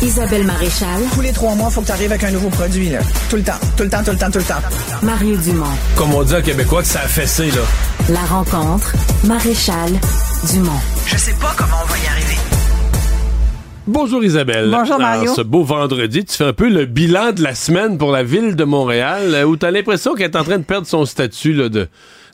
Isabelle 0.04 0.44
Maréchal, 0.44 1.00
Tous 1.14 1.22
les 1.22 1.32
trois 1.32 1.54
mois, 1.54 1.68
il 1.70 1.72
faut 1.72 1.80
que 1.80 1.86
tu 1.86 1.92
arrives 1.92 2.12
avec 2.12 2.24
un 2.24 2.30
nouveau 2.30 2.50
produit. 2.50 2.90
Là. 2.90 2.98
Tout 3.30 3.36
le 3.36 3.42
temps, 3.42 3.58
tout 3.74 3.84
le 3.84 3.88
temps, 3.88 4.04
tout 4.04 4.10
le 4.10 4.18
temps, 4.18 4.30
tout 4.30 4.38
le 4.38 4.44
temps. 4.44 4.60
Mario 5.02 5.34
Dumont. 5.38 5.64
Comme 5.96 6.12
on 6.12 6.22
dit 6.22 6.34
en 6.34 6.42
québécois 6.42 6.82
que 6.82 6.88
ça 6.88 7.00
a 7.00 7.08
fessé, 7.08 7.46
là. 7.46 7.62
La 8.10 8.20
rencontre, 8.20 8.92
Maréchal 9.24 9.92
Dumont. 10.52 10.72
Je 11.06 11.16
sais 11.16 11.34
pas 11.40 11.54
comment 11.56 11.76
on 11.82 11.86
va 11.86 11.96
y 11.96 12.06
arriver. 12.06 12.38
Bonjour 13.86 14.22
Isabelle. 14.22 14.70
Bonjour, 14.70 14.98
Mario. 14.98 15.22
Alors, 15.22 15.36
ce 15.36 15.40
beau 15.40 15.64
vendredi, 15.64 16.22
tu 16.26 16.36
fais 16.36 16.44
un 16.44 16.52
peu 16.52 16.68
le 16.68 16.84
bilan 16.84 17.32
de 17.32 17.42
la 17.42 17.54
semaine 17.54 17.96
pour 17.96 18.12
la 18.12 18.22
ville 18.22 18.56
de 18.56 18.64
Montréal, 18.64 19.34
euh, 19.34 19.44
où 19.44 19.56
tu 19.56 19.64
as 19.64 19.70
l'impression 19.70 20.14
qu'elle 20.14 20.30
est 20.30 20.36
en 20.36 20.44
train 20.44 20.58
de 20.58 20.64
perdre 20.64 20.86
son 20.86 21.06
statut 21.06 21.54
là, 21.54 21.70
de 21.70 21.88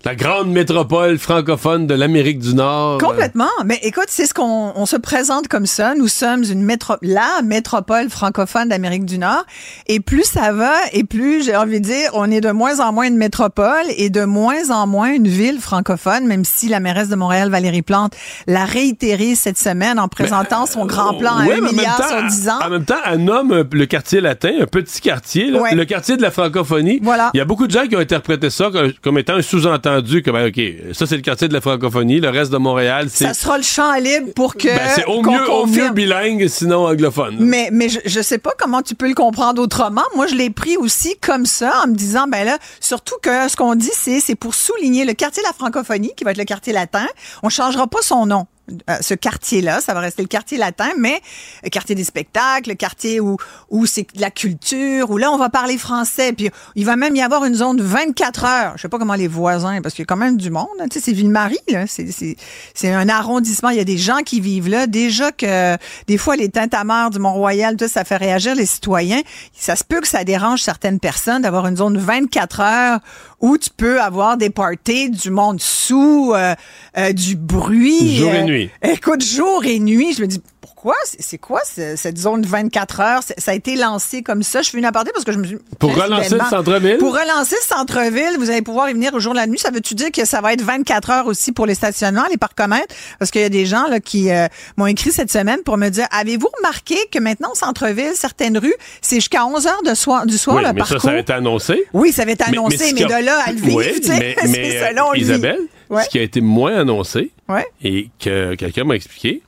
la 0.05 0.15
grande 0.15 0.51
métropole 0.51 1.19
francophone 1.19 1.87
de 1.87 1.93
l'Amérique 1.95 2.39
du 2.39 2.55
Nord. 2.55 2.97
Complètement. 2.99 3.51
Mais 3.67 3.79
écoute, 3.83 4.07
c'est 4.09 4.25
ce 4.25 4.33
qu'on 4.33 4.73
on 4.75 4.87
se 4.87 4.97
présente 4.97 5.47
comme 5.49 5.67
ça. 5.67 5.95
Nous 5.95 6.09
sommes 6.09 6.43
une 6.45 6.63
métro, 6.63 6.95
la 7.03 7.43
métropole 7.45 8.09
francophone 8.09 8.69
d'Amérique 8.71 9.05
du 9.05 9.19
Nord. 9.19 9.45
Et 9.89 10.01
plus 10.01 10.25
ça 10.25 10.53
va, 10.53 10.73
et 10.95 11.05
plus 11.05 11.45
j'ai 11.45 11.55
envie 11.55 11.81
de 11.81 11.85
dire, 11.85 12.11
on 12.15 12.31
est 12.31 12.41
de 12.41 12.51
moins 12.51 12.81
en 12.81 12.93
moins 12.95 13.09
une 13.09 13.19
métropole 13.19 13.85
et 13.99 14.09
de 14.09 14.25
moins 14.25 14.71
en 14.71 14.87
moins 14.87 15.13
une 15.13 15.29
ville 15.29 15.61
francophone, 15.61 16.27
même 16.27 16.45
si 16.47 16.69
la 16.69 16.81
mairesse 16.81 17.09
de 17.11 17.17
Montréal, 17.17 17.51
Valérie 17.51 17.83
Plante, 17.83 18.15
l'a 18.47 18.65
réitéré 18.65 19.35
cette 19.35 19.59
semaine 19.59 19.99
en 19.99 20.09
présentant 20.09 20.65
son 20.65 20.87
grand 20.87 21.13
plan 21.19 21.33
à 21.37 21.41
un 21.43 21.45
mais 21.45 21.59
en 21.59 21.63
même 21.63 21.75
milliard 21.75 21.99
temps, 21.99 22.09
sur 22.09 22.23
10 22.27 22.49
ans. 22.49 22.59
En 22.65 22.71
même 22.71 22.85
temps, 22.87 22.95
elle 23.05 23.23
nomme 23.23 23.53
euh, 23.53 23.65
le 23.71 23.85
quartier 23.85 24.23
latin, 24.23 24.53
un 24.63 24.67
petit 24.67 25.01
quartier, 25.03 25.51
là, 25.51 25.61
Ouais. 25.61 25.75
le 25.75 25.85
quartier 25.85 26.17
de 26.17 26.23
la 26.23 26.31
francophonie. 26.31 27.01
Voilà. 27.03 27.31
Il 27.35 27.39
y 27.39 27.41
a 27.43 27.45
beaucoup 27.45 27.67
de 27.67 27.73
gens 27.73 27.87
qui 27.87 27.97
ont 27.97 28.01
interprété 28.01 28.49
ça 28.49 28.71
comme 29.03 29.19
étant 29.19 29.35
un 29.35 29.43
sous-entendu, 29.43 29.90
que, 29.99 30.31
ben, 30.31 30.49
OK, 30.49 30.95
ça 30.95 31.07
c'est 31.07 31.17
le 31.17 31.23
quartier 31.23 31.49
de 31.49 31.53
la 31.53 31.61
francophonie, 31.61 32.21
le 32.21 32.29
reste 32.29 32.53
de 32.53 32.59
Montréal, 32.59 33.09
c'est 33.11 33.27
Ça 33.27 33.35
sera 33.35 33.57
le 33.57 33.63
champ 33.63 33.95
libre 33.95 34.33
pour 34.35 34.55
que. 34.55 34.69
ben, 34.69 34.89
c'est 34.95 35.05
au 35.05 35.23
qu'on 35.23 35.33
mieux, 35.33 35.51
au 35.51 35.67
mieux 35.67 35.91
bilingue, 35.91 36.49
sinon 36.49 36.87
anglophone. 36.87 37.37
Mais, 37.41 37.71
mais 37.73 37.89
je, 37.89 37.99
je 38.05 38.21
sais 38.21 38.39
pas 38.39 38.53
comment 38.59 38.83
tu 38.83 38.95
peux 38.95 39.09
le 39.09 39.15
comprendre 39.15 39.63
autrement. 39.63 40.05
Moi, 40.15 40.27
je 40.27 40.35
l'ai 40.35 40.51
pris 40.51 40.77
aussi 40.77 41.17
comme 41.21 41.47
ça, 41.47 41.83
en 41.85 41.89
me 41.89 41.95
disant, 41.95 42.27
ben 42.29 42.45
là, 42.45 42.59
surtout 42.81 43.17
que 43.23 43.49
ce 43.49 43.57
qu'on 43.57 43.75
dit, 43.75 43.91
c'est, 43.93 44.21
c'est 44.21 44.35
pour 44.35 44.55
souligner 44.55 45.05
le 45.05 45.15
quartier 45.15 45.43
de 45.43 45.49
la 45.49 45.55
francophonie, 45.55 46.13
qui 46.17 46.25
va 46.25 46.33
être 46.33 46.39
le 46.39 46.45
quartier 46.45 46.73
latin. 46.73 47.07
On 47.43 47.49
changera 47.49 47.87
pas 47.87 48.03
son 48.03 48.27
nom. 48.27 48.47
Euh, 48.89 48.97
ce 49.01 49.15
quartier-là, 49.15 49.81
ça 49.81 49.95
va 49.95 50.01
rester 50.01 50.23
le 50.23 50.29
quartier 50.29 50.59
latin, 50.59 50.91
mais 50.99 51.21
le 51.63 51.71
quartier 51.71 51.95
des 51.95 52.05
spectacles, 52.05 52.71
le 52.71 52.75
quartier 52.77 53.21
où 53.21 53.37
où 53.71 53.87
c'est 53.87 54.07
de 54.15 54.21
la 54.21 54.31
culture, 54.31 55.11
où 55.11 55.17
là 55.19 55.31
on 55.31 55.39
va 55.39 55.49
parler 55.49 55.79
français, 55.79 56.33
puis 56.33 56.51
il 56.75 56.85
va 56.85 56.97
même 56.97 57.15
y 57.17 57.23
avoir 57.23 57.45
une 57.45 57.55
zone 57.55 57.77
de 57.77 57.83
24 57.83 58.45
heures. 58.45 58.73
Je 58.77 58.83
sais 58.83 58.89
pas 58.89 58.99
comment 58.99 59.15
les 59.15 59.29
voisins, 59.29 59.81
parce 59.83 59.95
qu'il 59.95 60.03
y 60.03 60.05
a 60.05 60.07
quand 60.07 60.17
même 60.17 60.37
du 60.37 60.51
monde. 60.51 60.69
hein. 60.81 60.87
Tu 60.91 60.99
sais, 60.99 61.07
c'est 61.07 61.13
Ville-Marie, 61.13 61.59
là, 61.69 61.85
c'est 61.87 62.93
un 62.93 63.09
arrondissement. 63.09 63.71
Il 63.71 63.77
y 63.77 63.81
a 63.81 63.85
des 63.85 63.99
gens 63.99 64.19
qui 64.25 64.41
vivent 64.41 64.69
là. 64.69 64.87
Déjà 64.87 65.33
que 65.33 65.77
des 66.07 66.19
fois 66.19 66.37
les 66.37 66.49
tintamarres 66.49 67.11
du 67.11 67.19
Mont-Royal, 67.19 67.77
tout 67.77 67.89
ça 67.89 68.05
fait 68.05 68.17
réagir 68.17 68.55
les 68.55 68.67
citoyens. 68.67 69.21
Ça 69.57 69.77
se 69.77 69.85
peut 69.85 70.01
que 70.01 70.09
ça 70.09 70.25
dérange 70.25 70.63
certaines 70.63 71.01
personnes 71.01 71.43
d'avoir 71.43 71.67
une 71.67 71.77
zone 71.77 71.95
de 71.95 71.99
24 71.99 72.61
heures 72.61 73.01
où 73.41 73.57
tu 73.57 73.71
peux 73.71 74.01
avoir 74.01 74.37
des 74.37 74.51
parties, 74.51 75.11
du 75.11 75.31
monde 75.31 75.61
sous, 75.61 76.33
euh, 76.35 76.55
euh, 76.99 77.13
du 77.13 77.37
bruit. 77.37 78.17
Jour 78.17 78.33
et 78.33 78.41
euh, 78.41 78.45
nuit. 78.45 78.71
Écoute, 78.83 79.25
jour 79.25 79.65
et 79.65 79.79
nuit, 79.79 80.13
je 80.15 80.23
me 80.23 80.27
dis 80.27 80.43
pourquoi? 80.61 80.95
C'est 81.19 81.39
quoi 81.39 81.61
ce- 81.65 81.97
cette 81.97 82.19
zone 82.19 82.43
de 82.43 82.47
24 82.47 83.01
heures 83.01 83.23
Ça 83.39 83.51
a 83.51 83.55
été 83.55 83.77
lancé 83.77 84.23
comme 84.23 84.43
ça. 84.43 84.63
Je 84.63 84.71
fais 84.71 84.79
une 84.79 84.85
aparté 84.85 85.11
parce 85.13 85.25
que 85.25 85.33
je 85.33 85.39
me 85.39 85.45
suis 85.45 85.59
Pour 85.79 85.95
relancer 85.95 86.35
le 86.35 86.41
centre-ville? 86.51 86.99
Pour 86.99 87.13
relancer 87.13 87.57
le 87.61 87.67
centre-ville, 87.77 88.37
vous 88.39 88.51
allez 88.51 88.63
pouvoir 88.63 88.89
y 88.91 88.93
venir 88.93 89.15
au 89.15 89.21
jour 89.21 89.33
de 89.33 89.39
la 89.39 89.47
nuit. 89.47 89.59
Ça 89.59 89.71
veut-tu 89.71 89.95
dire 89.95 90.11
que 90.13 90.25
ça 90.25 90.41
va 90.41 90.53
être 90.53 90.63
24 90.63 91.11
heures 91.11 91.27
aussi 91.27 91.53
pour 91.53 91.67
les 91.67 91.75
stationnements, 91.75 92.25
les 92.31 92.37
parcomètres 92.37 92.95
Parce 93.19 93.31
qu'il 93.31 93.41
y 93.41 93.45
a 93.45 93.49
des 93.49 93.67
gens 93.67 93.87
là 93.89 94.01
qui 94.01 94.31
euh, 94.31 94.47
m'ont 94.77 94.87
écrit 94.87 95.13
cette 95.13 95.31
semaine 95.33 95.61
pour 95.65 95.77
me 95.77 95.89
dire 95.89 96.07
avez-vous 96.11 96.49
remarqué 96.59 96.97
que 97.11 97.19
maintenant 97.19 97.51
au 97.53 97.57
centre-ville, 97.57 98.13
certaines 98.15 98.59
rues, 98.59 98.75
c'est 99.01 99.17
jusqu'à 99.17 99.47
11 99.47 99.67
heures 99.67 99.83
de 99.85 99.95
soir, 99.95 100.27
du 100.27 100.37
soir 100.39 100.57
oui, 100.57 100.63
le 100.63 100.73
mais 100.73 100.81
ça, 100.81 100.87
parcours? 100.87 101.01
ça 101.03 101.11
a 101.17 101.19
été 101.19 101.33
annoncé. 101.33 101.85
Oui, 101.93 102.13
ça 102.13 102.25
va 102.25 102.33
être 102.33 102.41
Mais- 102.51 102.59
annoncé, 102.59 102.93
mais 102.95 103.05
a- 103.05 103.21
de 103.21 103.25
là 103.25 103.39
à 103.47 103.53
le 103.53 103.59
vivre, 103.59 103.77
Oui, 103.77 104.01
mais, 104.09 104.37
mais, 104.49 104.89
selon 104.89 105.13
lui. 105.13 105.21
Isabelle, 105.23 105.59
Ouais. 105.89 106.05
ce 106.05 106.09
qui 106.09 106.19
a 106.19 106.23
été 106.23 106.41
moins 106.41 106.79
annoncé 106.79 107.31
Ouais. 107.49 107.67
et 107.83 108.11
que 108.21 108.55
quelqu'un 108.55 108.85
m'a 108.85 108.95
expliqué, 108.95 109.43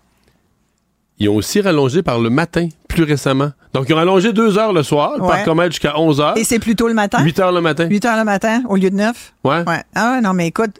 ils 1.22 1.28
ont 1.28 1.36
aussi 1.36 1.60
rallongé 1.60 2.02
par 2.02 2.18
le 2.18 2.30
matin 2.30 2.68
plus 2.88 3.04
récemment. 3.04 3.52
Donc, 3.72 3.86
ils 3.88 3.94
ont 3.94 3.98
allongé 3.98 4.32
deux 4.32 4.58
heures 4.58 4.72
le 4.72 4.82
soir, 4.82 5.12
le 5.16 5.22
Ouais. 5.54 5.70
jusqu'à 5.70 5.98
11 5.98 6.20
heures. 6.20 6.36
Et 6.36 6.44
c'est 6.44 6.58
plus 6.58 6.76
tôt 6.76 6.88
le 6.88 6.94
matin? 6.94 7.22
8 7.22 7.38
heures 7.40 7.52
le 7.52 7.60
matin. 7.60 7.86
8 7.88 8.04
heures 8.04 8.16
le 8.18 8.24
matin 8.24 8.62
au 8.68 8.76
lieu 8.76 8.90
de 8.90 8.96
9? 8.96 9.32
Ouais. 9.44 9.62
Ouais. 9.66 9.82
Ah 9.94 10.20
non, 10.22 10.34
mais 10.34 10.48
écoute, 10.48 10.72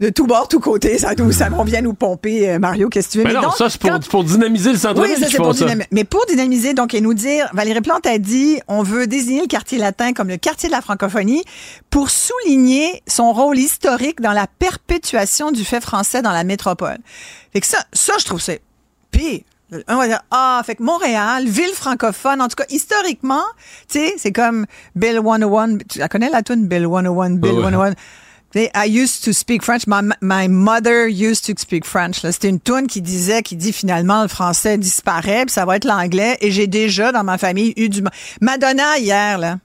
de 0.00 0.08
tout 0.08 0.26
bord, 0.26 0.48
tout 0.48 0.58
côté, 0.58 0.98
ça, 0.98 1.10
ça 1.30 1.48
on 1.56 1.64
vient 1.64 1.80
nous 1.82 1.94
pomper, 1.94 2.50
euh, 2.50 2.58
Mario, 2.58 2.88
qu'est-ce 2.88 3.08
que 3.08 3.12
tu 3.12 3.18
veux? 3.18 3.24
Ben 3.24 3.30
Mais 3.30 3.34
non, 3.36 3.42
donc, 3.42 3.56
ça, 3.56 3.68
c'est 3.70 3.80
pour, 3.80 3.90
quand- 3.90 3.98
c'est 4.02 4.10
pour 4.10 4.24
dynamiser 4.24 4.72
le 4.72 4.78
centre-ville 4.78 5.02
Oui, 5.02 5.20
ça, 5.20 5.26
qu'ils 5.26 5.30
c'est 5.32 5.36
font 5.36 5.42
pour 5.44 5.54
ça. 5.54 5.64
dynamiser. 5.66 5.88
Mais 5.92 6.04
pour 6.04 6.24
dynamiser, 6.26 6.74
donc, 6.74 6.94
et 6.94 7.00
nous 7.00 7.14
dire, 7.14 7.48
Valérie 7.52 7.80
Plante 7.80 8.06
a 8.06 8.18
dit, 8.18 8.58
on 8.68 8.82
veut 8.82 9.06
désigner 9.06 9.42
le 9.42 9.46
quartier 9.46 9.78
latin 9.78 10.12
comme 10.12 10.28
le 10.28 10.36
quartier 10.36 10.68
de 10.68 10.74
la 10.74 10.80
francophonie 10.80 11.44
pour 11.90 12.08
souligner 12.10 13.02
son 13.06 13.32
rôle 13.32 13.58
historique 13.58 14.20
dans 14.20 14.32
la 14.32 14.46
perpétuation 14.58 15.52
du 15.52 15.64
fait 15.64 15.80
français 15.80 16.22
dans 16.22 16.32
la 16.32 16.44
métropole. 16.44 16.98
Fait 17.52 17.60
que 17.60 17.66
ça, 17.66 17.78
ça, 17.92 18.14
je 18.18 18.24
trouve 18.24 18.40
c'est 18.40 18.62
pire. 19.10 19.40
On 19.88 19.96
va 19.96 20.06
dire, 20.06 20.20
ah, 20.30 20.62
fait 20.64 20.76
que 20.76 20.82
Montréal, 20.82 21.46
ville 21.46 21.72
francophone, 21.74 22.40
en 22.40 22.48
tout 22.48 22.56
cas, 22.56 22.66
historiquement, 22.68 23.42
tu 23.88 23.98
sais, 23.98 24.14
c'est 24.18 24.32
comme 24.32 24.66
Bill 24.94 25.20
101. 25.24 25.78
Tu 25.88 25.98
la 25.98 26.08
connais 26.08 26.30
la 26.30 26.42
tune 26.42 26.66
Bill 26.66 26.84
101, 26.84 27.30
Bill 27.30 27.52
Ouais, 27.52 27.64
ouais. 27.64 27.72
101? 27.72 27.94
Tu 27.94 27.96
sais, 28.52 28.70
I 28.74 28.86
used 28.86 29.24
to 29.24 29.32
speak 29.32 29.62
French. 29.62 29.86
My, 29.88 30.02
my 30.20 30.48
mother 30.48 31.08
used 31.08 31.44
to 31.46 31.60
speak 31.60 31.84
French. 31.84 32.20
C'était 32.20 32.50
une 32.50 32.60
tune 32.60 32.86
qui 32.86 33.02
disait, 33.02 33.42
qui 33.42 33.56
dit 33.56 33.72
finalement 33.72 34.22
le 34.22 34.28
français 34.28 34.78
disparaît, 34.78 35.46
puis 35.46 35.52
ça 35.52 35.64
va 35.64 35.76
être 35.76 35.86
l'anglais. 35.86 36.36
Et 36.40 36.52
j'ai 36.52 36.66
déjà 36.68 37.10
dans 37.10 37.24
ma 37.24 37.38
famille 37.38 37.72
eu 37.76 37.88
du 37.88 38.04
Madonna 38.40 38.98
hier 38.98 39.38
là. 39.38 39.58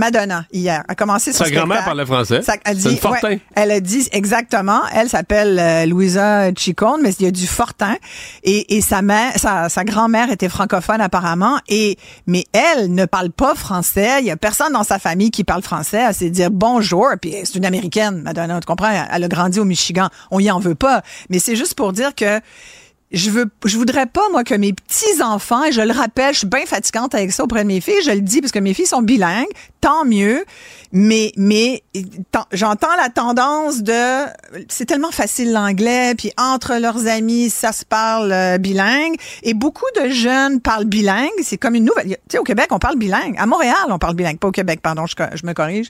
Madonna 0.00 0.46
hier 0.50 0.82
a 0.88 0.94
commencé 0.94 1.30
son 1.32 1.44
Sa 1.44 1.50
grand-mère 1.50 1.84
parlait 1.84 2.06
français. 2.06 2.40
Ça- 2.40 2.54
elle 2.64 2.78
dit, 2.78 2.98
ouais, 3.22 3.40
elle 3.54 3.70
a 3.70 3.80
dit 3.80 4.08
exactement. 4.12 4.80
Elle 4.94 5.10
s'appelle 5.10 5.58
euh, 5.58 5.84
Louisa 5.84 6.50
Chicone, 6.54 7.00
mais 7.02 7.10
il 7.20 7.26
y 7.26 7.28
a 7.28 7.30
du 7.30 7.46
Fortin. 7.46 7.96
Et, 8.42 8.76
et 8.76 8.80
sa 8.80 9.02
mère, 9.02 9.32
sa, 9.36 9.68
sa 9.68 9.84
grand-mère 9.84 10.30
était 10.30 10.48
francophone 10.48 11.02
apparemment. 11.02 11.58
Et 11.68 11.98
mais 12.26 12.46
elle 12.54 12.94
ne 12.94 13.04
parle 13.04 13.30
pas 13.30 13.54
français. 13.54 14.20
Il 14.20 14.24
y 14.26 14.30
a 14.30 14.38
personne 14.38 14.72
dans 14.72 14.84
sa 14.84 14.98
famille 14.98 15.30
qui 15.30 15.44
parle 15.44 15.62
français. 15.62 16.02
Elle 16.08 16.14
sait 16.14 16.30
dire 16.30 16.50
bonjour. 16.50 17.08
Puis 17.20 17.34
c'est 17.44 17.56
une 17.56 17.66
américaine, 17.66 18.22
Madonna. 18.22 18.58
Tu 18.60 18.66
comprends? 18.66 18.90
Elle 19.12 19.24
a 19.24 19.28
grandi 19.28 19.60
au 19.60 19.66
Michigan. 19.66 20.08
On 20.30 20.40
y 20.40 20.50
en 20.50 20.60
veut 20.60 20.74
pas. 20.74 21.02
Mais 21.28 21.38
c'est 21.38 21.56
juste 21.56 21.74
pour 21.74 21.92
dire 21.92 22.14
que 22.14 22.40
je 23.12 23.30
veux, 23.30 23.50
je 23.64 23.76
voudrais 23.76 24.06
pas, 24.06 24.28
moi, 24.30 24.44
que 24.44 24.54
mes 24.54 24.72
petits-enfants, 24.72 25.64
et 25.64 25.72
je 25.72 25.80
le 25.80 25.92
rappelle, 25.92 26.32
je 26.32 26.40
suis 26.40 26.46
bien 26.46 26.64
fatigante 26.64 27.14
avec 27.14 27.32
ça 27.32 27.42
auprès 27.42 27.62
de 27.62 27.68
mes 27.68 27.80
filles, 27.80 28.02
je 28.04 28.12
le 28.12 28.20
dis 28.20 28.40
parce 28.40 28.52
que 28.52 28.60
mes 28.60 28.72
filles 28.72 28.86
sont 28.86 29.02
bilingues, 29.02 29.48
tant 29.80 30.04
mieux, 30.04 30.44
mais, 30.92 31.32
mais, 31.36 31.82
j'entends 32.52 32.94
la 32.96 33.08
tendance 33.08 33.82
de, 33.82 34.26
c'est 34.68 34.84
tellement 34.84 35.10
facile 35.10 35.52
l'anglais, 35.52 36.14
puis 36.16 36.30
entre 36.38 36.76
leurs 36.76 37.08
amis, 37.08 37.50
ça 37.50 37.72
se 37.72 37.84
parle 37.84 38.30
euh, 38.30 38.58
bilingue, 38.58 39.16
et 39.42 39.54
beaucoup 39.54 39.86
de 40.00 40.10
jeunes 40.10 40.60
parlent 40.60 40.84
bilingue, 40.84 41.28
c'est 41.42 41.58
comme 41.58 41.74
une 41.74 41.86
nouvelle, 41.86 42.06
tu 42.06 42.16
sais, 42.30 42.38
au 42.38 42.44
Québec, 42.44 42.68
on 42.70 42.78
parle 42.78 42.96
bilingue, 42.96 43.34
à 43.38 43.46
Montréal, 43.46 43.74
on 43.88 43.98
parle 43.98 44.14
bilingue, 44.14 44.38
pas 44.38 44.48
au 44.48 44.52
Québec, 44.52 44.80
pardon, 44.82 45.06
je, 45.06 45.16
je 45.34 45.44
me 45.46 45.52
corrige, 45.52 45.88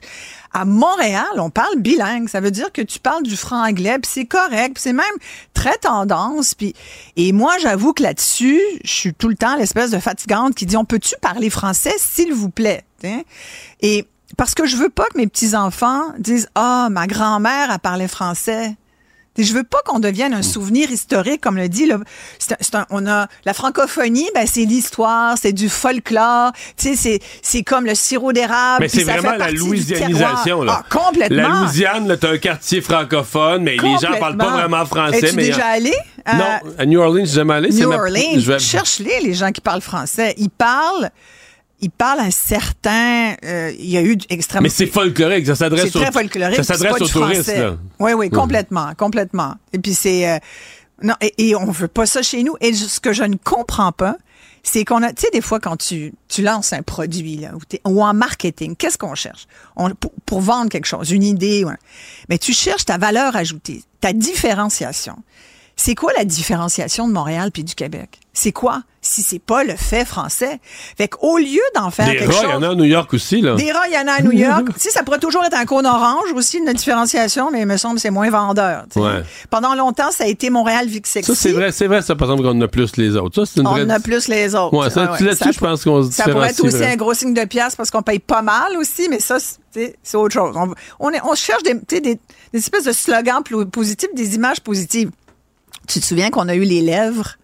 à 0.53 0.65
Montréal, 0.65 1.27
on 1.37 1.49
parle 1.49 1.77
bilingue. 1.77 2.27
Ça 2.27 2.41
veut 2.41 2.51
dire 2.51 2.71
que 2.71 2.81
tu 2.81 2.99
parles 2.99 3.23
du 3.23 3.37
franc-anglais, 3.37 3.97
puis 3.99 4.11
c'est 4.13 4.25
correct, 4.25 4.73
puis 4.73 4.81
c'est 4.81 4.93
même 4.93 5.05
très 5.53 5.77
tendance. 5.77 6.53
Puis 6.55 6.73
et 7.15 7.31
moi, 7.31 7.57
j'avoue 7.61 7.93
que 7.93 8.03
là-dessus, 8.03 8.61
je 8.83 8.91
suis 8.91 9.13
tout 9.13 9.29
le 9.29 9.35
temps 9.35 9.55
l'espèce 9.55 9.91
de 9.91 9.99
fatigante 9.99 10.55
qui 10.55 10.65
dit 10.65 10.77
on 10.77 10.85
peut-tu 10.85 11.15
parler 11.21 11.49
français, 11.49 11.93
s'il 11.97 12.33
vous 12.33 12.49
plaît. 12.49 12.83
Et 13.81 14.05
parce 14.37 14.55
que 14.55 14.65
je 14.65 14.77
veux 14.77 14.89
pas 14.89 15.05
que 15.07 15.17
mes 15.17 15.27
petits 15.27 15.55
enfants 15.55 16.13
disent 16.19 16.49
ah 16.55 16.87
ma 16.91 17.07
grand-mère 17.07 17.71
a 17.71 17.79
parlé 17.79 18.07
français. 18.07 18.75
Je 19.37 19.53
veux 19.53 19.63
pas 19.63 19.79
qu'on 19.85 19.99
devienne 19.99 20.33
un 20.33 20.41
souvenir 20.41 20.91
historique, 20.91 21.39
comme 21.39 21.55
le 21.55 21.69
dit. 21.69 21.85
Là. 21.85 21.97
C'est 22.37 22.51
un- 22.53 22.57
c'est 22.59 22.75
un- 22.75 22.85
on 22.89 23.07
a 23.07 23.27
la 23.45 23.53
francophonie, 23.53 24.27
ben 24.35 24.45
c'est 24.45 24.65
l'histoire, 24.65 25.37
c'est 25.41 25.53
du 25.53 25.69
folklore. 25.69 26.51
Tu 26.77 26.89
sais, 26.89 26.95
c'est 26.95 27.19
c'est 27.41 27.63
comme 27.63 27.85
le 27.85 27.95
sirop 27.95 28.33
d'érable. 28.33 28.81
Mais 28.81 28.89
c'est 28.89 29.05
ça 29.05 29.13
fait 29.13 29.19
vraiment 29.19 29.37
la 29.37 29.51
louisianisation, 29.51 30.63
là. 30.63 30.81
Ah, 30.81 30.85
complètement. 30.89 31.37
La 31.49 31.59
Louisiane, 31.61 32.07
là, 32.07 32.17
t'as 32.17 32.31
un 32.33 32.37
quartier 32.37 32.81
francophone, 32.81 33.63
mais 33.63 33.77
les 33.77 33.97
gens 34.01 34.19
parlent 34.19 34.37
pas 34.37 34.49
vraiment 34.49 34.85
français. 34.85 35.19
Es-tu 35.19 35.35
mais 35.35 35.45
déjà 35.45 35.65
allé? 35.67 35.93
à 36.25 36.35
Non, 36.37 36.45
à 36.77 36.85
New 36.85 36.99
Orleans, 36.99 37.25
jamais 37.25 37.53
allé. 37.55 37.71
c'est 37.71 37.81
New 37.81 37.89
ma- 37.89 37.95
Orleans, 37.95 38.33
je 38.37 38.51
vais- 38.51 38.59
cherche-les, 38.59 39.21
les 39.21 39.33
gens 39.33 39.51
qui 39.51 39.61
parlent 39.61 39.81
français. 39.81 40.35
Ils 40.37 40.49
parlent, 40.51 41.09
ils 41.81 41.89
parlent 41.89 42.19
un 42.19 42.31
certain... 42.31 43.35
euh, 43.43 43.73
il 43.77 43.89
y 43.89 43.97
a 43.97 44.01
eu 44.01 44.17
extrêmement... 44.29 44.63
Mais 44.63 44.69
c'est 44.69 44.87
folklorique, 44.87 45.45
ça 45.45 45.55
s'adresse 45.55 45.91
C'est 45.91 45.99
très 45.99 46.11
folklorique. 46.11 46.57
Ça 46.57 46.63
s'adresse 46.63 47.01
aux 47.01 47.07
touristes, 47.07 47.55
là. 47.55 47.77
Oui, 47.99 48.13
oui, 48.13 48.29
complètement, 48.29 48.93
complètement. 48.95 49.55
Et 49.73 49.79
puis 49.79 49.93
c'est... 49.93 50.29
euh, 50.29 50.37
non, 51.03 51.15
et, 51.19 51.49
et 51.49 51.55
on 51.55 51.71
veut 51.71 51.87
pas 51.87 52.05
ça 52.05 52.21
chez 52.21 52.43
nous. 52.43 52.55
Et 52.61 52.73
ce 52.73 52.99
que 52.99 53.11
je 53.13 53.23
ne 53.23 53.35
comprends 53.35 53.91
pas, 53.91 54.17
c'est 54.63 54.85
qu'on 54.85 55.01
a, 55.01 55.11
tu 55.11 55.23
sais, 55.23 55.29
des 55.33 55.41
fois, 55.41 55.59
quand 55.59 55.75
tu, 55.75 56.13
tu 56.27 56.43
lances 56.43 56.71
un 56.71 56.83
produit, 56.83 57.37
là, 57.37 57.49
ou, 57.55 57.91
ou 57.91 58.03
en 58.03 58.13
marketing, 58.13 58.75
qu'est-ce 58.75 58.99
qu'on 58.99 59.15
cherche? 59.15 59.47
On, 59.75 59.89
pour, 59.95 60.11
pour 60.27 60.41
vendre 60.41 60.69
quelque 60.69 60.85
chose, 60.85 61.09
une 61.09 61.23
idée, 61.23 61.63
ouais. 61.63 61.73
mais 62.29 62.37
tu 62.37 62.53
cherches 62.53 62.85
ta 62.85 62.99
valeur 62.99 63.35
ajoutée, 63.35 63.83
ta 63.99 64.13
différenciation. 64.13 65.15
C'est 65.83 65.95
quoi 65.95 66.11
la 66.15 66.25
différenciation 66.25 67.07
de 67.07 67.13
Montréal 67.13 67.49
puis 67.51 67.63
du 67.63 67.73
Québec? 67.73 68.19
C'est 68.33 68.51
quoi? 68.51 68.83
Si 69.01 69.23
c'est 69.23 69.39
pas 69.39 69.63
le 69.63 69.75
fait 69.75 70.05
français? 70.05 70.59
Fait 70.95 71.07
qu'au 71.07 71.39
lieu 71.39 71.59
d'en 71.75 71.89
faire 71.89 72.05
Des 72.05 72.17
quelque 72.17 72.31
rats, 72.31 72.41
chose. 72.41 72.49
il 72.49 72.53
y 72.53 72.55
en 72.55 72.61
a 72.63 72.69
à 72.69 72.75
New 72.75 72.83
York 72.85 73.11
aussi, 73.15 73.41
là. 73.41 73.55
Des 73.55 73.71
rats, 73.71 73.87
il 73.87 73.93
y 73.93 73.97
en 73.97 74.07
a 74.07 74.11
à 74.11 74.21
New 74.21 74.31
York. 74.31 74.67
tu 74.75 74.79
sais, 74.79 74.89
ça 74.91 75.01
pourrait 75.01 75.17
toujours 75.17 75.43
être 75.43 75.55
un 75.57 75.65
cône 75.65 75.87
orange 75.87 76.31
aussi, 76.35 76.59
une 76.59 76.71
différenciation, 76.71 77.49
mais 77.51 77.61
il 77.61 77.65
me 77.65 77.77
semble 77.77 77.95
que 77.95 78.01
c'est 78.01 78.11
moins 78.11 78.29
vendeur. 78.29 78.85
Ouais. 78.95 79.23
Pendant 79.49 79.73
longtemps, 79.73 80.11
ça 80.11 80.25
a 80.25 80.27
été 80.27 80.51
Montréal 80.51 80.87
Vic 80.87 81.07
Sexy. 81.07 81.33
Ça, 81.33 81.41
c'est 81.41 81.51
vrai, 81.51 81.71
c'est 81.71 81.87
vrai, 81.87 82.03
ça, 82.03 82.15
par 82.15 82.29
exemple, 82.29 82.47
qu'on 82.47 82.55
en 82.57 82.61
a 82.61 82.67
plus 82.67 82.95
les 82.97 83.17
autres. 83.17 83.43
Ça, 83.43 83.51
c'est 83.51 83.59
une 83.61 83.67
On 83.67 83.71
vraie... 83.71 83.83
en 83.85 83.89
a 83.89 83.99
plus 83.99 84.27
les 84.27 84.53
autres. 84.53 84.77
Ouais, 84.77 84.89
ça, 84.91 85.09
Ah 85.11 85.23
là-dessus, 85.23 85.43
Ça 85.45 85.51
je 85.51 85.59
pense 85.59 85.83
qu'on 85.83 86.03
se 86.03 86.11
Ça 86.11 86.25
pourrait 86.29 86.51
être 86.51 86.63
aussi 86.63 86.85
un 86.85 86.95
gros 86.95 87.15
signe 87.15 87.33
de 87.33 87.45
pièce 87.45 87.75
parce 87.75 87.89
qu'on 87.89 88.03
paye 88.03 88.19
pas 88.19 88.43
mal 88.43 88.77
aussi, 88.77 89.09
mais 89.09 89.19
ça, 89.19 89.37
c'est 89.73 89.95
autre 90.15 90.33
chose. 90.33 90.55
On, 90.55 90.71
on, 90.99 91.09
est- 91.09 91.21
on 91.23 91.33
cherche 91.33 91.63
des, 91.63 91.73
des, 91.73 92.01
des 92.01 92.19
espèces 92.53 92.83
de 92.85 92.91
slogans 92.93 93.41
plo- 93.43 93.65
positifs, 93.65 94.13
des 94.13 94.35
images 94.35 94.61
positives. 94.61 95.09
Tu 95.87 95.99
te 95.99 96.05
souviens 96.05 96.29
qu'on 96.29 96.47
a 96.47 96.55
eu 96.55 96.63
les 96.63 96.81
lèvres? 96.81 97.37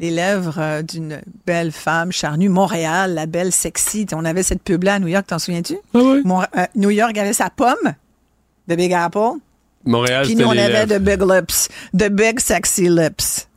Les 0.00 0.10
lèvres 0.10 0.58
euh, 0.58 0.82
d'une 0.82 1.20
belle 1.46 1.70
femme 1.72 2.10
charnue. 2.12 2.48
Montréal, 2.48 3.14
la 3.14 3.26
belle 3.26 3.52
sexy. 3.52 4.06
On 4.12 4.24
avait 4.24 4.42
cette 4.42 4.62
pub-là 4.62 4.94
à 4.94 4.98
New 4.98 5.06
York, 5.08 5.26
t'en 5.26 5.38
souviens-tu? 5.38 5.76
Ah 5.94 5.98
oui. 6.02 6.22
Mon- 6.24 6.42
euh, 6.42 6.66
New 6.74 6.90
York 6.90 7.16
avait 7.16 7.32
sa 7.32 7.48
pomme 7.50 7.94
de 8.68 8.74
Big 8.74 8.92
Apple. 8.92 9.38
Montréal, 9.84 10.24
Puis 10.24 10.34
nous, 10.34 10.46
on 10.46 10.52
les 10.52 10.62
avait 10.62 10.86
de 10.86 10.98
big 10.98 11.20
lips, 11.20 11.68
de 11.92 12.08
big 12.08 12.40
sexy 12.40 12.88
lips. 12.88 13.48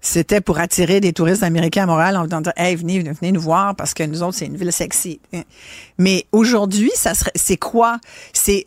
C'était 0.00 0.40
pour 0.40 0.58
attirer 0.58 1.00
des 1.00 1.12
touristes 1.12 1.42
américains 1.42 1.82
à 1.82 1.86
Montréal 1.86 2.16
en 2.16 2.20
leur 2.20 2.28
disant 2.40 2.52
Hey, 2.56 2.76
venez, 2.76 3.00
venez 3.02 3.32
nous 3.32 3.40
voir 3.40 3.74
parce 3.76 3.92
que 3.92 4.02
nous 4.04 4.22
autres, 4.22 4.38
c'est 4.38 4.46
une 4.46 4.56
ville 4.56 4.72
sexy. 4.72 5.20
Mais 5.98 6.26
aujourd'hui, 6.32 6.90
ça 6.94 7.14
serait 7.14 7.32
c'est 7.34 7.56
quoi? 7.56 7.98
C'est 8.32 8.64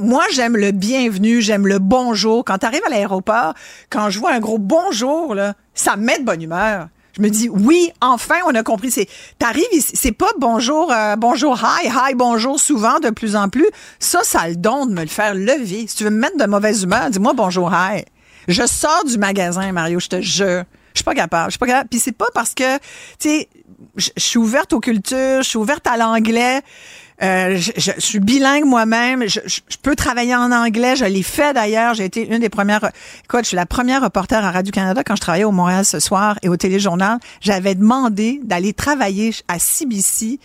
moi, 0.00 0.24
j'aime 0.32 0.56
le 0.56 0.70
bienvenu, 0.70 1.40
j'aime 1.40 1.66
le 1.66 1.78
bonjour. 1.78 2.44
Quand 2.44 2.58
tu 2.58 2.66
arrives 2.66 2.82
à 2.86 2.90
l'aéroport, 2.90 3.54
quand 3.90 4.10
je 4.10 4.18
vois 4.18 4.32
un 4.32 4.40
gros 4.40 4.58
bonjour, 4.58 5.34
là, 5.34 5.54
ça 5.74 5.96
me 5.96 6.04
met 6.04 6.18
de 6.18 6.24
bonne 6.24 6.42
humeur. 6.42 6.88
Je 7.16 7.22
me 7.22 7.30
dis, 7.30 7.48
oui, 7.48 7.90
enfin, 8.00 8.36
on 8.46 8.54
a 8.54 8.62
compris. 8.62 8.90
C'est, 8.90 9.08
t'arrives 9.38 9.64
c'est 9.72 10.12
pas 10.12 10.30
bonjour, 10.38 10.92
euh, 10.92 11.16
bonjour, 11.16 11.58
hi, 11.60 11.88
hi, 11.88 12.14
bonjour, 12.14 12.60
souvent, 12.60 13.00
de 13.00 13.10
plus 13.10 13.34
en 13.34 13.48
plus. 13.48 13.66
Ça, 13.98 14.20
ça 14.22 14.42
a 14.42 14.48
le 14.48 14.56
don 14.56 14.86
de 14.86 14.92
me 14.92 15.02
le 15.02 15.08
faire 15.08 15.34
lever. 15.34 15.86
Si 15.88 15.96
tu 15.96 16.04
veux 16.04 16.10
me 16.10 16.18
mettre 16.18 16.36
de 16.36 16.46
mauvaise 16.46 16.84
humeur, 16.84 17.10
dis-moi 17.10 17.32
bonjour, 17.34 17.72
hi. 17.72 18.04
Je 18.46 18.66
sors 18.66 19.04
du 19.04 19.18
magasin, 19.18 19.72
Mario, 19.72 19.98
je 20.00 20.08
te 20.08 20.20
jure. 20.20 20.64
Je 20.94 20.98
suis 21.00 21.04
pas 21.04 21.14
capable. 21.14 21.46
Je 21.46 21.52
suis 21.52 21.58
pas 21.58 21.66
capable. 21.66 21.88
Puis 21.88 21.98
c'est 21.98 22.12
pas 22.12 22.28
parce 22.34 22.54
que, 22.54 22.76
tu 23.18 23.28
sais, 23.28 23.48
je 23.96 24.10
suis 24.16 24.38
ouverte 24.38 24.72
aux 24.72 24.80
cultures, 24.80 25.42
je 25.42 25.48
suis 25.48 25.58
ouverte 25.58 25.86
à 25.86 25.96
l'anglais. 25.96 26.62
Euh, 27.20 27.56
je, 27.56 27.72
je- 27.76 27.92
suis 28.00 28.20
bilingue 28.20 28.64
moi-même. 28.64 29.26
Je, 29.28 29.40
je- 29.44 29.60
je 29.68 29.76
peux 29.82 29.96
travailler 29.96 30.36
en 30.36 30.52
anglais. 30.52 30.94
Je 30.96 31.04
l'ai 31.04 31.22
fait 31.24 31.52
d'ailleurs. 31.52 31.94
J'ai 31.94 32.04
été 32.04 32.26
une 32.28 32.38
des 32.38 32.48
premières. 32.48 32.90
Écoute, 33.24 33.40
je 33.42 33.48
suis 33.48 33.56
la 33.56 33.66
première 33.66 34.02
reporter 34.02 34.44
à 34.44 34.50
Radio-Canada 34.52 35.02
quand 35.04 35.16
je 35.16 35.20
travaillais 35.20 35.44
au 35.44 35.50
Montréal 35.50 35.84
ce 35.84 35.98
soir 35.98 36.38
et 36.42 36.48
au 36.48 36.56
Téléjournal. 36.56 37.18
J'avais 37.40 37.74
demandé 37.74 38.40
d'aller 38.44 38.72
travailler 38.72 39.34
à 39.48 39.58
CBC. 39.58 40.38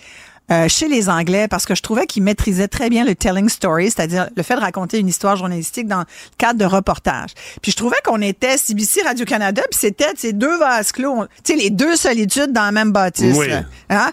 Euh, 0.52 0.68
chez 0.68 0.90
les 0.90 1.10
Anglais 1.10 1.48
parce 1.48 1.66
que 1.66 1.74
je 1.74 1.82
trouvais 1.82 2.06
qu'ils 2.06 2.22
maîtrisaient 2.22 2.68
très 2.68 2.90
bien 2.90 3.06
le 3.06 3.16
telling 3.16 3.48
story, 3.48 3.86
c'est-à-dire 3.86 4.30
le 4.36 4.44
fait 4.44 4.56
de 4.56 4.60
raconter 4.60 5.00
une 5.00 5.08
histoire 5.08 5.38
journalistique 5.38 5.88
dans 5.88 6.00
le 6.00 6.06
cadre 6.38 6.60
de 6.60 6.66
reportage. 6.66 7.30
Puis 7.62 7.72
je 7.72 7.78
trouvais 7.78 7.96
qu'on 8.04 8.22
était 8.22 8.58
CBC 8.58 9.04
Radio-Canada, 9.04 9.62
puis 9.72 9.80
c'était 9.80 10.12
ces 10.18 10.34
deux 10.34 10.58
vases 10.58 10.92
clos, 10.92 11.26
tu 11.44 11.54
sais, 11.54 11.58
les 11.58 11.70
deux 11.70 11.96
solitudes 11.96 12.52
dans 12.52 12.64
la 12.64 12.72
même 12.72 12.92
bâtisse. 12.92 13.38
Oui. 13.38 13.48
là. 13.48 13.64
Hein? 13.90 14.12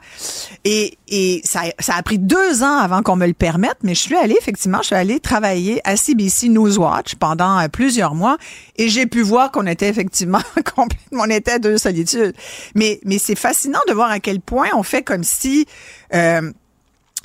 Et, 0.65 0.99
et 1.09 1.41
ça, 1.45 1.63
ça 1.81 1.95
a 1.97 2.03
pris 2.03 2.19
deux 2.19 2.63
ans 2.63 2.79
avant 2.79 3.03
qu'on 3.03 3.17
me 3.17 3.27
le 3.27 3.35
permette, 3.35 3.79
mais 3.83 3.95
je 3.95 4.01
suis 4.01 4.17
allée, 4.17 4.37
effectivement, 4.39 4.79
je 4.83 4.87
suis 4.87 4.97
allée 4.97 5.19
travailler 5.19 5.81
à 5.85 5.97
CBC 5.97 6.49
Newswatch 6.49 7.17
pendant 7.17 7.59
euh, 7.59 7.67
plusieurs 7.67 8.15
mois 8.15 8.37
et 8.81 8.89
j'ai 8.89 9.05
pu 9.05 9.21
voir 9.21 9.53
qu'on 9.53 9.67
était 9.67 9.91
effectivement 9.91 10.41
complètement, 10.75 11.25
on 11.27 11.31
était 11.31 11.59
deux 11.59 11.77
solitudes. 11.77 12.35
Mais, 12.75 12.99
mais 13.05 13.19
c'est 13.19 13.35
fascinant 13.35 13.81
de 13.87 13.93
voir 13.93 14.11
à 14.11 14.21
quel 14.21 14.41
point 14.41 14.69
on 14.75 14.83
fait 14.83 15.03
comme 15.03 15.23
si, 15.23 15.67
euh, 16.15 16.51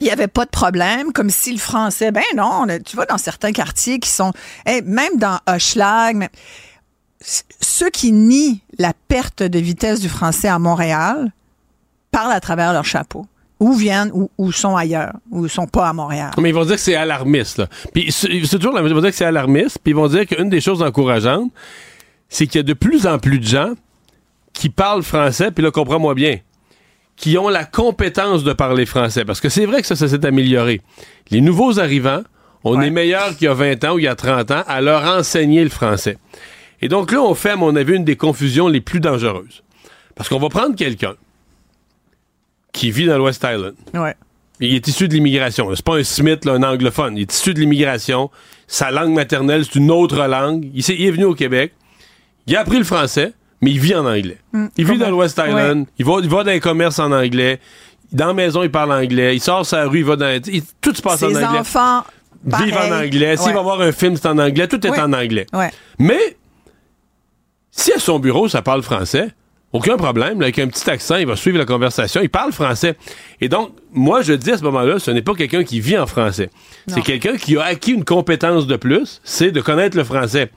il 0.01 0.07
y 0.07 0.09
avait 0.09 0.27
pas 0.27 0.43
de 0.43 0.49
problème, 0.49 1.13
comme 1.13 1.29
si 1.29 1.53
le 1.53 1.57
français, 1.57 2.11
ben 2.11 2.25
non, 2.35 2.67
tu 2.85 2.97
vois, 2.97 3.05
dans 3.05 3.17
certains 3.17 3.53
quartiers 3.53 3.99
qui 3.99 4.09
sont, 4.09 4.33
même 4.83 5.15
dans 5.15 5.39
Hochelag, 5.47 6.27
ceux 7.61 7.89
qui 7.89 8.11
nient 8.11 8.59
la 8.77 8.91
perte 9.07 9.41
de 9.41 9.57
vitesse 9.57 10.01
du 10.01 10.09
français 10.09 10.49
à 10.49 10.59
Montréal 10.59 11.31
parlent 12.11 12.33
à 12.33 12.41
travers 12.41 12.73
leur 12.73 12.83
chapeau. 12.83 13.25
Ou 13.59 13.73
viennent, 13.73 14.11
ou, 14.13 14.29
ou 14.37 14.51
sont 14.51 14.75
ailleurs, 14.75 15.13
ou 15.31 15.47
sont 15.47 15.67
pas 15.67 15.87
à 15.89 15.93
Montréal. 15.93 16.31
Mais 16.37 16.49
ils 16.49 16.55
vont 16.55 16.65
dire 16.65 16.75
que 16.75 16.81
c'est 16.81 16.95
alarmiste. 16.95 17.59
Là. 17.59 17.67
Puis 17.93 18.11
c'est 18.11 18.27
toujours 18.57 18.73
la 18.73 18.81
même 18.81 18.89
chose. 18.89 18.91
Ils 18.91 18.95
vont 18.95 19.01
dire 19.01 19.11
que 19.11 19.15
c'est 19.15 19.25
alarmiste. 19.25 19.79
Puis 19.81 19.91
ils 19.91 19.95
vont 19.95 20.07
dire 20.07 20.27
qu'une 20.27 20.49
des 20.49 20.59
choses 20.59 20.81
encourageantes, 20.81 21.51
c'est 22.27 22.47
qu'il 22.47 22.59
y 22.59 22.59
a 22.59 22.63
de 22.63 22.73
plus 22.73 23.07
en 23.07 23.17
plus 23.17 23.39
de 23.39 23.45
gens 23.45 23.73
qui 24.53 24.69
parlent 24.69 25.03
français, 25.03 25.51
puis 25.51 25.63
là, 25.63 25.71
comprends-moi 25.71 26.15
bien, 26.15 26.39
qui 27.15 27.37
ont 27.37 27.49
la 27.49 27.65
compétence 27.65 28.43
de 28.43 28.53
parler 28.53 28.85
français. 28.85 29.25
Parce 29.25 29.41
que 29.41 29.49
c'est 29.49 29.65
vrai 29.65 29.81
que 29.81 29.87
ça, 29.87 29.95
ça 29.95 30.07
s'est 30.07 30.25
amélioré. 30.25 30.81
Les 31.29 31.41
nouveaux 31.41 31.79
arrivants, 31.79 32.23
on 32.63 32.81
est 32.81 32.89
meilleur 32.89 33.35
qu'il 33.37 33.45
y 33.45 33.47
a 33.47 33.53
20 33.53 33.83
ans 33.83 33.93
ou 33.93 33.99
il 33.99 34.05
y 34.05 34.07
a 34.07 34.15
30 34.15 34.51
ans 34.51 34.63
à 34.67 34.81
leur 34.81 35.03
enseigner 35.03 35.63
le 35.63 35.69
français. 35.69 36.17
Et 36.81 36.87
donc 36.87 37.11
là, 37.11 37.21
on 37.21 37.35
fait, 37.35 37.51
à 37.51 37.55
mon 37.55 37.75
avis, 37.75 37.95
une 37.95 38.05
des 38.05 38.15
confusions 38.15 38.67
les 38.67 38.81
plus 38.81 38.99
dangereuses. 38.99 39.63
Parce 40.15 40.29
qu'on 40.29 40.39
va 40.39 40.49
prendre 40.49 40.75
quelqu'un 40.75 41.15
qui 42.75 42.91
vit 42.91 43.05
dans 43.05 43.17
l'West 43.17 43.43
Island. 43.43 43.73
Ouais. 43.93 44.15
Il 44.59 44.75
est 44.75 44.87
issu 44.87 45.07
de 45.07 45.13
l'immigration. 45.13 45.73
C'est 45.75 45.83
pas 45.83 45.95
un 45.97 46.03
Smith, 46.03 46.45
là, 46.45 46.53
un 46.53 46.63
anglophone. 46.63 47.17
Il 47.17 47.21
est 47.21 47.33
issu 47.33 47.53
de 47.53 47.59
l'immigration. 47.59 48.29
Sa 48.67 48.91
langue 48.91 49.13
maternelle, 49.13 49.65
c'est 49.65 49.75
une 49.79 49.91
autre 49.91 50.17
langue. 50.27 50.69
Il, 50.73 50.79
est 50.89 51.11
venu 51.11 51.25
au 51.25 51.35
Québec. 51.35 51.73
Il 52.47 52.55
a 52.55 52.61
appris 52.61 52.77
le 52.77 52.83
français, 52.83 53.33
mais 53.61 53.71
il 53.71 53.79
vit 53.79 53.95
en 53.95 54.05
anglais. 54.05 54.37
Mm. 54.53 54.65
Il 54.77 54.85
vit 54.85 54.97
dans 54.97 55.09
l'West 55.09 55.41
Island. 55.45 55.87
Il, 55.97 56.05
va, 56.05 56.17
il 56.21 56.29
va 56.29 56.43
dans 56.43 56.51
les 56.51 56.59
commerces 56.59 56.99
en 56.99 57.11
anglais. 57.11 57.59
Dans 58.11 58.27
la 58.27 58.33
maison, 58.33 58.63
il 58.63 58.71
parle 58.71 58.91
anglais. 58.91 59.35
Il 59.35 59.41
sort 59.41 59.65
sa 59.65 59.85
rue, 59.85 59.99
il 59.99 60.05
va 60.05 60.15
dans... 60.15 60.41
il- 60.45 60.63
tout 60.79 60.93
se 60.93 61.01
passe 61.01 61.23
en 61.23 61.27
anglais. 61.27 61.59
enfants, 61.59 62.03
Vivent 62.45 62.77
en 62.77 63.03
anglais. 63.03 63.37
S'il 63.37 63.53
va 63.53 63.61
voir 63.61 63.81
un 63.81 63.91
film, 63.91 64.15
c'est 64.15 64.27
en 64.27 64.37
anglais. 64.37 64.67
Tout 64.67 64.85
est 64.85 64.89
Oui. 64.89 64.99
en 64.99 65.11
anglais. 65.13 65.47
Ouais. 65.51 65.71
Mais, 65.97 66.37
si 67.71 67.91
à 67.91 67.99
son 67.99 68.19
bureau, 68.19 68.47
ça 68.47 68.61
parle 68.61 68.83
français, 68.83 69.29
aucun 69.75 69.97
problème. 69.97 70.39
là, 70.39 70.45
avec 70.45 70.59
un 70.59 70.67
petit 70.67 70.89
accent, 70.89 71.17
il 71.17 71.27
va 71.27 71.35
suivre 71.35 71.57
la 71.57 71.65
conversation. 71.65 72.21
Il 72.21 72.29
parle 72.29 72.51
français. 72.51 72.95
Et 73.41 73.49
donc, 73.49 73.71
moi, 73.91 74.21
je 74.21 74.33
dis 74.33 74.51
à 74.51 74.57
ce 74.57 74.63
moment-là, 74.63 74.99
ce 74.99 75.11
n'est 75.11 75.21
pas 75.21 75.33
quelqu'un 75.33 75.63
qui 75.63 75.79
vit 75.79 75.97
en 75.97 76.07
français. 76.07 76.49
C'est 76.87 77.01
quelqu'un 77.01 77.37
qui 77.37 77.57
a 77.57 77.63
acquis 77.63 77.91
une 77.91 78.05
compétence 78.05 78.67
de 78.67 78.75
plus, 78.75 79.21
c'est 79.23 79.51
de 79.51 79.61
connaître 79.61 79.97
le 79.97 80.03
français. 80.03 80.49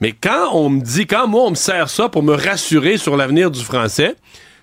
Mais 0.00 0.12
quand 0.12 0.50
on 0.52 0.68
me 0.68 0.80
dit, 0.80 1.06
quand 1.06 1.28
moi, 1.28 1.44
on 1.44 1.50
me 1.50 1.54
sert 1.54 1.88
ça 1.88 2.08
pour 2.08 2.22
me 2.22 2.34
rassurer 2.34 2.96
sur 2.96 3.16
l'avenir 3.16 3.50
du 3.50 3.60
français, 3.60 4.16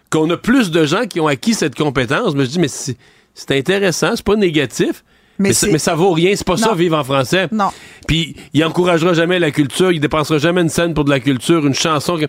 qu'on 0.10 0.30
a 0.30 0.38
plus 0.38 0.70
de 0.72 0.86
gens 0.86 1.06
qui 1.06 1.20
ont 1.20 1.28
acquis 1.28 1.54
cette 1.54 1.76
compétence, 1.76 2.34
je 2.34 2.38
me 2.38 2.46
dis, 2.46 2.60
mais 2.60 2.68
c'est 2.68 3.52
intéressant, 3.52 4.16
c'est 4.16 4.26
pas 4.26 4.36
négatif. 4.36 5.04
Mais 5.38 5.50
Mais, 5.50 5.54
ça, 5.54 5.68
mais 5.72 5.78
ça 5.80 5.96
vaut 5.96 6.12
rien, 6.12 6.34
c'est 6.36 6.46
pas 6.46 6.58
ça 6.58 6.74
vivre 6.74 6.98
en 6.98 7.04
français. 7.06 7.48
Non. 7.52 7.70
Puis 8.08 8.36
il 8.54 8.62
encouragera 8.66 9.14
jamais 9.14 9.40
la 9.40 9.52
culture, 9.52 9.92
il 9.94 10.02
dépensera 10.02 10.38
jamais 10.38 10.60
une 10.62 10.70
scène 10.70 10.94
pour 10.94 11.06
de 11.06 11.10
la 11.10 11.22
culture, 11.22 11.66
une 11.66 11.74
chanson. 11.74 12.20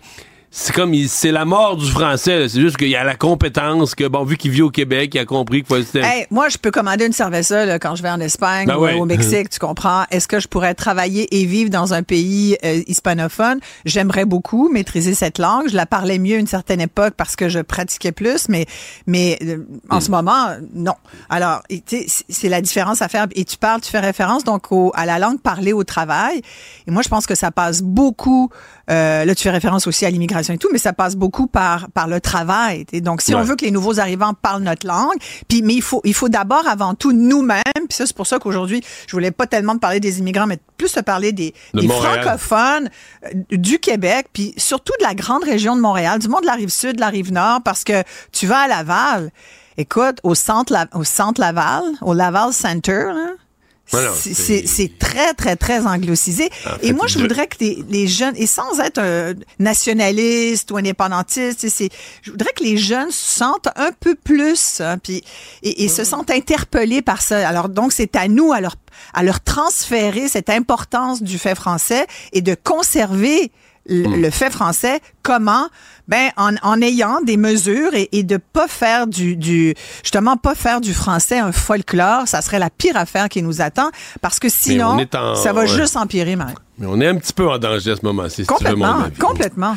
C'est 0.53 0.73
comme, 0.75 0.93
il- 0.95 1.09
c'est 1.09 1.31
la 1.31 1.45
mort 1.45 1.77
du 1.77 1.87
français. 1.89 2.41
là. 2.41 2.49
C'est 2.49 2.61
juste 2.61 2.77
qu'il 2.77 2.89
y 2.89 2.97
a 2.97 3.05
la 3.05 3.15
compétence 3.15 3.95
que, 3.95 4.09
bon, 4.09 4.25
vu 4.25 4.37
qu'il 4.37 4.51
vit 4.51 4.63
au 4.63 4.71
Québec, 4.71 5.13
il 5.15 5.21
a 5.21 5.25
compris 5.25 5.63
que 5.63 5.69
faut- 5.69 5.81
c'était- 5.83 6.01
Hey, 6.05 6.27
moi, 6.33 6.49
je 6.49 6.59
peux 6.59 6.73
commander 6.73 7.07
une 7.07 7.13
cerveza 7.13 7.65
là, 7.65 7.79
quand 7.79 7.95
je 7.95 8.03
vais 8.03 8.11
en 8.11 8.19
Espagne 8.19 8.67
Ben 8.67 8.77
ou 8.77 8.81
ouais. 8.81 8.95
au 8.95 9.05
Mexique, 9.45 9.49
tu 9.51 9.61
comprends? 9.61 10.05
Est-ce 10.11 10.27
que 10.27 10.41
je 10.41 10.49
pourrais 10.49 10.75
travailler 10.75 11.29
et 11.41 11.45
vivre 11.45 11.71
dans 11.71 11.95
un 11.95 12.03
pays 12.03 12.57
euh, 12.65 12.83
hispanophone? 12.89 13.61
J'aimerais 13.85 14.25
beaucoup 14.25 14.69
maîtriser 14.71 15.15
cette 15.15 15.39
langue. 15.39 15.69
Je 15.69 15.77
la 15.77 15.87
parlais 15.87 16.19
mieux 16.19 16.39
une 16.39 16.49
certaine 16.49 16.81
époque 16.81 17.15
parce 17.17 17.37
que 17.37 17.49
je 17.49 17.61
pratiquais 17.61 18.11
plus, 18.13 18.49
mais, 18.49 18.67
mais 19.07 19.39
euh, 19.43 19.59
en 19.89 20.01
ce 20.01 20.11
moment, 20.11 20.49
non. 20.75 20.95
Alors, 21.29 21.63
c'est 22.29 22.49
la 22.49 22.61
différence 22.61 23.03
à 23.03 23.09
faire. 23.09 23.29
Et 23.37 23.45
tu 23.45 23.57
parles, 23.57 23.81
tu 23.83 23.91
fais 23.91 24.01
référence 24.01 24.43
donc 24.43 24.73
au- 24.73 24.91
à 24.97 25.07
la 25.07 25.21
langue 25.21 25.41
parlée 25.41 25.73
au 25.73 25.85
travail. 25.85 26.43
Et 26.89 26.91
moi, 26.91 27.03
je 27.03 27.09
pense 27.09 27.27
que 27.27 27.37
ça 27.37 27.53
passe 27.53 27.83
beaucoup. 27.83 28.51
Euh, 28.91 29.25
là, 29.25 29.35
tu 29.35 29.43
fais 29.43 29.51
référence 29.51 29.87
aussi 29.87 30.07
à 30.07 30.11
l'immigration 30.11 30.55
et 30.55 30.59
tout, 30.59 30.69
mais 30.73 30.79
ça 30.79 30.93
passe 30.93 31.17
beaucoup 31.17 31.47
par 31.47 31.91
par 31.91 32.09
le 32.09 32.21
travail. 32.21 32.87
Et 32.93 33.01
donc, 33.01 33.23
si 33.23 33.35
on 33.35 33.43
veut 33.43 33.57
que 33.57 33.65
les 33.65 33.71
nouveaux 33.71 34.01
arrivants 34.01 34.35
parlent 34.35 34.63
notre 34.63 34.87
langue, 34.87 35.17
puis 35.49 35.63
mais 35.63 35.75
il 35.75 35.83
faut 35.83 36.01
il 36.05 36.15
faut 36.15 36.29
d'abord 36.29 36.67
avant 36.67 36.95
tout 36.95 37.13
nous-mêmes. 37.13 37.63
Puis 37.75 37.97
ça, 37.97 38.07
c'est 38.07 38.17
pour 38.17 38.27
ça 38.27 38.39
qu'aujourd'hui, 38.39 38.83
je 39.07 39.13
voulais 39.13 39.31
pas 39.31 39.47
tellement 39.47 39.75
te 39.75 39.81
parler 39.81 40.01
des 40.01 40.19
immigrants, 40.19 40.47
mais 40.47 40.59
plus 40.77 40.93
te 40.93 41.01
parler 41.01 41.33
des, 41.33 41.55
De 41.75 41.81
des 41.81 41.89
francophones 41.89 42.89
euh, 43.25 43.29
du 43.51 43.79
Québec, 43.79 44.29
puis 44.33 44.55
surtout 44.57 44.93
de 44.99 45.05
la 45.05 45.15
grande 45.15 45.45
région 45.45 45.77
de 45.77 45.81
Montréal, 45.81 46.19
du 46.19 46.29
monde 46.29 46.43
de 46.43 46.47
la 46.47 46.55
rive 46.55 46.71
sud, 46.71 46.97
de 46.97 47.01
la 47.01 47.09
rive 47.09 47.33
nord, 47.33 47.61
parce 47.63 47.85
que 47.85 48.03
tu 48.33 48.47
vas 48.47 48.61
à 48.61 48.69
Laval. 48.69 49.31
Écoute, 49.77 50.19
au 50.25 50.35
centre, 50.35 50.75
au 50.95 51.05
centre 51.05 51.41
Laval, 51.41 51.83
au 52.03 52.13
Laval 52.13 52.53
Center, 52.53 53.13
là, 53.15 53.31
Non, 53.93 54.13
c'est- 54.67 54.99
très, 54.99 55.35
très, 55.35 55.57
très 55.57 55.81
anglicisé. 55.87 56.49
En 56.67 56.71
et 56.83 56.93
moi, 56.93 57.07
je 57.09 57.19
voudrais 57.19 57.47
que 57.49 57.57
les, 57.61 57.85
les 57.89 58.07
jeunes, 58.07 58.35
et 58.37 58.47
sans 58.47 58.79
être 58.79 58.99
un 58.99 59.35
nationaliste 59.59 60.71
ou 60.71 60.77
indépendantiste, 60.77 61.67
je 62.23 62.31
voudrais 62.31 62.53
que 62.53 62.63
les 62.63 62.77
jeunes 62.77 63.11
se 63.11 63.39
sentent 63.39 63.69
un 63.77 63.91
peu 63.99 64.15
plus, 64.15 64.81
hein, 64.81 64.99
puis, 64.99 65.25
et, 65.63 65.85
et 65.85 65.89
se 65.89 66.05
sentent 66.05 66.31
interpellés 66.31 67.03
par 67.03 67.21
ça. 67.23 67.47
Alors, 67.49 67.69
donc, 67.69 67.93
c'est 67.93 68.15
à 68.17 68.29
nous 68.29 68.53
à 68.53 68.61
leur, 68.61 68.77
à 69.15 69.23
leur 69.23 69.41
transférer 69.41 70.29
cette 70.29 70.51
importance 70.51 71.23
du 71.23 71.39
fait 71.39 71.55
français 71.55 72.07
et 72.33 72.43
de 72.43 72.55
conserver 72.55 73.51
le, 73.87 74.07
Hmm. 74.09 74.21
le 74.23 74.31
fait 74.31 74.51
français. 74.51 75.01
Comment? 75.23 75.69
Ben, 76.09 76.31
en, 76.37 76.55
en 76.63 76.81
ayant 76.83 77.21
des 77.23 77.37
mesures 77.37 77.95
et, 77.95 78.09
et 78.13 78.23
de 78.25 78.37
pas 78.37 78.67
faire 78.69 79.07
du, 79.07 79.37
du, 79.37 79.75
justement, 80.03 80.37
pas 80.37 80.55
faire 80.57 80.81
du 80.81 80.93
français 80.93 81.39
un 81.39 81.53
folklore. 81.53 82.27
Ça 82.27 82.43
serait 82.43 82.59
la 82.59 82.69
pire 82.71 82.97
affaire 82.97 83.29
qui 83.29 83.43
nous 83.43 83.61
attend 83.61 83.91
parce 84.21 84.39
que 84.41 84.49
sinon, 84.49 84.99
en- 85.15 85.35
ça 85.37 85.53
va 85.53 85.63
ouais. 85.63 85.67
juste 85.69 85.97
empirer, 85.97 86.35
Marie. 86.37 86.55
Mais 86.79 86.87
on 86.89 87.01
est 87.01 87.07
un 87.07 87.17
petit 87.17 87.33
peu 87.33 87.49
en 87.49 87.59
danger 87.59 87.93
à 87.93 87.97
ce 87.97 88.05
moment-ci, 88.05 88.45
si 88.45 88.47
tu 88.47 88.65
veux 88.65 88.75
mon 88.75 88.87
Complètement, 88.87 89.27
complètement. 89.29 89.75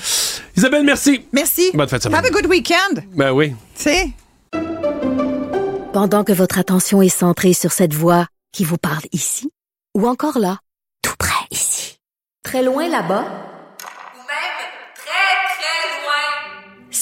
Isabelle, 0.55 0.83
merci. 0.83 1.25
Merci. 1.33 1.69
Bonne 1.73 1.87
semaine. 1.87 2.15
Have 2.15 2.25
a 2.25 2.29
good 2.29 2.47
weekend. 2.47 3.03
Ben 3.13 3.31
oui. 3.31 3.49
Tu 3.75 3.83
sais. 3.83 4.09
Pendant 5.93 6.23
que 6.23 6.31
votre 6.33 6.57
attention 6.57 7.01
est 7.01 7.09
centrée 7.09 7.53
sur 7.53 7.71
cette 7.71 7.93
voix 7.93 8.25
qui 8.51 8.63
vous 8.63 8.77
parle 8.77 9.03
ici, 9.11 9.51
ou 9.95 10.07
encore 10.07 10.39
là, 10.39 10.57
tout 11.03 11.13
près 11.19 11.45
ici, 11.51 11.99
très 12.43 12.63
loin 12.63 12.87
là-bas, 12.87 13.21
Ou 14.15 14.17
même 14.17 14.59
très, 14.95 15.33
très 15.53 15.83
loin. 16.01 16.89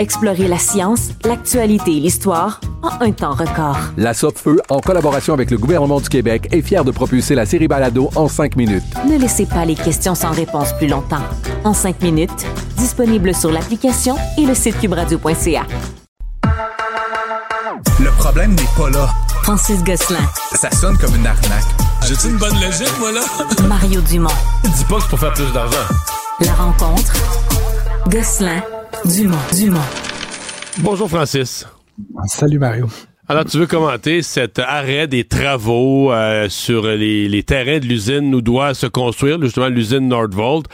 Explorez 0.00 0.48
la 0.48 0.56
science, 0.56 1.10
l'actualité 1.26 1.94
et 1.94 2.00
l'histoire 2.00 2.62
en 2.82 3.04
un 3.04 3.12
temps 3.12 3.34
record. 3.34 3.76
La 3.98 4.14
Feu, 4.14 4.58
en 4.70 4.80
collaboration 4.80 5.34
avec 5.34 5.50
le 5.50 5.58
gouvernement 5.58 6.00
du 6.00 6.08
Québec, 6.08 6.48
est 6.52 6.62
fière 6.62 6.86
de 6.86 6.90
propulser 6.90 7.34
la 7.34 7.44
série 7.44 7.68
Balado 7.68 8.08
en 8.16 8.26
cinq 8.26 8.56
minutes. 8.56 8.82
Ne 9.06 9.18
laissez 9.18 9.44
pas 9.44 9.66
les 9.66 9.74
questions 9.74 10.14
sans 10.14 10.30
réponse 10.30 10.72
plus 10.78 10.86
longtemps. 10.86 11.20
En 11.64 11.74
cinq 11.74 12.00
minutes, 12.00 12.46
disponible 12.78 13.34
sur 13.34 13.52
l'application 13.52 14.16
et 14.38 14.46
le 14.46 14.54
site 14.54 14.80
cubradio.ca. 14.80 15.66
Le 18.00 18.10
problème 18.16 18.54
n'est 18.54 18.82
pas 18.82 18.88
là. 18.88 19.06
Francis 19.42 19.84
Gosselin, 19.84 20.24
Ça 20.54 20.70
sonne 20.70 20.96
comme 20.96 21.14
une 21.14 21.26
arnaque. 21.26 21.66
J'ai-tu 22.08 22.28
une 22.28 22.38
bonne 22.38 22.58
logique, 22.58 22.98
moi, 22.98 23.12
là? 23.12 23.20
Mario 23.68 24.00
Dumont. 24.00 24.30
Dis 24.64 24.84
pas 24.84 24.94
que 24.96 25.02
c'est 25.02 25.08
pour 25.10 25.18
faire 25.18 25.34
plus 25.34 25.52
d'argent. 25.52 25.76
La 26.40 26.54
rencontre. 26.54 27.12
Gosselin, 28.08 28.62
Dumont, 29.04 29.38
Dumont. 29.56 29.80
Bonjour, 30.78 31.08
Francis. 31.08 31.66
Salut 32.26 32.58
Mario. 32.58 32.86
Alors, 33.28 33.44
tu 33.44 33.58
veux 33.58 33.66
commenter 33.66 34.22
cet 34.22 34.58
arrêt 34.58 35.06
des 35.06 35.24
travaux 35.24 36.12
euh, 36.12 36.48
sur 36.48 36.86
les, 36.86 37.28
les 37.28 37.42
terrains 37.44 37.78
de 37.78 37.86
l'usine 37.86 38.34
où 38.34 38.42
doit 38.42 38.74
se 38.74 38.86
construire 38.86 39.40
justement 39.40 39.68
l'usine 39.68 40.08
Nordvolt? 40.08 40.66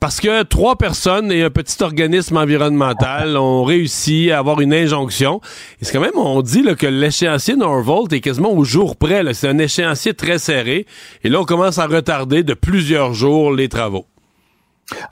Parce 0.00 0.20
que 0.20 0.44
trois 0.44 0.76
personnes 0.76 1.32
et 1.32 1.42
un 1.42 1.50
petit 1.50 1.82
organisme 1.82 2.36
environnemental 2.36 3.36
ont 3.36 3.64
réussi 3.64 4.30
à 4.30 4.38
avoir 4.38 4.60
une 4.60 4.72
injonction. 4.72 5.40
Et 5.80 5.84
c'est 5.84 5.92
quand 5.92 6.00
même, 6.00 6.16
on 6.16 6.40
dit 6.40 6.62
là, 6.62 6.76
que 6.76 6.86
l'échéancier 6.86 7.56
Nordvolt 7.56 8.12
est 8.12 8.20
quasiment 8.20 8.52
au 8.52 8.64
jour 8.64 8.96
près. 8.96 9.22
là. 9.22 9.34
C'est 9.34 9.48
un 9.48 9.58
échéancier 9.58 10.14
très 10.14 10.38
serré. 10.38 10.86
Et 11.24 11.28
là, 11.28 11.40
on 11.40 11.44
commence 11.44 11.78
à 11.78 11.86
retarder 11.86 12.44
de 12.44 12.54
plusieurs 12.54 13.12
jours 13.12 13.52
les 13.52 13.68
travaux. 13.68 14.06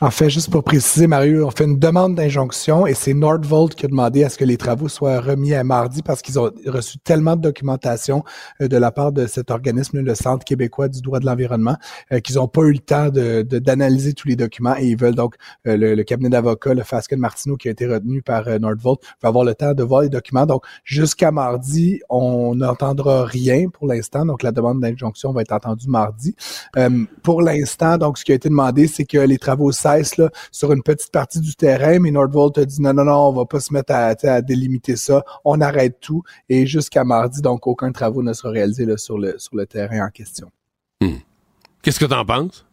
En 0.01 0.11
fait, 0.11 0.29
juste 0.29 0.51
pour 0.51 0.65
préciser, 0.65 1.07
Mario, 1.07 1.47
on 1.47 1.51
fait 1.51 1.65
une 1.65 1.79
demande 1.79 2.15
d'injonction 2.15 2.87
et 2.87 2.95
c'est 2.95 3.15
Nordvolt 3.15 3.75
qui 3.75 3.87
a 3.87 3.89
demandé 3.89 4.23
à 4.25 4.29
ce 4.29 4.37
que 4.37 4.45
les 4.45 4.57
travaux 4.57 4.89
soient 4.89 5.21
remis 5.21 5.55
à 5.55 5.65
mardi 5.65 6.03
parce 6.03 6.21
qu'ils 6.21 6.39
ont 6.39 6.51
reçu 6.67 6.99
tellement 6.99 7.37
de 7.37 7.41
documentation 7.41 8.23
euh, 8.61 8.69
de 8.69 8.77
la 8.77 8.91
part 8.91 9.13
de 9.13 9.27
cet 9.27 9.51
organisme, 9.51 10.01
le 10.01 10.15
Centre 10.15 10.45
québécois 10.45 10.89
du 10.89 11.01
droit 11.01 11.21
de 11.21 11.27
l'environnement, 11.27 11.77
euh, 12.13 12.21
qu'ils 12.21 12.37
n'ont 12.37 12.49
pas 12.49 12.63
eu 12.63 12.73
le 12.73 12.79
temps 12.81 13.09
d'analyser 13.11 14.13
tous 14.13 14.29
les 14.29 14.37
documents 14.37 14.77
et 14.77 14.89
ils 14.89 14.97
veulent 14.97 15.15
donc 15.15 15.37
euh, 15.67 15.77
le, 15.77 16.03
cabinet 16.03 16.29
d'avocats, 16.29 16.75
le 16.75 16.83
Fasken 16.83 17.19
Martineau, 17.19 17.57
qui 17.57 17.69
a 17.69 17.71
été 17.71 17.87
retenu 17.87 18.23
par 18.23 18.45
Nordvolt, 18.61 19.01
va 19.23 19.29
avoir 19.29 19.45
le 19.45 19.55
temps 19.55 19.73
de 19.73 19.83
voir 19.83 20.03
les 20.03 20.09
documents. 20.09 20.47
Donc, 20.47 20.65
jusqu'à 20.85 21.31
mardi, 21.31 22.01
on 22.11 22.55
n'entendra 22.55 23.25
rien 23.25 23.69
pour 23.71 23.87
l'instant. 23.87 24.27
Donc, 24.27 24.43
la 24.43 24.53
demande 24.53 24.81
d'injonction 24.81 25.33
va 25.33 25.43
être 25.43 25.53
entendue 25.53 25.89
mardi. 25.89 26.35
pour 27.23 27.41
l'instant, 27.41 27.97
donc, 27.97 28.19
ce 28.19 28.25
qui 28.25 28.33
a 28.33 28.35
été 28.35 28.49
demandé, 28.49 28.87
c'est 28.87 29.05
que 29.05 29.19
les 29.19 29.39
travaux 29.39 29.62
cesse 29.71 30.17
là, 30.17 30.31
sur 30.51 30.73
une 30.73 30.83
petite 30.83 31.13
partie 31.13 31.41
du 31.41 31.55
terrain, 31.55 31.99
mais 32.01 32.11
Nordvolt 32.11 32.59
a 32.59 32.65
dit 32.65 32.83
non, 32.83 32.93
non, 32.93 33.05
non, 33.05 33.29
on 33.29 33.33
va 33.33 33.45
pas 33.45 33.61
se 33.61 33.73
mettre 33.73 33.93
à, 33.93 34.15
à 34.23 34.41
délimiter 34.41 34.97
ça, 34.97 35.25
on 35.45 35.61
arrête 35.61 35.99
tout 36.01 36.23
et 36.49 36.67
jusqu'à 36.67 37.05
mardi, 37.05 37.41
donc 37.43 37.67
aucun 37.67 37.93
travaux 37.93 38.23
ne 38.23 38.33
sera 38.33 38.51
réalisé 38.51 38.85
là, 38.85 38.97
sur, 38.97 39.19
le, 39.19 39.39
sur 39.39 39.57
le 39.57 39.67
terrain 39.67 40.07
en 40.07 40.11
question. 40.11 40.51
Hmm. 41.01 41.19
Qu'est-ce 41.83 42.01
que 42.01 42.07
tu 42.07 42.15
en 42.15 42.25
penses? 42.25 42.67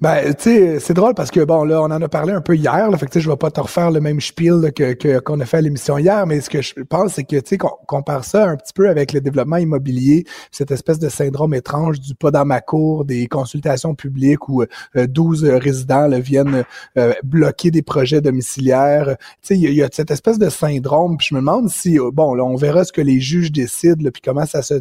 Ben, 0.00 0.34
tu 0.34 0.42
sais, 0.42 0.80
c'est 0.80 0.94
drôle 0.94 1.14
parce 1.14 1.30
que, 1.30 1.40
bon, 1.40 1.64
là, 1.64 1.80
on 1.80 1.86
en 1.86 2.02
a 2.02 2.08
parlé 2.08 2.32
un 2.32 2.40
peu 2.40 2.56
hier, 2.56 2.90
là, 2.90 2.96
fait 2.98 3.06
que, 3.06 3.12
tu 3.12 3.18
sais, 3.18 3.24
je 3.24 3.30
vais 3.30 3.36
pas 3.36 3.50
te 3.50 3.60
refaire 3.60 3.90
le 3.90 4.00
même 4.00 4.20
spiel 4.20 4.72
que, 4.72 5.18
qu'on 5.20 5.40
a 5.40 5.44
fait 5.44 5.58
à 5.58 5.60
l'émission 5.60 5.98
hier, 5.98 6.26
mais 6.26 6.40
ce 6.40 6.50
que 6.50 6.62
je 6.62 6.74
pense, 6.82 7.14
c'est 7.14 7.24
que, 7.24 7.36
tu 7.36 7.42
sais, 7.50 7.58
qu'on 7.58 7.76
compare 7.86 8.24
ça 8.24 8.48
un 8.48 8.56
petit 8.56 8.72
peu 8.72 8.88
avec 8.88 9.12
le 9.12 9.20
développement 9.20 9.56
immobilier, 9.56 10.24
cette 10.50 10.70
espèce 10.70 10.98
de 10.98 11.08
syndrome 11.08 11.54
étrange 11.54 12.00
du 12.00 12.14
pas 12.14 12.30
dans 12.30 12.44
ma 12.44 12.60
cour, 12.60 13.04
des 13.04 13.26
consultations 13.26 13.94
publiques 13.94 14.48
où 14.48 14.64
12 14.94 15.44
euh, 15.44 15.58
résidents 15.58 16.08
viennent 16.20 16.64
euh, 16.98 17.12
bloquer 17.22 17.70
des 17.70 17.82
projets 17.82 18.20
domiciliaires. 18.20 19.16
Tu 19.42 19.54
sais, 19.54 19.58
il 19.58 19.72
y, 19.72 19.82
a 19.82 19.88
cette 19.92 20.10
espèce 20.10 20.38
de 20.38 20.48
syndrome, 20.48 21.16
puis 21.16 21.28
je 21.30 21.34
me 21.34 21.40
demande 21.40 21.68
si, 21.68 21.98
euh, 21.98 22.10
bon, 22.12 22.34
là, 22.34 22.44
on 22.44 22.56
verra 22.56 22.84
ce 22.84 22.92
que 22.92 23.00
les 23.00 23.20
juges 23.20 23.52
décident, 23.52 24.10
puis 24.10 24.22
comment 24.22 24.46
ça 24.46 24.62
se, 24.62 24.74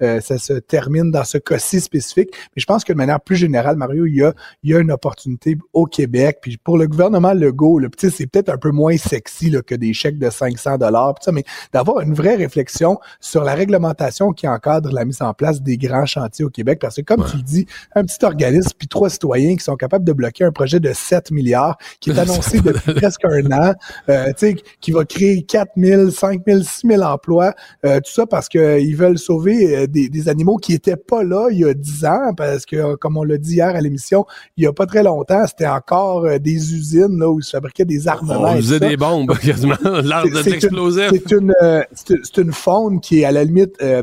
ça 0.00 0.38
se 0.38 0.54
termine 0.54 1.10
dans 1.10 1.24
ce 1.24 1.38
cas-ci 1.38 1.80
spécifique, 1.80 2.30
mais 2.54 2.60
je 2.60 2.66
pense 2.66 2.84
que 2.84 2.92
de 2.92 2.98
manière 2.98 3.20
plus 3.20 3.36
générale, 3.36 3.76
Mario, 3.76 4.06
il 4.06 4.16
y 4.16 4.22
a 4.22 4.34
il 4.62 4.70
y 4.70 4.74
a 4.74 4.80
une 4.80 4.90
opportunité 4.90 5.56
au 5.72 5.86
Québec. 5.86 6.38
Puis 6.42 6.56
pour 6.56 6.78
le 6.78 6.86
gouvernement 6.86 7.32
Legault, 7.32 7.78
le 7.78 7.88
petit, 7.88 8.10
c'est 8.10 8.26
peut-être 8.26 8.48
un 8.48 8.56
peu 8.56 8.70
moins 8.70 8.96
sexy 8.96 9.50
là, 9.50 9.62
que 9.62 9.74
des 9.74 9.92
chèques 9.92 10.18
de 10.18 10.30
500 10.30 10.78
dollars, 10.78 11.14
mais 11.32 11.44
d'avoir 11.72 12.00
une 12.00 12.14
vraie 12.14 12.34
réflexion 12.34 12.98
sur 13.20 13.44
la 13.44 13.54
réglementation 13.54 14.32
qui 14.32 14.48
encadre 14.48 14.90
la 14.92 15.04
mise 15.04 15.22
en 15.22 15.32
place 15.34 15.62
des 15.62 15.76
grands 15.76 16.06
chantiers 16.06 16.44
au 16.44 16.50
Québec. 16.50 16.78
Parce 16.80 16.96
que 16.96 17.02
comme 17.02 17.24
tu 17.24 17.36
le 17.36 17.42
dis, 17.42 17.66
un 17.94 18.04
petit 18.04 18.24
organisme 18.24 18.70
puis 18.76 18.88
trois 18.88 19.10
citoyens 19.10 19.56
qui 19.56 19.64
sont 19.64 19.76
capables 19.76 20.04
de 20.04 20.12
bloquer 20.12 20.44
un 20.44 20.52
projet 20.52 20.80
de 20.80 20.92
7 20.92 21.30
milliards 21.30 21.76
qui 22.00 22.10
est 22.10 22.18
annoncé 22.18 22.60
depuis 22.60 22.94
presque 22.94 23.24
un 23.24 23.50
an, 23.52 23.74
euh, 24.08 24.32
qui 24.80 24.90
va 24.90 25.04
créer 25.04 25.42
4 25.42 25.72
000, 25.76 26.10
5 26.10 26.42
000, 26.46 26.62
6 26.62 26.86
000 26.86 27.02
emplois, 27.02 27.54
euh, 27.84 28.00
tout 28.00 28.12
ça 28.12 28.26
parce 28.26 28.48
qu'ils 28.48 28.96
veulent 28.96 29.18
sauver 29.18 29.76
euh, 29.76 29.86
des, 29.86 30.08
des, 30.08 30.28
animaux 30.28 30.56
qui 30.56 30.72
étaient 30.74 30.96
pas 30.96 31.22
là 31.22 31.48
il 31.50 31.58
y 31.58 31.64
a 31.64 31.74
10 31.74 32.04
ans, 32.04 32.34
parce 32.36 32.66
que, 32.66 32.96
comme 32.96 33.16
on 33.16 33.22
l'a 33.22 33.38
dit 33.38 33.54
hier 33.54 33.68
à 33.68 33.80
l'émission, 33.80 34.26
il 34.58 34.64
y 34.64 34.66
a 34.66 34.72
pas 34.72 34.86
très 34.86 35.04
longtemps, 35.04 35.46
c'était 35.46 35.68
encore 35.68 36.24
euh, 36.24 36.40
des 36.40 36.74
usines 36.74 37.16
là 37.16 37.30
où 37.30 37.38
ils 37.38 37.46
fabriquaient 37.46 37.84
des 37.84 38.08
armements. 38.08 38.40
On 38.42 38.56
faisait 38.56 38.80
des 38.80 38.96
bombes, 38.96 39.38
quasiment. 39.42 39.76
L'arme 40.02 40.36
explosif. 40.44 41.10
C'est 41.12 41.30
une, 41.30 41.54
euh, 41.62 41.84
c'est 41.94 42.38
une 42.38 42.52
faune 42.52 43.00
qui 43.00 43.20
est 43.20 43.24
à 43.24 43.30
la 43.30 43.44
limite 43.44 43.76
euh, 43.80 44.02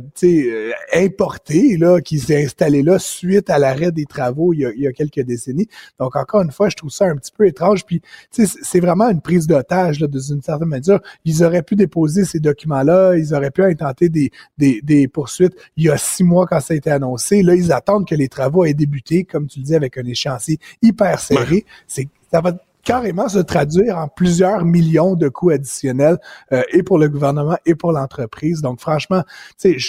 importée, 0.93 1.75
là, 1.75 1.99
qui 1.99 2.19
s'est 2.19 2.45
installée 2.45 2.83
là 2.83 2.99
suite 2.99 3.49
à 3.49 3.59
l'arrêt 3.59 3.91
des 3.91 4.05
travaux 4.05 4.53
il 4.53 4.59
y, 4.61 4.65
a, 4.65 4.71
il 4.71 4.81
y, 4.81 4.87
a, 4.87 4.93
quelques 4.93 5.19
décennies. 5.19 5.67
Donc, 5.99 6.15
encore 6.15 6.41
une 6.41 6.51
fois, 6.51 6.69
je 6.69 6.77
trouve 6.77 6.89
ça 6.89 7.03
un 7.05 7.17
petit 7.17 7.33
peu 7.37 7.45
étrange. 7.45 7.85
Puis, 7.85 8.01
c'est 8.31 8.79
vraiment 8.79 9.09
une 9.09 9.21
prise 9.21 9.47
d'otage, 9.47 9.99
là, 9.99 10.07
d'une 10.07 10.41
certaine 10.41 10.69
manière. 10.69 11.01
Ils 11.25 11.43
auraient 11.43 11.63
pu 11.63 11.75
déposer 11.75 12.23
ces 12.23 12.39
documents-là, 12.39 13.17
ils 13.17 13.33
auraient 13.33 13.51
pu 13.51 13.63
intenter 13.63 14.07
des, 14.07 14.31
des, 14.57 14.79
des 14.81 15.09
poursuites 15.09 15.55
il 15.75 15.85
y 15.85 15.89
a 15.89 15.97
six 15.97 16.23
mois 16.23 16.45
quand 16.47 16.61
ça 16.61 16.73
a 16.73 16.77
été 16.77 16.91
annoncé. 16.91 17.43
Là, 17.43 17.55
ils 17.55 17.73
attendent 17.73 18.07
que 18.07 18.15
les 18.15 18.29
travaux 18.29 18.63
aient 18.63 18.73
débuté, 18.73 19.25
comme 19.25 19.47
tu 19.47 19.59
le 19.59 19.65
dis, 19.65 19.75
avec 19.75 19.97
un 19.97 20.05
échéancier 20.05 20.44
hyper 20.81 21.19
serré. 21.19 21.65
C'est 21.87 22.07
ça 22.31 22.41
va 22.41 22.53
carrément 22.85 23.27
se 23.27 23.39
traduire 23.39 23.97
en 23.97 24.07
plusieurs 24.07 24.63
millions 24.63 25.15
de 25.15 25.27
coûts 25.27 25.49
additionnels 25.49 26.17
euh, 26.53 26.61
et 26.71 26.83
pour 26.83 26.99
le 26.99 27.09
gouvernement 27.09 27.57
et 27.65 27.75
pour 27.75 27.91
l'entreprise. 27.91 28.61
Donc 28.61 28.79
franchement, 28.79 29.23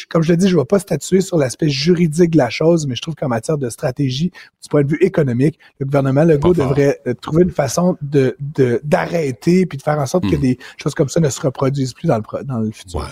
comme 0.08 0.22
je 0.22 0.32
le 0.32 0.36
dis, 0.36 0.48
je 0.48 0.54
ne 0.56 0.60
vais 0.60 0.64
pas 0.64 0.78
statuer 0.78 1.20
sur 1.20 1.36
l'aspect 1.36 1.68
juridique 1.68 2.30
de 2.30 2.38
la 2.38 2.50
chose, 2.50 2.86
mais 2.86 2.96
je 2.96 3.02
trouve 3.02 3.14
qu'en 3.14 3.28
matière 3.28 3.58
de 3.58 3.68
stratégie, 3.68 4.30
du 4.62 4.68
point 4.68 4.82
de 4.82 4.88
vue 4.88 4.98
économique, 5.02 5.58
le 5.78 5.86
gouvernement 5.86 6.24
Legault 6.24 6.54
devrait 6.54 7.00
euh, 7.06 7.14
trouver 7.14 7.44
une 7.44 7.50
façon 7.50 7.96
de 8.00 8.36
d'arrêter 8.82 9.66
puis 9.66 9.76
de 9.76 9.82
faire 9.82 9.98
en 9.98 10.06
sorte 10.06 10.28
que 10.28 10.36
hmm. 10.36 10.40
des 10.40 10.58
choses 10.82 10.94
comme 10.94 11.08
ça 11.08 11.20
ne 11.20 11.28
se 11.28 11.40
reproduisent 11.40 11.92
plus 11.92 12.08
dans 12.08 12.16
le, 12.16 12.44
dans 12.44 12.58
le 12.58 12.70
futur. 12.70 13.00
Ouais, 13.00 13.06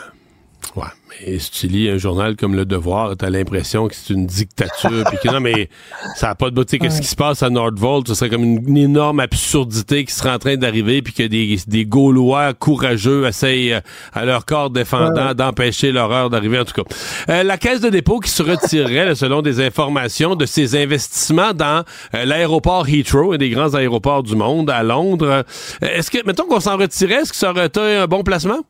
mais 0.76 1.38
si 1.38 1.50
tu 1.50 1.66
lis 1.68 1.88
un 1.88 1.98
journal 1.98 2.36
comme 2.36 2.54
Le 2.54 2.64
Devoir, 2.64 3.16
t'as 3.16 3.30
l'impression 3.30 3.86
que 3.88 3.94
c'est 3.94 4.12
une 4.12 4.26
dictature, 4.26 5.04
puis 5.08 5.18
que 5.22 5.32
non, 5.32 5.40
mais 5.40 5.68
ça 6.16 6.28
n'a 6.28 6.34
pas 6.34 6.50
de 6.50 6.54
beauté. 6.54 6.78
Qu'est-ce 6.78 7.00
qui 7.00 7.06
se 7.06 7.16
passe 7.16 7.42
à 7.42 7.50
Nordvolt? 7.50 8.08
Ce 8.08 8.14
serait 8.14 8.30
comme 8.30 8.44
une, 8.44 8.76
énorme 8.76 9.20
absurdité 9.20 10.04
qui 10.04 10.12
serait 10.12 10.30
en 10.30 10.38
train 10.38 10.56
d'arriver, 10.56 11.02
puis 11.02 11.12
que 11.12 11.22
des, 11.22 11.58
des 11.66 11.86
Gaulois 11.86 12.54
courageux 12.54 13.26
essayent 13.26 13.74
euh, 13.74 13.80
à 14.12 14.24
leur 14.24 14.44
corps 14.44 14.70
défendant 14.70 15.34
d'empêcher 15.34 15.92
l'horreur 15.92 16.30
d'arriver, 16.30 16.58
en 16.58 16.64
tout 16.64 16.82
cas. 16.82 16.94
Euh, 17.28 17.42
la 17.42 17.56
Caisse 17.56 17.80
de 17.80 17.88
dépôt 17.88 18.18
qui 18.18 18.30
se 18.30 18.42
retirerait, 18.42 19.14
selon 19.14 19.42
des 19.42 19.64
informations, 19.64 20.34
de 20.34 20.46
ses 20.46 20.76
investissements 20.76 21.52
dans 21.54 21.84
euh, 22.14 22.24
l'aéroport 22.24 22.88
Heathrow, 22.88 23.34
un 23.34 23.38
des 23.38 23.50
grands 23.50 23.74
aéroports 23.74 24.22
du 24.22 24.34
monde, 24.34 24.70
à 24.70 24.82
Londres. 24.82 25.44
Est-ce 25.80 26.10
que, 26.10 26.18
mettons 26.26 26.46
qu'on 26.46 26.60
s'en 26.60 26.76
retirait, 26.76 27.22
est-ce 27.22 27.32
que 27.32 27.38
ça 27.38 27.50
aurait 27.50 27.66
été 27.66 27.80
un 27.80 28.06
bon 28.06 28.22
placement? 28.22 28.60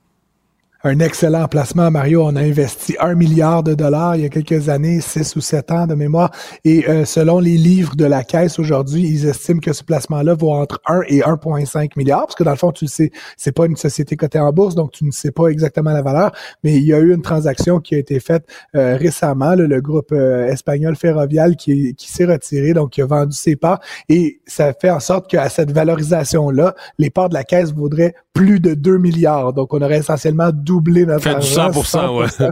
Un 0.87 0.99
excellent 1.01 1.49
placement. 1.49 1.91
Mario, 1.91 2.23
on 2.25 2.37
a 2.37 2.43
investi 2.43 2.95
un 3.01 3.15
milliard 3.15 3.63
de 3.63 3.73
dollars 3.73 4.17
il 4.17 4.23
y 4.23 4.27
a 4.27 4.29
quelques 4.29 4.69
années, 4.69 5.01
six 5.01 5.35
ou 5.35 5.41
sept 5.41 5.71
ans 5.71 5.87
de 5.87 5.95
mémoire. 5.95 6.31
Et 6.65 6.87
euh, 6.89 7.07
selon 7.07 7.41
les 7.41 7.57
livres 7.57 7.97
de 7.97 8.05
la 8.05 8.23
caisse 8.23 8.59
aujourd'hui, 8.59 9.03
ils 9.03 9.27
estiment 9.27 9.61
que 9.61 9.73
ce 9.73 9.83
placement-là 9.83 10.35
vaut 10.35 10.53
entre 10.53 10.83
1 10.87 11.01
et 11.09 11.21
1,5 11.21 11.93
milliard. 11.97 12.27
Parce 12.27 12.35
que 12.35 12.45
dans 12.45 12.51
le 12.51 12.59
fond, 12.59 12.71
tu 12.71 12.85
le 12.85 12.91
sais, 12.91 13.11
c'est 13.39 13.53
pas 13.53 13.65
une 13.65 13.77
société 13.77 14.15
cotée 14.17 14.39
en 14.39 14.53
bourse, 14.53 14.75
donc 14.75 14.93
tu 14.93 15.07
ne 15.07 15.11
sais 15.11 15.31
pas 15.31 15.47
exactement 15.47 15.91
la 15.91 16.03
valeur. 16.03 16.33
Mais 16.63 16.75
il 16.75 16.85
y 16.85 16.93
a 16.93 16.99
eu 16.99 17.15
une 17.15 17.23
transaction 17.23 17.81
qui 17.81 17.95
a 17.95 17.99
été 17.99 18.21
faite 18.21 18.47
euh, 18.77 18.99
récemment. 18.99 19.55
le 19.55 19.81
groupe 19.81 20.13
euh, 20.13 20.49
espagnol 20.49 20.97
Ferrovial 20.97 21.57
qui, 21.57 21.97
s'est 21.97 22.27
retiré, 22.27 22.75
donc 22.75 22.91
qui 22.91 23.01
a 23.01 23.07
vendu 23.07 23.35
ses 23.35 23.57
parts. 23.57 23.81
Et 24.11 24.41
ça 24.47 24.75
fait 24.75 24.91
en 24.91 25.01
sorte 25.01 25.31
qu'à 25.31 25.49
cette 25.49 25.73
valorisation-là, 25.73 26.75
les 26.99 27.09
parts 27.09 27.31
de 27.31 27.35
la 27.35 27.45
caisse 27.45 27.73
vaudraient 27.73 28.15
plus 28.35 28.61
de 28.61 28.75
2 28.75 28.99
milliards. 28.99 29.53
Donc, 29.53 29.73
on 29.73 29.81
aurait 29.81 29.99
essentiellement 29.99 30.51
doublé 30.75 31.07
notre 31.07 31.23
Fait 31.23 31.39
100%, 31.39 32.19
ouais. 32.19 32.49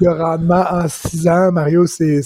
Le 0.00 0.10
rendement 0.12 0.64
en 0.70 0.86
6 0.88 1.28
ans, 1.28 1.52
Mario, 1.52 1.86
c'est 1.86 2.20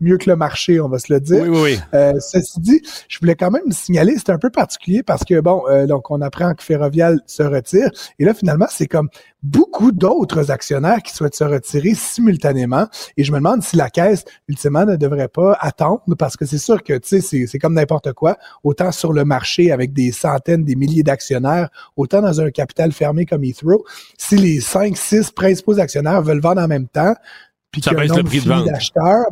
mieux 0.00 0.16
que 0.16 0.30
le 0.30 0.36
marché, 0.36 0.80
on 0.80 0.88
va 0.88 0.98
se 0.98 1.12
le 1.12 1.20
dire. 1.20 1.42
Oui, 1.42 1.48
oui, 1.48 1.60
oui. 1.62 1.78
Euh, 1.94 2.12
ceci 2.20 2.60
dit, 2.60 2.80
je 3.08 3.18
voulais 3.18 3.34
quand 3.34 3.50
même 3.50 3.70
signaler, 3.70 4.14
c'est 4.16 4.30
un 4.30 4.38
peu 4.38 4.50
particulier 4.50 5.02
parce 5.02 5.24
que, 5.24 5.40
bon, 5.40 5.62
euh, 5.68 5.86
donc 5.86 6.10
on 6.10 6.20
apprend 6.20 6.54
que 6.54 6.62
Ferrovial 6.62 7.20
se 7.26 7.42
retire. 7.42 7.90
Et 8.18 8.24
là, 8.24 8.34
finalement, 8.34 8.66
c'est 8.70 8.86
comme 8.86 9.08
beaucoup 9.42 9.92
d'autres 9.92 10.50
actionnaires 10.50 11.02
qui 11.02 11.14
souhaitent 11.14 11.34
se 11.34 11.44
retirer 11.44 11.94
simultanément. 11.94 12.86
Et 13.16 13.24
je 13.24 13.32
me 13.32 13.38
demande 13.38 13.62
si 13.62 13.76
la 13.76 13.90
caisse, 13.90 14.24
ultimement, 14.48 14.84
ne 14.84 14.96
devrait 14.96 15.28
pas 15.28 15.56
attendre 15.60 16.02
parce 16.18 16.36
que 16.36 16.44
c'est 16.44 16.58
sûr 16.58 16.82
que, 16.82 16.96
tu 16.98 17.20
sais, 17.20 17.46
c'est 17.46 17.58
comme 17.58 17.74
n'importe 17.74 18.12
quoi. 18.12 18.36
Autant 18.64 18.92
sur 18.92 19.12
le 19.12 19.24
marché 19.24 19.70
avec 19.70 19.92
des 19.92 20.12
centaines, 20.12 20.64
des 20.64 20.76
milliers 20.76 21.02
d'actionnaires, 21.02 21.68
autant 21.96 22.20
dans 22.20 22.40
un 22.40 22.50
capital 22.50 22.92
fermé 22.92 23.26
comme 23.26 23.44
Heathrow. 23.44 23.84
Si 24.16 24.36
les 24.36 24.60
cinq, 24.60 24.96
six 24.96 25.30
principaux 25.30 25.78
actionnaires 25.78 26.22
veulent 26.22 26.40
vendre 26.40 26.62
en 26.62 26.68
même 26.68 26.88
temps, 26.88 27.14
puis 27.70 27.82
ça 27.82 27.92
baisse 27.92 28.16
le 28.16 28.22
prix 28.22 28.40
de 28.40 28.48
vente. 28.48 28.66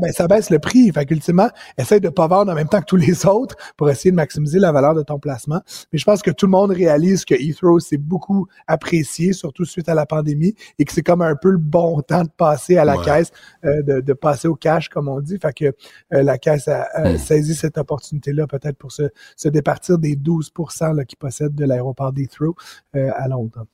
ben 0.01 0.13
ça 0.13 0.27
baisse 0.27 0.51
le 0.51 0.59
prix. 0.59 0.93
Fait 0.93 1.07
qu'ultimement, 1.07 1.49
essaye 1.79 2.01
de 2.01 2.11
pas 2.11 2.27
vendre 2.27 2.53
en 2.53 2.55
même 2.55 2.69
temps 2.69 2.81
que 2.81 2.87
tous 2.87 2.97
les 2.97 3.27
autres 3.27 3.57
pour 3.77 3.89
essayer 3.89 4.11
de 4.11 4.17
maximiser 4.17 4.59
la 4.59 4.73
valeur 4.73 4.95
de 4.95 5.03
ton 5.03 5.19
placement. 5.19 5.63
Mais 5.93 5.99
je 5.99 6.05
pense 6.05 6.23
que 6.23 6.31
tout 6.31 6.47
le 6.47 6.51
monde 6.51 6.71
réalise 6.71 7.25
que 7.25 7.35
Heathrow 7.35 7.81
s'est 7.81 7.97
beaucoup 7.97 8.47
apprécié, 8.67 9.33
surtout 9.33 9.65
suite 9.65 9.89
à 9.89 9.95
la 9.95 10.05
pandémie, 10.05 10.55
et 10.79 10.85
que 10.85 10.93
c'est 10.93 11.03
comme 11.03 11.23
un 11.23 11.35
peu 11.35 11.51
le 11.51 11.59
bon 11.59 12.01
temps 12.07 12.25
de 12.25 12.31
passer 12.37 12.77
à 12.77 12.85
la 12.85 12.99
caisse, 12.99 13.31
euh, 13.65 13.83
de, 13.83 14.01
de, 14.01 14.13
passer 14.13 14.49
au 14.49 14.55
cash, 14.55 14.89
comme 14.89 15.09
on 15.09 15.21
dit. 15.21 15.39
Fait 15.39 15.53
que 15.53 15.65
euh, 16.13 16.23
la 16.23 16.37
caisse 16.37 16.69
a, 16.69 16.87
hmm. 16.99 17.19
saisi 17.19 17.55
cette 17.55 17.79
opportunité-là 17.79 18.47
peut-être 18.47 18.77
pour 18.77 18.93
se, 18.93 19.05
se 19.37 19.49
départir 19.49 19.99
des 19.99 20.15
12 20.15 20.53
là, 20.81 21.05
qui 21.05 21.17
possèdent 21.17 21.55
de 21.55 21.65
l'aéroport 21.65 22.13
d'Heathrow 22.13 22.55
euh, 22.97 23.11
à 23.15 23.29
Londres. 23.29 23.65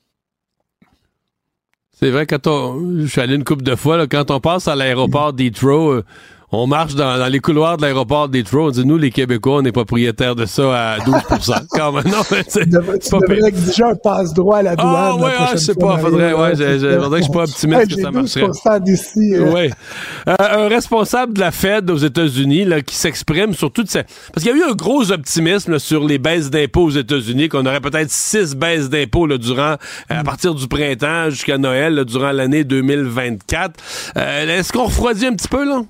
C'est 2.02 2.10
vrai, 2.10 2.26
quand 2.26 2.48
on, 2.48 2.98
je 2.98 3.06
suis 3.06 3.20
allé 3.20 3.36
une 3.36 3.44
couple 3.44 3.62
de 3.62 3.76
fois, 3.76 3.96
là, 3.96 4.08
quand 4.08 4.32
on 4.32 4.40
passe 4.40 4.66
à 4.66 4.74
l'aéroport 4.74 5.32
d'Heathrow, 5.32 5.92
euh, 5.92 6.04
on 6.52 6.66
marche 6.66 6.94
dans, 6.94 7.18
dans 7.18 7.26
les 7.28 7.40
couloirs 7.40 7.76
de 7.78 7.82
l'aéroport 7.82 8.28
de 8.28 8.38
Detroit, 8.38 8.66
on 8.66 8.70
dit, 8.70 8.84
nous, 8.84 8.98
les 8.98 9.10
Québécois, 9.10 9.56
on 9.56 9.64
est 9.64 9.72
propriétaires 9.72 10.34
de 10.36 10.44
ça 10.46 10.92
à 10.92 10.98
12 11.00 11.14
Quand 11.72 11.92
même, 11.92 12.04
non, 12.06 12.22
c'est 12.48 13.10
pas 13.10 13.18
pire. 13.26 13.44
exiger 13.46 13.84
un 13.84 13.94
passe-droit 13.94 14.58
à 14.58 14.62
la 14.62 14.76
douane. 14.76 14.94
Ah, 14.96 15.16
ouais, 15.16 15.30
ah, 15.38 15.50
je 15.52 15.58
sais 15.58 15.74
pas, 15.74 15.98
faudrait, 15.98 16.32
ouais, 16.34 16.54
faudrait 17.00 17.20
que 17.20 17.26
je 17.26 17.32
sois 17.32 17.32
pas 17.32 17.42
optimiste 17.44 17.94
que 17.96 18.00
ça 18.02 18.10
marcherait. 18.10 18.46
12% 18.46 18.80
d'ici. 18.82 19.34
euh, 19.34 19.50
Oui. 19.52 19.70
Euh, 20.28 20.34
un 20.38 20.68
responsable 20.68 21.32
de 21.34 21.40
la 21.40 21.50
Fed 21.50 21.90
aux 21.90 21.96
États-Unis 21.96 22.64
là, 22.64 22.82
qui 22.82 22.94
s'exprime 22.96 23.54
sur 23.54 23.72
toute 23.72 23.90
cette... 23.90 24.08
Parce 24.34 24.44
qu'il 24.46 24.56
y 24.56 24.60
a 24.60 24.66
eu 24.66 24.70
un 24.70 24.74
gros 24.74 25.10
optimisme 25.10 25.72
là, 25.72 25.78
sur 25.78 26.04
les 26.06 26.18
baisses 26.18 26.50
d'impôts 26.50 26.82
aux 26.84 26.90
États-Unis, 26.90 27.48
qu'on 27.48 27.64
aurait 27.66 27.80
peut-être 27.80 28.10
six 28.10 28.54
baisses 28.54 28.90
d'impôts 28.90 29.26
là, 29.26 29.38
durant, 29.38 29.72
euh, 29.72 29.76
à 30.08 30.22
partir 30.22 30.54
du 30.54 30.68
printemps 30.68 31.30
jusqu'à 31.30 31.58
Noël, 31.58 31.94
là, 31.94 32.04
durant 32.04 32.32
l'année 32.32 32.64
2024. 32.64 33.72
Euh, 34.16 34.58
Est-ce 34.58 34.72
qu'on 34.72 34.84
refroidit 34.84 35.26
un 35.26 35.32
petit 35.34 35.48
peu, 35.48 35.64
là? 35.64 35.82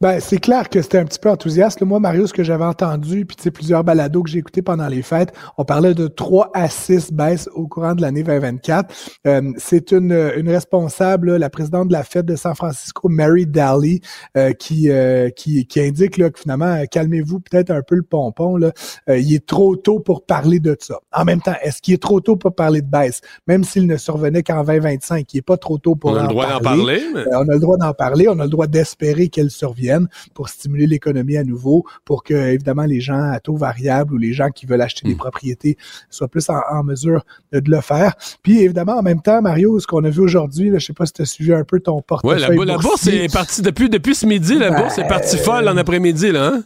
Ben, 0.00 0.20
c'est 0.20 0.38
clair 0.38 0.68
que 0.68 0.82
c'était 0.82 0.98
un 0.98 1.04
petit 1.04 1.18
peu 1.18 1.30
enthousiaste. 1.30 1.82
Moi, 1.82 2.00
Mario, 2.00 2.26
ce 2.26 2.32
que 2.32 2.42
j'avais 2.42 2.64
entendu, 2.64 3.24
puis 3.26 3.36
tu 3.36 3.44
sais, 3.44 3.50
plusieurs 3.50 3.84
balados 3.84 4.22
que 4.22 4.30
j'ai 4.30 4.38
écoutés 4.38 4.62
pendant 4.62 4.88
les 4.88 5.02
fêtes, 5.02 5.32
on 5.58 5.64
parlait 5.64 5.94
de 5.94 6.06
3 6.08 6.50
à 6.54 6.68
6 6.68 7.12
baisses 7.12 7.48
au 7.54 7.66
courant 7.66 7.94
de 7.94 8.02
l'année 8.02 8.22
2024. 8.22 8.94
Euh, 9.26 9.52
c'est 9.58 9.92
une, 9.92 10.12
une 10.36 10.48
responsable, 10.48 11.32
là, 11.32 11.38
la 11.38 11.50
présidente 11.50 11.88
de 11.88 11.92
la 11.92 12.02
Fed 12.02 12.26
de 12.26 12.36
San 12.36 12.54
Francisco, 12.54 13.08
Mary 13.08 13.46
Daly, 13.46 14.00
euh, 14.36 14.52
qui, 14.52 14.90
euh, 14.90 15.30
qui, 15.30 15.66
qui 15.66 15.80
indique 15.80 16.16
là, 16.18 16.30
que 16.30 16.38
finalement, 16.40 16.82
calmez-vous 16.90 17.40
peut-être 17.40 17.70
un 17.70 17.82
peu 17.82 17.94
le 17.94 18.02
pompon. 18.02 18.56
Là. 18.56 18.72
Il 19.08 19.34
est 19.34 19.46
trop 19.46 19.76
tôt 19.76 20.00
pour 20.00 20.24
parler 20.26 20.58
de 20.60 20.76
ça. 20.80 20.98
En 21.12 21.24
même 21.24 21.40
temps, 21.40 21.54
est-ce 21.62 21.80
qu'il 21.82 21.94
est 21.94 22.02
trop 22.02 22.20
tôt 22.20 22.36
pour 22.36 22.54
parler 22.54 22.82
de 22.82 22.86
baisse? 22.90 23.20
Même 23.46 23.64
s'il 23.64 23.86
ne 23.86 23.96
survenait 23.96 24.42
qu'en 24.42 24.64
2025, 24.64 25.32
il 25.32 25.36
n'est 25.36 25.42
pas 25.42 25.56
trop 25.56 25.78
tôt 25.78 25.94
pour 25.94 26.10
On 26.10 26.16
a 26.16 26.20
en 26.20 26.22
le 26.22 26.28
droit 26.28 26.46
d'en 26.48 26.58
parler. 26.60 26.82
parler, 26.82 27.02
mais- 27.14 27.36
on 27.36 27.48
a 27.48 27.54
le 27.54 27.60
droit 27.60 27.76
d'en 27.76 27.92
parler, 27.92 28.28
on 28.28 28.38
a 28.38 28.44
le 28.44 28.50
droit 28.50 28.66
d'espérer 28.66 29.28
qu'elle 29.28 29.50
survienne 29.62 30.08
pour 30.34 30.48
stimuler 30.48 30.86
l'économie 30.88 31.36
à 31.36 31.44
nouveau, 31.44 31.84
pour 32.04 32.24
que 32.24 32.34
évidemment 32.34 32.84
les 32.84 33.00
gens 33.00 33.22
à 33.36 33.38
taux 33.38 33.56
variable 33.56 34.14
ou 34.14 34.18
les 34.18 34.32
gens 34.32 34.50
qui 34.50 34.66
veulent 34.66 34.80
acheter 34.80 35.06
des 35.06 35.14
propriétés 35.14 35.76
soient 36.10 36.26
plus 36.28 36.48
en, 36.50 36.58
en 36.70 36.82
mesure 36.82 37.24
de, 37.52 37.60
de 37.60 37.70
le 37.70 37.80
faire. 37.80 38.14
Puis 38.42 38.58
évidemment, 38.60 38.96
en 38.98 39.02
même 39.02 39.22
temps, 39.22 39.40
Mario, 39.40 39.78
ce 39.78 39.86
qu'on 39.86 40.02
a 40.04 40.10
vu 40.10 40.20
aujourd'hui, 40.20 40.70
je 40.74 40.78
sais 40.84 40.92
pas 40.92 41.06
si 41.06 41.12
tu 41.12 41.22
as 41.22 41.26
suivi 41.26 41.52
un 41.52 41.62
peu 41.64 41.78
ton 41.78 41.96
Oui, 41.96 42.02
portefeuille. 42.08 42.40
la, 42.40 42.50
bou- 42.56 42.64
la 42.64 42.78
bourse 42.78 43.06
est 43.06 43.32
partie 43.32 43.62
depuis, 43.62 43.88
depuis 43.88 44.14
ce 44.16 44.26
midi, 44.26 44.58
la 44.58 44.70
Ben, 44.70 44.80
bourse 44.82 44.98
est 44.98 45.06
partie 45.06 45.38
folle 45.38 45.68
en 45.68 45.76
après-midi, 45.76 46.32
là, 46.32 46.46
hein? 46.54 46.64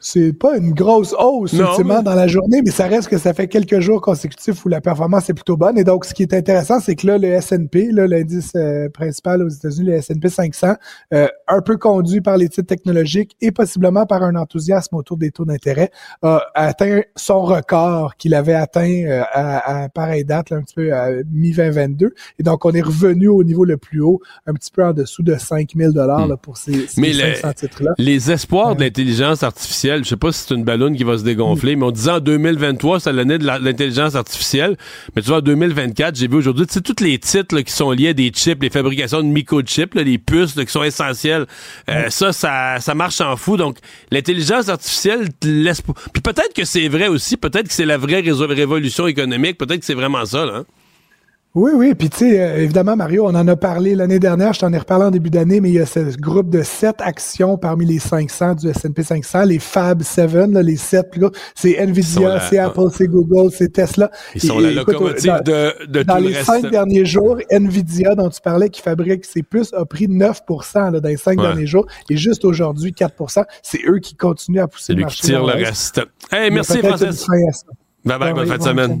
C'est 0.00 0.32
pas 0.32 0.56
une 0.56 0.72
grosse 0.72 1.14
hausse, 1.18 1.52
Non, 1.54 1.70
ultimement, 1.70 1.96
mais- 1.98 2.02
dans 2.04 2.14
la 2.14 2.26
journée, 2.28 2.60
mais 2.64 2.70
ça 2.70 2.86
reste 2.86 3.08
que 3.08 3.18
ça 3.18 3.34
fait 3.34 3.48
quelques 3.48 3.80
jours 3.80 4.00
consécutifs 4.00 4.64
où 4.64 4.68
la 4.68 4.80
performance 4.80 5.28
est 5.30 5.34
plutôt 5.34 5.56
bonne. 5.56 5.78
Et 5.78 5.84
donc, 5.84 6.04
ce 6.04 6.14
qui 6.14 6.22
est 6.22 6.34
intéressant, 6.34 6.80
c'est 6.80 6.94
que 6.94 7.06
là, 7.06 7.18
le 7.18 7.28
S&P, 7.28 7.88
l'indice 7.92 8.52
euh, 8.56 8.88
principal 8.88 9.42
aux 9.42 9.48
États-Unis, 9.48 9.86
le 9.88 9.94
S&P 9.94 10.28
500, 10.28 10.74
euh, 11.14 11.28
un 11.48 11.60
peu 11.62 11.76
conduit 11.76 12.20
par 12.20 12.36
les 12.36 12.48
titres 12.48 12.66
technologiques 12.68 13.36
et 13.40 13.50
possiblement 13.52 14.06
par 14.06 14.22
un 14.22 14.36
enthousiasme 14.36 14.96
autour 14.96 15.16
des 15.16 15.30
taux 15.30 15.44
d'intérêt, 15.44 15.90
a 16.22 16.42
atteint 16.54 17.00
son 17.16 17.42
record 17.42 18.16
qu'il 18.16 18.34
avait 18.34 18.54
atteint 18.54 19.02
euh, 19.06 19.22
à, 19.32 19.84
à 19.84 19.88
pareille 19.88 20.24
date, 20.24 20.50
là, 20.50 20.58
un 20.58 20.62
petit 20.62 20.74
peu 20.74 20.92
à 20.94 21.08
mi-2022. 21.32 22.10
Et 22.38 22.42
donc, 22.42 22.64
on 22.64 22.72
est 22.72 22.82
revenu 22.82 23.28
au 23.28 23.42
niveau 23.44 23.64
le 23.64 23.76
plus 23.76 24.00
haut, 24.00 24.20
un 24.46 24.52
petit 24.54 24.70
peu 24.70 24.84
en 24.84 24.92
dessous 24.92 25.22
de 25.22 25.36
5 25.36 25.70
000 25.76 25.92
là, 25.94 26.26
pour 26.40 26.56
ces, 26.56 26.86
ces 26.86 27.00
Hmm. 27.00 27.02
Mais 27.02 27.12
le- 27.12 27.34
500 27.36 27.52
titres-là. 27.54 27.92
les 27.98 28.30
espoirs 28.30 28.74
de 28.76 28.82
l'intelligence 28.84 29.42
artificielle, 29.42 29.85
je 30.02 30.08
sais 30.08 30.16
pas 30.16 30.32
si 30.32 30.44
c'est 30.46 30.54
une 30.54 30.64
ballonne 30.64 30.96
qui 30.96 31.04
va 31.04 31.18
se 31.18 31.24
dégonfler, 31.24 31.76
mais 31.76 31.84
on 31.84 31.90
disait 31.90 32.10
en 32.10 32.20
2023, 32.20 33.00
c'est 33.00 33.12
l'année 33.12 33.38
de 33.38 33.46
l'intelligence 33.46 34.14
artificielle. 34.14 34.76
Mais 35.14 35.22
tu 35.22 35.28
vois, 35.28 35.38
en 35.38 35.42
2024, 35.42 36.16
j'ai 36.16 36.28
vu 36.28 36.36
aujourd'hui, 36.36 36.66
tu 36.66 36.74
sais, 36.74 36.80
tous 36.80 37.02
les 37.02 37.18
titres 37.18 37.54
là, 37.54 37.62
qui 37.62 37.72
sont 37.72 37.90
liés 37.92 38.08
à 38.08 38.12
des 38.12 38.30
chips, 38.30 38.62
les 38.62 38.70
fabrications 38.70 39.20
de 39.20 39.26
microchips, 39.26 39.94
là, 39.94 40.02
les 40.02 40.18
puces 40.18 40.56
là, 40.56 40.64
qui 40.64 40.72
sont 40.72 40.82
essentielles, 40.82 41.46
euh, 41.88 42.08
ça, 42.08 42.32
ça, 42.32 42.78
ça 42.80 42.94
marche 42.94 43.20
en 43.20 43.36
fou. 43.36 43.56
Donc, 43.56 43.78
l'intelligence 44.10 44.68
artificielle 44.68 45.28
te 45.38 45.46
laisse... 45.46 45.82
Puis 45.82 46.22
peut-être 46.22 46.52
que 46.54 46.64
c'est 46.64 46.88
vrai 46.88 47.08
aussi, 47.08 47.36
peut-être 47.36 47.68
que 47.68 47.74
c'est 47.74 47.86
la 47.86 47.96
vraie 47.98 48.20
révolution 48.20 49.06
économique, 49.06 49.58
peut-être 49.58 49.80
que 49.80 49.86
c'est 49.86 49.94
vraiment 49.94 50.24
ça, 50.24 50.46
là. 50.46 50.52
hein. 50.56 50.64
Oui, 51.58 51.70
oui. 51.74 51.94
Puis, 51.94 52.10
tu 52.10 52.18
sais, 52.18 52.38
euh, 52.38 52.56
évidemment, 52.62 52.96
Mario, 52.96 53.24
on 53.26 53.34
en 53.34 53.48
a 53.48 53.56
parlé 53.56 53.94
l'année 53.94 54.18
dernière. 54.18 54.52
Je 54.52 54.60
t'en 54.60 54.70
ai 54.74 54.76
reparlé 54.78 55.06
en 55.06 55.10
début 55.10 55.30
d'année, 55.30 55.62
mais 55.62 55.70
il 55.70 55.76
y 55.76 55.80
a 55.80 55.86
ce 55.86 56.14
groupe 56.18 56.50
de 56.50 56.62
sept 56.62 56.96
actions 57.00 57.56
parmi 57.56 57.86
les 57.86 57.98
500 57.98 58.56
du 58.56 58.68
S&P 58.68 59.02
500, 59.02 59.44
les 59.44 59.58
Fab 59.58 60.02
7, 60.02 60.30
là, 60.52 60.62
les 60.62 60.76
sept. 60.76 61.06
C'est 61.54 61.78
Nvidia, 61.78 62.40
c'est 62.40 62.58
Apple, 62.58 62.88
c'est 62.92 63.08
Google, 63.08 63.50
c'est 63.50 63.72
Tesla. 63.72 64.10
Ils 64.34 64.42
sont 64.42 64.60
Et- 64.60 64.64
la 64.64 64.68
et 64.68 64.72
écoute, 64.74 64.92
locomotive 64.92 65.26
dans- 65.32 65.42
de, 65.42 65.86
de 65.86 66.02
dans 66.02 66.16
tout 66.16 66.22
le 66.24 66.28
les 66.28 66.34
reste. 66.34 66.46
cinq 66.46 66.70
derniers 66.70 67.06
jours, 67.06 67.38
Nvidia, 67.50 68.14
dont 68.14 68.28
tu 68.28 68.40
parlais, 68.42 68.68
qui 68.68 68.82
fabrique 68.82 69.24
ses 69.24 69.42
puces, 69.42 69.72
a 69.72 69.86
pris 69.86 70.08
9 70.08 70.42
là, 70.74 71.00
dans 71.00 71.08
les 71.08 71.16
cinq 71.16 71.38
Ouais. 71.40 71.46
derniers 71.46 71.66
jours. 71.66 71.86
Et 72.10 72.18
juste 72.18 72.44
aujourd'hui, 72.44 72.92
4% 72.92 73.44
C'est 73.62 73.80
eux 73.88 73.98
qui 73.98 74.14
continuent 74.14 74.60
à 74.60 74.68
pousser 74.68 74.88
C'est 74.88 74.92
le 74.92 74.96
lui 74.98 75.04
marché. 75.04 75.20
qui 75.22 75.26
tire 75.28 75.40
le 75.46 75.52
reste. 75.54 76.02
Hey, 76.30 76.50
merci, 76.50 76.78
Francis. 76.80 77.06
une 77.06 77.12
fin 77.14 77.48
à 77.48 77.52
ça. 77.52 77.66
Bye 78.04 78.18
bye, 78.18 78.32
Bon, 78.34 78.40
bonne 78.40 78.46
fin 78.48 78.58
de 78.58 78.62
semaine. 78.62 79.00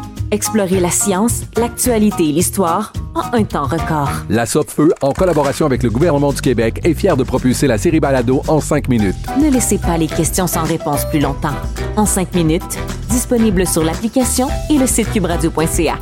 Explorez 0.33 0.79
la 0.79 0.91
science, 0.91 1.41
l'actualité 1.57 2.29
et 2.29 2.31
l'histoire 2.31 2.93
en 3.15 3.33
un 3.33 3.43
temps 3.43 3.65
record. 3.65 4.09
La 4.29 4.45
Feu, 4.45 4.93
en 5.01 5.11
collaboration 5.11 5.65
avec 5.65 5.83
le 5.83 5.89
gouvernement 5.89 6.31
du 6.31 6.39
Québec, 6.39 6.79
est 6.85 6.93
fière 6.93 7.17
de 7.17 7.23
propulser 7.25 7.67
la 7.67 7.77
série 7.77 7.99
Balado 7.99 8.41
en 8.47 8.61
cinq 8.61 8.87
minutes. 8.87 9.17
Ne 9.37 9.49
laissez 9.51 9.77
pas 9.77 9.97
les 9.97 10.07
questions 10.07 10.47
sans 10.47 10.63
réponse 10.63 11.03
plus 11.09 11.19
longtemps. 11.19 11.55
En 11.97 12.05
cinq 12.05 12.33
minutes, 12.33 12.79
disponible 13.09 13.67
sur 13.67 13.83
l'application 13.83 14.47
et 14.69 14.77
le 14.77 14.87
site 14.87 15.11
cubradio.ca. 15.11 15.99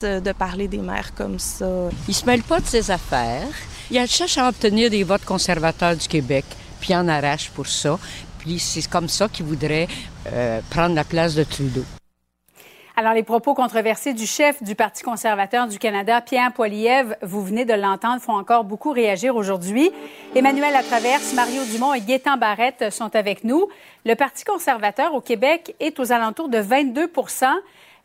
de 0.00 0.32
parler 0.32 0.66
des 0.66 0.78
mères 0.78 1.14
comme 1.14 1.38
ça. 1.38 1.88
Il 2.08 2.14
se 2.14 2.26
mêle 2.26 2.42
pas 2.42 2.58
de 2.58 2.66
ses 2.66 2.90
affaires. 2.90 3.46
Il 3.92 4.04
cherche 4.08 4.38
à 4.38 4.48
obtenir 4.48 4.90
des 4.90 5.04
votes 5.04 5.24
conservateurs 5.24 5.94
du 5.94 6.08
Québec, 6.08 6.44
puis 6.80 6.96
en 6.96 7.06
arrache 7.06 7.50
pour 7.50 7.68
ça. 7.68 7.96
Puis 8.40 8.58
c'est 8.58 8.88
comme 8.88 9.08
ça 9.08 9.28
qu'il 9.28 9.46
voudrait 9.46 9.86
euh, 10.32 10.60
prendre 10.68 10.96
la 10.96 11.04
place 11.04 11.36
de 11.36 11.44
Trudeau. 11.44 11.84
Alors, 12.94 13.14
les 13.14 13.22
propos 13.22 13.54
controversés 13.54 14.12
du 14.12 14.26
chef 14.26 14.62
du 14.62 14.74
Parti 14.74 15.02
conservateur 15.02 15.66
du 15.66 15.78
Canada, 15.78 16.20
Pierre 16.20 16.52
Poilievre, 16.52 17.14
vous 17.22 17.42
venez 17.42 17.64
de 17.64 17.72
l'entendre, 17.72 18.20
font 18.20 18.36
encore 18.36 18.64
beaucoup 18.64 18.90
réagir 18.90 19.34
aujourd'hui. 19.34 19.90
Emmanuel 20.34 20.74
Latraverse, 20.74 21.32
Mario 21.32 21.64
Dumont 21.72 21.94
et 21.94 22.02
Gaétan 22.02 22.36
Barrette 22.36 22.90
sont 22.90 23.16
avec 23.16 23.44
nous. 23.44 23.66
Le 24.04 24.14
Parti 24.14 24.44
conservateur 24.44 25.14
au 25.14 25.22
Québec 25.22 25.74
est 25.80 25.98
aux 26.00 26.12
alentours 26.12 26.50
de 26.50 26.58
22% 26.58 27.46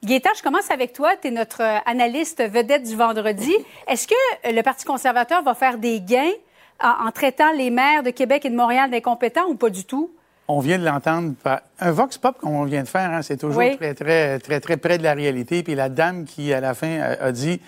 Gaétan, 0.06 0.30
je 0.38 0.44
commence 0.44 0.72
avec 0.72 0.94
toi. 0.94 1.18
Tu 1.22 1.30
es 1.30 1.32
notre 1.32 1.64
euh, 1.64 1.80
analyste 1.86 2.48
vedette 2.48 2.84
du 2.84 2.96
vendredi. 2.96 3.54
Est-ce 3.88 4.08
que 4.08 4.14
euh, 4.46 4.52
le 4.52 4.62
Parti 4.62 4.86
conservateur 4.86 5.42
va 5.42 5.54
faire 5.54 5.80
des 5.80 6.00
gains 6.00 6.32
en 6.80 7.12
traitant 7.12 7.52
les 7.52 7.72
maires 7.72 8.04
de 8.04 8.12
Québec 8.12 8.46
et 8.46 8.52
de 8.52 8.56
Montréal 8.56 8.92
d'incompétents 8.92 9.48
ou 9.48 9.56
pas 9.56 9.72
du 9.72 9.84
tout? 9.84 10.12
On 10.48 10.60
vient 10.60 10.80
de 10.80 10.86
l'entendre 10.86 11.34
par 11.44 11.62
un 11.80 11.92
vox 11.92 12.18
pop 12.18 12.38
qu'on 12.40 12.64
vient 12.64 12.84
de 12.84 12.88
faire, 12.88 13.12
hein, 13.12 13.22
c'est 13.22 13.38
toujours 13.38 13.58
Oui. 13.58 13.76
très, 13.78 13.94
très, 13.94 14.40
très, 14.40 14.60
très 14.60 14.78
près 14.78 14.98
de 14.98 15.04
la 15.04 15.14
réalité. 15.14 15.62
Puis 15.64 15.76
la 15.76 15.90
dame 15.90 16.24
qui, 16.26 16.54
à 16.54 16.62
la 16.62 16.74
fin, 16.74 17.00
a, 17.02 17.26
a 17.26 17.32
dit 17.32 17.60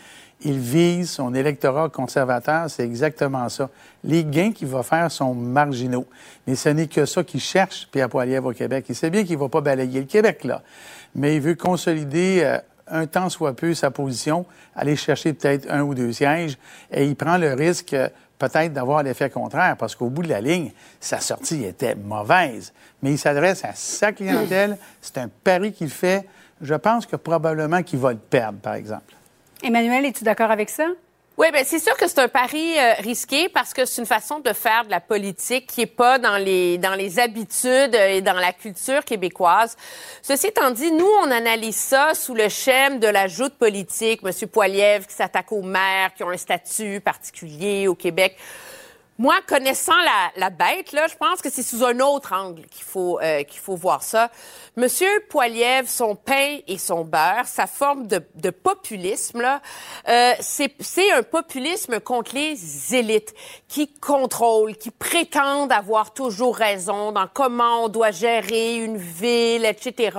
il 0.41 0.57
vise 0.57 1.09
son 1.09 1.33
électorat 1.33 1.89
conservateur, 1.89 2.69
c'est 2.69 2.85
exactement 2.85 3.49
ça. 3.49 3.69
Les 4.05 4.23
gains 4.23 4.53
qu'il 4.53 4.69
va 4.69 4.83
faire 4.83 5.11
sont 5.11 5.33
marginaux. 5.33 6.05
Mais 6.47 6.55
ce 6.55 6.69
n'est 6.69 6.87
que 6.87 7.05
ça 7.05 7.23
qu'il 7.25 7.41
cherche, 7.41 7.89
Pierre 7.91 8.07
Poilievre 8.07 8.45
au 8.51 8.53
Québec. 8.53 8.85
Il 8.87 8.95
sait 8.95 9.09
bien 9.09 9.25
qu'il 9.25 9.35
ne 9.35 9.41
va 9.41 9.49
pas 9.49 9.59
balayer 9.59 9.99
le 9.99 10.05
Québec, 10.05 10.45
là. 10.45 10.61
Mais 11.15 11.35
il 11.35 11.41
veut 11.41 11.55
consolider 11.55 12.41
euh, 12.45 12.57
un 12.87 13.05
temps 13.05 13.29
soit 13.29 13.53
peu 13.53 13.73
sa 13.73 13.91
position, 13.91 14.45
aller 14.75 14.95
chercher 14.95 15.33
peut-être 15.33 15.69
un 15.69 15.81
ou 15.81 15.93
deux 15.93 16.13
sièges, 16.13 16.57
et 16.91 17.05
il 17.05 17.17
prend 17.17 17.37
le 17.37 17.53
risque, 17.53 17.93
euh, 17.93 18.07
peut-être 18.39 18.73
d'avoir 18.73 19.03
l'effet 19.03 19.29
contraire, 19.29 19.75
parce 19.77 19.95
qu'au 19.95 20.09
bout 20.09 20.23
de 20.23 20.29
la 20.29 20.41
ligne, 20.41 20.71
sa 20.99 21.19
sortie 21.19 21.65
était 21.65 21.93
mauvaise. 21.93 22.73
Mais 23.03 23.11
il 23.11 23.19
s'adresse 23.19 23.63
à 23.63 23.73
sa 23.75 24.11
clientèle, 24.11 24.77
c'est 25.01 25.17
un 25.19 25.27
pari 25.27 25.73
qu'il 25.73 25.89
fait. 25.89 26.27
Je 26.61 26.73
pense 26.73 27.05
que 27.05 27.15
probablement 27.15 27.83
qu'il 27.83 27.99
va 27.99 28.11
le 28.11 28.17
perdre, 28.17 28.59
par 28.59 28.73
exemple. 28.73 29.13
Emmanuel, 29.61 30.05
es-tu 30.05 30.23
d'accord 30.23 30.51
avec 30.51 30.69
ça? 30.69 30.87
Oui, 31.39 31.47
ben 31.53 31.63
c'est 31.65 31.79
sûr 31.79 31.95
que 31.95 32.05
c'est 32.05 32.19
un 32.19 32.27
pari 32.27 32.77
euh, 32.77 32.95
risqué 32.99 33.47
parce 33.47 33.73
que 33.73 33.85
c'est 33.85 34.01
une 34.01 34.05
façon 34.05 34.39
de 34.39 34.51
faire 34.51 34.83
de 34.83 34.89
la 34.91 34.99
politique 34.99 35.67
qui 35.67 35.83
est 35.83 35.85
pas 35.85 36.19
dans 36.19 36.35
les 36.35 36.77
dans 36.77 36.95
les 36.95 37.17
habitudes 37.17 37.95
et 37.95 38.19
dans 38.19 38.33
la 38.33 38.51
culture 38.51 39.05
québécoise. 39.05 39.77
Ceci 40.21 40.47
étant 40.47 40.69
dit, 40.71 40.91
nous 40.91 41.07
on 41.23 41.31
analyse 41.31 41.77
ça 41.77 42.13
sous 42.13 42.35
le 42.35 42.49
schème 42.49 42.99
de 42.99 43.07
la 43.07 43.27
joute 43.27 43.53
politique, 43.53 44.21
Monsieur 44.21 44.47
Poiliev 44.47 45.07
qui 45.07 45.13
s'attaque 45.13 45.53
aux 45.53 45.61
maires 45.61 46.13
qui 46.13 46.25
ont 46.25 46.29
un 46.29 46.35
statut 46.35 46.99
particulier 46.99 47.87
au 47.87 47.95
Québec. 47.95 48.35
Moi, 49.21 49.35
connaissant 49.45 49.97
la, 49.97 50.31
la 50.37 50.49
bête, 50.49 50.93
là, 50.93 51.07
je 51.07 51.15
pense 51.15 51.41
que 51.41 51.49
c'est 51.49 51.61
sous 51.61 51.83
un 51.83 51.99
autre 51.99 52.31
angle 52.31 52.65
qu'il 52.67 52.85
faut 52.85 53.19
euh, 53.19 53.43
qu'il 53.43 53.59
faut 53.59 53.75
voir 53.75 54.01
ça. 54.01 54.31
Monsieur 54.77 55.09
Poiliev, 55.29 55.87
son 55.89 56.15
pain 56.15 56.59
et 56.65 56.77
son 56.77 57.03
beurre, 57.03 57.45
sa 57.45 57.67
forme 57.67 58.07
de, 58.07 58.23
de 58.35 58.49
populisme 58.49 59.41
là, 59.41 59.61
euh, 60.07 60.31
c'est 60.39 60.73
c'est 60.79 61.11
un 61.11 61.23
populisme 61.23 61.99
contre 61.99 62.33
les 62.33 62.95
élites 62.95 63.33
qui 63.67 63.91
contrôlent, 63.91 64.77
qui 64.77 64.89
prétendent 64.89 65.73
avoir 65.73 66.13
toujours 66.13 66.55
raison 66.55 67.11
dans 67.11 67.27
comment 67.27 67.83
on 67.83 67.89
doit 67.89 68.11
gérer 68.11 68.77
une 68.77 68.95
ville, 68.95 69.65
etc. 69.65 70.17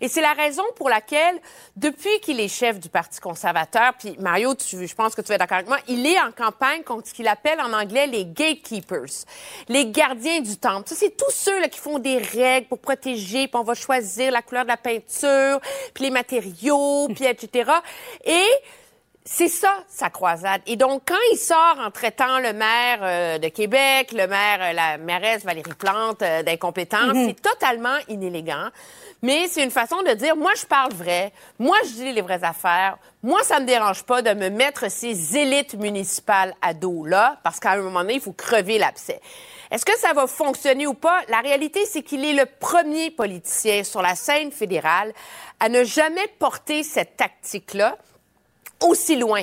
Et 0.00 0.08
c'est 0.08 0.20
la 0.20 0.32
raison 0.32 0.62
pour 0.76 0.88
laquelle, 0.88 1.38
depuis 1.76 2.20
qu'il 2.20 2.40
est 2.40 2.48
chef 2.48 2.78
du 2.78 2.88
Parti 2.88 3.20
conservateur, 3.20 3.94
puis 3.98 4.16
Mario, 4.18 4.54
tu, 4.54 4.86
je 4.86 4.94
pense 4.94 5.14
que 5.14 5.22
tu 5.22 5.32
es 5.32 5.38
d'accord 5.38 5.58
avec 5.58 5.68
moi, 5.68 5.78
il 5.88 6.06
est 6.06 6.20
en 6.20 6.32
campagne 6.32 6.82
contre 6.82 7.08
ce 7.08 7.14
qu'il 7.14 7.28
appelle 7.28 7.60
en 7.60 7.72
anglais 7.72 8.06
les 8.06 8.24
gatekeepers, 8.24 9.24
les 9.68 9.86
gardiens 9.86 10.40
du 10.40 10.56
temple. 10.56 10.88
Ça, 10.88 10.94
c'est 10.94 11.16
tous 11.16 11.32
ceux 11.32 11.60
là, 11.60 11.68
qui 11.68 11.78
font 11.78 11.98
des 11.98 12.18
règles 12.18 12.68
pour 12.68 12.78
protéger, 12.78 13.48
puis 13.48 13.60
on 13.60 13.64
va 13.64 13.74
choisir 13.74 14.30
la 14.30 14.42
couleur 14.42 14.64
de 14.64 14.68
la 14.68 14.76
peinture, 14.76 15.60
puis 15.94 16.04
les 16.04 16.10
matériaux, 16.10 17.08
puis 17.14 17.26
etc. 17.26 17.70
Et 18.24 18.46
c'est 19.30 19.48
ça, 19.48 19.84
sa 19.88 20.08
croisade. 20.08 20.62
Et 20.66 20.76
donc, 20.76 21.02
quand 21.06 21.14
il 21.32 21.36
sort 21.36 21.76
en 21.80 21.90
traitant 21.90 22.38
le 22.38 22.54
maire 22.54 22.98
euh, 23.02 23.38
de 23.38 23.48
Québec, 23.48 24.12
le 24.12 24.26
maire, 24.26 24.58
euh, 24.62 24.72
la 24.72 24.96
mairesse 24.96 25.44
Valérie 25.44 25.74
Plante 25.78 26.22
euh, 26.22 26.42
d'incompétence, 26.42 27.12
Mhm. 27.14 27.26
c'est 27.28 27.42
totalement 27.42 27.96
inélégant. 28.08 28.68
Mais 29.20 29.46
c'est 29.48 29.62
une 29.62 29.70
façon 29.70 30.00
de 30.02 30.12
dire, 30.14 30.34
moi, 30.34 30.52
je 30.56 30.64
parle 30.64 30.92
vrai. 30.94 31.32
Moi, 31.58 31.76
je 31.84 31.90
dis 31.90 32.12
les 32.12 32.22
vraies 32.22 32.42
affaires. 32.42 32.96
Moi, 33.22 33.42
ça 33.42 33.60
me 33.60 33.66
dérange 33.66 34.02
pas 34.04 34.22
de 34.22 34.32
me 34.32 34.48
mettre 34.48 34.90
ces 34.90 35.36
élites 35.36 35.74
municipales 35.74 36.54
à 36.62 36.72
dos, 36.72 37.04
là, 37.04 37.36
parce 37.44 37.60
qu'à 37.60 37.72
un 37.72 37.82
moment 37.82 38.00
donné, 38.00 38.14
il 38.14 38.20
faut 38.20 38.32
crever 38.32 38.78
l'abcès. 38.78 39.20
Est-ce 39.70 39.84
que 39.84 39.96
ça 39.98 40.14
va 40.14 40.26
fonctionner 40.26 40.86
ou 40.86 40.94
pas? 40.94 41.20
La 41.28 41.40
réalité, 41.40 41.84
c'est 41.84 42.02
qu'il 42.02 42.24
est 42.24 42.32
le 42.32 42.46
premier 42.46 43.10
politicien 43.10 43.84
sur 43.84 44.00
la 44.00 44.14
scène 44.14 44.52
fédérale 44.52 45.12
à 45.60 45.68
ne 45.68 45.84
jamais 45.84 46.26
porter 46.38 46.82
cette 46.82 47.16
tactique-là 47.18 47.98
aussi 48.82 49.16
loin. 49.16 49.42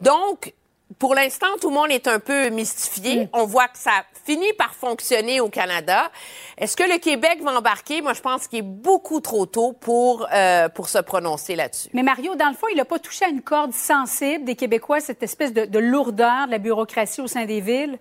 Donc, 0.00 0.54
pour 0.98 1.14
l'instant, 1.14 1.46
tout 1.60 1.68
le 1.68 1.74
monde 1.74 1.90
est 1.90 2.08
un 2.08 2.18
peu 2.18 2.48
mystifié. 2.50 3.28
On 3.32 3.44
voit 3.44 3.68
que 3.68 3.78
ça 3.78 4.04
finit 4.24 4.52
par 4.54 4.74
fonctionner 4.74 5.40
au 5.40 5.48
Canada. 5.48 6.10
Est-ce 6.58 6.76
que 6.76 6.82
le 6.82 6.98
Québec 6.98 7.40
va 7.42 7.52
embarquer? 7.52 8.02
Moi, 8.02 8.12
je 8.12 8.20
pense 8.20 8.48
qu'il 8.48 8.58
est 8.58 8.62
beaucoup 8.62 9.20
trop 9.20 9.46
tôt 9.46 9.72
pour, 9.72 10.26
euh, 10.32 10.68
pour 10.68 10.88
se 10.88 10.98
prononcer 10.98 11.54
là-dessus. 11.54 11.88
Mais 11.92 12.02
Mario, 12.02 12.34
dans 12.34 12.48
le 12.48 12.54
fond, 12.54 12.66
il 12.70 12.76
n'a 12.76 12.84
pas 12.84 12.98
touché 12.98 13.24
à 13.24 13.28
une 13.28 13.42
corde 13.42 13.72
sensible 13.72 14.44
des 14.44 14.56
Québécois, 14.56 15.00
cette 15.00 15.22
espèce 15.22 15.52
de, 15.52 15.64
de 15.64 15.78
lourdeur 15.78 16.46
de 16.46 16.50
la 16.50 16.58
bureaucratie 16.58 17.20
au 17.20 17.26
sein 17.26 17.44
des 17.44 17.60
villes? 17.60 17.98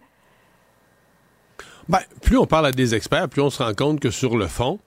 Ben, 1.87 1.99
plus 2.21 2.37
on 2.37 2.45
parle 2.45 2.67
à 2.67 2.71
des 2.71 2.93
experts, 2.95 3.29
plus 3.29 3.41
on 3.41 3.49
se 3.49 3.63
rend 3.63 3.73
compte 3.73 3.99
que 3.99 4.11
sur 4.11 4.37
le 4.37 4.47
fond, 4.47 4.79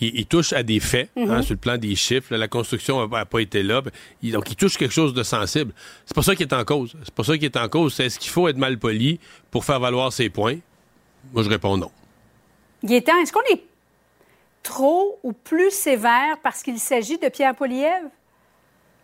il, 0.00 0.20
il 0.20 0.26
touche 0.26 0.52
à 0.52 0.62
des 0.62 0.80
faits, 0.80 1.10
Mhm. 1.16 1.30
hein, 1.30 1.42
sur 1.42 1.54
le 1.54 1.58
plan 1.58 1.76
des 1.78 1.94
chiffres. 1.96 2.28
là, 2.32 2.38
la 2.38 2.48
construction 2.48 3.06
n'a 3.08 3.24
pas 3.24 3.40
été 3.40 3.62
là. 3.62 3.82
il- 4.22 4.32
donc, 4.32 4.50
il 4.50 4.56
touche 4.56 4.76
quelque 4.76 4.94
chose 4.94 5.14
de 5.14 5.22
sensible. 5.22 5.72
C'est 6.06 6.14
pas 6.14 6.22
ça 6.22 6.34
qui 6.36 6.42
est 6.42 6.52
en 6.52 6.64
cause. 6.64 6.94
C'est 7.04 7.14
pas 7.14 7.24
ça 7.24 7.36
qui 7.38 7.44
est 7.44 7.56
en 7.56 7.68
cause. 7.68 7.94
C'est 7.94 8.06
est-ce 8.06 8.18
qu'il 8.18 8.30
faut 8.30 8.48
être 8.48 8.56
mal 8.58 8.78
poli 8.78 9.18
pour 9.50 9.64
faire 9.64 9.80
valoir 9.80 10.12
ses 10.12 10.28
points? 10.30 10.58
Moi, 11.32 11.42
je 11.42 11.48
réponds 11.48 11.76
non. 11.76 11.90
Gaétan, 12.84 13.18
est-ce 13.22 13.32
qu'on 13.32 13.40
est 13.52 13.62
trop 14.62 15.18
ou 15.22 15.32
plus 15.32 15.70
sévère 15.70 16.36
parce 16.42 16.62
qu'il 16.62 16.78
s'agit 16.78 17.18
de 17.18 17.28
Pierre 17.28 17.54
Poliev? 17.54 18.04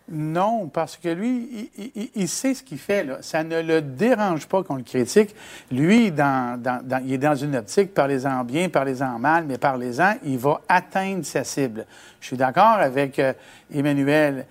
Non, 0.07 0.67
parce 0.67 0.97
que 0.97 1.09
lui, 1.09 1.71
il, 2.15 2.27
sait 2.27 2.53
ce 2.53 2.61
qu'il 2.61 2.77
fait. 2.77 3.07
Ça 3.21 3.43
ne 3.43 3.61
le 3.61 3.81
dérange 3.81 4.45
pas 4.45 4.61
qu'on 4.61 4.75
le 4.75 4.83
critique. 4.83 5.35
Lui, 5.71 6.07
il 6.07 7.13
est 7.13 7.17
dans 7.17 7.35
une 7.35 7.55
optique, 7.55 7.91
parlez-en 7.91 8.43
bien, 8.43 8.69
parlez-en 8.69 9.17
mal, 9.17 9.45
mais 9.47 9.57
parlez-en, 9.57 10.13
il 10.23 10.37
va 10.37 10.61
atteindre 10.69 11.25
sa 11.25 11.43
cible. 11.43 11.87
Je 12.21 12.27
suis 12.27 12.37
d'accord 12.37 12.77
avec 12.79 13.17
euh, 13.17 13.33
Emmanuel. 13.73 14.45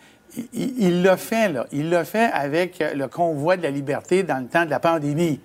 Il- 0.53 1.03
l'a 1.03 1.17
fait, 1.17 1.49
là. 1.49 1.67
Il 1.71 1.89
l'a 1.89 2.05
fait 2.05 2.31
avec 2.33 2.81
euh, 2.81 2.95
le 2.95 3.07
convoi 3.07 3.57
de 3.57 3.63
la 3.63 3.71
liberté 3.71 4.25
dans 4.25 4.39
le 4.39 4.47
temps 4.47 4.65
de 4.65 4.71
la 4.71 4.81
pandémie. 4.81 5.39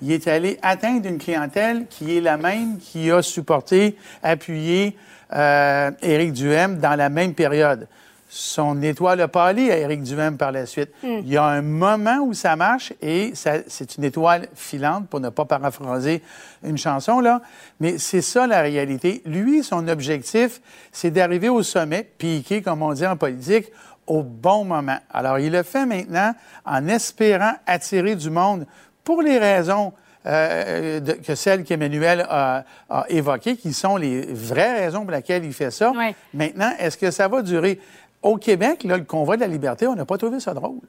Il 0.00 0.10
est 0.10 0.26
allé 0.26 0.58
atteindre 0.62 1.08
une 1.08 1.18
clientèle 1.18 1.86
qui 1.88 2.16
est 2.16 2.20
la 2.20 2.36
même 2.36 2.78
qui 2.78 3.12
a 3.12 3.22
supporté, 3.22 3.96
appuyé 4.24 4.96
euh, 5.32 5.92
Éric 6.02 6.32
Duhem 6.32 6.78
dans 6.78 6.96
la 6.96 7.08
même 7.08 7.34
période. 7.34 7.86
Son 8.34 8.80
étoile 8.80 9.20
a 9.20 9.28
pâli 9.28 9.70
à 9.70 9.76
Éric 9.76 10.04
Duhem 10.04 10.38
par 10.38 10.52
la 10.52 10.64
suite. 10.64 10.88
Il 11.02 11.28
y 11.28 11.36
a 11.36 11.44
un 11.44 11.60
moment 11.60 12.16
où 12.22 12.32
ça 12.32 12.56
marche 12.56 12.94
et 13.02 13.32
c'est 13.34 13.98
une 13.98 14.04
étoile 14.04 14.48
filante, 14.54 15.06
pour 15.10 15.20
ne 15.20 15.28
pas 15.28 15.44
paraphraser 15.44 16.22
une 16.64 16.78
chanson, 16.78 17.20
là. 17.20 17.42
Mais 17.78 17.98
c'est 17.98 18.22
ça 18.22 18.46
la 18.46 18.62
réalité. 18.62 19.20
Lui, 19.26 19.62
son 19.62 19.86
objectif, 19.86 20.62
c'est 20.92 21.10
d'arriver 21.10 21.50
au 21.50 21.62
sommet, 21.62 22.08
piqué, 22.16 22.62
comme 22.62 22.80
on 22.82 22.94
dit 22.94 23.06
en 23.06 23.18
politique, 23.18 23.70
au 24.06 24.22
bon 24.22 24.64
moment. 24.64 24.98
Alors, 25.12 25.38
il 25.38 25.52
le 25.52 25.62
fait 25.62 25.84
maintenant 25.84 26.32
en 26.64 26.88
espérant 26.88 27.52
attirer 27.66 28.16
du 28.16 28.30
monde 28.30 28.66
pour 29.04 29.20
les 29.20 29.36
raisons 29.36 29.92
euh, 30.24 31.00
de- 31.00 31.14
que 31.14 31.34
celles 31.34 31.64
qu'Emmanuel 31.64 32.24
a, 32.30 32.64
a 32.88 33.06
évoquées, 33.08 33.56
qui 33.56 33.72
sont 33.72 33.96
les 33.96 34.22
vraies 34.32 34.84
raisons 34.84 35.02
pour 35.02 35.10
lesquelles 35.10 35.44
il 35.44 35.52
fait 35.52 35.72
ça. 35.72 35.90
Maintenant, 36.32 36.72
est-ce 36.78 36.96
que 36.96 37.10
ça 37.10 37.26
va 37.26 37.42
durer? 37.42 37.80
Au 38.22 38.36
Québec, 38.36 38.84
là, 38.84 38.96
le 38.96 39.04
convoi 39.04 39.36
de 39.36 39.40
la 39.42 39.48
liberté, 39.48 39.86
on 39.86 39.94
n'a 39.94 40.04
pas 40.04 40.18
trouvé 40.18 40.40
ça 40.40 40.54
drôle. 40.54 40.80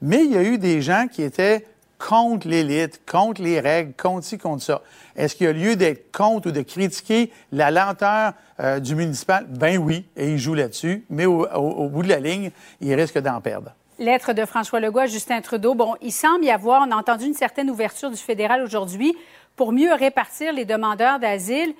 Mais 0.00 0.24
il 0.24 0.32
y 0.32 0.36
a 0.36 0.42
eu 0.42 0.58
des 0.58 0.80
gens 0.80 1.06
qui 1.10 1.22
étaient 1.22 1.66
contre 1.98 2.48
l'élite, 2.48 3.02
contre 3.10 3.42
les 3.42 3.60
règles, 3.60 3.92
contre 3.94 4.24
ci, 4.24 4.38
contre 4.38 4.62
ça. 4.62 4.82
Est-ce 5.16 5.34
qu'il 5.34 5.46
y 5.46 5.48
a 5.50 5.52
lieu 5.52 5.76
d'être 5.76 6.12
contre 6.12 6.48
ou 6.48 6.52
de 6.52 6.62
critiquer 6.62 7.30
la 7.52 7.70
lenteur 7.70 8.32
euh, 8.60 8.78
du 8.78 8.94
municipal? 8.94 9.46
Ben 9.48 9.78
oui, 9.78 10.06
et 10.16 10.30
il 10.30 10.38
joue 10.38 10.54
là-dessus, 10.54 11.04
mais 11.10 11.26
au, 11.26 11.88
bout 11.88 12.02
de 12.02 12.08
la 12.08 12.20
ligne, 12.20 12.50
il 12.80 12.94
risque 12.94 13.18
d'en 13.18 13.40
perdre. 13.40 13.72
Lettre 13.98 14.32
de 14.32 14.44
François 14.44 14.78
Legault 14.78 15.00
à 15.00 15.06
Justin 15.06 15.40
Trudeau. 15.40 15.74
Bon, 15.74 15.96
il 16.00 16.12
semble 16.12 16.44
y 16.44 16.50
avoir, 16.50 16.86
on 16.86 16.92
a 16.92 16.96
entendu 16.96 17.26
une 17.26 17.34
certaine 17.34 17.68
ouverture 17.68 18.10
du 18.10 18.16
fédéral 18.16 18.62
aujourd'hui 18.62 19.12
pour 19.56 19.72
mieux 19.72 19.92
répartir 19.92 20.52
les 20.52 20.64
demandeurs 20.64 21.18
d'asile. 21.18 21.74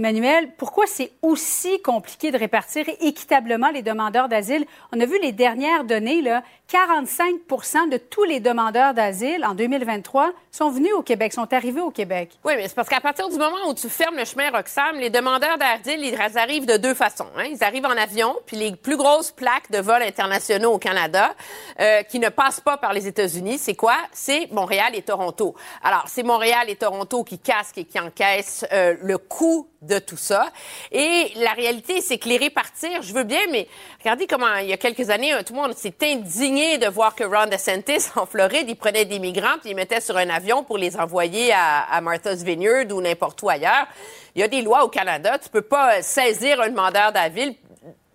Emmanuel, 0.00 0.48
pourquoi 0.56 0.86
c'est 0.86 1.12
aussi 1.20 1.82
compliqué 1.82 2.30
de 2.30 2.38
répartir 2.38 2.86
équitablement 3.02 3.68
les 3.68 3.82
demandeurs 3.82 4.30
d'asile? 4.30 4.64
On 4.92 5.00
a 5.00 5.04
vu 5.04 5.20
les 5.20 5.32
dernières 5.32 5.84
données, 5.84 6.22
là, 6.22 6.42
45 6.70 7.90
de 7.90 7.96
tous 7.96 8.22
les 8.22 8.38
demandeurs 8.38 8.94
d'asile 8.94 9.44
en 9.44 9.54
2023 9.54 10.30
sont 10.52 10.70
venus 10.70 10.92
au 10.92 11.02
Québec, 11.02 11.32
sont 11.32 11.52
arrivés 11.52 11.80
au 11.80 11.90
Québec. 11.90 12.30
Oui, 12.44 12.52
mais 12.56 12.68
c'est 12.68 12.76
parce 12.76 12.88
qu'à 12.88 13.00
partir 13.00 13.28
du 13.28 13.36
moment 13.36 13.68
où 13.68 13.74
tu 13.74 13.88
fermes 13.88 14.16
le 14.16 14.24
chemin 14.24 14.50
Roxham, 14.50 14.96
les 14.96 15.10
demandeurs 15.10 15.58
d'asile, 15.58 16.04
ils 16.04 16.38
arrivent 16.38 16.66
de 16.66 16.76
deux 16.76 16.94
façons. 16.94 17.26
hein. 17.36 17.46
Ils 17.50 17.64
arrivent 17.64 17.86
en 17.86 17.96
avion, 17.96 18.36
puis 18.46 18.56
les 18.56 18.76
plus 18.76 18.96
grosses 18.96 19.32
plaques 19.32 19.68
de 19.72 19.78
vols 19.78 20.02
internationaux 20.02 20.74
au 20.74 20.78
Canada, 20.78 21.34
euh, 21.80 22.02
qui 22.04 22.20
ne 22.20 22.28
passent 22.28 22.60
pas 22.60 22.76
par 22.76 22.92
les 22.92 23.08
États-Unis, 23.08 23.58
c'est 23.58 23.74
quoi? 23.74 23.96
C'est 24.12 24.48
Montréal 24.52 24.94
et 24.94 25.02
Toronto. 25.02 25.56
Alors, 25.82 26.04
c'est 26.06 26.22
Montréal 26.22 26.70
et 26.70 26.76
Toronto 26.76 27.24
qui 27.24 27.40
casquent 27.40 27.78
et 27.78 27.84
qui 27.84 27.98
encaissent 27.98 28.64
euh, 28.72 28.94
le 29.02 29.18
coût 29.18 29.66
de 29.82 29.98
tout 29.98 30.18
ça. 30.18 30.50
Et 30.92 31.32
la 31.36 31.52
réalité, 31.52 32.00
c'est 32.00 32.18
que 32.18 32.28
les 32.28 32.36
répartir, 32.36 33.02
je 33.02 33.14
veux 33.14 33.24
bien, 33.24 33.40
mais 33.50 33.66
regardez 34.00 34.26
comment, 34.26 34.56
il 34.56 34.68
y 34.68 34.72
a 34.74 34.76
quelques 34.76 35.08
années, 35.08 35.32
tout 35.46 35.54
le 35.54 35.60
monde 35.60 35.74
s'est 35.74 35.94
indigné 36.02 36.59
de 36.60 36.88
voir 36.88 37.14
que 37.14 37.24
Ron 37.24 37.46
DeSantis, 37.46 38.10
en 38.16 38.26
Floride, 38.26 38.66
il 38.68 38.76
prenait 38.76 39.04
des 39.04 39.18
migrants 39.18 39.58
puis 39.60 39.70
il 39.70 39.76
mettait 39.76 40.00
sur 40.00 40.16
un 40.16 40.28
avion 40.28 40.62
pour 40.62 40.78
les 40.78 40.96
envoyer 40.96 41.52
à, 41.52 41.80
à 41.90 42.00
Martha's 42.00 42.42
Vineyard 42.42 42.86
ou 42.90 43.00
n'importe 43.00 43.42
où 43.42 43.48
ailleurs. 43.48 43.86
Il 44.34 44.40
y 44.40 44.44
a 44.44 44.48
des 44.48 44.62
lois 44.62 44.84
au 44.84 44.88
Canada. 44.88 45.38
Tu 45.38 45.48
peux 45.48 45.62
pas 45.62 46.02
saisir 46.02 46.60
un 46.60 46.68
demandeur 46.68 47.12
d'asile 47.12 47.54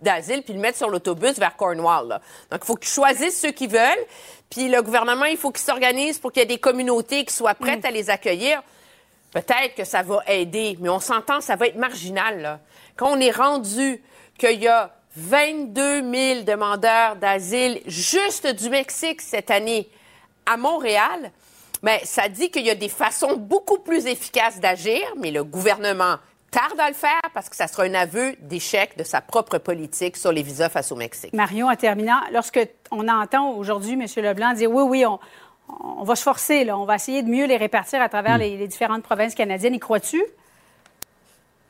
d'asile 0.00 0.42
puis 0.42 0.52
le 0.52 0.60
mettre 0.60 0.76
sur 0.76 0.90
l'autobus 0.90 1.38
vers 1.38 1.56
Cornwall. 1.56 2.08
là. 2.08 2.20
Donc, 2.50 2.60
il 2.62 2.66
faut 2.66 2.76
qu'ils 2.76 2.90
choisissent 2.90 3.40
ceux 3.40 3.50
qui 3.50 3.66
veulent. 3.66 4.06
Puis 4.50 4.68
le 4.68 4.82
gouvernement, 4.82 5.24
il 5.24 5.36
faut 5.36 5.50
qu'il 5.50 5.64
s'organise 5.64 6.18
pour 6.18 6.30
qu'il 6.30 6.40
y 6.40 6.44
ait 6.44 6.46
des 6.46 6.58
communautés 6.58 7.24
qui 7.24 7.34
soient 7.34 7.54
prêtes 7.54 7.84
à 7.84 7.90
les 7.90 8.10
accueillir. 8.10 8.62
Peut-être 9.32 9.74
que 9.74 9.84
ça 9.84 10.02
va 10.02 10.22
aider, 10.28 10.76
mais 10.80 10.88
on 10.88 11.00
s'entend, 11.00 11.40
ça 11.40 11.56
va 11.56 11.66
être 11.66 11.76
marginal. 11.76 12.40
Là. 12.40 12.60
Quand 12.94 13.10
on 13.10 13.20
est 13.20 13.32
rendu 13.32 14.02
qu'il 14.38 14.62
y 14.62 14.68
a 14.68 14.95
22 15.16 16.02
000 16.12 16.42
demandeurs 16.42 17.16
d'asile 17.16 17.80
juste 17.86 18.46
du 18.46 18.68
Mexique 18.68 19.22
cette 19.22 19.50
année 19.50 19.88
à 20.44 20.56
Montréal, 20.56 21.32
Mais 21.82 22.00
ça 22.04 22.28
dit 22.28 22.50
qu'il 22.50 22.64
y 22.64 22.70
a 22.70 22.74
des 22.74 22.88
façons 22.88 23.36
beaucoup 23.36 23.78
plus 23.78 24.06
efficaces 24.06 24.60
d'agir, 24.60 25.02
mais 25.16 25.30
le 25.30 25.44
gouvernement 25.44 26.16
tarde 26.50 26.78
à 26.78 26.88
le 26.88 26.94
faire 26.94 27.20
parce 27.34 27.48
que 27.48 27.56
ça 27.56 27.66
sera 27.66 27.84
un 27.84 27.94
aveu 27.94 28.34
d'échec 28.40 28.96
de 28.96 29.04
sa 29.04 29.20
propre 29.20 29.58
politique 29.58 30.16
sur 30.16 30.32
les 30.32 30.42
visas 30.42 30.68
face 30.68 30.90
au 30.90 30.96
Mexique. 30.96 31.32
Marion, 31.32 31.68
en 31.68 31.76
terminant, 31.76 32.20
lorsque 32.32 32.60
on 32.90 33.06
entend 33.08 33.50
aujourd'hui 33.52 33.92
M. 33.92 34.06
Leblanc 34.24 34.54
dire 34.54 34.70
oui, 34.70 34.82
oui, 34.82 35.06
on, 35.06 35.18
on 35.68 36.04
va 36.04 36.16
se 36.16 36.22
forcer, 36.22 36.64
là, 36.64 36.78
on 36.78 36.84
va 36.84 36.94
essayer 36.94 37.22
de 37.22 37.28
mieux 37.28 37.46
les 37.46 37.56
répartir 37.56 38.00
à 38.00 38.08
travers 38.08 38.38
les, 38.38 38.56
les 38.56 38.68
différentes 38.68 39.02
provinces 39.02 39.34
canadiennes, 39.34 39.74
y 39.74 39.80
crois-tu? 39.80 40.22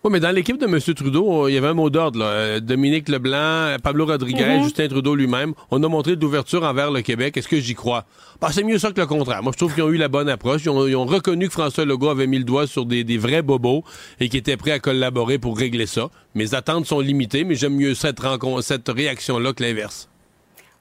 Oui, 0.07 0.13
mais 0.13 0.21
dans 0.21 0.31
l'équipe 0.31 0.57
de 0.57 0.67
M. 0.67 0.79
Trudeau, 0.95 1.49
il 1.49 1.55
y 1.55 1.59
avait 1.59 1.67
un 1.67 1.75
mot 1.75 1.91
d'ordre. 1.91 2.21
là. 2.21 2.27
Euh, 2.27 2.61
Dominique 2.61 3.09
Leblanc, 3.09 3.75
Pablo 3.83 4.07
Rodriguez, 4.07 4.45
Mhm. 4.59 4.63
Justin 4.63 4.87
Trudeau 4.87 5.17
lui-même. 5.17 5.53
On 5.73 5.83
a 5.83 5.89
montré 5.89 6.15
d'ouverture 6.15 6.63
envers 6.63 6.93
le 6.93 7.01
Québec. 7.03 7.37
Est-ce 7.37 7.49
que 7.49 7.59
j'y 7.59 7.75
crois? 7.75 8.05
Bah, 8.41 8.51
c'est 8.53 8.63
mieux 8.63 8.79
ça 8.79 8.93
que 8.93 9.01
le 9.01 9.07
contraire. 9.09 9.43
Moi, 9.43 9.51
je 9.53 9.59
trouve 9.59 9.75
qu'ils 9.75 9.83
ont 9.83 9.89
eu 9.91 9.97
la 9.97 10.07
bonne 10.07 10.29
approche. 10.29 10.63
Ils 10.65 10.69
ont, 10.71 10.87
ils 10.87 10.95
ont 10.95 11.07
reconnu 11.07 11.49
que 11.49 11.53
François 11.55 11.85
Legault 11.85 12.09
avait 12.11 12.29
mis 12.29 12.39
le 12.39 12.45
doigt 12.45 12.69
sur 12.69 12.87
des, 12.87 13.03
des 13.03 13.19
vrais 13.19 13.43
bobos 13.43 13.83
et 14.21 14.29
qu'il 14.29 14.39
était 14.39 14.57
prêt 14.57 14.71
à 14.71 14.79
collaborer 14.79 15.39
pour 15.41 15.59
régler 15.59 15.87
ça. 15.87 16.09
Mes 16.37 16.55
attentes 16.55 16.87
sont 16.87 17.01
limitées, 17.01 17.43
mais 17.43 17.57
j'aime 17.57 17.75
mieux 17.75 17.95
cette, 17.95 18.21
cette 18.61 18.89
réaction-là 18.89 19.55
que 19.55 19.63
l'inverse. 19.65 20.09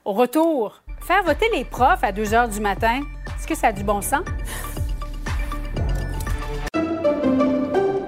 Au 0.06 0.14
retour, 0.14 0.84
faire 1.02 1.24
voter 1.24 1.48
les 1.52 1.66
profs 1.66 2.04
à 2.04 2.12
2 2.12 2.36
heures 2.36 2.48
du 2.48 2.60
matin, 2.60 3.00
est-ce 3.40 3.48
que 3.48 3.56
ça 3.56 3.70
a 3.70 3.72
du 3.74 3.84
bon 3.84 4.02
sens? 4.04 4.22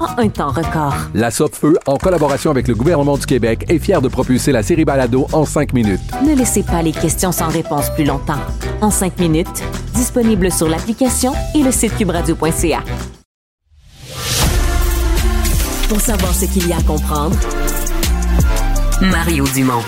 en 0.00 0.18
un 0.18 0.28
temps 0.28 0.50
record. 0.50 0.94
La 1.14 1.30
Feu, 1.30 1.78
en 1.86 1.96
collaboration 1.96 2.50
avec 2.50 2.68
le 2.68 2.74
gouvernement 2.74 3.16
du 3.16 3.26
Québec, 3.26 3.64
est 3.68 3.78
fière 3.78 4.02
de 4.02 4.08
propulser 4.08 4.52
la 4.52 4.62
série 4.62 4.84
Balado 4.84 5.26
en 5.32 5.44
cinq 5.44 5.72
minutes. 5.72 6.00
Ne 6.24 6.34
laissez 6.34 6.62
pas 6.62 6.82
les 6.82 6.92
questions 6.92 7.32
sans 7.32 7.48
réponse 7.48 7.90
plus 7.90 8.04
longtemps. 8.04 8.40
En 8.80 8.90
cinq 8.90 9.18
minutes, 9.18 9.62
disponible 9.94 10.50
sur 10.50 10.68
l'application 10.68 11.32
et 11.54 11.62
le 11.62 11.72
site 11.72 11.96
cubradio.ca. 11.96 12.82
Pour 15.88 16.00
savoir 16.00 16.34
ce 16.34 16.44
qu'il 16.44 16.68
y 16.68 16.72
a 16.72 16.76
à 16.76 16.82
comprendre, 16.82 17.36
Mario 19.00 19.44
Dumont. 19.54 19.82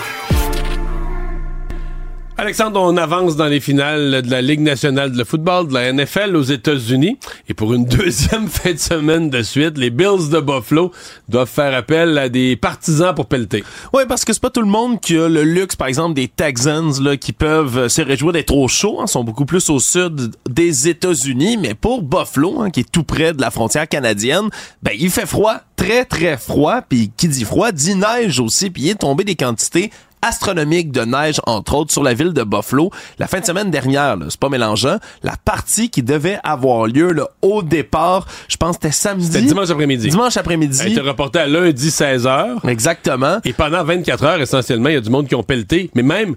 Alexandre, 2.41 2.81
on 2.81 2.97
avance 2.97 3.35
dans 3.35 3.45
les 3.45 3.59
finales 3.59 4.23
de 4.23 4.31
la 4.31 4.41
Ligue 4.41 4.61
nationale 4.61 5.11
de 5.11 5.23
football, 5.23 5.67
de 5.67 5.75
la 5.75 5.93
NFL 5.93 6.35
aux 6.35 6.41
États-Unis. 6.41 7.19
Et 7.47 7.53
pour 7.53 7.71
une 7.71 7.85
deuxième 7.99 8.47
fin 8.47 8.71
de 8.71 8.79
semaine 8.79 9.29
de 9.29 9.43
suite, 9.43 9.77
les 9.77 9.91
Bills 9.91 10.31
de 10.31 10.39
Buffalo 10.39 10.91
doivent 11.29 11.47
faire 11.47 11.75
appel 11.75 12.17
à 12.17 12.29
des 12.29 12.55
partisans 12.55 13.13
pour 13.13 13.27
pelleter. 13.27 13.63
Oui, 13.93 14.05
parce 14.09 14.25
que 14.25 14.33
c'est 14.33 14.41
pas 14.41 14.49
tout 14.49 14.63
le 14.63 14.67
monde 14.67 14.99
qui 14.99 15.17
a 15.17 15.29
le 15.29 15.43
luxe, 15.43 15.75
par 15.75 15.85
exemple, 15.85 16.15
des 16.15 16.29
Texans 16.29 16.91
là, 16.99 17.15
qui 17.15 17.31
peuvent 17.31 17.77
euh, 17.77 17.89
se 17.89 18.01
réjouir 18.01 18.33
d'être 18.33 18.55
au 18.55 18.67
chaud. 18.67 18.99
Hein, 18.99 19.05
sont 19.05 19.23
beaucoup 19.23 19.45
plus 19.45 19.69
au 19.69 19.77
sud 19.77 20.31
des 20.49 20.87
États-Unis. 20.87 21.57
Mais 21.57 21.75
pour 21.75 22.01
Buffalo, 22.01 22.61
hein, 22.61 22.71
qui 22.71 22.79
est 22.79 22.91
tout 22.91 23.03
près 23.03 23.33
de 23.33 23.41
la 23.41 23.51
frontière 23.51 23.87
canadienne, 23.87 24.49
ben 24.81 24.95
il 24.99 25.11
fait 25.11 25.27
froid, 25.27 25.57
très 25.75 26.05
très 26.05 26.37
froid. 26.37 26.81
Puis 26.81 27.11
qui 27.15 27.27
dit 27.27 27.45
froid 27.45 27.71
dit 27.71 27.93
neige 27.93 28.39
aussi. 28.39 28.71
Puis 28.71 28.81
il 28.81 28.89
est 28.89 28.95
tombé 28.95 29.25
des 29.25 29.35
quantités 29.35 29.91
astronomiques 30.21 30.91
de 30.91 31.01
neige, 31.01 31.39
entre 31.45 31.75
autres, 31.75 31.91
sur 31.91 32.03
la 32.03 32.13
ville 32.13 32.33
de 32.33 32.43
Buffalo. 32.43 32.91
La 33.19 33.27
fin 33.27 33.39
de 33.39 33.45
semaine 33.45 33.71
dernière, 33.71 34.17
c'est 34.29 34.39
pas 34.39 34.49
mélangeant, 34.49 34.97
la 35.23 35.35
partie 35.43 35.89
qui 35.89 36.03
devait 36.03 36.39
avoir 36.43 36.87
lieu 36.87 37.11
là, 37.11 37.27
au 37.41 37.63
départ, 37.63 38.27
je 38.47 38.57
pense 38.57 38.77
que 38.77 38.83
c'était 38.83 38.93
samedi. 38.93 39.25
C'était 39.27 39.41
dimanche 39.41 39.69
après-midi. 39.69 40.09
Dimanche 40.09 40.37
après-midi. 40.37 40.79
Elle 40.81 40.91
été 40.93 41.01
reportée 41.01 41.39
à 41.39 41.47
lundi 41.47 41.89
16h. 41.89 42.67
Exactement. 42.67 43.39
Et 43.45 43.53
pendant 43.53 43.83
24 43.83 44.23
heures, 44.23 44.41
essentiellement, 44.41 44.89
il 44.89 44.95
y 44.95 44.97
a 44.97 45.01
du 45.01 45.09
monde 45.09 45.27
qui 45.27 45.35
ont 45.35 45.43
pelleté. 45.43 45.89
Mais 45.95 46.03
même 46.03 46.35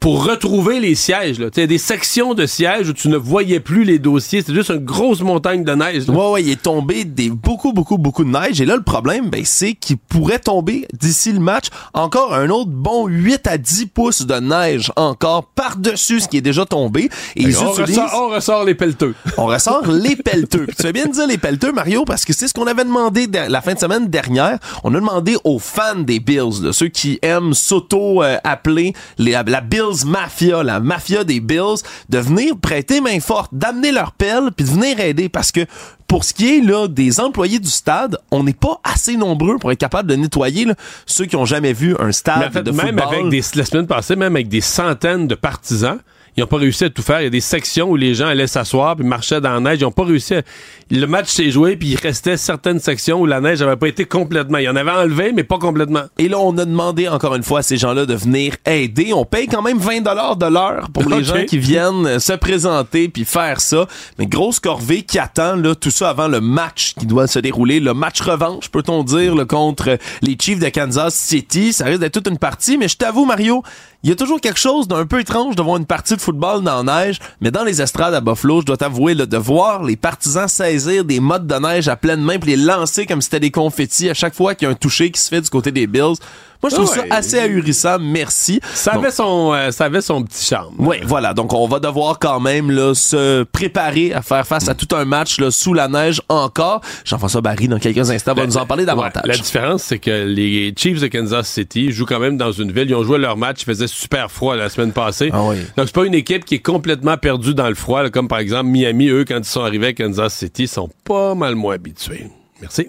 pour 0.00 0.24
retrouver 0.24 0.80
les 0.80 0.94
sièges, 0.94 1.38
là, 1.38 1.48
il 1.54 1.60
y 1.60 1.62
a 1.62 1.66
des 1.66 1.76
sections 1.78 2.32
de 2.34 2.46
sièges 2.46 2.88
où 2.88 2.92
tu 2.94 3.08
ne 3.08 3.18
voyais 3.18 3.60
plus 3.60 3.84
les 3.84 3.98
dossiers. 3.98 4.40
C'était 4.40 4.54
juste 4.54 4.70
une 4.70 4.84
grosse 4.84 5.20
montagne 5.20 5.62
de 5.62 5.72
neige. 5.72 6.06
là. 6.06 6.14
Ouais, 6.14 6.30
ouais, 6.32 6.42
il 6.42 6.50
est 6.50 6.62
tombé 6.62 7.04
des 7.04 7.28
beaucoup, 7.28 7.72
beaucoup, 7.74 7.98
beaucoup 7.98 8.24
de 8.24 8.30
neige. 8.30 8.60
Et 8.62 8.64
là, 8.64 8.76
le 8.76 8.82
problème, 8.82 9.28
ben, 9.28 9.42
c'est 9.44 9.74
qu'il 9.74 9.98
pourrait 9.98 10.38
tomber 10.38 10.88
d'ici 10.98 11.32
le 11.32 11.38
match 11.40 11.66
encore 11.92 12.34
un 12.34 12.48
autre 12.48 12.70
bon 12.70 13.06
8 13.08 13.46
à 13.46 13.58
10 13.58 13.86
pouces 13.86 14.26
de 14.26 14.34
neige 14.36 14.90
encore 14.96 15.44
par-dessus 15.44 16.20
ce 16.20 16.28
qui 16.28 16.38
est 16.38 16.40
déjà 16.40 16.64
tombé. 16.64 17.10
Et 17.36 17.42
ils 17.42 17.54
qu'on 17.54 17.72
utilisent... 17.72 17.98
ressort, 17.98 18.22
on 18.30 18.34
ressort 18.34 18.64
les 18.64 18.74
pelleteux. 18.74 19.14
On 19.36 19.46
ressort 19.46 19.86
les 19.86 20.16
pelleteux. 20.16 20.64
Puis 20.66 20.76
tu 20.76 20.82
fais 20.82 20.92
bien 20.92 21.06
de 21.06 21.12
dire 21.12 21.26
les 21.26 21.36
pelleteux, 21.38 21.72
Mario, 21.72 22.04
parce 22.06 22.24
que 22.24 22.32
c'est 22.32 22.48
ce 22.48 22.54
qu'on 22.54 22.66
avait 22.66 22.84
demandé 22.84 23.26
de- 23.26 23.50
la 23.50 23.60
fin 23.60 23.74
de 23.74 23.78
semaine 23.78 24.08
dernière. 24.08 24.58
On 24.82 24.94
a 24.94 24.98
demandé 24.98 25.36
aux 25.44 25.58
fans 25.58 25.96
des 26.00 26.20
Bills, 26.20 26.62
là, 26.62 26.72
ceux 26.72 26.88
qui 26.88 27.18
aiment 27.20 27.52
s'auto-appeler 27.52 28.94
la, 29.18 29.42
la 29.42 29.60
Bills 29.60 29.89
Mafia, 30.06 30.62
la 30.62 30.80
mafia 30.80 31.24
des 31.24 31.40
Bills, 31.40 31.82
de 32.08 32.18
venir 32.18 32.56
prêter 32.56 33.00
main 33.00 33.20
forte, 33.20 33.50
d'amener 33.52 33.92
leur 33.92 34.12
pelle, 34.12 34.50
puis 34.56 34.64
de 34.64 34.70
venir 34.70 35.00
aider. 35.00 35.28
Parce 35.28 35.52
que 35.52 35.66
pour 36.06 36.24
ce 36.24 36.34
qui 36.34 36.56
est 36.56 36.60
là 36.60 36.88
des 36.88 37.20
employés 37.20 37.58
du 37.58 37.68
stade, 37.68 38.18
on 38.30 38.42
n'est 38.42 38.52
pas 38.52 38.80
assez 38.82 39.16
nombreux 39.16 39.58
pour 39.58 39.70
être 39.70 39.78
capable 39.78 40.08
de 40.08 40.16
nettoyer 40.16 40.64
là, 40.64 40.74
ceux 41.06 41.26
qui 41.26 41.36
ont 41.36 41.44
jamais 41.44 41.72
vu 41.72 41.94
un 42.00 42.12
stade 42.12 42.40
Mais 42.40 42.46
en 42.46 42.50
fait, 42.50 42.62
de 42.62 42.70
même 42.72 42.86
football. 42.88 43.14
avec 43.14 43.28
des, 43.28 43.42
la 43.54 43.64
semaine 43.64 43.86
passée, 43.86 44.16
même 44.16 44.34
avec 44.34 44.48
des 44.48 44.60
centaines 44.60 45.28
de 45.28 45.34
partisans, 45.34 45.98
ils 46.40 46.44
n'ont 46.44 46.48
pas 46.48 46.56
réussi 46.56 46.84
à 46.84 46.90
tout 46.90 47.02
faire. 47.02 47.20
Il 47.20 47.24
y 47.24 47.26
a 47.26 47.30
des 47.30 47.40
sections 47.40 47.90
où 47.90 47.96
les 47.96 48.14
gens 48.14 48.26
allaient 48.26 48.46
s'asseoir 48.46 48.96
puis 48.96 49.04
marchaient 49.06 49.40
dans 49.40 49.52
la 49.52 49.60
neige. 49.60 49.78
Ils 49.80 49.84
n'ont 49.84 49.92
pas 49.92 50.04
réussi. 50.04 50.34
à- 50.36 50.42
Le 50.90 51.06
match 51.06 51.28
s'est 51.28 51.50
joué 51.50 51.76
puis 51.76 51.88
il 51.88 51.96
restait 51.96 52.36
certaines 52.36 52.80
sections 52.80 53.20
où 53.20 53.26
la 53.26 53.40
neige 53.40 53.60
n'avait 53.60 53.76
pas 53.76 53.88
été 53.88 54.04
complètement. 54.06 54.58
Il 54.58 54.64
y 54.64 54.68
en 54.68 54.76
avait 54.76 54.90
enlevé, 54.90 55.32
mais 55.32 55.44
pas 55.44 55.58
complètement. 55.58 56.02
Et 56.18 56.28
là, 56.28 56.38
on 56.38 56.56
a 56.58 56.64
demandé 56.64 57.08
encore 57.08 57.34
une 57.34 57.42
fois 57.42 57.60
à 57.60 57.62
ces 57.62 57.76
gens-là 57.76 58.06
de 58.06 58.14
venir 58.14 58.54
aider. 58.66 59.12
On 59.12 59.24
paye 59.24 59.46
quand 59.46 59.62
même 59.62 59.78
20 59.78 60.00
dollars 60.00 60.36
de 60.36 60.46
l'heure 60.46 60.88
pour 60.92 61.08
les 61.08 61.22
gens 61.24 61.44
qui 61.44 61.58
viennent 61.58 62.18
se 62.18 62.32
présenter 62.32 63.08
puis 63.08 63.24
faire 63.24 63.60
ça. 63.60 63.86
Mais 64.18 64.26
grosse 64.26 64.60
corvée 64.60 65.02
qui 65.02 65.18
attend 65.18 65.56
là 65.56 65.74
tout 65.74 65.90
ça 65.90 66.08
avant 66.10 66.28
le 66.28 66.40
match 66.40 66.94
qui 66.98 67.06
doit 67.06 67.26
se 67.26 67.38
dérouler, 67.38 67.80
le 67.80 67.94
match 67.94 68.20
revanche, 68.20 68.68
peut-on 68.70 69.04
dire, 69.04 69.34
là, 69.34 69.44
contre 69.44 69.98
les 70.22 70.36
Chiefs 70.40 70.58
de 70.60 70.68
Kansas 70.70 71.14
City. 71.14 71.72
Ça 71.72 71.84
risque 71.84 72.00
d'être 72.00 72.14
toute 72.14 72.28
une 72.28 72.38
partie, 72.38 72.78
mais 72.78 72.88
je 72.88 72.96
t'avoue, 72.96 73.24
Mario, 73.26 73.62
il 74.02 74.08
y 74.08 74.12
a 74.12 74.16
toujours 74.16 74.40
quelque 74.40 74.58
chose 74.58 74.88
d'un 74.88 75.04
peu 75.04 75.20
étrange 75.20 75.56
de 75.56 75.62
voir 75.62 75.76
une 75.76 75.84
partie 75.84 76.16
de 76.16 76.20
football 76.22 76.29
dans 76.32 76.82
la 76.82 77.04
neige, 77.04 77.18
mais 77.40 77.50
dans 77.50 77.64
les 77.64 77.82
estrades 77.82 78.14
à 78.14 78.20
Buffalo, 78.20 78.60
je 78.60 78.66
dois 78.66 78.76
t'avouer, 78.76 79.14
là, 79.14 79.26
de 79.26 79.36
voir 79.36 79.82
les 79.82 79.96
partisans 79.96 80.48
saisir 80.48 81.04
des 81.04 81.20
mottes 81.20 81.46
de 81.46 81.54
neige 81.56 81.88
à 81.88 81.96
pleine 81.96 82.22
main 82.22 82.38
puis 82.38 82.50
les 82.50 82.56
lancer 82.56 83.06
comme 83.06 83.20
si 83.20 83.26
c'était 83.26 83.40
des 83.40 83.50
confettis 83.50 84.10
à 84.10 84.14
chaque 84.14 84.34
fois 84.34 84.54
qu'il 84.54 84.66
y 84.66 84.68
a 84.68 84.72
un 84.72 84.76
toucher 84.76 85.10
qui 85.10 85.20
se 85.20 85.28
fait 85.28 85.40
du 85.40 85.50
côté 85.50 85.72
des 85.72 85.86
Bills. 85.86 86.16
Moi, 86.62 86.68
je 86.70 86.74
trouve 86.76 86.90
Ouais. 86.90 87.08
ça 87.08 87.14
assez 87.16 87.38
ahurissant. 87.38 87.98
Merci. 88.00 88.60
Ça 88.74 88.92
avait, 88.92 89.10
son, 89.10 89.52
euh, 89.54 89.70
ça 89.70 89.86
avait 89.86 90.00
son 90.02 90.22
petit 90.22 90.44
charme. 90.44 90.74
Oui, 90.78 90.96
voilà. 91.04 91.32
Donc, 91.32 91.52
on 91.54 91.66
va 91.66 91.78
devoir 91.80 92.18
quand 92.18 92.38
même 92.40 92.70
là, 92.70 92.94
se 92.94 93.44
préparer 93.44 94.12
à 94.12 94.20
faire 94.22 94.46
face 94.46 94.68
à 94.68 94.74
tout 94.74 94.94
un 94.94 95.04
match 95.04 95.40
là, 95.40 95.50
sous 95.50 95.72
la 95.72 95.88
neige 95.88 96.20
encore. 96.28 96.80
Jean-François 97.04 97.40
Barry, 97.40 97.66
dans 97.68 97.78
quelques 97.78 98.10
instants, 98.10 98.34
va 98.34 98.46
nous 98.46 98.56
en 98.58 98.66
parler 98.66 98.84
davantage. 98.84 99.22
La 99.24 99.36
différence, 99.36 99.82
c'est 99.84 99.98
que 99.98 100.24
les 100.26 100.74
Chiefs 100.76 101.00
de 101.00 101.06
Kansas 101.06 101.48
City 101.48 101.92
jouent 101.92 102.06
quand 102.06 102.20
même 102.20 102.36
dans 102.36 102.52
une 102.52 102.72
ville. 102.72 102.88
Ils 102.90 102.94
ont 102.94 103.04
joué 103.04 103.18
leur 103.18 103.36
match, 103.36 103.62
il 103.62 103.64
faisait 103.64 103.86
super 103.86 104.30
froid 104.30 104.54
la 104.56 104.68
semaine 104.68 104.92
passée. 104.92 105.30
Ah 105.32 105.38
Donc, 105.76 105.86
c'est 105.86 105.94
pas 105.94 106.04
une 106.04 106.14
équipe 106.14 106.44
qui 106.44 106.56
est 106.56 106.58
complètement 106.62 107.16
perdue 107.16 107.54
dans 107.54 107.68
le 107.68 107.74
froid, 107.74 108.02
là, 108.02 108.10
comme 108.10 108.28
par 108.28 108.38
exemple 108.38 108.66
Miami, 108.66 109.08
eux, 109.08 109.24
quand 109.26 109.38
ils 109.38 109.44
sont 109.44 109.62
arrivés 109.62 109.88
à 109.88 109.92
Kansas 109.94 110.34
City, 110.34 110.66
sont 110.68 110.90
pas 111.04 111.34
mal 111.34 111.54
moins 111.54 111.74
habitués. 111.76 112.26
Merci. 112.60 112.88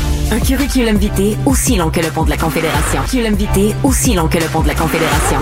Un 0.33 0.39
curriculum 0.39 0.95
vitae 0.95 1.35
aussi 1.45 1.75
long 1.75 1.89
que 1.89 1.99
le 1.99 2.09
pont 2.09 2.23
de 2.23 2.29
la 2.29 2.37
Confédération. 2.37 3.01
Curriculum 3.01 3.33
vitae 3.33 3.75
aussi 3.83 4.13
long 4.13 4.29
que 4.29 4.37
le 4.37 4.45
pont 4.45 4.61
de 4.61 4.69
la 4.69 4.75
Confédération. 4.75 5.37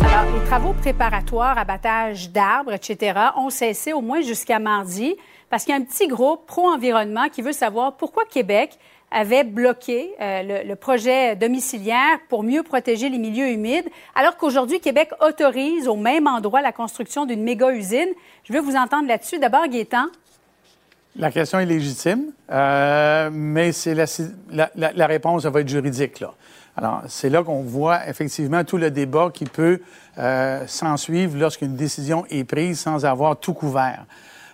Alors, 0.00 0.34
les 0.34 0.44
travaux 0.48 0.72
préparatoires, 0.72 1.56
abattage 1.56 2.30
d'arbres, 2.30 2.72
etc., 2.72 3.16
ont 3.36 3.50
cessé 3.50 3.92
au 3.92 4.00
moins 4.00 4.20
jusqu'à 4.20 4.58
mardi 4.58 5.14
parce 5.48 5.62
qu'il 5.62 5.76
y 5.76 5.78
a 5.78 5.80
un 5.80 5.84
petit 5.84 6.08
groupe 6.08 6.44
pro-environnement 6.46 7.28
qui 7.28 7.40
veut 7.40 7.52
savoir 7.52 7.96
pourquoi 7.96 8.24
Québec 8.24 8.76
avait 9.12 9.44
bloqué 9.44 10.10
euh, 10.20 10.64
le, 10.64 10.74
projet 10.74 11.36
domiciliaire 11.36 12.18
pour 12.28 12.42
mieux 12.42 12.64
protéger 12.64 13.08
les 13.08 13.18
milieux 13.18 13.48
humides, 13.48 13.88
alors 14.16 14.36
qu'aujourd'hui, 14.36 14.80
Québec 14.80 15.10
autorise 15.24 15.86
au 15.86 15.94
même 15.94 16.26
endroit 16.26 16.62
la 16.62 16.72
construction 16.72 17.26
d'une 17.26 17.44
méga-usine. 17.44 18.10
Je 18.42 18.52
veux 18.52 18.60
vous 18.60 18.74
entendre 18.74 19.06
là-dessus. 19.06 19.38
D'abord, 19.38 19.68
Gaétan. 19.68 20.06
La 21.18 21.32
question 21.32 21.58
est 21.58 21.66
légitime, 21.66 22.26
euh, 22.48 23.28
mais 23.32 23.72
c'est 23.72 23.94
la, 23.94 24.70
la, 24.76 25.06
réponse 25.08 25.44
va 25.46 25.60
être 25.60 25.68
juridique. 25.68 26.20
Là. 26.20 26.32
Alors, 26.76 27.02
c'est 27.08 27.28
là 27.28 27.42
qu'on 27.42 27.62
voit 27.62 28.06
effectivement 28.08 28.62
tout 28.62 28.76
le 28.76 28.92
débat 28.92 29.30
qui 29.34 29.44
peut 29.44 29.80
euh, 30.16 30.64
s'en 30.68 30.96
suivre 30.96 31.36
lorsqu'une 31.36 31.74
décision 31.74 32.24
est 32.30 32.44
prise 32.44 32.78
sans 32.78 33.04
avoir 33.04 33.36
tout 33.36 33.52
couvert. 33.52 34.04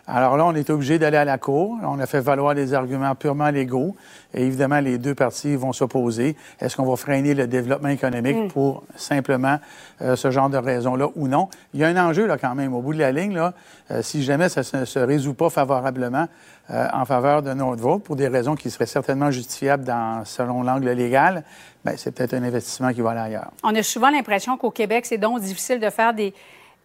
Alors 0.06 0.36
là, 0.36 0.44
on 0.44 0.54
est 0.54 0.68
obligé 0.68 0.98
d'aller 0.98 1.16
à 1.16 1.24
la 1.24 1.38
Cour. 1.38 1.78
On 1.82 1.98
a 1.98 2.06
fait 2.06 2.20
valoir 2.20 2.54
des 2.54 2.74
arguments 2.74 3.14
purement 3.14 3.48
légaux. 3.48 3.96
Et 4.34 4.42
évidemment, 4.44 4.80
les 4.80 4.98
deux 4.98 5.14
parties 5.14 5.56
vont 5.56 5.72
s'opposer. 5.72 6.36
Est-ce 6.60 6.76
qu'on 6.76 6.84
va 6.84 6.96
freiner 6.96 7.34
le 7.34 7.46
développement 7.46 7.88
économique 7.88 8.36
Mm. 8.36 8.48
pour 8.48 8.84
simplement 8.96 9.58
euh, 10.02 10.16
ce 10.16 10.30
genre 10.30 10.50
de 10.50 10.58
raison-là 10.58 11.08
ou 11.16 11.26
non? 11.28 11.48
Il 11.72 11.80
y 11.80 11.84
a 11.84 11.88
un 11.88 11.96
enjeu 11.96 12.26
là 12.26 12.36
quand 12.36 12.54
même. 12.54 12.74
Au 12.74 12.82
bout 12.82 12.92
de 12.92 12.98
la 12.98 13.12
ligne, 13.12 13.34
là, 13.34 13.54
euh, 13.90 14.02
si 14.02 14.22
jamais 14.22 14.48
ça 14.48 14.60
ne 14.78 14.84
se 14.84 14.98
résout 14.98 15.34
pas 15.34 15.48
favorablement 15.48 16.26
euh, 16.70 16.86
en 16.92 17.04
faveur 17.04 17.42
de 17.42 17.52
notre 17.54 17.82
vote, 17.82 18.02
pour 18.02 18.16
des 18.16 18.28
raisons 18.28 18.56
qui 18.56 18.70
seraient 18.70 18.86
certainement 18.86 19.30
justifiables 19.30 19.84
dans, 19.84 20.24
selon 20.24 20.62
l'angle 20.62 20.90
légal, 20.90 21.44
ben, 21.84 21.94
c'est 21.96 22.14
peut-être 22.14 22.34
un 22.34 22.42
investissement 22.42 22.92
qui 22.92 23.00
va 23.00 23.10
aller 23.10 23.20
ailleurs. 23.20 23.50
On 23.62 23.74
a 23.74 23.82
souvent 23.82 24.10
l'impression 24.10 24.56
qu'au 24.58 24.70
Québec, 24.70 25.06
c'est 25.06 25.18
donc 25.18 25.40
difficile 25.40 25.80
de 25.80 25.90
faire 25.90 26.12
des, 26.12 26.34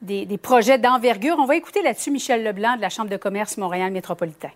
des, 0.02 0.26
des 0.26 0.38
projets 0.38 0.78
d'envergure. 0.78 1.36
On 1.40 1.46
va 1.46 1.56
écouter 1.56 1.82
là-dessus 1.82 2.12
Michel 2.12 2.44
Leblanc 2.44 2.76
de 2.78 2.82
la 2.82 2.90
Chambre 2.90 3.10
de 3.10 3.18
commerce 3.18 3.58
Montréal 3.58 3.92
métropolitain. 3.92 4.52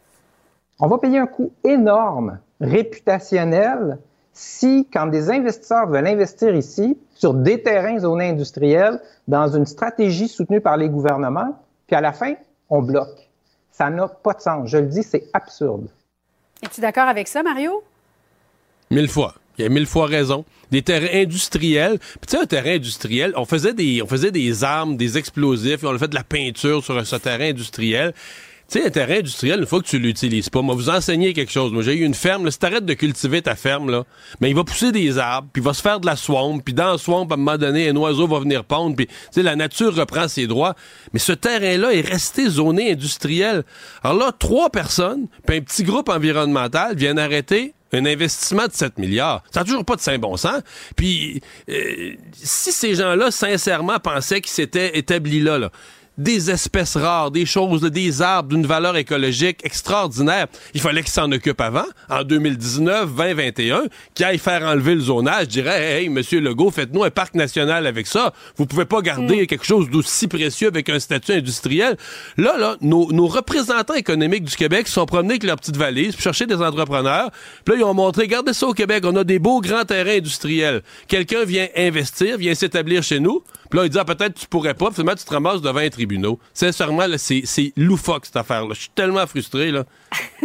On 0.79 0.87
va 0.87 0.97
payer 0.97 1.19
un 1.19 1.27
coût 1.27 1.51
énorme, 1.63 2.39
réputationnel, 2.59 3.99
si, 4.33 4.87
quand 4.91 5.05
des 5.05 5.29
investisseurs 5.29 5.87
veulent 5.87 6.07
investir 6.07 6.55
ici, 6.55 6.97
sur 7.13 7.35
des 7.35 7.61
terrains 7.61 7.99
zonés 7.99 8.29
industriels, 8.29 8.99
dans 9.27 9.47
une 9.47 9.67
stratégie 9.67 10.27
soutenue 10.27 10.59
par 10.59 10.75
les 10.75 10.89
gouvernements, 10.89 11.59
puis 11.85 11.95
à 11.95 12.01
la 12.01 12.11
fin, 12.11 12.33
on 12.69 12.81
bloque. 12.81 13.29
Ça 13.71 13.89
n'a 13.89 14.07
pas 14.07 14.33
de 14.33 14.41
sens. 14.41 14.69
Je 14.69 14.77
le 14.77 14.87
dis, 14.87 15.03
c'est 15.03 15.25
absurde. 15.33 15.87
Es-tu 16.63 16.81
d'accord 16.81 17.07
avec 17.07 17.27
ça, 17.27 17.43
Mario? 17.43 17.83
Mille 18.89 19.07
fois. 19.09 19.35
Il 19.57 19.63
y 19.63 19.65
a 19.65 19.69
mille 19.69 19.85
fois 19.85 20.07
raison. 20.07 20.45
Des 20.71 20.81
terrains 20.81 21.21
industriels. 21.21 21.99
Puis 21.99 22.27
tu 22.27 22.37
sais, 22.37 22.43
un 22.43 22.45
terrain 22.45 22.75
industriel, 22.75 23.33
on 23.35 23.45
faisait 23.45 23.73
des, 23.73 24.01
on 24.01 24.07
faisait 24.07 24.31
des 24.31 24.63
armes, 24.63 24.97
des 24.97 25.17
explosifs, 25.17 25.83
et 25.83 25.85
on 25.85 25.93
a 25.93 25.99
fait 25.99 26.07
de 26.07 26.15
la 26.15 26.23
peinture 26.23 26.83
sur 26.83 27.05
ce 27.05 27.15
terrain 27.17 27.49
industriel. 27.49 28.13
Tu 28.71 28.79
sais, 28.79 28.87
un 28.87 28.89
terrain 28.89 29.17
industriel, 29.19 29.59
une 29.59 29.65
fois 29.65 29.81
que 29.81 29.87
tu 29.87 29.99
l'utilises 29.99 30.49
pas, 30.49 30.61
moi, 30.61 30.73
vous 30.73 30.89
enseigner 30.89 31.33
quelque 31.33 31.51
chose. 31.51 31.71
Moi, 31.73 31.83
j'ai 31.83 31.95
eu 31.95 32.05
une 32.05 32.13
ferme, 32.13 32.45
là, 32.45 32.49
si 32.49 32.57
t'arrêtes 32.57 32.85
de 32.85 32.93
cultiver 32.93 33.41
ta 33.41 33.55
ferme, 33.55 33.91
là, 33.91 34.05
mais 34.39 34.49
il 34.49 34.55
va 34.55 34.63
pousser 34.63 34.91
des 34.91 35.19
arbres, 35.19 35.49
puis 35.51 35.61
il 35.61 35.65
va 35.65 35.73
se 35.73 35.81
faire 35.81 35.99
de 35.99 36.05
la 36.05 36.15
swamp, 36.15 36.59
puis 36.59 36.73
dans 36.73 36.93
la 36.93 36.97
swamp, 36.97 37.27
à 37.29 37.33
un 37.33 37.37
moment 37.37 37.57
donné, 37.57 37.89
un 37.89 37.95
oiseau 37.97 38.25
va 38.25 38.39
venir 38.39 38.63
pondre, 38.63 38.95
puis, 38.95 39.07
tu 39.07 39.13
sais, 39.31 39.43
la 39.43 39.55
nature 39.55 39.93
reprend 39.93 40.27
ses 40.27 40.47
droits. 40.47 40.75
Mais 41.11 41.19
ce 41.19 41.33
terrain-là 41.33 41.93
est 41.93 42.07
resté 42.07 42.49
zoné 42.49 42.93
industriel. 42.93 43.63
Alors 44.01 44.17
là, 44.17 44.31
trois 44.31 44.69
personnes, 44.69 45.27
puis 45.45 45.57
un 45.57 45.61
petit 45.61 45.83
groupe 45.83 46.09
environnemental 46.09 46.95
viennent 46.95 47.19
arrêter 47.19 47.73
un 47.93 48.05
investissement 48.05 48.67
de 48.67 48.73
7 48.73 48.97
milliards. 48.97 49.43
Ça 49.51 49.61
n'a 49.61 49.65
toujours 49.65 49.85
pas 49.85 49.95
de 49.95 50.01
saint 50.01 50.17
bon 50.17 50.37
sens. 50.37 50.61
Puis, 50.95 51.41
euh, 51.69 52.13
si 52.33 52.71
ces 52.71 52.95
gens-là, 52.95 53.31
sincèrement, 53.31 53.99
pensaient 53.99 54.41
qu'ils 54.41 54.51
s'étaient 54.51 54.97
établis 54.97 55.41
là, 55.41 55.57
là, 55.57 55.71
des 56.17 56.51
espèces 56.51 56.95
rares, 56.95 57.31
des 57.31 57.45
choses, 57.45 57.81
des 57.81 58.21
arbres 58.21 58.49
d'une 58.49 58.65
valeur 58.65 58.95
écologique 58.97 59.59
extraordinaire. 59.63 60.47
Il 60.73 60.81
fallait 60.81 61.01
qu'ils 61.01 61.11
s'en 61.11 61.31
occupent 61.31 61.61
avant, 61.61 61.85
en 62.09 62.23
2019, 62.23 63.15
2021, 63.15 63.83
qu'ils 64.13 64.25
aillent 64.25 64.37
faire 64.37 64.61
enlever 64.63 64.95
le 64.95 65.01
zonage. 65.01 65.45
Je 65.45 65.49
dirais, 65.49 65.81
hey, 65.81 66.03
hey, 66.03 66.09
monsieur 66.09 66.39
Legault, 66.39 66.71
faites-nous 66.71 67.03
un 67.03 67.09
parc 67.09 67.33
national 67.35 67.87
avec 67.87 68.07
ça. 68.07 68.33
Vous 68.57 68.65
pouvez 68.65 68.85
pas 68.85 69.01
garder 69.01 69.47
quelque 69.47 69.65
chose 69.65 69.89
d'aussi 69.89 70.27
précieux 70.27 70.67
avec 70.67 70.89
un 70.89 70.99
statut 70.99 71.33
industriel. 71.33 71.97
Là, 72.37 72.57
là, 72.57 72.77
nos, 72.81 73.11
nos 73.11 73.27
représentants 73.27 73.95
économiques 73.95 74.43
du 74.43 74.55
Québec 74.55 74.87
se 74.87 74.93
sont 74.93 75.05
promenés 75.05 75.33
avec 75.33 75.43
leur 75.43 75.55
petite 75.57 75.77
valise, 75.77 76.13
puis 76.13 76.23
chercher 76.23 76.45
des 76.45 76.61
entrepreneurs. 76.61 77.31
Puis 77.65 77.73
là, 77.75 77.81
ils 77.81 77.83
ont 77.83 77.93
montré, 77.93 78.23
regardez 78.23 78.53
ça 78.53 78.67
au 78.67 78.73
Québec, 78.73 79.03
on 79.05 79.15
a 79.15 79.23
des 79.23 79.39
beaux 79.39 79.61
grands 79.61 79.85
terrains 79.85 80.17
industriels. 80.17 80.83
Quelqu'un 81.07 81.43
vient 81.43 81.67
investir, 81.75 82.37
vient 82.37 82.53
s'établir 82.53 83.01
chez 83.01 83.19
nous. 83.19 83.43
Puis 83.73 83.79
là, 83.79 83.85
il 83.87 83.89
dit, 83.89 83.97
ah, 83.97 84.05
peut-être 84.05 84.35
tu 84.35 84.45
pourrais 84.45 84.75
pas. 84.75 84.85
Puis 84.85 84.97
finalement, 84.97 85.15
tu 85.15 85.25
te 85.25 85.33
ramasses 85.33 85.59
devant 85.59 85.79
un 85.79 85.89
tribunal. 85.89 86.33
Sincèrement, 86.53 87.07
c'est, 87.17 87.41
c'est 87.43 87.73
loufoque, 87.75 88.27
cette 88.27 88.35
affaire-là. 88.35 88.75
Je 88.75 88.81
suis 88.81 88.91
tellement 88.91 89.25
frustré, 89.25 89.71
là. 89.71 89.83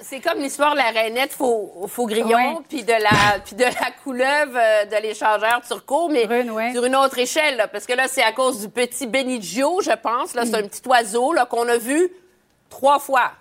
c'est, 0.00 0.20
comme, 0.20 0.38
l'histoire 0.38 0.72
de 0.72 0.78
la 0.78 0.88
rainette 0.88 1.34
faux, 1.34 1.86
faux 1.86 2.06
grillon, 2.06 2.62
puis 2.66 2.82
de 2.82 2.92
la, 2.92 3.40
puis 3.44 3.54
de 3.54 3.64
la 3.64 3.90
couleuvre 4.02 4.56
euh, 4.56 4.86
de 4.86 5.02
l'échangeur 5.02 5.60
turco, 5.68 6.08
mais 6.08 6.26
sur 6.72 6.86
une 6.86 6.96
autre 6.96 7.18
échelle, 7.18 7.58
là, 7.58 7.68
parce 7.68 7.84
que 7.84 7.92
là, 7.92 8.08
c'est 8.08 8.22
à 8.22 8.32
cause 8.32 8.58
du 8.58 8.70
petit 8.70 9.06
Benicio, 9.06 9.82
je 9.82 9.94
pense. 9.94 10.32
Là, 10.32 10.46
c'est 10.46 10.54
un 10.54 10.66
petit 10.66 10.80
oiseau 10.88 11.34
là, 11.34 11.44
qu'on 11.44 11.68
a 11.68 11.76
vu 11.76 12.08
trois 12.70 13.00
fois 13.00 13.32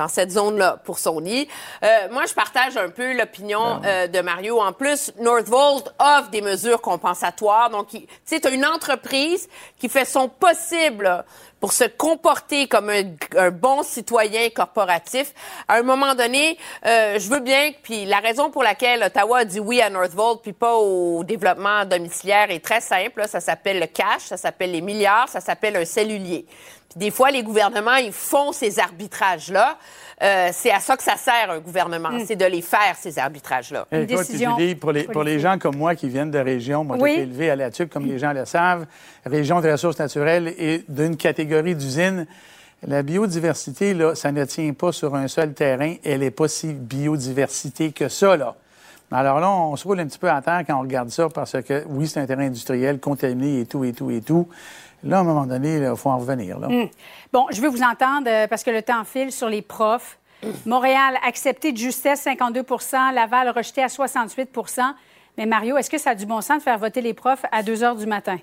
dans 0.00 0.08
cette 0.08 0.30
zone-là 0.30 0.78
pour 0.84 0.98
son 0.98 1.20
nid. 1.20 1.46
Euh, 1.84 2.08
moi, 2.10 2.24
je 2.26 2.32
partage 2.32 2.76
un 2.78 2.88
peu 2.88 3.12
l'opinion 3.12 3.82
euh, 3.84 4.06
de 4.06 4.20
Mario. 4.20 4.58
En 4.58 4.72
plus, 4.72 5.12
Northvolt 5.18 5.92
offre 5.98 6.30
des 6.30 6.40
mesures 6.40 6.80
compensatoires. 6.80 7.68
Donc, 7.68 7.88
tu 7.88 8.06
sais, 8.24 8.40
une 8.50 8.64
entreprise 8.64 9.46
qui 9.78 9.90
fait 9.90 10.06
son 10.06 10.28
possible 10.28 11.24
pour 11.60 11.74
se 11.74 11.84
comporter 11.84 12.66
comme 12.66 12.88
un, 12.88 13.02
un, 13.36 13.50
bon 13.50 13.82
citoyen 13.82 14.48
corporatif. 14.48 15.34
À 15.68 15.74
un 15.74 15.82
moment 15.82 16.14
donné, 16.14 16.56
euh, 16.86 17.18
je 17.18 17.28
veux 17.28 17.40
bien, 17.40 17.72
puis 17.82 18.06
la 18.06 18.20
raison 18.20 18.50
pour 18.50 18.62
laquelle 18.62 19.02
Ottawa 19.02 19.40
a 19.40 19.44
dit 19.44 19.60
oui 19.60 19.82
à 19.82 19.90
Northvolt 19.90 20.40
puis 20.40 20.54
pas 20.54 20.76
au 20.76 21.22
développement 21.24 21.84
domiciliaire 21.84 22.50
est 22.50 22.64
très 22.64 22.80
simple. 22.80 23.20
Là. 23.20 23.28
Ça 23.28 23.40
s'appelle 23.40 23.78
le 23.78 23.86
cash, 23.86 24.22
ça 24.22 24.38
s'appelle 24.38 24.72
les 24.72 24.80
milliards, 24.80 25.28
ça 25.28 25.40
s'appelle 25.40 25.76
un 25.76 25.84
cellulier. 25.84 26.46
Puis 26.90 26.98
des 26.98 27.10
fois, 27.10 27.30
les 27.30 27.42
gouvernements, 27.42 27.94
ils 27.96 28.12
font 28.12 28.52
ces 28.52 28.78
arbitrages-là. 28.78 29.78
Euh, 30.22 30.50
c'est 30.52 30.70
à 30.70 30.80
ça 30.80 30.96
que 30.96 31.02
ça 31.02 31.16
sert 31.16 31.50
un 31.50 31.60
gouvernement, 31.60 32.10
Hmm. 32.10 32.24
c'est 32.26 32.36
de 32.36 32.44
les 32.44 32.60
faire, 32.60 32.94
ces 32.98 33.18
arbitrages-là. 33.18 33.86
Une 33.90 34.04
décision 34.04 34.58
Julie, 34.58 34.74
pour, 34.74 34.92
les, 34.92 35.04
pour 35.04 35.22
les 35.22 35.38
gens 35.38 35.56
comme 35.58 35.76
moi 35.76 35.94
qui 35.94 36.08
viennent 36.10 36.30
de 36.30 36.38
régions, 36.38 36.84
moi, 36.84 36.96
Oui. 37.00 37.12
j'ai 37.14 37.22
été 37.22 37.22
élevé 37.30 37.50
à 37.50 37.56
la 37.56 37.70
TUC, 37.70 37.88
comme 37.88 38.04
les 38.06 38.18
gens 38.18 38.32
le 38.34 38.44
savent, 38.44 38.84
région 39.24 39.60
de 39.62 39.70
ressources 39.70 39.98
naturelles 39.98 40.48
et 40.58 40.84
d'une 40.88 41.16
catégorie 41.16 41.74
d'usines. 41.74 42.26
La 42.86 43.02
biodiversité, 43.02 43.94
là, 43.94 44.14
ça 44.14 44.32
ne 44.32 44.44
tient 44.44 44.72
pas 44.74 44.92
sur 44.92 45.14
un 45.14 45.28
seul 45.28 45.54
terrain. 45.54 45.94
Elle 46.04 46.20
n'est 46.20 46.30
pas 46.30 46.48
si 46.48 46.72
biodiversité 46.74 47.92
que 47.92 48.08
ça, 48.08 48.36
là. 48.36 48.54
Alors 49.12 49.40
là, 49.40 49.50
on 49.50 49.74
se 49.74 49.84
roule 49.84 49.98
un 50.00 50.06
petit 50.06 50.18
peu 50.18 50.30
à 50.30 50.40
terre 50.40 50.62
quand 50.66 50.76
on 50.76 50.82
regarde 50.82 51.08
ça 51.10 51.28
parce 51.28 51.56
que, 51.62 51.84
oui, 51.88 52.06
c'est 52.06 52.20
un 52.20 52.26
terrain 52.26 52.46
industriel 52.46 53.00
contaminé 53.00 53.60
et 53.60 53.66
tout, 53.66 53.82
et 53.84 53.92
tout, 53.92 54.10
et 54.10 54.20
tout. 54.20 54.48
Là, 55.02 55.18
à 55.18 55.20
un 55.20 55.24
moment 55.24 55.46
donné, 55.46 55.78
il 55.78 55.96
faut 55.96 56.10
en 56.10 56.18
revenir. 56.18 56.58
Là. 56.58 56.68
Hmm. 56.68 56.88
Bon, 57.32 57.46
je 57.50 57.60
veux 57.60 57.68
vous 57.68 57.82
entendre 57.82 58.28
euh, 58.28 58.46
parce 58.46 58.62
que 58.62 58.70
le 58.70 58.82
temps 58.82 59.04
file 59.04 59.32
sur 59.32 59.48
les 59.48 59.62
profs. 59.62 60.18
Montréal 60.64 61.16
accepté 61.26 61.70
de 61.70 61.76
justesse 61.76 62.24
52% 62.24 63.12
Laval 63.12 63.50
rejeté 63.50 63.82
à 63.82 63.88
68% 63.88 64.80
Mais 65.36 65.44
Mario, 65.44 65.76
est-ce 65.76 65.90
que 65.90 65.98
ça 65.98 66.10
a 66.10 66.14
du 66.14 66.24
bon 66.24 66.40
sens 66.40 66.58
de 66.58 66.62
faire 66.62 66.78
voter 66.78 67.02
les 67.02 67.12
profs 67.12 67.44
à 67.52 67.62
2 67.62 67.82
heures 67.82 67.96
du 67.96 68.06
matin? 68.06 68.38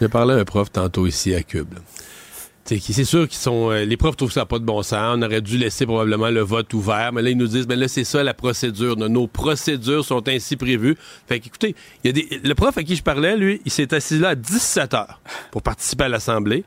J'ai 0.00 0.08
parlé 0.08 0.34
à 0.34 0.36
un 0.38 0.44
prof 0.44 0.70
tantôt 0.70 1.06
ici 1.06 1.34
à 1.34 1.42
Cube. 1.42 1.74
là. 1.74 1.80
C'est 2.64 3.04
sûr 3.04 3.28
qu'ils 3.28 3.38
sont. 3.38 3.70
euh, 3.70 3.84
les 3.84 3.98
profs 3.98 4.16
trouvent 4.16 4.32
ça 4.32 4.46
pas 4.46 4.58
de 4.58 4.64
bon 4.64 4.82
sens. 4.82 5.16
On 5.18 5.22
aurait 5.22 5.42
dû 5.42 5.58
laisser 5.58 5.84
probablement 5.84 6.30
le 6.30 6.40
vote 6.40 6.72
ouvert. 6.72 7.12
Mais 7.12 7.20
là, 7.20 7.28
ils 7.28 7.36
nous 7.36 7.46
disent, 7.46 7.66
ben 7.66 7.78
là, 7.78 7.88
c'est 7.88 8.04
ça 8.04 8.22
la 8.22 8.32
procédure. 8.32 8.96
Nos, 8.96 9.26
procédures 9.26 10.02
sont 10.02 10.26
ainsi 10.28 10.56
prévues. 10.56 10.96
Fait 11.28 11.40
qu'écoutez, 11.40 11.74
il 12.02 12.06
y 12.06 12.10
a 12.10 12.12
des. 12.12 12.40
Le 12.42 12.54
prof 12.54 12.76
à 12.78 12.82
qui 12.82 12.96
je 12.96 13.02
parlais, 13.02 13.36
lui, 13.36 13.60
il 13.66 13.70
s'est 13.70 13.92
assis 13.92 14.18
là 14.18 14.30
à 14.30 14.34
17 14.34 14.94
heures 14.94 15.20
pour 15.50 15.62
participer 15.62 16.04
à 16.04 16.08
l'Assemblée. 16.08 16.64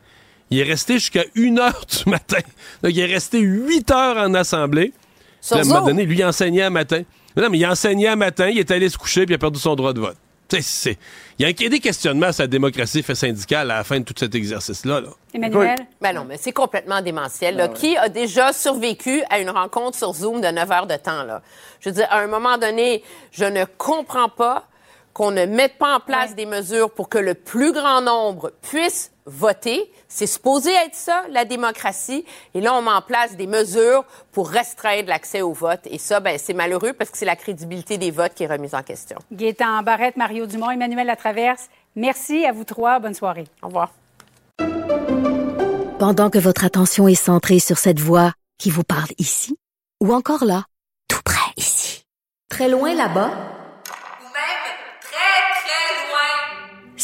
Il 0.51 0.59
est 0.59 0.63
resté 0.63 0.93
jusqu'à 0.93 1.23
1 1.35 1.57
heure 1.57 1.85
du 1.89 2.09
matin. 2.09 2.39
Donc, 2.83 2.93
il 2.93 2.99
est 2.99 3.05
resté 3.05 3.39
8 3.39 3.91
heures 3.91 4.17
en 4.17 4.33
Assemblée. 4.35 4.93
Puis 5.41 5.59
à 5.59 5.63
un 5.63 5.65
moment 5.65 5.85
donné, 5.85 6.05
lui, 6.05 6.17
il 6.17 6.25
enseignait 6.25 6.61
à 6.61 6.69
matin. 6.69 7.01
Mais 7.35 7.41
non, 7.43 7.49
mais 7.49 7.57
il 7.57 7.65
enseignait 7.65 8.07
à 8.07 8.15
matin, 8.15 8.49
il 8.49 8.59
est 8.59 8.71
allé 8.71 8.89
se 8.89 8.97
coucher, 8.97 9.25
puis 9.25 9.33
il 9.33 9.35
a 9.35 9.39
perdu 9.39 9.59
son 9.59 9.75
droit 9.75 9.93
de 9.93 9.99
vote. 9.99 10.17
Tu 10.49 10.55
sais, 10.57 10.61
c'est- 10.61 10.97
Il 11.39 11.45
y 11.61 11.65
a 11.65 11.69
des 11.69 11.79
questionnements 11.79 12.27
à 12.27 12.31
sa 12.31 12.47
démocratie 12.47 13.03
fait 13.03 13.13
syndicale 13.15 13.69
à 13.69 13.77
la 13.77 13.83
fin 13.83 13.99
de 13.99 14.05
tout 14.05 14.13
cet 14.17 14.33
exercice-là. 14.33 15.01
Là. 15.01 15.09
Emmanuel? 15.33 15.75
Ben 16.01 16.13
non, 16.13 16.25
mais 16.25 16.37
c'est 16.37 16.51
complètement 16.53 17.01
démentiel. 17.01 17.55
là. 17.57 17.67
Qui 17.67 17.95
a 17.97 18.09
déjà 18.09 18.53
survécu 18.53 19.21
à 19.29 19.39
une 19.39 19.49
rencontre 19.49 19.97
sur 19.97 20.13
Zoom 20.13 20.41
de 20.41 20.47
9 20.47 20.71
heures 20.71 20.87
de 20.87 20.95
temps? 20.95 21.23
Là? 21.23 21.41
Je 21.79 21.89
veux 21.89 21.95
dire, 21.95 22.07
à 22.09 22.19
un 22.19 22.27
moment 22.27 22.57
donné, 22.57 23.03
je 23.31 23.45
ne 23.45 23.65
comprends 23.77 24.29
pas 24.29 24.65
qu'on 25.13 25.31
ne 25.31 25.45
mette 25.45 25.77
pas 25.77 25.97
en 25.97 25.99
place 25.99 26.33
des 26.35 26.45
mesures 26.45 26.91
pour 26.91 27.09
que 27.09 27.17
le 27.17 27.33
plus 27.33 27.71
grand 27.73 28.01
nombre 28.01 28.51
puisse 28.61 29.11
voter. 29.27 29.91
C'est 30.07 30.25
supposé 30.25 30.71
être 30.71 30.95
ça, 30.95 31.23
la 31.29 31.45
démocratie. 31.45 32.25
Et 32.55 32.61
là, 32.61 32.73
on 32.73 32.81
met 32.81 32.91
en 32.91 33.01
place 33.01 33.35
des 33.35 33.45
mesures 33.45 34.05
pour 34.31 34.49
restreindre 34.49 35.09
l'accès 35.09 35.41
au 35.41 35.53
vote. 35.53 35.81
Et 35.85 35.99
ça, 35.99 36.19
ben, 36.19 36.39
c'est 36.39 36.53
malheureux 36.53 36.93
parce 36.93 37.11
que 37.11 37.17
c'est 37.17 37.25
la 37.25 37.35
crédibilité 37.35 37.97
des 37.97 38.09
votes 38.09 38.33
qui 38.33 38.43
est 38.43 38.47
remise 38.47 38.73
en 38.73 38.81
question. 38.81 39.19
Gaétan 39.31 39.83
Barrette, 39.83 40.17
Mario 40.17 40.47
Dumont, 40.47 40.71
Emmanuel 40.71 41.07
Latraverse. 41.07 41.69
Merci 41.95 42.45
à 42.45 42.51
vous 42.51 42.63
trois. 42.63 42.99
Bonne 42.99 43.13
soirée. 43.13 43.47
Au 43.61 43.67
revoir. 43.67 43.91
Pendant 45.99 46.29
que 46.29 46.37
votre 46.37 46.63
attention 46.63 47.07
est 47.07 47.15
centrée 47.15 47.59
sur 47.59 47.77
cette 47.77 47.99
voix 47.99 48.33
qui 48.57 48.69
vous 48.69 48.83
parle 48.83 49.09
ici, 49.17 49.57
ou 50.01 50.13
encore 50.13 50.45
là, 50.45 50.63
tout 51.07 51.21
près 51.25 51.51
ici, 51.57 52.03
très 52.49 52.69
loin 52.69 52.93
là-bas, 52.93 53.31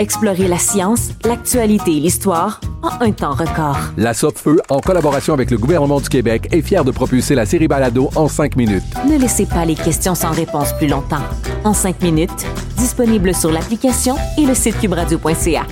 Explorez 0.00 0.46
la 0.46 0.58
science, 0.58 1.10
l'actualité 1.24 1.96
et 1.96 2.00
l'histoire 2.00 2.60
en 2.82 3.04
un 3.04 3.10
temps 3.10 3.32
record. 3.32 3.76
La 3.96 4.14
Feu, 4.14 4.60
en 4.68 4.78
collaboration 4.78 5.34
avec 5.34 5.50
le 5.50 5.58
gouvernement 5.58 6.00
du 6.00 6.08
Québec, 6.08 6.46
est 6.52 6.62
fière 6.62 6.84
de 6.84 6.92
propulser 6.92 7.34
la 7.34 7.44
série 7.46 7.66
Balado 7.66 8.08
en 8.14 8.28
cinq 8.28 8.54
minutes. 8.54 8.84
Ne 9.10 9.18
laissez 9.18 9.46
pas 9.46 9.64
les 9.64 9.74
questions 9.74 10.14
sans 10.14 10.30
réponse 10.30 10.72
plus 10.74 10.86
longtemps. 10.86 11.22
En 11.64 11.74
cinq 11.74 12.00
minutes, 12.00 12.46
disponible 12.76 13.34
sur 13.34 13.50
l'application 13.50 14.14
et 14.36 14.46
le 14.46 14.54
site 14.54 14.78
cubradio.ca. 14.78 15.66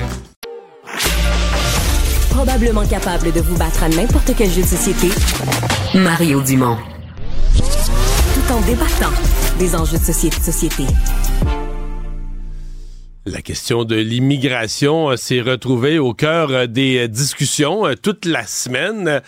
Probablement 2.30 2.84
capable 2.84 3.32
de 3.32 3.40
vous 3.40 3.56
battre 3.56 3.84
à 3.84 3.88
n'importe 3.88 4.32
quel 4.36 4.50
jeu 4.50 4.62
de 4.62 4.66
société, 4.66 5.08
Mario 5.94 6.42
Dumont. 6.42 6.76
Tout 7.54 8.52
en 8.52 8.60
débattant 8.62 9.14
des 9.60 9.74
enjeux 9.76 9.98
de 9.98 10.04
société. 10.04 10.40
société. 10.40 10.84
La 13.28 13.42
question 13.42 13.82
de 13.82 13.96
l'immigration 13.96 15.10
euh, 15.10 15.16
s'est 15.16 15.40
retrouvée 15.40 15.98
au 15.98 16.14
cœur 16.14 16.52
euh, 16.52 16.66
des 16.68 16.98
euh, 16.98 17.08
discussions 17.08 17.82
toute 18.00 18.24
la 18.24 18.46
semaine. 18.46 19.20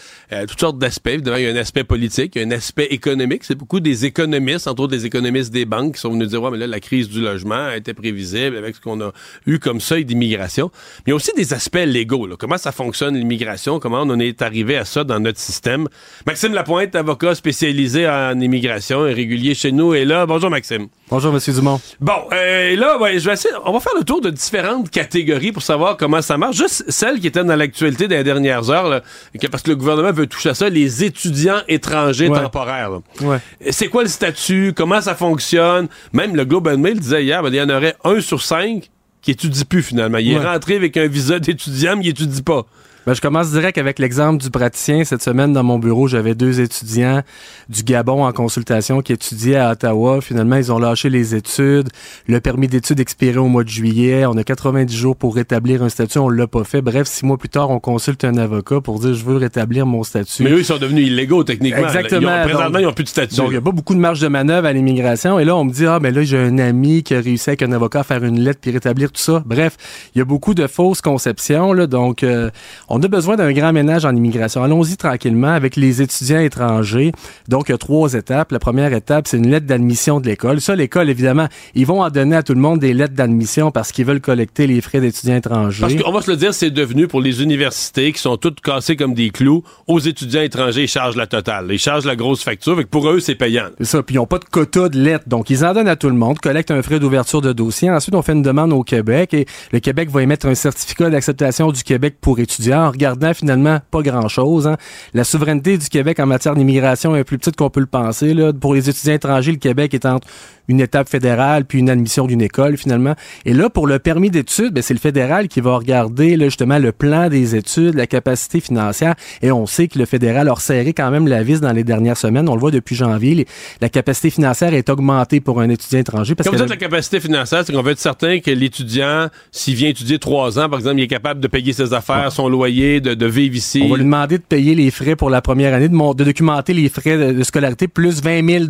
Toutes 0.46 0.60
sortes 0.60 0.78
d'aspects. 0.78 1.08
Évidemment, 1.08 1.38
il 1.38 1.44
y 1.44 1.46
a 1.48 1.50
un 1.50 1.56
aspect 1.56 1.84
politique, 1.84 2.36
il 2.36 2.42
y 2.42 2.44
a 2.44 2.46
un 2.46 2.50
aspect 2.50 2.84
économique. 2.90 3.44
C'est 3.44 3.56
beaucoup 3.56 3.80
des 3.80 4.04
économistes, 4.04 4.68
entre 4.68 4.82
autres 4.82 4.92
des 4.92 5.06
économistes 5.06 5.50
des 5.52 5.64
banques, 5.64 5.94
qui 5.94 6.00
sont 6.00 6.12
venus 6.12 6.28
dire, 6.28 6.42
ouais, 6.42 6.50
mais 6.50 6.58
là, 6.58 6.66
la 6.66 6.80
crise 6.80 7.08
du 7.08 7.22
logement 7.22 7.70
était 7.70 7.94
prévisible 7.94 8.56
avec 8.56 8.76
ce 8.76 8.80
qu'on 8.80 9.00
a 9.00 9.12
eu 9.46 9.58
comme 9.58 9.80
seuil 9.80 10.04
d'immigration. 10.04 10.70
Mais 10.98 11.04
il 11.06 11.10
y 11.10 11.12
a 11.12 11.16
aussi 11.16 11.32
des 11.34 11.54
aspects 11.54 11.82
légaux. 11.84 12.26
là. 12.26 12.36
Comment 12.38 12.58
ça 12.58 12.72
fonctionne 12.72 13.16
l'immigration? 13.16 13.80
Comment 13.80 14.02
on 14.02 14.10
en 14.10 14.20
est 14.20 14.42
arrivé 14.42 14.76
à 14.76 14.84
ça 14.84 15.02
dans 15.02 15.18
notre 15.18 15.40
système? 15.40 15.88
Maxime 16.26 16.52
Lapointe, 16.52 16.94
avocat 16.94 17.34
spécialisé 17.34 18.06
en 18.06 18.38
immigration 18.38 19.06
et 19.06 19.14
régulier 19.14 19.54
chez 19.54 19.72
nous, 19.72 19.94
est 19.94 20.04
là. 20.04 20.26
Bonjour, 20.26 20.50
Maxime. 20.50 20.88
Bonjour, 21.08 21.32
Monsieur 21.32 21.54
Dumont. 21.54 21.80
Bon, 22.00 22.28
euh, 22.32 22.76
là, 22.76 22.98
ouais, 23.00 23.18
je 23.18 23.26
vais 23.26 23.32
essayer. 23.32 23.54
On 23.64 23.72
va 23.72 23.80
faire 23.80 23.87
le 23.96 24.04
tour 24.04 24.20
de 24.20 24.30
différentes 24.30 24.90
catégories 24.90 25.52
pour 25.52 25.62
savoir 25.62 25.96
comment 25.96 26.20
ça 26.22 26.36
marche. 26.36 26.56
Juste 26.56 26.84
celle 26.88 27.20
qui 27.20 27.26
était 27.26 27.44
dans 27.44 27.56
l'actualité 27.56 28.08
des 28.08 28.22
dernières 28.24 28.70
heures, 28.70 28.88
là, 28.88 29.02
parce 29.50 29.62
que 29.62 29.70
le 29.70 29.76
gouvernement 29.76 30.12
veut 30.12 30.26
toucher 30.26 30.50
à 30.50 30.54
ça, 30.54 30.68
les 30.68 31.04
étudiants 31.04 31.60
étrangers 31.68 32.28
Ouais. 32.28 32.40
temporaires. 32.40 32.90
Ouais. 33.20 33.38
C'est 33.70 33.88
quoi 33.88 34.02
le 34.02 34.08
statut? 34.08 34.72
Comment 34.76 35.00
ça 35.00 35.14
fonctionne? 35.14 35.88
Même 36.12 36.34
le 36.36 36.44
Globe 36.44 36.68
and 36.68 36.78
Mail 36.78 36.98
disait 36.98 37.24
hier, 37.24 37.42
ben, 37.42 37.50
il 37.52 37.56
y 37.56 37.62
en 37.62 37.70
aurait 37.70 37.96
un 38.04 38.20
sur 38.20 38.42
cinq 38.42 38.90
qui 39.22 39.32
étudie 39.32 39.64
plus 39.64 39.82
finalement. 39.82 40.18
Il 40.18 40.32
est 40.32 40.38
rentré 40.44 40.76
avec 40.76 40.96
un 40.96 41.06
visa 41.06 41.38
d'étudiant, 41.38 41.96
mais 41.96 42.04
il 42.04 42.08
étudie 42.10 42.42
pas. 42.42 42.64
Ben, 43.06 43.14
je 43.14 43.20
commence 43.22 43.50
direct 43.52 43.78
avec 43.78 43.98
l'exemple 43.98 44.42
du 44.42 44.50
praticien. 44.50 45.02
Cette 45.04 45.22
semaine, 45.22 45.54
dans 45.54 45.62
mon 45.62 45.78
bureau, 45.78 46.08
j'avais 46.08 46.34
deux 46.34 46.60
étudiants 46.60 47.22
du 47.70 47.82
Gabon 47.82 48.24
en 48.24 48.32
consultation 48.32 49.00
qui 49.00 49.14
étudiaient 49.14 49.56
à 49.56 49.70
Ottawa. 49.70 50.20
Finalement, 50.20 50.56
ils 50.56 50.70
ont 50.70 50.78
lâché 50.78 51.08
les 51.08 51.34
études. 51.34 51.88
Le 52.26 52.40
permis 52.40 52.68
d'études 52.68 53.00
expirait 53.00 53.38
au 53.38 53.46
mois 53.48 53.64
de 53.64 53.68
juillet. 53.70 54.26
On 54.26 54.36
a 54.36 54.44
90 54.44 54.94
jours 54.94 55.16
pour 55.16 55.34
rétablir 55.36 55.82
un 55.82 55.88
statut. 55.88 56.18
On 56.18 56.28
l'a 56.28 56.46
pas 56.46 56.64
fait. 56.64 56.82
Bref, 56.82 57.06
six 57.08 57.24
mois 57.24 57.38
plus 57.38 57.48
tard, 57.48 57.70
on 57.70 57.80
consulte 57.80 58.24
un 58.24 58.36
avocat 58.36 58.82
pour 58.82 58.98
dire 59.00 59.14
je 59.14 59.24
veux 59.24 59.36
rétablir 59.36 59.86
mon 59.86 60.02
statut. 60.02 60.42
Mais 60.42 60.50
eux, 60.50 60.58
ils 60.58 60.64
sont 60.66 60.76
devenus 60.78 61.06
illégaux 61.06 61.44
techniquement. 61.44 61.86
Exactement. 61.86 62.20
Ils 62.20 62.26
ont- 62.26 62.42
présentement, 62.44 62.70
Donc- 62.70 62.80
ils 62.80 62.84
n'ont 62.84 62.92
plus 62.92 63.04
de 63.04 63.08
statut. 63.08 63.36
Donc, 63.36 63.46
il 63.48 63.52
n'y 63.52 63.56
a 63.56 63.62
pas 63.62 63.70
beaucoup 63.72 63.94
de 63.94 64.00
marge 64.00 64.20
de 64.20 64.28
manœuvre 64.28 64.66
à 64.66 64.72
l'immigration. 64.74 65.38
Et 65.38 65.46
là, 65.46 65.56
on 65.56 65.64
me 65.64 65.72
dit, 65.72 65.86
ah, 65.86 65.98
ben 65.98 66.14
là, 66.14 66.22
j'ai 66.24 66.36
un 66.38 66.58
ami 66.58 67.02
qui 67.02 67.14
a 67.14 67.20
réussi 67.20 67.48
avec 67.48 67.62
un 67.62 67.72
avocat 67.72 68.00
à 68.00 68.04
faire 68.04 68.22
une 68.22 68.40
lettre 68.40 68.58
puis 68.60 68.70
rétablir 68.70 69.10
tout 69.12 69.20
ça. 69.22 69.42
Bref, 69.46 69.76
il 70.14 70.18
y 70.18 70.20
a 70.20 70.26
beaucoup 70.26 70.52
de 70.52 70.66
fausses 70.66 71.00
conceptions. 71.00 71.72
Là, 71.72 71.86
donc, 71.86 72.22
euh, 72.22 72.50
on 72.88 73.02
a 73.02 73.08
besoin 73.08 73.36
d'un 73.36 73.52
grand 73.52 73.72
ménage 73.72 74.04
en 74.04 74.14
immigration. 74.14 74.62
Allons-y 74.62 74.96
tranquillement 74.96 75.48
avec 75.48 75.76
les 75.76 76.00
étudiants 76.02 76.40
étrangers. 76.40 77.12
Donc, 77.48 77.68
il 77.68 77.72
y 77.72 77.74
a 77.74 77.78
trois 77.78 78.14
étapes. 78.14 78.52
La 78.52 78.58
première 78.58 78.92
étape, 78.92 79.28
c'est 79.28 79.36
une 79.36 79.50
lettre 79.50 79.66
d'admission 79.66 80.20
de 80.20 80.26
l'école. 80.26 80.60
Ça, 80.60 80.74
l'école, 80.74 81.10
évidemment, 81.10 81.48
ils 81.74 81.86
vont 81.86 82.02
en 82.02 82.10
donner 82.10 82.36
à 82.36 82.42
tout 82.42 82.54
le 82.54 82.60
monde 82.60 82.80
des 82.80 82.94
lettres 82.94 83.14
d'admission 83.14 83.70
parce 83.70 83.92
qu'ils 83.92 84.06
veulent 84.06 84.20
collecter 84.20 84.66
les 84.66 84.80
frais 84.80 85.00
d'étudiants 85.00 85.36
étrangers. 85.36 85.80
Parce 85.80 85.94
qu'on 85.94 86.12
va 86.12 86.22
se 86.22 86.30
le 86.30 86.36
dire, 86.36 86.54
c'est 86.54 86.70
devenu 86.70 87.08
pour 87.08 87.20
les 87.20 87.42
universités 87.42 88.12
qui 88.12 88.20
sont 88.20 88.36
toutes 88.36 88.60
cassées 88.60 88.96
comme 88.96 89.14
des 89.14 89.30
clous, 89.30 89.62
aux 89.86 89.98
étudiants 89.98 90.42
étrangers, 90.42 90.82
ils 90.82 90.88
chargent 90.88 91.16
la 91.16 91.26
totale. 91.26 91.66
Ils 91.70 91.78
chargent 91.78 92.06
la 92.06 92.16
grosse 92.16 92.42
facture. 92.42 92.76
Fait 92.76 92.84
que 92.84 92.88
pour 92.88 93.08
eux, 93.10 93.20
c'est 93.20 93.34
payant. 93.34 93.66
C'est 93.78 93.84
ça. 93.84 94.02
Puis 94.02 94.14
ils 94.14 94.18
n'ont 94.18 94.26
pas 94.26 94.38
de 94.38 94.44
quota 94.44 94.88
de 94.88 94.98
lettres. 94.98 95.28
Donc, 95.28 95.50
ils 95.50 95.64
en 95.64 95.74
donnent 95.74 95.88
à 95.88 95.96
tout 95.96 96.08
le 96.08 96.16
monde, 96.16 96.38
collectent 96.38 96.70
un 96.70 96.82
frais 96.82 97.00
d'ouverture 97.00 97.42
de 97.42 97.52
dossier. 97.52 97.90
Ensuite, 97.90 98.14
on 98.14 98.22
fait 98.22 98.32
une 98.32 98.42
demande 98.42 98.72
au 98.72 98.82
Québec 98.82 99.34
et 99.34 99.46
le 99.72 99.80
Québec 99.80 100.10
va 100.10 100.22
émettre 100.22 100.46
un 100.46 100.54
certificat 100.54 101.10
d'acceptation 101.10 101.70
du 101.70 101.82
Québec 101.82 102.16
pour 102.20 102.38
étudiants 102.38 102.77
en 102.86 102.90
regardant 102.90 103.34
finalement 103.34 103.78
pas 103.90 104.02
grand-chose. 104.02 104.66
hein. 104.66 104.76
La 105.14 105.24
souveraineté 105.24 105.78
du 105.78 105.88
Québec 105.88 106.20
en 106.20 106.26
matière 106.26 106.54
d'immigration 106.54 107.14
est 107.16 107.24
plus 107.24 107.38
petite 107.38 107.56
qu'on 107.56 107.70
peut 107.70 107.80
le 107.80 107.86
penser. 107.86 108.34
Pour 108.60 108.74
les 108.74 108.88
étudiants 108.88 109.14
étrangers, 109.14 109.52
le 109.52 109.58
Québec 109.58 109.94
est 109.94 110.06
entre 110.06 110.26
une 110.68 110.80
étape 110.80 111.08
fédérale, 111.08 111.64
puis 111.64 111.78
une 111.78 111.90
admission 111.90 112.26
d'une 112.26 112.42
école, 112.42 112.76
finalement. 112.76 113.14
Et 113.44 113.52
là, 113.54 113.70
pour 113.70 113.86
le 113.86 113.98
permis 113.98 114.30
d'études, 114.30 114.72
ben, 114.74 114.82
c'est 114.82 114.94
le 114.94 115.00
fédéral 115.00 115.48
qui 115.48 115.60
va 115.60 115.76
regarder, 115.76 116.36
là, 116.36 116.44
justement, 116.46 116.78
le 116.78 116.92
plan 116.92 117.28
des 117.28 117.56
études, 117.56 117.94
la 117.94 118.06
capacité 118.06 118.60
financière. 118.60 119.14
Et 119.42 119.50
on 119.50 119.66
sait 119.66 119.88
que 119.88 119.98
le 119.98 120.04
fédéral 120.04 120.48
a 120.48 120.52
resserré 120.52 120.92
quand 120.92 121.10
même 121.10 121.26
la 121.26 121.42
vis 121.42 121.60
dans 121.60 121.72
les 121.72 121.84
dernières 121.84 122.16
semaines. 122.16 122.48
On 122.48 122.54
le 122.54 122.60
voit 122.60 122.70
depuis 122.70 122.94
janvier. 122.94 123.34
Les- 123.34 123.46
la 123.80 123.88
capacité 123.88 124.30
financière 124.30 124.74
est 124.74 124.88
augmentée 124.90 125.40
pour 125.40 125.60
un 125.60 125.68
étudiant 125.68 126.00
étranger. 126.00 126.34
Parce 126.34 126.48
Quand 126.48 126.54
vous 126.56 126.62
dites 126.62 126.70
la 126.70 126.76
capacité 126.76 127.20
financière, 127.20 127.62
c'est 127.64 127.72
qu'on 127.72 127.82
veut 127.82 127.92
être 127.92 127.98
certain 127.98 128.38
que 128.40 128.50
l'étudiant, 128.50 129.28
s'il 129.50 129.74
vient 129.74 129.88
étudier 129.88 130.18
trois 130.18 130.58
ans, 130.58 130.68
par 130.68 130.78
exemple, 130.80 130.98
il 130.98 131.04
est 131.04 131.08
capable 131.08 131.40
de 131.40 131.48
payer 131.48 131.72
ses 131.72 131.92
affaires, 131.94 132.30
son 132.30 132.48
loyer, 132.48 133.00
de, 133.00 133.14
de 133.14 133.26
vivre 133.26 133.56
ici. 133.56 133.80
On 133.84 133.88
va 133.90 133.96
lui 133.96 134.04
demander 134.04 134.38
de 134.38 134.42
payer 134.42 134.74
les 134.74 134.90
frais 134.90 135.16
pour 135.16 135.30
la 135.30 135.40
première 135.40 135.72
année, 135.74 135.88
de, 135.88 135.94
mon- 135.94 136.14
de 136.14 136.24
documenter 136.24 136.74
les 136.74 136.88
frais 136.88 137.16
de, 137.16 137.32
de 137.32 137.42
scolarité 137.42 137.88
plus 137.88 138.22
20 138.22 138.46
000 138.46 138.64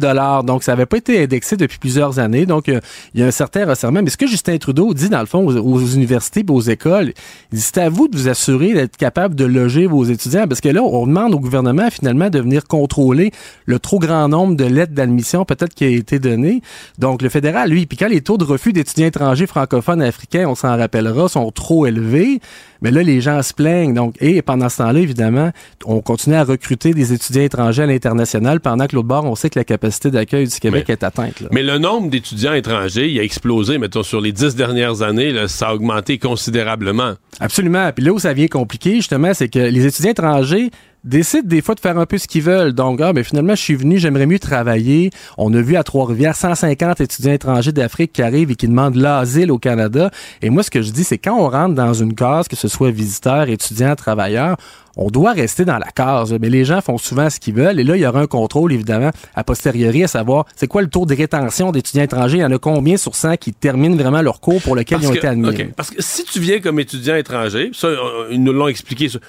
Donc, 0.45 0.63
ça 0.63 0.73
n'avait 0.73 0.87
pas 0.87 0.99
été 0.99 1.23
indexé 1.23 1.57
depuis 1.57 1.79
plusieurs 1.79 1.88
années. 2.19 2.47
Donc, 2.47 2.69
euh, 2.69 2.81
il 3.15 3.21
y 3.21 3.23
a 3.23 3.27
un 3.27 3.31
certain 3.31 3.67
resserrement. 3.67 4.03
Mais 4.03 4.11
ce 4.11 4.17
que 4.17 4.27
Justin 4.27 4.59
Trudeau 4.59 4.93
dit, 4.95 5.09
dans 5.09 5.21
le 5.21 5.27
fond, 5.27 5.47
aux, 5.47 5.57
aux 5.57 5.81
universités 5.81 6.41
et 6.41 6.51
aux 6.51 6.61
écoles, 6.61 7.13
il 7.53 7.57
dit, 7.57 7.61
c'est 7.61 7.79
à 7.79 7.89
vous 7.89 8.09
de 8.09 8.17
vous 8.17 8.29
assurer 8.29 8.75
d'être 8.75 8.97
capable 8.97 9.35
de 9.35 9.45
loger 9.45 9.87
vos 9.87 10.05
étudiants. 10.05 10.47
Parce 10.47 10.61
que 10.61 10.69
là, 10.69 10.83
on 10.83 11.07
demande 11.07 11.35
au 11.35 11.41
gouvernement, 11.41 11.89
finalement, 11.91 12.31
de 12.31 12.39
venir 12.39 12.65
contrôler 12.65 13.33
le 13.67 13.79
trop 13.79 13.99
grand 13.99 14.29
nombre 14.29 14.57
de 14.57 14.65
lettres 14.65 14.93
d'admission, 14.93 15.45
peut-être, 15.45 15.75
qui 15.75 15.85
a 15.85 15.89
été 15.89 16.19
donné. 16.19 16.63
Donc, 16.99 17.23
le 17.23 17.29
fédéral, 17.29 17.71
lui, 17.71 17.87
puis 17.87 17.97
quand 17.97 18.09
les 18.09 18.21
taux 18.21 18.39
de 18.39 18.45
refus 18.45 18.73
d'étudiants 18.73 19.07
étrangers 19.07 19.47
francophones 19.47 20.03
africains, 20.03 20.47
on 20.49 20.55
s'en 20.55 20.77
rappellera, 20.77 21.29
sont 21.29 21.51
trop 21.51 21.87
élevés, 21.87 22.41
mais 22.81 22.91
là, 22.91 23.03
les 23.03 23.21
gens 23.21 23.43
se 23.43 23.53
plaignent. 23.53 23.95
Donc, 23.95 24.15
et 24.21 24.43
pendant 24.43 24.69
ce 24.69 24.79
temps-là, 24.79 25.01
évidemment, 25.01 25.51
on 25.85 26.01
continue 26.01 26.37
à 26.37 26.45
recruter 26.45 26.95
des 26.95 27.13
étudiants 27.13 27.43
étrangers 27.43 27.83
à 27.83 27.87
l'international, 27.87 28.61
pendant 28.61 28.87
que 28.87 28.97
l'autre 28.97 29.09
bord, 29.09 29.25
on 29.25 29.35
sait 29.35 29.51
que 29.51 29.59
la 29.59 29.65
capacité 29.65 30.11
d'accueil 30.11 30.47
du 30.47 30.59
Québec 30.59 30.89
est 30.91 31.03
atteinte. 31.03 31.41
là. 31.41 31.49
Mais 31.53 31.63
le 31.63 31.78
nombre 31.79 32.11
d'étudiants 32.11 32.55
étrangers, 32.55 33.11
il 33.11 33.19
a 33.19 33.23
explosé, 33.23 33.79
mettons, 33.79 34.03
sur 34.03 34.21
les 34.21 34.33
dix 34.33 34.55
dernières 34.55 35.03
années, 35.03 35.35
ça 35.49 35.69
a 35.69 35.75
augmenté 35.75 36.19
considérablement. 36.19 37.15
Absolument. 37.41 37.91
Puis 37.93 38.05
là 38.05 38.13
où 38.13 38.19
ça 38.19 38.33
vient 38.33 38.49
compliqué, 38.49 38.97
justement, 38.97 39.35
c'est 39.35 39.49
que 39.49 39.59
les 39.59 39.87
étudiants 39.87 40.11
étrangers 40.11 40.71
décident 41.05 41.47
des 41.47 41.63
fois 41.63 41.75
de 41.75 41.81
faire 41.81 41.99
un 41.99 42.07
peu 42.07 42.19
ce 42.19 42.27
qu'ils 42.27 42.43
veulent. 42.43 42.73
Donc, 42.73 43.01
ah, 43.01 43.13
ben, 43.13 43.25
finalement, 43.25 43.55
je 43.55 43.63
suis 43.63 43.75
venu, 43.75 43.99
j'aimerais 43.99 44.27
mieux 44.27 44.39
travailler. 44.39 45.11
On 45.37 45.53
a 45.55 45.61
vu 45.61 45.77
à 45.77 45.83
Trois-Rivières 45.83 46.37
150 46.37 47.01
étudiants 47.01 47.33
étrangers 47.33 47.73
d'Afrique 47.73 48.13
qui 48.13 48.23
arrivent 48.23 48.51
et 48.51 48.57
qui 48.57 48.69
demandent 48.69 48.97
l'asile 48.97 49.51
au 49.51 49.59
Canada. 49.59 50.11
Et 50.43 50.51
moi, 50.51 50.63
ce 50.63 50.71
que 50.71 50.83
je 50.83 50.91
dis, 50.91 51.05
c'est 51.05 51.19
quand 51.19 51.37
on 51.39 51.49
rentre 51.49 51.75
dans 51.75 51.95
une 51.95 52.15
case, 52.15 52.49
que 52.49 52.57
ce 52.57 52.69
soit 52.69 52.91
visiteur, 52.91 53.49
étudiant, 53.49 53.95
travailleur, 53.95 54.57
on 54.97 55.11
doit 55.11 55.33
rester 55.33 55.65
dans 55.65 55.79
la 55.79 55.91
case. 55.95 56.37
Mais 56.41 56.51
les 56.51 56.65
gens 56.65 56.81
font 56.81 56.99
souvent 56.99 57.31
ce 57.31 57.39
qu'ils 57.39 57.55
veulent. 57.55 57.79
Et 57.79 57.85
là, 57.85 57.97
il 57.97 58.03
y 58.03 58.07
aura 58.07 58.21
un 58.21 58.27
contrôle, 58.27 58.73
évidemment, 58.73 59.11
a 59.35 59.45
posteriori, 59.45 60.05
à 60.05 60.09
savoir, 60.09 60.45
c'est 60.57 60.67
quoi 60.67 60.83
le 60.83 60.89
taux 60.89 61.07
de 61.07 61.15
rétention 61.15 61.71
d'étudiants 61.71 62.03
étrangers? 62.03 62.39
Il 62.39 62.43
y 62.43 62.45
en 62.45 62.53
a 62.53 62.59
combien 62.59 62.97
sur 62.97 63.15
100 63.15 63.37
qui 63.37 63.53
terminent 63.53 63.97
vraiment 63.97 64.23
leur 64.23 64.41
cours 64.41 64.61
pour 64.61 64.75
lequel 64.75 64.99
ils 65.01 65.09
ont 65.09 65.13
que, 65.13 65.19
été 65.19 65.29
admis? 65.29 65.49
OK. 65.49 65.69
Parce 65.77 65.91
que 65.91 66.03
si 66.03 66.25
tu 66.25 66.41
viens 66.41 66.61
comme 66.61 66.81
étudiant 66.81 67.15
étranger, 67.15 67.71
ça, 67.73 67.87
euh, 67.87 68.29
ils 68.31 68.43
nous 68.43 68.53
l'ont 68.53 68.69
expliqué, 68.69 69.09
ça, 69.09 69.21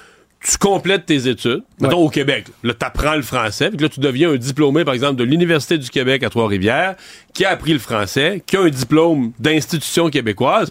tu 0.42 0.56
complètes 0.56 1.06
tes 1.06 1.28
études, 1.28 1.62
mettons 1.80 1.98
au 1.98 2.08
Québec. 2.08 2.46
Là, 2.62 2.72
tu 2.72 2.86
apprends 2.86 3.14
le 3.14 3.22
français, 3.22 3.70
puis 3.70 3.78
là, 3.78 3.88
tu 3.88 4.00
deviens 4.00 4.30
un 4.30 4.36
diplômé, 4.36 4.84
par 4.84 4.94
exemple, 4.94 5.16
de 5.16 5.24
l'Université 5.24 5.76
du 5.76 5.90
Québec 5.90 6.22
à 6.22 6.30
Trois-Rivières, 6.30 6.96
qui 7.34 7.44
a 7.44 7.50
appris 7.50 7.72
le 7.72 7.78
français, 7.78 8.42
qui 8.46 8.56
a 8.56 8.62
un 8.62 8.70
diplôme 8.70 9.32
d'institution 9.38 10.08
québécoise. 10.08 10.70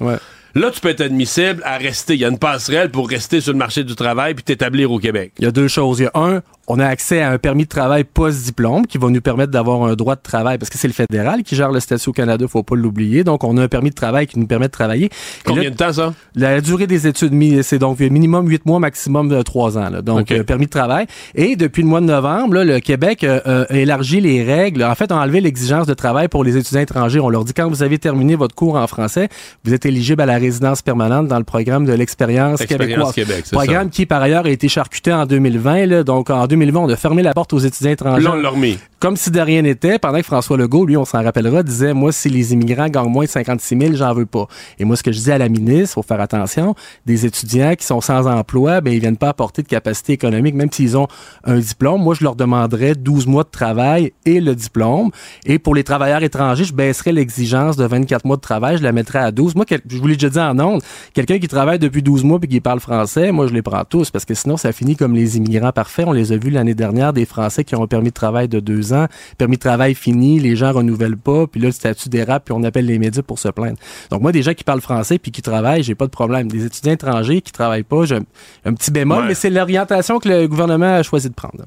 Là, 0.56 0.72
tu 0.72 0.80
peux 0.80 0.90
être 0.90 1.02
admissible 1.02 1.62
à 1.64 1.78
rester. 1.78 2.16
Il 2.16 2.22
y 2.22 2.26
a 2.26 2.30
une 2.30 2.40
passerelle 2.40 2.90
pour 2.90 3.08
rester 3.08 3.40
sur 3.40 3.52
le 3.52 3.60
marché 3.60 3.84
du 3.84 3.96
travail 3.96 4.34
puis 4.34 4.44
t'établir 4.44 4.92
au 4.92 4.98
Québec. 4.98 5.34
Il 5.38 5.46
y 5.46 5.48
a 5.48 5.52
deux 5.52 5.68
choses. 5.68 6.00
Il 6.00 6.04
y 6.04 6.08
a 6.08 6.12
un, 6.16 6.42
on 6.70 6.80
a 6.80 6.86
accès 6.86 7.22
à 7.22 7.32
un 7.32 7.40
permis 7.40 7.64
de 7.64 7.70
travail 7.70 8.04
post-diplôme 8.04 8.86
qui 8.86 9.00
va 9.00 9.10
nous 9.10 9.22
permettre 9.22 9.52
d'avoir 9.52 9.84
un 9.84 9.96
droit 9.96 10.16
de 10.16 10.22
travail 10.22 10.60
parce 10.60 10.70
que 10.70 10.78
c'est 10.78 10.88
le 10.88 10.94
fédéral 10.94 11.42
qui 11.42 11.56
gère 11.56 11.72
le 11.72 11.80
statut 11.80 12.10
au 12.10 12.14
Canada, 12.14 12.46
faut 12.48 12.62
pas 12.62 12.76
l'oublier. 12.76 13.24
Donc, 13.24 13.44
on 13.44 13.58
a 13.58 13.64
un 13.64 13.68
permis 13.68 13.90
de 13.90 13.96
travail 13.96 14.28
qui 14.28 14.38
nous 14.38 14.46
permet 14.46 14.68
de 14.68 14.72
travailler. 14.72 15.10
Combien 15.44 15.64
là, 15.64 15.70
de 15.72 15.76
temps, 15.76 15.92
ça? 15.92 16.14
La 16.36 16.62
durée 16.62 16.86
des 16.86 17.08
études, 17.08 17.34
c'est 17.64 17.80
donc 17.80 18.00
minimum 18.00 18.48
8 18.48 18.68
mois, 18.68 18.78
maximum 18.78 19.44
3 19.44 19.78
ans. 19.80 19.90
là. 19.90 20.04
Donc, 20.04 20.32
euh, 20.32 20.44
permis 20.44 20.68
de 20.68 20.70
travail. 20.72 21.08
Et 21.34 21.56
depuis 21.56 21.82
le 21.82 21.88
mois 21.88 22.02
de 22.02 22.06
novembre, 22.06 22.54
là, 22.54 22.64
le 22.64 22.80
Québec 22.80 23.24
euh, 23.24 23.40
euh, 23.48 23.66
a 23.68 23.76
élargi 23.76 24.22
les 24.22 24.44
règles. 24.44 24.84
En 24.84 24.94
fait, 24.94 25.12
on 25.12 25.16
a 25.16 25.24
enlevé 25.24 25.42
l'exigence 25.42 25.88
de 25.88 25.96
travail 25.96 26.28
pour 26.28 26.44
les 26.44 26.56
étudiants 26.56 26.82
étrangers. 26.82 27.20
On 27.20 27.30
leur 27.30 27.46
dit 27.46 27.54
quand 27.54 27.68
vous 27.68 27.82
avez 27.82 27.98
terminé 27.98 28.36
votre 28.36 28.54
cours 28.54 28.76
en 28.76 28.86
français, 28.86 29.28
vous 29.64 29.74
êtes 29.74 29.88
éligible 29.88 30.22
à 30.22 30.28
la 30.28 30.38
résidence 30.38 30.84
permanente 30.84 31.28
dans 31.28 31.40
le 31.40 31.44
programme 31.44 31.86
de 31.86 31.94
l'expérience 31.94 32.62
Expérience 32.62 33.14
québécoise. 33.14 33.16
Québec, 33.16 33.46
programme 33.52 33.90
qui, 33.90 34.06
par 34.06 34.22
ailleurs, 34.22 34.46
a 34.46 34.50
été 34.50 34.68
charcuté 34.68 35.12
en 35.12 35.26
2020. 35.26 35.86
Là. 35.88 36.04
Donc, 36.04 36.30
en 36.30 36.46
2020, 36.46 36.59
on 36.76 36.90
a 36.90 36.96
fermé 36.96 37.24
la 37.24 37.34
porte 37.34 37.54
aux 37.54 37.60
étudiants 37.60 37.92
étrangers. 37.92 38.24
Là, 38.24 38.32
on 38.34 38.42
l'a 38.42 38.50
remis. 38.50 38.78
Comme 39.00 39.16
si 39.16 39.32
de 39.32 39.40
rien 39.40 39.62
n'était, 39.62 39.98
pendant 39.98 40.18
que 40.18 40.26
François 40.26 40.58
Legault, 40.58 40.86
lui, 40.86 40.98
on 40.98 41.06
s'en 41.06 41.24
rappellera, 41.24 41.64
disait, 41.64 41.94
moi, 41.94 42.12
si 42.12 42.30
les 42.30 42.52
immigrants 42.54 42.90
gagnent 42.90 43.10
moins 43.10 43.26
de 43.26 43.30
56 43.30 43.78
000, 43.80 43.94
j'en 43.94 44.14
veux 44.14 44.26
pas. 44.26 44.48
Et 44.78 44.84
moi, 44.84 44.98
ce 44.98 45.04
que 45.04 45.12
je 45.14 45.20
dis 45.20 45.32
à 45.32 45.38
la 45.38 45.48
ministre, 45.48 45.94
faut 45.96 46.02
faire 46.02 46.20
attention, 46.20 46.76
des 47.06 47.26
étudiants 47.26 47.76
qui 47.76 47.86
sont 47.86 48.02
sans 48.02 48.28
emploi, 48.28 48.82
ben, 48.82 48.94
ils 48.94 49.00
viennent 49.00 49.18
pas 49.18 49.30
apporter 49.30 49.62
de 49.62 49.68
capacité 49.68 50.14
économique, 50.14 50.54
même 50.56 50.72
s'ils 50.72 50.98
ont 50.98 51.08
un 51.46 51.60
diplôme. 51.60 52.02
Moi, 52.02 52.14
je 52.14 52.24
leur 52.26 52.36
demanderais 52.36 52.94
12 52.96 53.28
mois 53.28 53.44
de 53.44 53.50
travail 53.50 54.12
et 54.26 54.42
le 54.42 54.54
diplôme. 54.54 55.12
Et 55.46 55.60
pour 55.60 55.76
les 55.76 55.86
travailleurs 55.86 56.24
étrangers, 56.24 56.66
je 56.66 56.74
baisserais 56.74 57.14
l'exigence 57.14 57.78
de 57.78 57.86
24 57.86 58.26
mois 58.26 58.36
de 58.36 58.42
travail, 58.42 58.78
je 58.78 58.84
la 58.84 58.92
mettrais 58.92 59.20
à 59.20 59.32
12. 59.32 59.56
Moi, 59.56 59.66
je 59.70 59.98
vous 59.98 60.08
l'ai 60.08 60.16
déjà 60.16 60.30
dit 60.30 60.40
en 60.40 60.60
ondes, 60.60 60.82
quelqu'un 61.14 61.40
qui 61.40 61.48
travaille 61.48 61.80
depuis 61.80 62.04
12 62.04 62.26
mois 62.26 62.40
puis 62.40 62.50
qui 62.50 62.60
parle 62.60 62.82
français, 62.82 63.32
moi, 63.32 63.48
je 63.48 63.54
les 63.54 63.62
prends 63.62 63.86
tous 63.86 64.12
parce 64.12 64.26
que 64.26 64.34
sinon, 64.34 64.58
ça 64.58 64.74
finit 64.74 64.98
comme 64.98 65.16
les 65.16 65.38
immigrants 65.38 65.72
parfaits. 65.72 66.06
On 66.08 66.12
les 66.12 66.34
a 66.34 66.38
vus 66.38 66.49
l'année 66.50 66.74
dernière, 66.76 67.14
des 67.14 67.26
Français 67.26 67.64
qui 67.64 67.76
ont 67.76 67.84
un 67.84 67.88
permis 67.88 68.10
de 68.10 68.14
travail 68.14 68.48
de 68.48 68.60
deux 68.60 68.94
ans, 68.94 69.08
permis 69.38 69.56
de 69.58 69.62
travail 69.62 69.96
fini, 69.96 70.40
les 70.40 70.56
gens 70.56 70.72
renouvellent 70.72 71.18
pas, 71.18 71.48
puis 71.48 71.60
là, 71.60 71.68
le 71.68 71.72
statut 71.74 72.10
dérape, 72.10 72.46
puis 72.46 72.54
on 72.58 72.64
appelle 72.64 72.86
les 72.86 73.00
médias 73.00 73.22
pour 73.22 73.40
se 73.40 73.50
plaindre. 73.50 73.78
Donc, 74.12 74.22
moi, 74.22 74.32
des 74.32 74.42
gens 74.44 74.54
qui 74.54 74.64
parlent 74.64 74.82
français 74.82 75.20
puis 75.20 75.32
qui 75.32 75.42
travaillent, 75.42 75.84
j'ai 75.84 75.96
pas 75.96 76.06
de 76.06 76.12
problème. 76.12 76.48
Des 76.50 76.66
étudiants 76.66 76.94
étrangers 76.94 77.42
qui 77.42 77.52
travaillent 77.52 77.84
pas, 77.84 78.06
j'ai 78.06 78.16
un, 78.16 78.24
un 78.66 78.74
petit 78.74 78.92
bémol, 78.92 79.20
Ouais. 79.22 79.28
mais 79.30 79.34
c'est 79.36 79.50
l'orientation 79.50 80.20
que 80.20 80.30
le 80.30 80.48
gouvernement 80.48 80.96
a 80.96 81.04
choisi 81.04 81.30
de 81.30 81.34
prendre. 81.34 81.66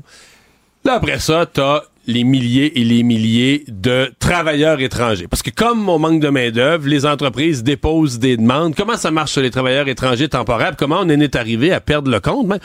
Là, 0.85 0.95
après 0.95 1.19
ça, 1.21 1.47
t'as 1.47 1.83
les 2.09 2.25
milliers 2.25 2.81
et 2.81 2.85
les 2.85 3.05
milliers 3.05 3.65
de 3.69 4.13
travailleurs 4.19 4.81
étrangers. 4.81 5.29
Parce 5.29 5.43
que 5.43 5.51
comme 5.51 5.89
on 5.89 6.01
manque 6.01 6.21
de 6.21 6.29
main-d'œuvre, 6.31 6.89
les 6.89 7.07
entreprises 7.07 7.63
déposent 7.63 8.19
des 8.19 8.37
demandes. 8.37 8.75
Comment 8.75 8.97
ça 8.97 9.13
marche 9.13 9.31
sur 9.31 9.41
les 9.43 9.53
travailleurs 9.53 9.87
étrangers 9.87 10.29
temporaires? 10.29 10.75
Comment 10.77 10.97
on 10.97 11.03
en 11.05 11.09
est 11.11 11.37
arrivé 11.37 11.71
à 11.73 11.79
perdre 11.81 12.11
le 12.11 12.19
compte? 12.19 12.49
Ben, 12.49 12.59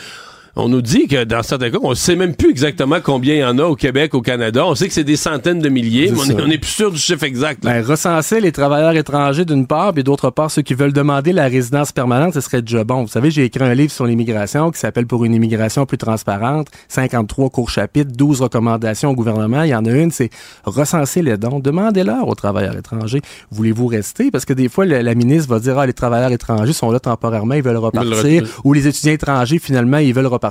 on 0.58 0.70
nous 0.70 0.82
dit 0.82 1.08
que 1.08 1.24
dans 1.24 1.44
certains 1.44 1.70
cas, 1.70 1.78
on 1.84 1.94
sait 1.96 2.16
même 2.16 2.36
plus 2.36 2.50
exactement 2.50 2.98
combien 3.02 3.36
il 3.36 3.40
y 3.40 3.44
en 3.46 3.58
a 3.60 3.64
au 3.64 3.76
Québec, 3.76 4.14
au 4.16 4.22
Canada. 4.22 4.66
On 4.66 4.76
sait 4.76 4.88
que 4.88 4.94
c'est 4.94 5.04
des 5.04 5.16
centaines 5.16 5.60
de 5.60 5.70
milliers, 5.70 6.10
mais 6.12 6.42
on 6.44 6.48
n'est 6.48 6.58
plus 6.58 6.72
sûr 6.72 6.92
du 6.92 6.98
chiffre 6.98 7.24
exact. 7.24 7.64
Ben, 7.64 7.84
recenser 7.84 8.42
les 8.42 8.52
travailleurs 8.52 8.96
étrangers 8.96 9.46
d'une 9.46 9.68
part, 9.68 9.94
puis 9.94 10.04
d'autre 10.04 10.30
part, 10.32 10.50
ceux 10.52 10.64
qui 10.64 10.74
veulent 10.74 10.94
demander 10.94 11.32
la 11.32 11.48
résidence 11.48 11.92
permanente, 11.92 12.34
ce 12.34 12.42
serait 12.42 12.62
déjà 12.62 12.84
bon. 12.84 13.04
Vous 13.04 13.08
savez, 13.08 13.30
j'ai 13.32 13.46
écrit 13.46 13.64
un 13.64 13.74
livre 13.74 13.92
sur 13.92 14.06
l'immigration 14.06 14.72
qui 14.72 14.80
s'appelle 14.80 15.06
Pour 15.08 15.24
une 15.26 15.34
immigration 15.36 15.86
plus 15.86 15.98
transparente, 15.98 16.68
53 16.88 17.50
courts 17.52 17.70
chapitres, 17.70 18.12
12 18.16 18.42
recommandations 18.42 19.12
au 19.12 19.16
gouvernement. 19.16 19.64
Il 19.64 19.70
y 19.70 19.76
en 19.76 19.86
a 19.86 19.92
une, 19.92 20.12
c'est 20.12 20.30
recenser 20.64 21.22
les 21.22 21.38
dons. 21.38 21.60
Demandez-leur 21.60 22.28
aux 22.28 22.36
travailleurs 22.36 22.76
étrangers, 22.78 23.22
voulez-vous 23.52 23.88
rester? 23.88 24.32
Parce 24.32 24.46
que 24.46 24.54
des 24.54 24.70
fois, 24.70 24.86
le- 24.86 25.02
la 25.02 25.14
ministre 25.16 25.50
va 25.50 25.60
dire, 25.60 25.78
ah, 25.78 25.86
les 25.86 25.94
travailleurs 25.94 26.32
étrangers 26.32 26.74
sont 26.74 26.90
là 26.92 27.00
temporairement, 27.00 27.54
ils 27.54 27.62
veulent 27.64 27.78
repartir. 27.78 28.44
Ou 28.64 28.74
les 28.74 28.88
étudiants 28.88 29.14
étrangers, 29.14 29.60
finalement, 29.60 29.98
ils 30.00 30.14
veulent 30.14 30.26
repartir. 30.26 30.47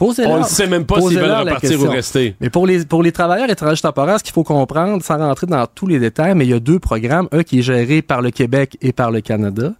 On 0.00 0.38
ne 0.38 0.44
sait 0.44 0.66
même 0.66 0.84
pas 0.84 1.00
s'ils 1.00 1.18
veulent 1.18 1.30
repartir 1.30 1.80
ou 1.80 1.88
rester. 1.88 2.34
Mais 2.40 2.50
pour 2.50 2.66
les, 2.66 2.84
pour 2.84 3.02
les 3.02 3.12
travailleurs 3.12 3.48
étrangers 3.48 3.80
temporaires, 3.80 4.18
ce 4.18 4.24
qu'il 4.24 4.32
faut 4.32 4.42
comprendre, 4.42 5.02
sans 5.02 5.18
rentrer 5.18 5.46
dans 5.46 5.66
tous 5.66 5.86
les 5.86 5.98
détails, 5.98 6.34
mais 6.34 6.46
il 6.46 6.50
y 6.50 6.54
a 6.54 6.60
deux 6.60 6.78
programmes. 6.78 7.28
Un 7.32 7.42
qui 7.42 7.60
est 7.60 7.62
géré 7.62 8.02
par 8.02 8.20
le 8.20 8.30
Québec 8.30 8.76
et 8.82 8.92
par 8.92 9.10
le 9.10 9.20
Canada, 9.20 9.72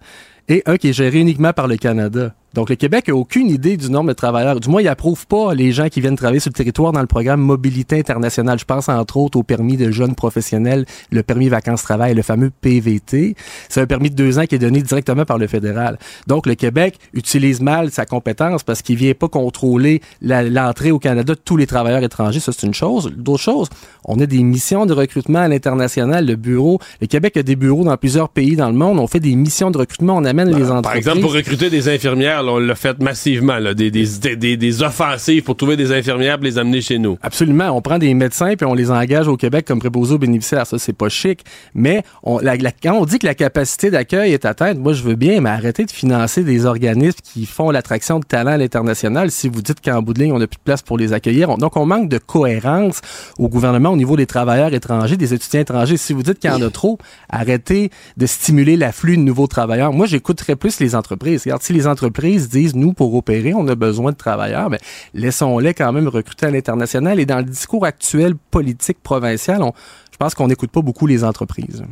et 0.48 0.62
un 0.66 0.76
qui 0.76 0.90
est 0.90 0.93
géré 0.93 1.18
uniquement 1.18 1.52
par 1.52 1.66
le 1.66 1.76
Canada. 1.76 2.32
Donc, 2.55 2.70
le 2.70 2.76
Québec 2.76 3.09
n'a 3.09 3.16
aucune 3.16 3.51
idée 3.51 3.76
du 3.76 3.90
nombre 3.90 4.09
de 4.09 4.12
travailleurs. 4.14 4.60
Du 4.60 4.68
moins, 4.68 4.81
il 4.81 4.86
approuve 4.86 5.26
pas 5.26 5.55
les 5.55 5.72
gens 5.72 5.89
qui 5.89 6.01
viennent 6.01 6.14
travailler 6.14 6.39
sur 6.39 6.51
le 6.51 6.55
territoire 6.55 6.93
dans 6.93 7.01
le 7.01 7.09
programme 7.09 7.40
Mobilité 7.40 7.98
internationale. 7.98 8.60
Je 8.60 8.64
pense, 8.64 8.89
entre 8.89 9.16
autres, 9.16 9.36
au 9.36 9.43
permis 9.43 9.76
de 9.76 9.90
jeunes 9.90 10.14
professionnels, 10.14 10.86
le 11.10 11.22
permis 11.24 11.48
vacances-travail, 11.48 12.14
le 12.14 12.22
fameux 12.22 12.51
PVT. 12.60 13.35
C'est 13.68 13.81
un 13.81 13.86
permis 13.86 14.09
de 14.09 14.14
deux 14.14 14.39
ans 14.39 14.47
qui 14.47 14.55
est 14.55 14.60
donné 14.60 14.82
directement 14.82 15.24
par 15.24 15.39
le 15.39 15.48
fédéral. 15.48 15.98
Donc, 16.28 16.47
le 16.47 16.55
Québec 16.55 16.98
utilise 17.12 17.60
mal 17.60 17.90
sa 17.90 18.06
compétence 18.06 18.62
parce 18.62 18.82
qu'il 18.82 18.97
vient 18.97 19.14
pas 19.14 19.28
contrôler 19.28 20.01
l'entrée 20.22 20.93
au 20.93 21.01
Canada 21.01 21.35
de 21.35 21.40
tous 21.44 21.56
les 21.56 21.66
travailleurs 21.66 22.05
étrangers. 22.05 22.39
Ça, 22.39 22.52
c'est 22.52 22.66
une 22.66 22.74
chose. 22.74 23.12
D'autre 23.16 23.43
chose, 23.43 23.68
on 24.05 24.20
a 24.20 24.26
des 24.26 24.44
missions 24.44 24.86
de 24.86 24.93
recrutement 24.93 25.40
à 25.40 25.48
l'international. 25.48 26.24
Le 26.24 26.36
bureau, 26.36 26.78
le 27.01 27.09
Québec 27.09 27.36
a 27.36 27.43
des 27.43 27.56
bureaux 27.56 27.82
dans 27.82 27.97
plusieurs 27.97 28.28
pays 28.28 28.55
dans 28.55 28.68
le 28.68 28.76
monde. 28.76 29.01
On 29.01 29.09
fait 29.09 29.18
des 29.18 29.35
missions 29.35 29.72
de 29.72 29.78
recrutement. 29.78 30.16
On 30.16 30.24
amène 30.24 30.56
les 30.56 30.70
entreprises. 30.70 30.82
Par 30.82 30.94
exemple, 30.94 31.20
pour 31.20 31.35
recruter 31.35 31.68
des 31.68 31.89
infirmières, 31.89 32.44
on 32.49 32.59
l'a 32.59 32.75
fait 32.75 33.01
massivement, 33.03 33.59
là, 33.59 33.75
des, 33.75 33.91
des, 33.91 34.37
des, 34.37 34.57
des 34.57 34.83
offensives 34.83 35.43
pour 35.43 35.57
trouver 35.57 35.77
des 35.77 35.93
infirmières 35.93 36.37
pour 36.37 36.45
les 36.45 36.59
amener 36.59 36.81
chez 36.81 36.99
nous. 36.99 37.19
Absolument. 37.23 37.71
On 37.77 37.81
prend 37.83 37.99
des 37.99 38.12
médecins 38.15 38.55
puis 38.57 38.66
on 38.66 38.75
les 38.75 38.91
engage 38.91 39.29
au 39.29 39.37
Québec 39.37 39.65
comme 39.66 39.79
préposés 39.79 40.15
aux 40.15 40.19
bénéficiaires. 40.19 40.66
Ça, 40.66 40.79
c'est 40.79 40.93
pas 40.93 41.09
chic. 41.09 41.45
Mais 41.75 42.03
on, 42.23 42.39
quand 42.83 42.95
on 42.95 43.05
dit 43.05 43.19
que 43.19 43.27
la 43.27 43.35
capacité 43.35 43.91
d'accueil 43.91 44.33
est 44.33 44.45
atteinte, 44.45 44.79
moi, 44.79 44.93
je 44.93 45.03
veux 45.03 45.15
bien, 45.16 45.41
mais 45.41 45.51
arrêtez 45.51 45.85
de 45.85 45.91
financer 45.91 46.43
des 46.45 46.66
organismes 46.66 47.19
qui 47.23 47.47
font 47.47 47.71
l'attraction 47.71 48.19
de 48.21 48.25
talents 48.25 48.53
à 48.53 48.57
l'international 48.57 49.31
si 49.31 49.49
vous 49.49 49.62
dites 49.62 49.81
qu'en 49.85 50.03
bout 50.03 50.15
de 50.15 50.21
ligne, 50.21 50.33
on 50.33 50.39
n'a 50.39 50.47
plus 50.47 50.57
de 50.59 50.62
place 50.65 50.83
pour 50.83 50.99
les 50.99 51.12
accueillir. 51.12 51.51
On- 51.51 51.57
donc, 51.57 51.77
on 51.77 51.87
manque 51.87 52.09
de 52.09 52.19
cohérence 52.19 53.01
au 53.39 53.49
gouvernement 53.49 53.91
au 53.91 53.97
niveau 53.97 54.16
des 54.16 54.27
travailleurs 54.27 54.73
étrangers, 54.75 55.16
des 55.16 55.33
étudiants 55.35 55.61
étrangers. 55.61 55.97
Si 55.97 56.12
vous 56.12 56.23
dites 56.23 56.39
qu'il 56.39 56.51
y 56.51 56.53
en 56.53 56.62
a 56.62 56.71
trop, 56.71 56.99
arrêtez 57.29 57.91
de 58.16 58.27
stimuler 58.27 58.77
l'afflux 58.77 59.16
de 59.16 59.23
nouveaux 59.23 59.47
travailleurs. 59.47 59.93
Moi, 59.93 60.07
j'écouterais 60.07 60.57
plus 60.57 60.81
les 60.81 60.95
entreprises. 60.95 61.45
Si 61.61 61.73
les 61.73 61.87
entreprises 61.87 62.34
disent, 62.39 62.74
nous, 62.74 62.93
pour 62.93 63.15
opérer, 63.15 63.55
on 63.55 63.66
a 63.69 63.74
besoin 63.74 64.12
de 64.12 64.16
travailleurs, 64.16 64.70
mais 64.70 64.78
laissons-les 65.15 65.74
quand 65.74 65.93
même 65.93 66.09
recruter 66.09 66.47
à 66.47 66.51
l'international. 66.51 67.19
Et 67.20 67.27
dans 67.27 67.39
le 67.39 67.44
discours 67.44 67.85
actuel 67.86 68.35
politique 68.51 68.98
provincial, 69.02 69.62
on- 69.62 69.73
je 70.12 70.16
pense 70.16 70.35
qu'on 70.35 70.48
n'écoute 70.48 70.70
pas 70.70 70.82
beaucoup 70.82 71.06
les 71.06 71.24
entreprises. 71.24 71.82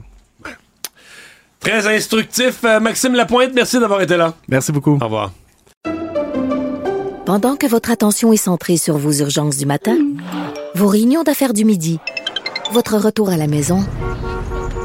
Très 1.61 1.87
instructif. 1.97 2.65
Euh, 2.65 2.81
Maxime 2.81 3.15
Lapointe, 3.15 3.53
merci 3.55 3.79
d'avoir 3.79 4.01
été 4.03 4.17
là. 4.17 4.35
Merci 4.49 4.73
beaucoup. 4.73 4.99
Au 5.01 5.05
revoir. 5.05 5.33
Pendant 7.25 7.55
que 7.57 7.67
votre 7.67 7.91
attention 7.91 8.33
est 8.33 8.37
centrée 8.37 8.77
sur 8.77 8.99
vos 8.99 9.13
urgences 9.13 9.57
du 9.57 9.65
matin, 9.65 9.97
vos 10.75 10.89
réunions 10.89 11.23
d'affaires 11.23 11.53
du 11.53 11.65
midi, 11.65 12.01
votre 12.73 12.97
retour 12.99 13.31
à 13.31 13.37
la 13.37 13.47
maison 13.47 13.85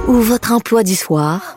ou 0.07 0.13
votre 0.13 0.51
emploi 0.53 0.83
du 0.83 0.93
soir, 0.95 1.56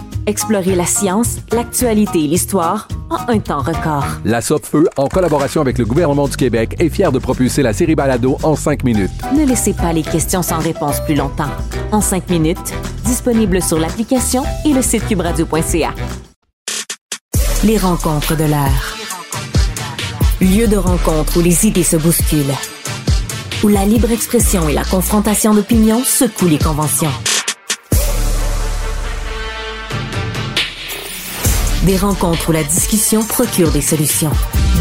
Explorez 0.27 0.75
la 0.75 0.85
science, 0.85 1.37
l'actualité 1.51 2.23
et 2.23 2.27
l'histoire 2.27 2.87
en 3.09 3.27
un 3.27 3.39
temps 3.39 3.61
record. 3.61 4.05
La 4.23 4.41
Feu, 4.41 4.87
en 4.97 5.07
collaboration 5.07 5.61
avec 5.61 5.77
le 5.77 5.85
gouvernement 5.85 6.27
du 6.27 6.37
Québec, 6.37 6.75
est 6.79 6.89
fière 6.89 7.11
de 7.11 7.17
propulser 7.17 7.63
la 7.63 7.73
série 7.73 7.95
Balado 7.95 8.37
en 8.43 8.55
cinq 8.55 8.83
minutes. 8.83 9.11
Ne 9.35 9.45
laissez 9.45 9.73
pas 9.73 9.93
les 9.93 10.03
questions 10.03 10.43
sans 10.43 10.59
réponse 10.59 10.99
plus 11.05 11.15
longtemps. 11.15 11.49
En 11.91 12.01
cinq 12.01 12.29
minutes, 12.29 12.73
disponible 13.03 13.61
sur 13.61 13.79
l'application 13.79 14.43
et 14.65 14.73
le 14.73 14.81
site 14.81 15.07
cubradio.ca. 15.07 15.93
Les 17.63 17.77
rencontres 17.77 18.35
de 18.37 18.43
l'heure. 18.43 18.97
Lieu 20.39 20.67
de 20.67 20.77
rencontre 20.77 21.37
où 21.37 21.41
les 21.41 21.65
idées 21.65 21.83
se 21.83 21.97
bousculent. 21.97 22.55
Où 23.63 23.67
la 23.67 23.85
libre 23.85 24.11
expression 24.11 24.69
et 24.69 24.73
la 24.73 24.83
confrontation 24.83 25.53
d'opinions 25.53 26.03
secouent 26.03 26.47
les 26.47 26.57
conventions. 26.57 27.11
Des 31.85 31.97
rencontres 31.97 32.49
où 32.49 32.51
la 32.51 32.63
discussion 32.63 33.23
procure 33.23 33.71
des 33.71 33.81
solutions. 33.81 34.29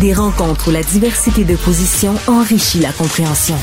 Des 0.02 0.12
rencontres 0.12 0.68
où 0.68 0.70
la 0.70 0.82
diversité 0.82 1.44
de 1.44 1.56
positions 1.56 2.14
enrichit 2.26 2.80
la 2.80 2.92
compréhension. 2.92 3.56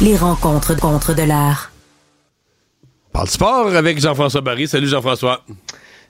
Les 0.00 0.16
rencontres 0.16 0.76
contre 0.78 1.12
de 1.12 1.24
l'art. 1.24 1.72
Parle 3.12 3.28
sport 3.28 3.74
avec 3.74 3.98
Jean-François 3.98 4.40
Barry. 4.40 4.68
Salut 4.68 4.86
Jean-François. 4.86 5.42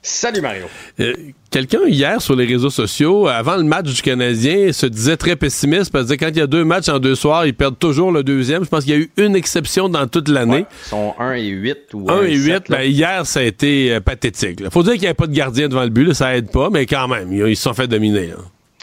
Salut 0.02 0.40
Mario. 0.40 0.64
Euh, 1.00 1.12
Quelqu'un 1.50 1.86
hier 1.86 2.20
sur 2.20 2.36
les 2.36 2.44
réseaux 2.44 2.70
sociaux, 2.70 3.28
avant 3.28 3.56
le 3.56 3.62
match 3.64 3.86
du 3.86 4.02
Canadien, 4.02 4.72
se 4.72 4.86
disait 4.86 5.16
très 5.16 5.36
pessimiste 5.36 5.90
parce 5.90 6.06
que 6.08 6.14
quand 6.14 6.28
il 6.28 6.36
y 6.36 6.40
a 6.40 6.46
deux 6.46 6.64
matchs 6.64 6.88
en 6.88 6.98
deux 6.98 7.14
soirs, 7.14 7.46
ils 7.46 7.54
perdent 7.54 7.78
toujours 7.78 8.12
le 8.12 8.22
deuxième. 8.22 8.64
Je 8.64 8.68
pense 8.68 8.84
qu'il 8.84 8.92
y 8.94 8.96
a 8.96 9.00
eu 9.00 9.10
une 9.16 9.34
exception 9.34 9.88
dans 9.88 10.06
toute 10.06 10.28
l'année. 10.28 10.66
Ils 10.84 10.88
sont 10.88 11.14
1 11.18 11.32
et 11.34 11.46
8 11.46 11.78
ou 11.94 12.10
1 12.10 12.18
1 12.18 12.22
et 12.24 12.34
8, 12.34 12.44
7, 12.44 12.68
là. 12.68 12.76
ben, 12.78 12.82
hier, 12.84 13.26
ça 13.26 13.40
a 13.40 13.42
été 13.42 13.92
euh, 13.94 14.00
pathétique. 14.00 14.60
là. 14.60 14.70
Faut 14.70 14.82
dire 14.82 14.92
qu'il 14.92 15.02
n'y 15.02 15.06
avait 15.06 15.14
pas 15.14 15.26
de 15.26 15.34
gardien 15.34 15.68
devant 15.68 15.84
le 15.84 15.90
but, 15.90 16.04
là, 16.04 16.14
ça 16.14 16.36
aide 16.36 16.50
pas, 16.50 16.68
mais 16.70 16.86
quand 16.86 17.08
même, 17.08 17.32
ils, 17.32 17.56
se 17.56 17.62
sont 17.62 17.74
fait 17.74 17.88
dominer. 17.88 18.28
là. 18.28 18.36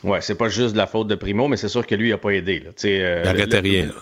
Ouais, 0.03 0.19
c'est 0.21 0.35
pas 0.35 0.49
juste 0.49 0.73
de 0.73 0.77
la 0.77 0.87
faute 0.87 1.07
de 1.07 1.15
Primo, 1.15 1.47
mais 1.47 1.57
c'est 1.57 1.69
sûr 1.69 1.85
que 1.85 1.95
lui, 1.95 2.09
il 2.09 2.13
a 2.13 2.17
pas 2.17 2.31
aidé. 2.31 2.59
Là. 2.65 2.71
Euh, 2.85 3.23
Il 3.25 3.55
rien, 3.55 3.85
là. 3.85 3.93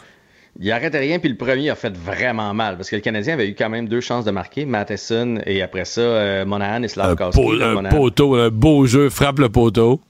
Il 0.60 0.72
arrêtait 0.72 0.99
rien, 0.99 1.18
puis 1.19 1.30
le 1.30 1.38
premier 1.38 1.69
a 1.69 1.76
fait 1.76 1.95
vraiment 1.95 2.53
mal, 2.53 2.76
parce 2.76 2.90
que 2.90 2.95
le 2.98 3.02
Canadien 3.02 3.34
avait 3.36 3.48
eu 3.48 3.56
quand 3.56 3.69
même 3.69 3.88
deux 3.88 4.02
chances 4.02 4.26
de 4.26 4.32
marquer, 4.32 4.65
Matheson 4.65 5.40
et 5.45 5.61
après 5.61 5.86
ça, 5.86 6.02
euh, 6.02 6.45
Monahan 6.45 6.82
et 6.84 6.86
Un, 6.86 6.88
Slavkowski. 6.90 7.41
un 7.61 7.73
Monahan. 7.73 7.95
poteau, 7.95 8.36
un 8.36 8.49
beau 8.49 8.86
jeu, 8.86 9.10
frappe 9.10 9.40
le 9.40 9.49
poteau. 9.49 10.02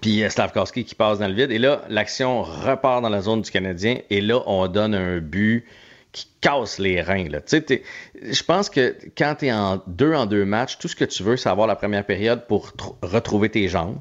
Puis 0.00 0.22
euh, 0.22 0.28
Slavkowski 0.30 0.84
qui 0.84 0.94
passe 0.94 1.18
dans 1.18 1.26
le 1.26 1.34
vide. 1.34 1.50
Et 1.50 1.58
là, 1.58 1.82
l'action 1.88 2.42
repart 2.42 3.02
dans 3.02 3.08
la 3.08 3.20
zone 3.22 3.42
du 3.42 3.50
Canadien. 3.50 3.96
Et 4.08 4.20
là, 4.20 4.40
on 4.46 4.68
donne 4.68 4.94
un 4.94 5.18
but 5.18 5.64
qui 6.12 6.28
casse 6.40 6.78
les 6.78 7.00
reins. 7.02 7.26
je 8.22 8.42
pense 8.44 8.70
que 8.70 8.96
quand 9.18 9.34
tu 9.40 9.46
es 9.46 9.52
en 9.52 9.82
deux 9.88 10.14
en 10.14 10.26
deux 10.26 10.44
matchs, 10.44 10.78
tout 10.78 10.86
ce 10.88 10.94
que 10.94 11.04
tu 11.04 11.24
veux, 11.24 11.36
c'est 11.36 11.48
avoir 11.48 11.66
la 11.66 11.74
première 11.76 12.04
période 12.06 12.46
pour 12.46 12.68
tr- 12.70 12.94
retrouver 13.02 13.48
tes 13.48 13.66
jambes. 13.68 13.98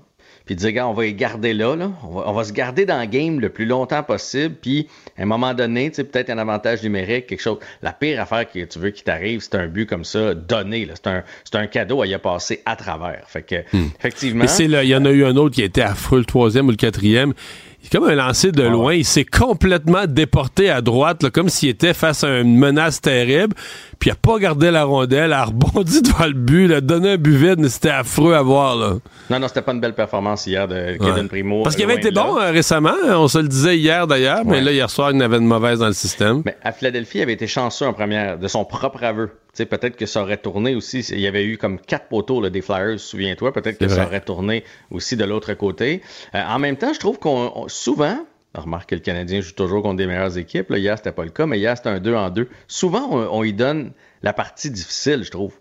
Puis 0.50 0.56
dire, 0.56 0.72
gars, 0.72 0.88
on 0.88 0.94
va 0.94 1.04
les 1.04 1.14
garder 1.14 1.54
là, 1.54 1.76
là. 1.76 1.92
On, 2.02 2.08
va, 2.08 2.24
on 2.26 2.34
va 2.34 2.44
se 2.44 2.52
garder 2.52 2.84
dans 2.84 3.00
le 3.00 3.06
game 3.06 3.40
le 3.40 3.50
plus 3.50 3.68
longtemps 3.68 4.02
possible. 4.02 4.56
Puis, 4.60 4.88
à 5.16 5.22
un 5.22 5.26
moment 5.28 5.54
donné, 5.54 5.92
tu 5.92 5.98
sais, 5.98 6.04
peut-être 6.04 6.32
un 6.32 6.40
avantage 6.40 6.82
numérique, 6.82 7.28
quelque 7.28 7.40
chose. 7.40 7.60
La 7.84 7.94
pire 7.94 8.20
affaire 8.20 8.52
que 8.52 8.66
tu 8.66 8.80
veux 8.80 8.90
qui 8.90 9.04
t'arrive, 9.04 9.42
c'est 9.42 9.54
un 9.54 9.68
but 9.68 9.86
comme 9.86 10.04
ça, 10.04 10.34
donné. 10.34 10.86
là. 10.86 10.96
C'est 10.96 11.06
un, 11.08 11.24
c'est 11.44 11.56
un 11.56 11.68
cadeau 11.68 12.02
à 12.02 12.08
y 12.08 12.18
passer 12.18 12.64
à 12.66 12.76
travers. 12.76 13.26
Fait 13.28 13.44
que, 13.44 13.58
effectivement. 14.00 14.42
Mais 14.46 14.48
c'est 14.48 14.68
là, 14.68 14.84
il 14.84 14.90
y 14.90 14.96
en 14.96 15.06
a 15.06 15.12
eu 15.12 15.24
un 15.24 15.36
autre 15.36 15.54
qui 15.54 15.62
était 15.62 15.84
affreux, 15.84 16.18
le 16.18 16.26
troisième 16.26 16.66
ou 16.66 16.72
le 16.72 16.78
quatrième. 16.78 17.36
C'est 17.82 17.98
comme 17.98 18.08
un 18.10 18.16
lancer 18.16 18.52
de 18.52 18.64
loin. 18.64 18.94
Il 18.94 19.06
s'est 19.06 19.26
complètement 19.26 20.06
déporté 20.06 20.70
à 20.70 20.82
droite, 20.82 21.24
là, 21.24 21.30
comme 21.32 21.50
s'il 21.50 21.70
était 21.70 21.94
face 21.94 22.24
à 22.24 22.40
une 22.40 22.56
menace 22.58 23.02
terrible. 23.02 23.56
Puis 24.00 24.10
il 24.10 24.14
a 24.14 24.16
pas 24.16 24.38
gardé 24.38 24.70
la 24.70 24.84
rondelle, 24.84 25.34
a 25.34 25.46
rebondi 25.46 26.02
devant 26.04 26.26
le 26.28 26.34
but, 26.34 26.66
il 26.66 26.74
a 26.74 26.82
donné 26.82 27.12
un 27.14 27.18
but 27.18 27.36
vide, 27.36 27.60
mais 27.60 27.70
c'était 27.70 27.90
affreux 27.90 28.34
à 28.36 28.42
voir. 28.42 28.76
Là. 28.76 28.96
Non, 29.30 29.40
non, 29.40 29.48
c'était 29.48 29.62
pas 29.62 29.72
une 29.74 29.80
belle 29.82 29.96
performance 29.96 30.46
hier 30.46 30.68
de 30.68 30.98
Kevin 31.00 31.14
Ouais. 31.24 31.28
Primo. 31.28 31.64
Parce 31.64 31.76
qu'il 31.76 31.86
avait 31.86 31.96
été 31.96 32.12
bon 32.12 32.38
euh, 32.38 32.52
récemment, 32.52 32.94
on 33.08 33.28
se 33.28 33.40
le 33.40 33.48
disait 33.48 33.78
hier 33.78 34.08
d'ailleurs, 34.08 34.44
mais 34.46 34.58
Ouais. 34.58 34.62
là, 34.62 34.72
hier 34.72 34.90
soir, 34.90 35.12
il 35.12 35.22
avait 35.24 35.38
une 35.38 35.48
mauvaise 35.48 35.80
dans 35.80 35.88
le 35.88 35.94
système. 35.94 36.44
Mais 36.46 36.56
à 36.64 36.72
Philadelphie, 36.72 37.20
il 37.20 37.22
avait 37.24 37.34
été 37.34 37.48
chanceux 37.48 37.86
en 37.88 37.94
première, 37.94 38.38
de 38.38 38.48
son 38.48 38.66
propre 38.66 39.04
aveu. 39.04 39.32
Sais, 39.60 39.66
peut-être 39.66 39.98
que 39.98 40.06
ça 40.06 40.22
aurait 40.22 40.38
tourné 40.38 40.74
aussi. 40.74 41.00
Il 41.12 41.20
y 41.20 41.28
avait 41.28 41.44
eu 41.44 41.58
comme 41.58 41.80
quatre 41.82 42.08
poteaux 42.08 42.40
là, 42.40 42.50
des 42.50 42.62
Flyers, 42.62 42.98
souviens-toi. 42.98 43.52
Peut-être 43.52 43.78
que 43.78 43.90
ça 43.90 44.06
aurait 44.06 44.22
tourné 44.22 44.64
aussi 44.90 45.18
de 45.18 45.26
l'autre 45.26 45.54
côté. 45.54 46.02
Euh, 46.34 46.42
en 46.48 46.60
même 46.60 46.78
temps, 46.78 46.94
je 46.94 47.00
trouve 47.00 47.20
qu'on 47.20 47.52
on- 47.54 47.68
souvent, 47.68 48.26
remarque 48.54 48.92
que 48.92 48.96
le 48.96 49.02
Canadien 49.02 49.42
joue 49.42 49.52
toujours 49.52 49.84
contre 49.84 49.98
des 49.98 50.06
meilleures 50.08 50.38
équipes. 50.38 50.70
Là, 50.70 50.78
hier, 50.78 50.98
c'était 50.98 51.12
pas 51.12 51.26
le 51.26 51.32
cas, 51.32 51.46
mais 51.46 51.60
hier, 51.60 51.76
c'était 51.76 51.90
un 51.90 52.00
2 52.00 52.16
en 52.16 52.30
2. 52.30 52.48
Souvent, 52.70 53.10
on, 53.12 53.40
on 53.40 53.44
y 53.44 53.52
donne 53.52 53.92
la 54.24 54.32
partie 54.32 54.72
difficile, 54.72 55.24
je 55.24 55.32
trouve. 55.32 55.54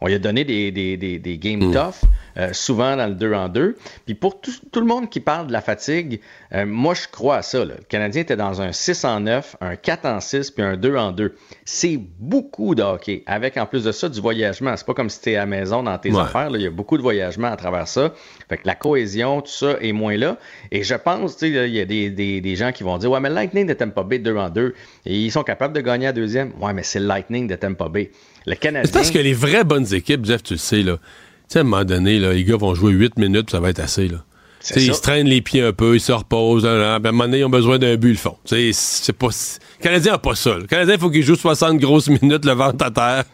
On 0.00 0.06
lui 0.06 0.14
a 0.14 0.18
donné 0.20 0.44
des, 0.44 0.70
des, 0.70 0.96
des, 0.96 1.18
des 1.18 1.38
games 1.38 1.72
tough, 1.72 2.08
euh, 2.36 2.50
souvent 2.52 2.96
dans 2.96 3.06
le 3.06 3.14
2 3.14 3.32
en 3.34 3.48
2. 3.48 3.76
Puis 4.06 4.14
pour 4.14 4.40
tout, 4.40 4.52
tout 4.72 4.80
le 4.80 4.86
monde 4.86 5.08
qui 5.10 5.20
parle 5.20 5.46
de 5.48 5.52
la 5.52 5.60
fatigue, 5.60 6.20
euh, 6.54 6.64
moi 6.66 6.94
je 6.94 7.08
crois 7.10 7.36
à 7.36 7.42
ça. 7.42 7.64
là. 7.64 7.74
Le 7.78 7.84
Canadien 7.84 8.22
était 8.22 8.36
dans 8.36 8.60
un 8.62 8.72
6 8.72 9.04
en 9.04 9.20
9, 9.20 9.56
un 9.60 9.76
4 9.76 10.06
en 10.06 10.20
6, 10.20 10.50
puis 10.50 10.62
un 10.62 10.76
2 10.76 10.96
en 10.96 11.12
2. 11.12 11.34
C'est 11.64 11.98
beaucoup 12.18 12.74
de 12.74 12.82
hockey. 12.82 13.22
Avec 13.26 13.56
en 13.56 13.66
plus 13.66 13.84
de 13.84 13.92
ça 13.92 14.08
du 14.08 14.20
voyagement. 14.20 14.76
C'est 14.76 14.86
pas 14.86 14.94
comme 14.94 15.10
si 15.10 15.20
tu 15.20 15.30
à 15.34 15.38
la 15.40 15.46
maison 15.46 15.82
dans 15.82 15.96
tes 15.98 16.10
Ouais. 16.12 16.20
affaires. 16.22 16.50
là. 16.50 16.58
Il 16.58 16.62
y 16.62 16.66
a 16.66 16.70
beaucoup 16.70 16.96
de 16.96 17.02
voyagement 17.02 17.48
à 17.48 17.56
travers 17.56 17.86
ça. 17.88 18.12
Fait 18.48 18.56
que 18.58 18.66
la 18.66 18.74
cohésion, 18.74 19.40
tout 19.40 19.50
ça 19.50 19.76
est 19.80 19.92
moins 19.92 20.16
là. 20.16 20.36
Et 20.72 20.82
je 20.82 20.94
pense, 20.94 21.36
tu 21.36 21.52
sais, 21.52 21.68
il 21.68 21.74
y 21.74 21.80
a 21.80 21.84
des, 21.84 22.10
des, 22.10 22.40
des 22.40 22.56
gens 22.56 22.72
qui 22.72 22.82
vont 22.82 22.98
dire 22.98 23.10
Ouais, 23.10 23.20
mais 23.20 23.28
le 23.28 23.34
Lightning 23.34 23.66
de 23.66 23.74
Tampa 23.74 24.02
Bay 24.02 24.18
2 24.18 24.36
en 24.36 24.50
2. 24.50 24.74
Et 25.06 25.16
ils 25.16 25.30
sont 25.30 25.42
capables 25.42 25.74
de 25.74 25.80
gagner 25.80 26.06
à 26.08 26.12
deuxième. 26.12 26.52
Ouais, 26.60 26.72
mais 26.72 26.82
c'est 26.82 27.00
le 27.00 27.06
Lightning 27.06 27.46
de 27.46 27.54
Tampa 27.56 27.88
Bay. 27.88 28.10
Le 28.46 28.54
Canadien. 28.54 28.86
C'est 28.86 28.92
parce 28.92 29.10
que 29.10 29.18
les 29.18 29.34
vraies 29.34 29.64
bonnes 29.64 29.92
équipes, 29.94 30.24
Jeff, 30.24 30.42
tu 30.42 30.54
le 30.54 30.58
sais, 30.58 30.82
là. 30.82 30.96
Tu 31.50 31.54
sais, 31.54 31.58
à 31.58 31.62
un 31.62 31.64
moment 31.64 31.84
donné, 31.84 32.20
là, 32.20 32.32
les 32.32 32.44
gars 32.44 32.56
vont 32.56 32.76
jouer 32.76 32.92
8 32.92 33.18
minutes, 33.18 33.50
ça 33.50 33.58
va 33.58 33.70
être 33.70 33.80
assez, 33.80 34.06
là. 34.06 34.18
Ils 34.76 34.94
se 34.94 35.00
traînent 35.00 35.26
les 35.26 35.40
pieds 35.40 35.62
un 35.62 35.72
peu, 35.72 35.96
ils 35.96 36.00
se 36.00 36.12
reposent, 36.12 36.64
là, 36.64 36.76
là, 36.76 37.00
puis 37.00 37.06
à 37.06 37.08
un 37.08 37.12
moment 37.12 37.24
donné, 37.24 37.40
ils 37.40 37.44
ont 37.44 37.50
besoin 37.50 37.76
d'un 37.78 37.96
but, 37.96 38.10
ils 38.10 38.12
le 38.12 38.18
font. 38.18 38.36
Tu 38.44 38.54
sais, 38.54 38.70
c'est 38.72 39.12
pas. 39.12 39.26
Le 39.28 39.82
Canadien 39.82 40.12
n'a 40.12 40.18
pas 40.18 40.36
ça. 40.36 40.50
là. 40.50 40.58
Le 40.58 40.66
Canadien, 40.66 40.94
il 40.94 41.00
faut 41.00 41.10
qu'il 41.10 41.24
joue 41.24 41.34
60 41.34 41.78
grosses 41.78 42.08
minutes 42.22 42.44
le 42.44 42.52
ventre 42.52 42.84
à 42.84 42.90
terre. 42.92 43.24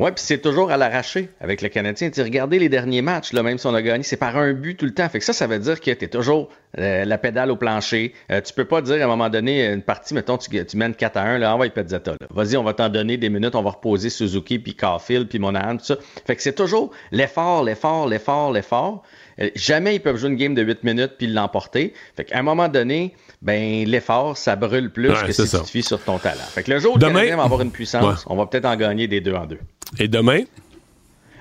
Oui, 0.00 0.12
puis 0.12 0.22
c'est 0.24 0.38
toujours 0.38 0.70
à 0.70 0.76
l'arraché 0.76 1.28
avec 1.40 1.60
le 1.60 1.68
Canadien. 1.68 2.08
Tu 2.10 2.22
regardez 2.22 2.60
les 2.60 2.68
derniers 2.68 3.02
matchs, 3.02 3.32
là, 3.32 3.42
même 3.42 3.58
si 3.58 3.66
on 3.66 3.74
a 3.74 3.82
gagné, 3.82 4.04
c'est 4.04 4.16
par 4.16 4.36
un 4.36 4.52
but 4.52 4.76
tout 4.76 4.86
le 4.86 4.94
temps. 4.94 5.08
Fait 5.08 5.18
que 5.18 5.24
ça, 5.24 5.32
ça 5.32 5.48
veut 5.48 5.58
dire 5.58 5.80
que 5.80 5.90
tu 5.90 6.08
toujours 6.08 6.50
euh, 6.78 7.04
la 7.04 7.18
pédale 7.18 7.50
au 7.50 7.56
plancher. 7.56 8.14
Euh, 8.30 8.40
tu 8.40 8.52
peux 8.52 8.64
pas 8.64 8.80
dire 8.80 9.02
à 9.02 9.04
un 9.04 9.08
moment 9.08 9.28
donné, 9.28 9.66
une 9.66 9.82
partie, 9.82 10.14
mettons, 10.14 10.38
tu, 10.38 10.50
tu 10.64 10.76
mènes 10.76 10.94
4 10.94 11.16
à 11.16 11.22
1, 11.22 11.38
là, 11.38 11.52
envoie 11.52 11.68
Pezzetta. 11.68 12.14
Vas-y, 12.30 12.56
on 12.56 12.62
va 12.62 12.74
t'en 12.74 12.88
donner 12.88 13.16
des 13.16 13.28
minutes, 13.28 13.56
on 13.56 13.62
va 13.62 13.70
reposer 13.70 14.08
Suzuki, 14.08 14.60
puis 14.60 14.76
Caulfield, 14.76 15.28
puis 15.28 15.40
Monahan, 15.40 15.78
tout 15.78 15.86
ça. 15.86 15.96
Fait 16.24 16.36
que 16.36 16.42
c'est 16.42 16.54
toujours 16.54 16.92
l'effort, 17.10 17.64
l'effort, 17.64 18.06
l'effort, 18.06 18.52
l'effort. 18.52 19.02
Euh, 19.40 19.50
jamais 19.54 19.94
ils 19.96 20.00
peuvent 20.00 20.16
jouer 20.16 20.30
une 20.30 20.36
game 20.36 20.54
de 20.54 20.62
8 20.62 20.82
minutes 20.84 21.12
puis 21.18 21.26
l'emporter. 21.26 21.92
Fait 22.16 22.24
qu'à 22.24 22.38
un 22.38 22.42
moment 22.42 22.68
donné, 22.68 23.14
ben 23.40 23.84
l'effort, 23.86 24.36
ça 24.36 24.56
brûle 24.56 24.90
plus 24.90 25.10
Ouais, 25.10 25.26
que 25.26 25.32
si 25.32 25.46
ça. 25.46 25.58
tu 25.58 25.64
te 25.64 25.70
fies 25.70 25.82
sur 25.82 26.00
ton 26.02 26.18
talent. 26.18 26.42
Fait 26.50 26.62
que 26.64 26.70
le 26.72 26.78
jour 26.80 26.96
où 26.96 26.98
Demain- 26.98 27.24
le 27.30 27.36
va 27.36 27.44
avoir 27.44 27.60
une 27.62 27.70
puissance, 27.70 28.04
Ouais. 28.04 28.14
on 28.26 28.36
va 28.36 28.46
peut-être 28.46 28.64
en 28.66 28.74
gagner 28.76 29.06
des 29.06 29.20
deux 29.20 29.34
en 29.34 29.46
deux. 29.46 29.60
Et 29.98 30.08
demain? 30.08 30.40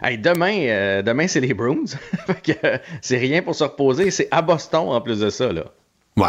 Hey, 0.03 0.19
demain, 0.19 0.56
euh, 0.68 1.02
demain 1.02 1.28
c'est 1.28 1.40
les 1.40 1.56
Bruins. 1.56 1.86
fait 2.28 2.41
que 2.53 2.68
euh, 2.68 2.78
c'est 3.02 3.18
rien 3.18 3.41
pour 3.41 3.56
se 3.56 3.64
reposer. 3.64 4.11
C'est 4.11 4.28
à 4.30 4.44
Boston 4.44 4.90
en 4.90 5.02
plus 5.02 5.19
de 5.19 5.30
ça. 5.32 5.52
Là. 5.52 5.65
Ouais. 6.15 6.28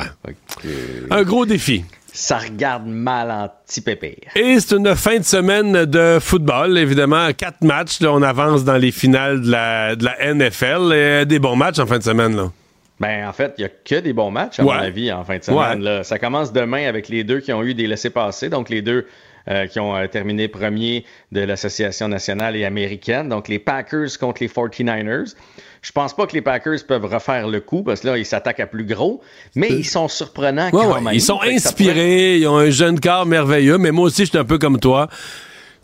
Un 1.10 1.22
gros 1.22 1.44
défi. 1.44 1.84
Ça 2.20 2.38
regarde 2.38 2.84
mal 2.86 3.30
en 3.30 3.48
petit 3.64 3.80
pépère. 3.80 4.16
Et 4.34 4.58
c'est 4.58 4.74
une 4.76 4.96
fin 4.96 5.18
de 5.18 5.22
semaine 5.24 5.84
de 5.84 6.18
football, 6.20 6.76
évidemment. 6.76 7.28
Quatre 7.32 7.62
matchs, 7.62 8.00
là, 8.00 8.12
on 8.12 8.22
avance 8.22 8.64
dans 8.64 8.76
les 8.76 8.90
finales 8.90 9.40
de 9.40 9.50
la, 9.52 9.94
de 9.94 10.04
la 10.04 10.34
NFL. 10.34 10.92
Et 10.92 11.26
des 11.26 11.38
bons 11.38 11.54
matchs 11.54 11.78
en 11.78 11.86
fin 11.86 11.98
de 11.98 12.02
semaine. 12.02 12.34
Là. 12.36 12.50
Ben, 12.98 13.28
en 13.28 13.32
fait, 13.32 13.54
il 13.58 13.60
n'y 13.60 13.66
a 13.66 13.68
que 13.68 14.00
des 14.00 14.12
bons 14.12 14.32
matchs, 14.32 14.58
à 14.58 14.64
Ouais. 14.64 14.74
mon 14.74 14.80
avis, 14.82 15.12
en 15.12 15.22
fin 15.22 15.38
de 15.38 15.44
semaine. 15.44 15.80
là. 15.80 16.02
Ça 16.02 16.18
commence 16.18 16.52
demain 16.52 16.88
avec 16.88 17.08
les 17.08 17.22
deux 17.22 17.38
qui 17.38 17.52
ont 17.52 17.62
eu 17.62 17.74
des 17.74 17.86
laissés-passer, 17.86 18.48
donc 18.48 18.68
les 18.68 18.82
deux 18.82 19.06
euh, 19.48 19.66
qui 19.68 19.78
ont 19.78 19.94
euh, 19.96 20.08
terminé 20.08 20.48
premier 20.48 21.04
de 21.30 21.40
l'Association 21.42 22.08
nationale 22.08 22.56
et 22.56 22.64
américaine, 22.64 23.28
donc 23.28 23.46
les 23.46 23.60
Packers 23.60 24.18
contre 24.18 24.42
les 24.42 24.48
49ers. 24.48 25.34
Je 25.82 25.92
pense 25.92 26.14
pas 26.14 26.26
que 26.26 26.32
les 26.34 26.42
Packers 26.42 26.78
peuvent 26.86 27.04
refaire 27.04 27.46
le 27.48 27.60
coup, 27.60 27.82
parce 27.82 28.00
que 28.00 28.08
là, 28.08 28.18
ils 28.18 28.26
s'attaquent 28.26 28.60
à 28.60 28.66
plus 28.66 28.84
gros, 28.84 29.20
mais 29.54 29.68
ils 29.70 29.84
sont 29.86 30.08
surprenants 30.08 30.66
Ouais, 30.66 30.70
quand 30.72 30.94
ouais, 30.94 31.00
même. 31.00 31.14
Ils 31.14 31.22
sont 31.22 31.40
inspirés, 31.42 32.38
ils 32.38 32.46
ont 32.48 32.56
un 32.58 32.70
jeune 32.70 32.98
corps 32.98 33.26
merveilleux, 33.26 33.78
mais 33.78 33.90
moi 33.92 34.06
aussi, 34.06 34.24
je 34.24 34.30
suis 34.30 34.38
un 34.38 34.44
peu 34.44 34.58
comme 34.58 34.80
toi. 34.80 35.08
Tu 35.10 35.16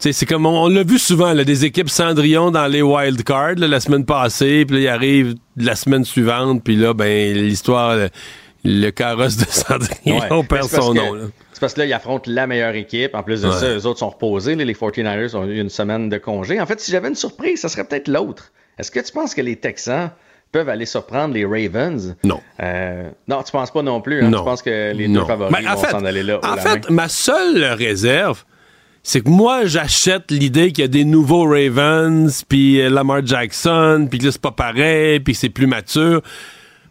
sais, 0.08 0.12
C'est 0.12 0.26
comme 0.26 0.46
on, 0.46 0.64
on 0.64 0.68
l'a 0.68 0.82
vu 0.82 0.98
souvent, 0.98 1.32
là, 1.32 1.44
des 1.44 1.64
équipes 1.64 1.88
Cendrillon 1.88 2.50
dans 2.50 2.66
les 2.66 2.82
wild 2.82 3.22
cards 3.22 3.54
là, 3.56 3.68
la 3.68 3.78
semaine 3.80 4.04
passée, 4.04 4.64
puis 4.66 4.76
là, 4.76 4.82
ils 4.82 4.88
arrivent 4.88 5.34
la 5.56 5.76
semaine 5.76 6.04
suivante, 6.04 6.64
puis 6.64 6.74
là, 6.74 6.92
ben 6.94 7.32
l'histoire, 7.36 7.94
le, 7.96 8.08
le 8.64 8.90
carrosse 8.90 9.36
de 9.36 9.44
Cendrillon 9.48 10.18
Ouais. 10.20 10.46
Perd 10.48 10.68
son 10.68 10.92
que- 10.92 10.98
nom. 10.98 11.14
là. 11.14 11.24
C'est 11.52 11.60
parce 11.60 11.74
que 11.74 11.80
là, 11.80 11.86
ils 11.86 11.92
affrontent 11.92 12.28
la 12.28 12.48
meilleure 12.48 12.74
équipe. 12.74 13.14
En 13.14 13.22
plus 13.22 13.42
de 13.42 13.48
Ouais. 13.48 13.54
ça, 13.54 13.68
eux 13.76 13.86
autres 13.86 14.00
sont 14.00 14.10
reposés. 14.10 14.56
Les 14.56 14.74
49ers 14.74 15.36
ont 15.36 15.44
eu 15.46 15.60
une 15.60 15.68
semaine 15.70 16.08
de 16.08 16.18
congé. 16.18 16.60
En 16.60 16.66
fait, 16.66 16.80
si 16.80 16.90
j'avais 16.90 17.06
une 17.06 17.14
surprise, 17.14 17.60
ça 17.60 17.68
serait 17.68 17.84
peut-être 17.84 18.08
l'autre. 18.08 18.50
Est-ce 18.78 18.90
que 18.90 19.00
tu 19.00 19.12
penses 19.12 19.34
que 19.34 19.40
les 19.42 19.56
Texans 19.56 20.10
peuvent 20.52 20.68
aller 20.68 20.86
surprendre 20.86 21.34
les 21.34 21.44
Ravens? 21.44 22.14
Non. 22.24 22.40
Euh, 22.62 23.10
non, 23.28 23.42
tu 23.42 23.52
penses 23.52 23.70
pas 23.70 23.82
non 23.82 24.00
plus. 24.00 24.22
Hein? 24.24 24.30
Non. 24.30 24.38
Tu 24.38 24.44
penses 24.44 24.62
que 24.62 24.92
les 24.92 25.08
Non. 25.08 25.20
deux 25.20 25.26
favoris 25.26 25.52
Ben, 25.52 25.74
vont 25.74 25.84
s'en 25.88 26.04
aller 26.04 26.22
là. 26.22 26.40
En 26.42 26.56
fait, 26.56 26.88
main? 26.90 26.96
ma 26.96 27.08
seule 27.08 27.64
réserve, 27.74 28.44
c'est 29.02 29.20
que 29.22 29.28
moi, 29.28 29.66
j'achète 29.66 30.30
l'idée 30.30 30.72
qu'il 30.72 30.82
y 30.82 30.84
a 30.84 30.88
des 30.88 31.04
nouveaux 31.04 31.44
Ravens, 31.44 32.42
puis 32.48 32.80
euh, 32.80 32.88
Lamar 32.88 33.24
Jackson, 33.26 34.06
puis 34.08 34.18
que 34.18 34.26
là, 34.26 34.32
c'est 34.32 34.40
pas 34.40 34.50
pareil, 34.52 35.20
puis 35.20 35.34
que 35.34 35.38
c'est 35.38 35.50
plus 35.50 35.66
mature. 35.66 36.22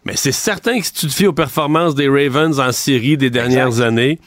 Mais 0.06 0.16
c'est 0.18 0.34
certain 0.34 0.80
que 0.80 0.86
si 0.86 0.94
tu 0.94 1.08
te 1.08 1.14
fies 1.14 1.28
aux 1.28 1.34
performances 1.34 1.96
des 1.96 2.10
Ravens 2.10 2.60
en 2.60 2.72
série 2.74 3.16
des 3.18 3.30
dernières 3.30 3.80
années, 3.82 4.20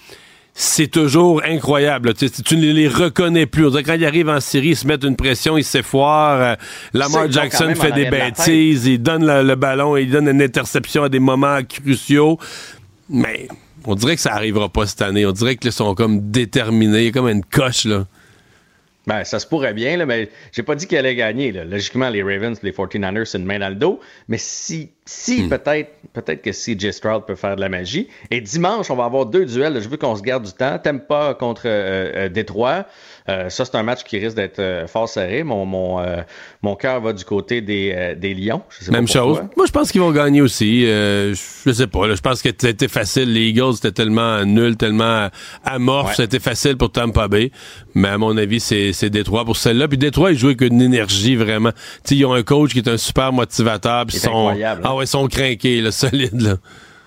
c'est 0.59 0.87
toujours 0.87 1.43
incroyable. 1.45 2.15
Tu, 2.15 2.57
ne 2.57 2.73
les 2.73 2.89
reconnais 2.89 3.45
plus. 3.45 3.67
On 3.67 3.71
dirait 3.71 3.83
que 3.83 3.91
quand 3.91 3.95
ils 3.95 4.07
arrivent 4.07 4.31
en 4.31 4.41
série, 4.41 4.69
ils 4.69 4.77
se 4.77 4.87
mettent 4.87 5.05
une 5.05 5.15
pression, 5.15 5.59
ils 5.59 5.65
s'effoirent. 5.65 6.41
Euh, 6.41 6.55
Lamar 6.95 7.31
Jackson 7.31 7.75
fait 7.75 7.93
des 7.93 8.07
de 8.07 8.11
bêtises, 8.11 8.87
il 8.87 9.03
donne 9.03 9.27
le, 9.27 9.43
le 9.43 9.55
ballon, 9.55 9.99
il 9.99 10.11
donne 10.11 10.29
une 10.29 10.41
interception 10.41 11.03
à 11.03 11.09
des 11.11 11.19
moments 11.19 11.59
cruciaux. 11.63 12.39
Mais 13.11 13.49
on 13.85 13.95
dirait 13.95 14.17
que 14.17 14.23
ça 14.23 14.33
arrivera 14.33 14.71
pas 14.71 14.87
cette 14.87 15.03
année. 15.03 15.27
On 15.27 15.33
dirait 15.33 15.57
qu'ils 15.57 15.73
sont 15.73 15.95
comme 15.95 16.31
déterminés. 16.31 17.01
Il 17.01 17.05
y 17.05 17.09
a 17.09 17.13
comme 17.13 17.29
une 17.29 17.45
coche, 17.45 17.85
là. 17.85 18.07
Ben, 19.07 19.23
ça 19.23 19.39
se 19.39 19.47
pourrait 19.47 19.73
bien, 19.73 19.97
là, 19.97 20.05
mais 20.05 20.29
j'ai 20.51 20.65
pas 20.65 20.75
dit 20.75 20.87
qu'ils 20.89 20.99
allaient 20.99 21.15
gagner. 21.15 21.53
Là. 21.53 21.65
Logiquement, 21.65 22.09
les 22.09 22.25
Ravens 22.25 22.59
les 22.63 22.73
49ers, 22.73 23.25
c'est 23.25 23.39
une 23.39 23.45
main 23.45 23.61
dans 23.61 23.69
le 23.69 23.77
dos. 23.77 24.01
Mais 24.27 24.37
si, 24.39 24.91
si 25.05 25.45
Hmm. 25.45 25.49
peut-être, 25.49 25.93
peut-être 26.13 26.43
que 26.43 26.51
CJ 26.51 26.91
Stroud 26.91 27.25
peut 27.25 27.37
faire 27.37 27.55
de 27.55 27.61
la 27.61 27.69
magie. 27.69 28.09
Et 28.33 28.41
dimanche, 28.41 28.91
on 28.91 28.97
va 28.97 29.05
avoir 29.05 29.27
deux 29.27 29.45
duels. 29.47 29.75
là. 29.75 29.81
Je 29.81 29.89
veux 29.89 29.97
qu'on 29.97 30.17
se 30.17 30.23
garde 30.23 30.45
du 30.45 30.53
temps. 30.53 30.79
Tempa 30.81 31.37
contre 31.39 31.63
euh, 31.67 32.13
euh, 32.17 32.29
Détroit. 32.29 32.87
Euh, 33.29 33.49
ça, 33.49 33.65
c'est 33.65 33.75
un 33.77 33.83
match 33.83 34.05
qui 34.05 34.19
risque 34.19 34.37
d'être 34.37 34.61
euh, 34.61 34.87
fort 34.87 35.09
serré. 35.09 35.43
Mon, 35.43 35.67
mon, 35.67 36.01
euh, 36.01 36.23
mon 36.63 36.77
cœur 36.77 37.01
va 37.01 37.13
du 37.13 37.25
côté 37.25 37.61
des, 37.61 37.93
euh, 37.95 38.15
des 38.15 38.35
Lions. 38.35 38.63
Je 38.71 38.85
sais 38.85 38.91
pas 38.91 38.97
Même 38.97 39.09
chose. 39.09 39.43
Moi, 39.57 39.67
je 39.67 39.73
pense 39.73 39.91
qu'ils 39.91 40.01
vont 40.01 40.13
gagner 40.13 40.41
aussi. 40.41 40.87
Euh, 40.87 41.35
je 41.67 41.73
sais 41.73 41.87
pas. 41.87 42.15
je 42.15 42.21
pense 42.21 42.41
que 42.43 42.51
c'était 42.57 42.89
facile. 42.89 43.33
Les 43.33 43.49
Eagles, 43.49 43.75
c'était 43.75 43.93
tellement 43.93 44.45
nul, 44.45 44.77
tellement 44.77 45.29
amorphe. 45.65 46.11
Ouais. 46.11 46.15
C'était 46.15 46.39
facile 46.39 46.77
pour 46.77 46.93
Tampa 46.93 47.29
Bay. 47.29 47.51
Mais 47.95 48.09
à 48.09 48.19
mon 48.19 48.37
avis, 48.37 48.61
c'est 48.61 48.93
c'est 48.93 49.11
Détroit 49.11 49.45
pour 49.45 49.57
celle-là. 49.57 49.89
Puis 49.89 49.99
Détroit, 49.99 50.33
ils 50.33 50.39
jouent 50.39 50.49
avec 50.49 50.61
une 50.61 50.81
énergie 50.81 51.35
vraiment. 51.35 51.73
Tu 51.73 51.79
sais, 52.05 52.17
ils 52.17 52.25
ont 52.27 52.35
un 52.35 52.43
coach 52.43 52.73
qui 52.73 52.79
est 52.79 52.89
un 52.89 52.99
super 52.99 53.33
motivateur. 53.33 54.07
Puis 54.07 54.19
sont, 54.19 54.29
incroyable, 54.29 54.83
hein. 54.85 54.89
ah 54.91 54.95
ouais, 54.95 55.05
ils 55.05 55.09
sont 55.09 55.27
craqués, 55.27 55.81
là, 55.81 55.91
solides. 55.91 56.41
Là. 56.41 56.57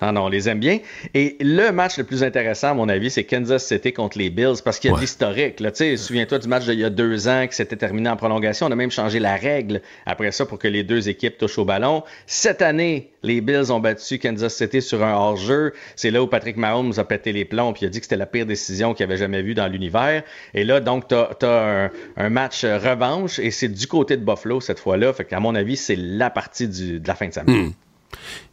Ah 0.00 0.12
non, 0.12 0.24
on 0.24 0.28
les 0.28 0.48
aime 0.48 0.60
bien. 0.60 0.78
Et 1.14 1.36
le 1.40 1.70
match 1.72 1.98
le 1.98 2.04
plus 2.04 2.22
intéressant, 2.22 2.68
à 2.70 2.74
mon 2.74 2.88
avis, 2.88 3.10
c'est 3.10 3.24
Kansas 3.24 3.66
City 3.66 3.92
contre 3.92 4.16
les 4.18 4.30
Bills 4.30 4.56
parce 4.64 4.78
qu'il 4.78 4.88
y 4.88 4.92
a 4.92 4.96
de 4.96 5.00
l'historique. 5.02 5.60
là. 5.60 5.70
Tu 5.70 5.76
sais, 5.78 5.96
Souviens-toi 5.96 6.38
du 6.38 6.48
match 6.48 6.64
d'il 6.64 6.78
y 6.78 6.84
a 6.84 6.90
deux 6.90 7.28
ans 7.28 7.46
qui 7.46 7.54
s'était 7.54 7.76
terminé 7.76 8.08
en 8.08 8.16
prolongation. 8.16 8.66
On 8.66 8.70
a 8.70 8.76
même 8.76 8.90
changé 8.90 9.18
la 9.18 9.36
règle 9.36 9.82
après 10.06 10.32
ça 10.32 10.46
pour 10.46 10.58
que 10.58 10.68
les 10.68 10.82
deux 10.84 11.08
équipes 11.08 11.36
touchent 11.38 11.58
au 11.58 11.64
ballon. 11.64 12.02
Cette 12.26 12.62
année, 12.62 13.10
les 13.22 13.40
Bills 13.42 13.70
ont 13.72 13.80
battu 13.80 14.18
Kansas 14.18 14.54
City 14.54 14.80
sur 14.80 15.04
un 15.04 15.12
hors-jeu. 15.14 15.74
C'est 15.96 16.10
là 16.10 16.22
où 16.22 16.26
Patrick 16.26 16.56
Mahomes 16.56 16.92
a 16.96 17.04
pété 17.04 17.32
les 17.32 17.44
plombs 17.44 17.72
puis 17.74 17.82
il 17.82 17.86
a 17.86 17.90
dit 17.90 17.98
que 17.98 18.06
c'était 18.06 18.16
la 18.16 18.26
pire 18.26 18.46
décision 18.46 18.94
qu'il 18.94 19.04
avait 19.04 19.18
jamais 19.18 19.42
vue 19.42 19.54
dans 19.54 19.66
l'univers. 19.68 20.22
Et 20.54 20.64
là, 20.64 20.80
donc, 20.80 21.08
tu 21.08 21.14
as, 21.14 21.28
un, 21.44 21.90
un 22.16 22.28
match 22.30 22.64
euh, 22.64 22.78
revanche 22.78 23.38
et 23.38 23.50
c'est 23.50 23.68
du 23.68 23.86
côté 23.86 24.16
de 24.16 24.24
Buffalo 24.24 24.60
cette 24.62 24.80
fois-là. 24.80 25.12
Fait 25.12 25.24
qu'à 25.26 25.40
mon 25.40 25.54
avis, 25.54 25.76
c'est 25.76 25.96
la 25.96 26.30
partie 26.30 26.68
du- 26.68 27.00
de 27.00 27.06
la 27.08 27.14
fin 27.14 27.28
de 27.28 27.34
semaine. 27.34 27.66
Hmm. 27.66 27.72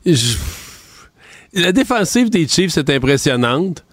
Je- 0.05 0.35
La 1.53 1.71
défensive 1.71 2.29
des 2.29 2.47
Chiefs 2.47 2.77
est 2.77 2.89
impressionnante. 2.89 3.83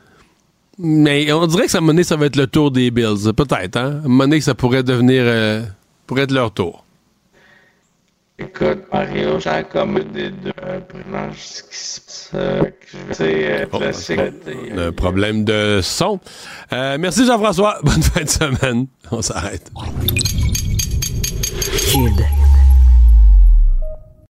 Mais 0.79 1.31
on 1.33 1.47
dirait 1.47 1.67
que 1.67 1.71
ça, 1.71 1.79
à 1.79 1.79
un 1.79 1.83
moment 1.83 1.93
donné, 1.93 2.05
ça 2.05 2.17
va 2.17 2.27
être 2.27 2.37
le 2.37 2.49
tour 2.49 2.71
des 2.71 2.91
Bills. 2.91 3.33
Peut-être, 3.37 3.77
hein? 3.77 4.01
À 4.03 4.07
un 4.07 4.09
moment 4.09 4.25
donné, 4.25 4.39
que 4.39 4.45
ça 4.45 4.55
pourrait 4.55 4.83
devenir... 4.83 5.23
euh, 5.25 5.63
pourrait 6.07 6.23
être 6.23 6.33
leur 6.33 6.53
tour. 6.53 6.85
Écoute, 8.37 8.81
Mario, 8.93 9.39
j'ai 9.39 9.65
comme 9.71 10.01
des 10.13 10.31
deux 10.31 10.51
ce 11.37 11.63
qui 11.63 11.77
se 11.77 12.01
passe. 12.01 12.33
problème 14.97 15.45
de 15.45 15.79
son. 15.83 16.19
Euh, 16.73 16.97
merci 16.99 17.25
Jean-François. 17.25 17.79
Bonne 17.85 18.03
fin 18.03 18.25
de 18.25 18.29
semaine. 18.29 18.87
On 19.13 19.23
s'arrête. 19.23 19.71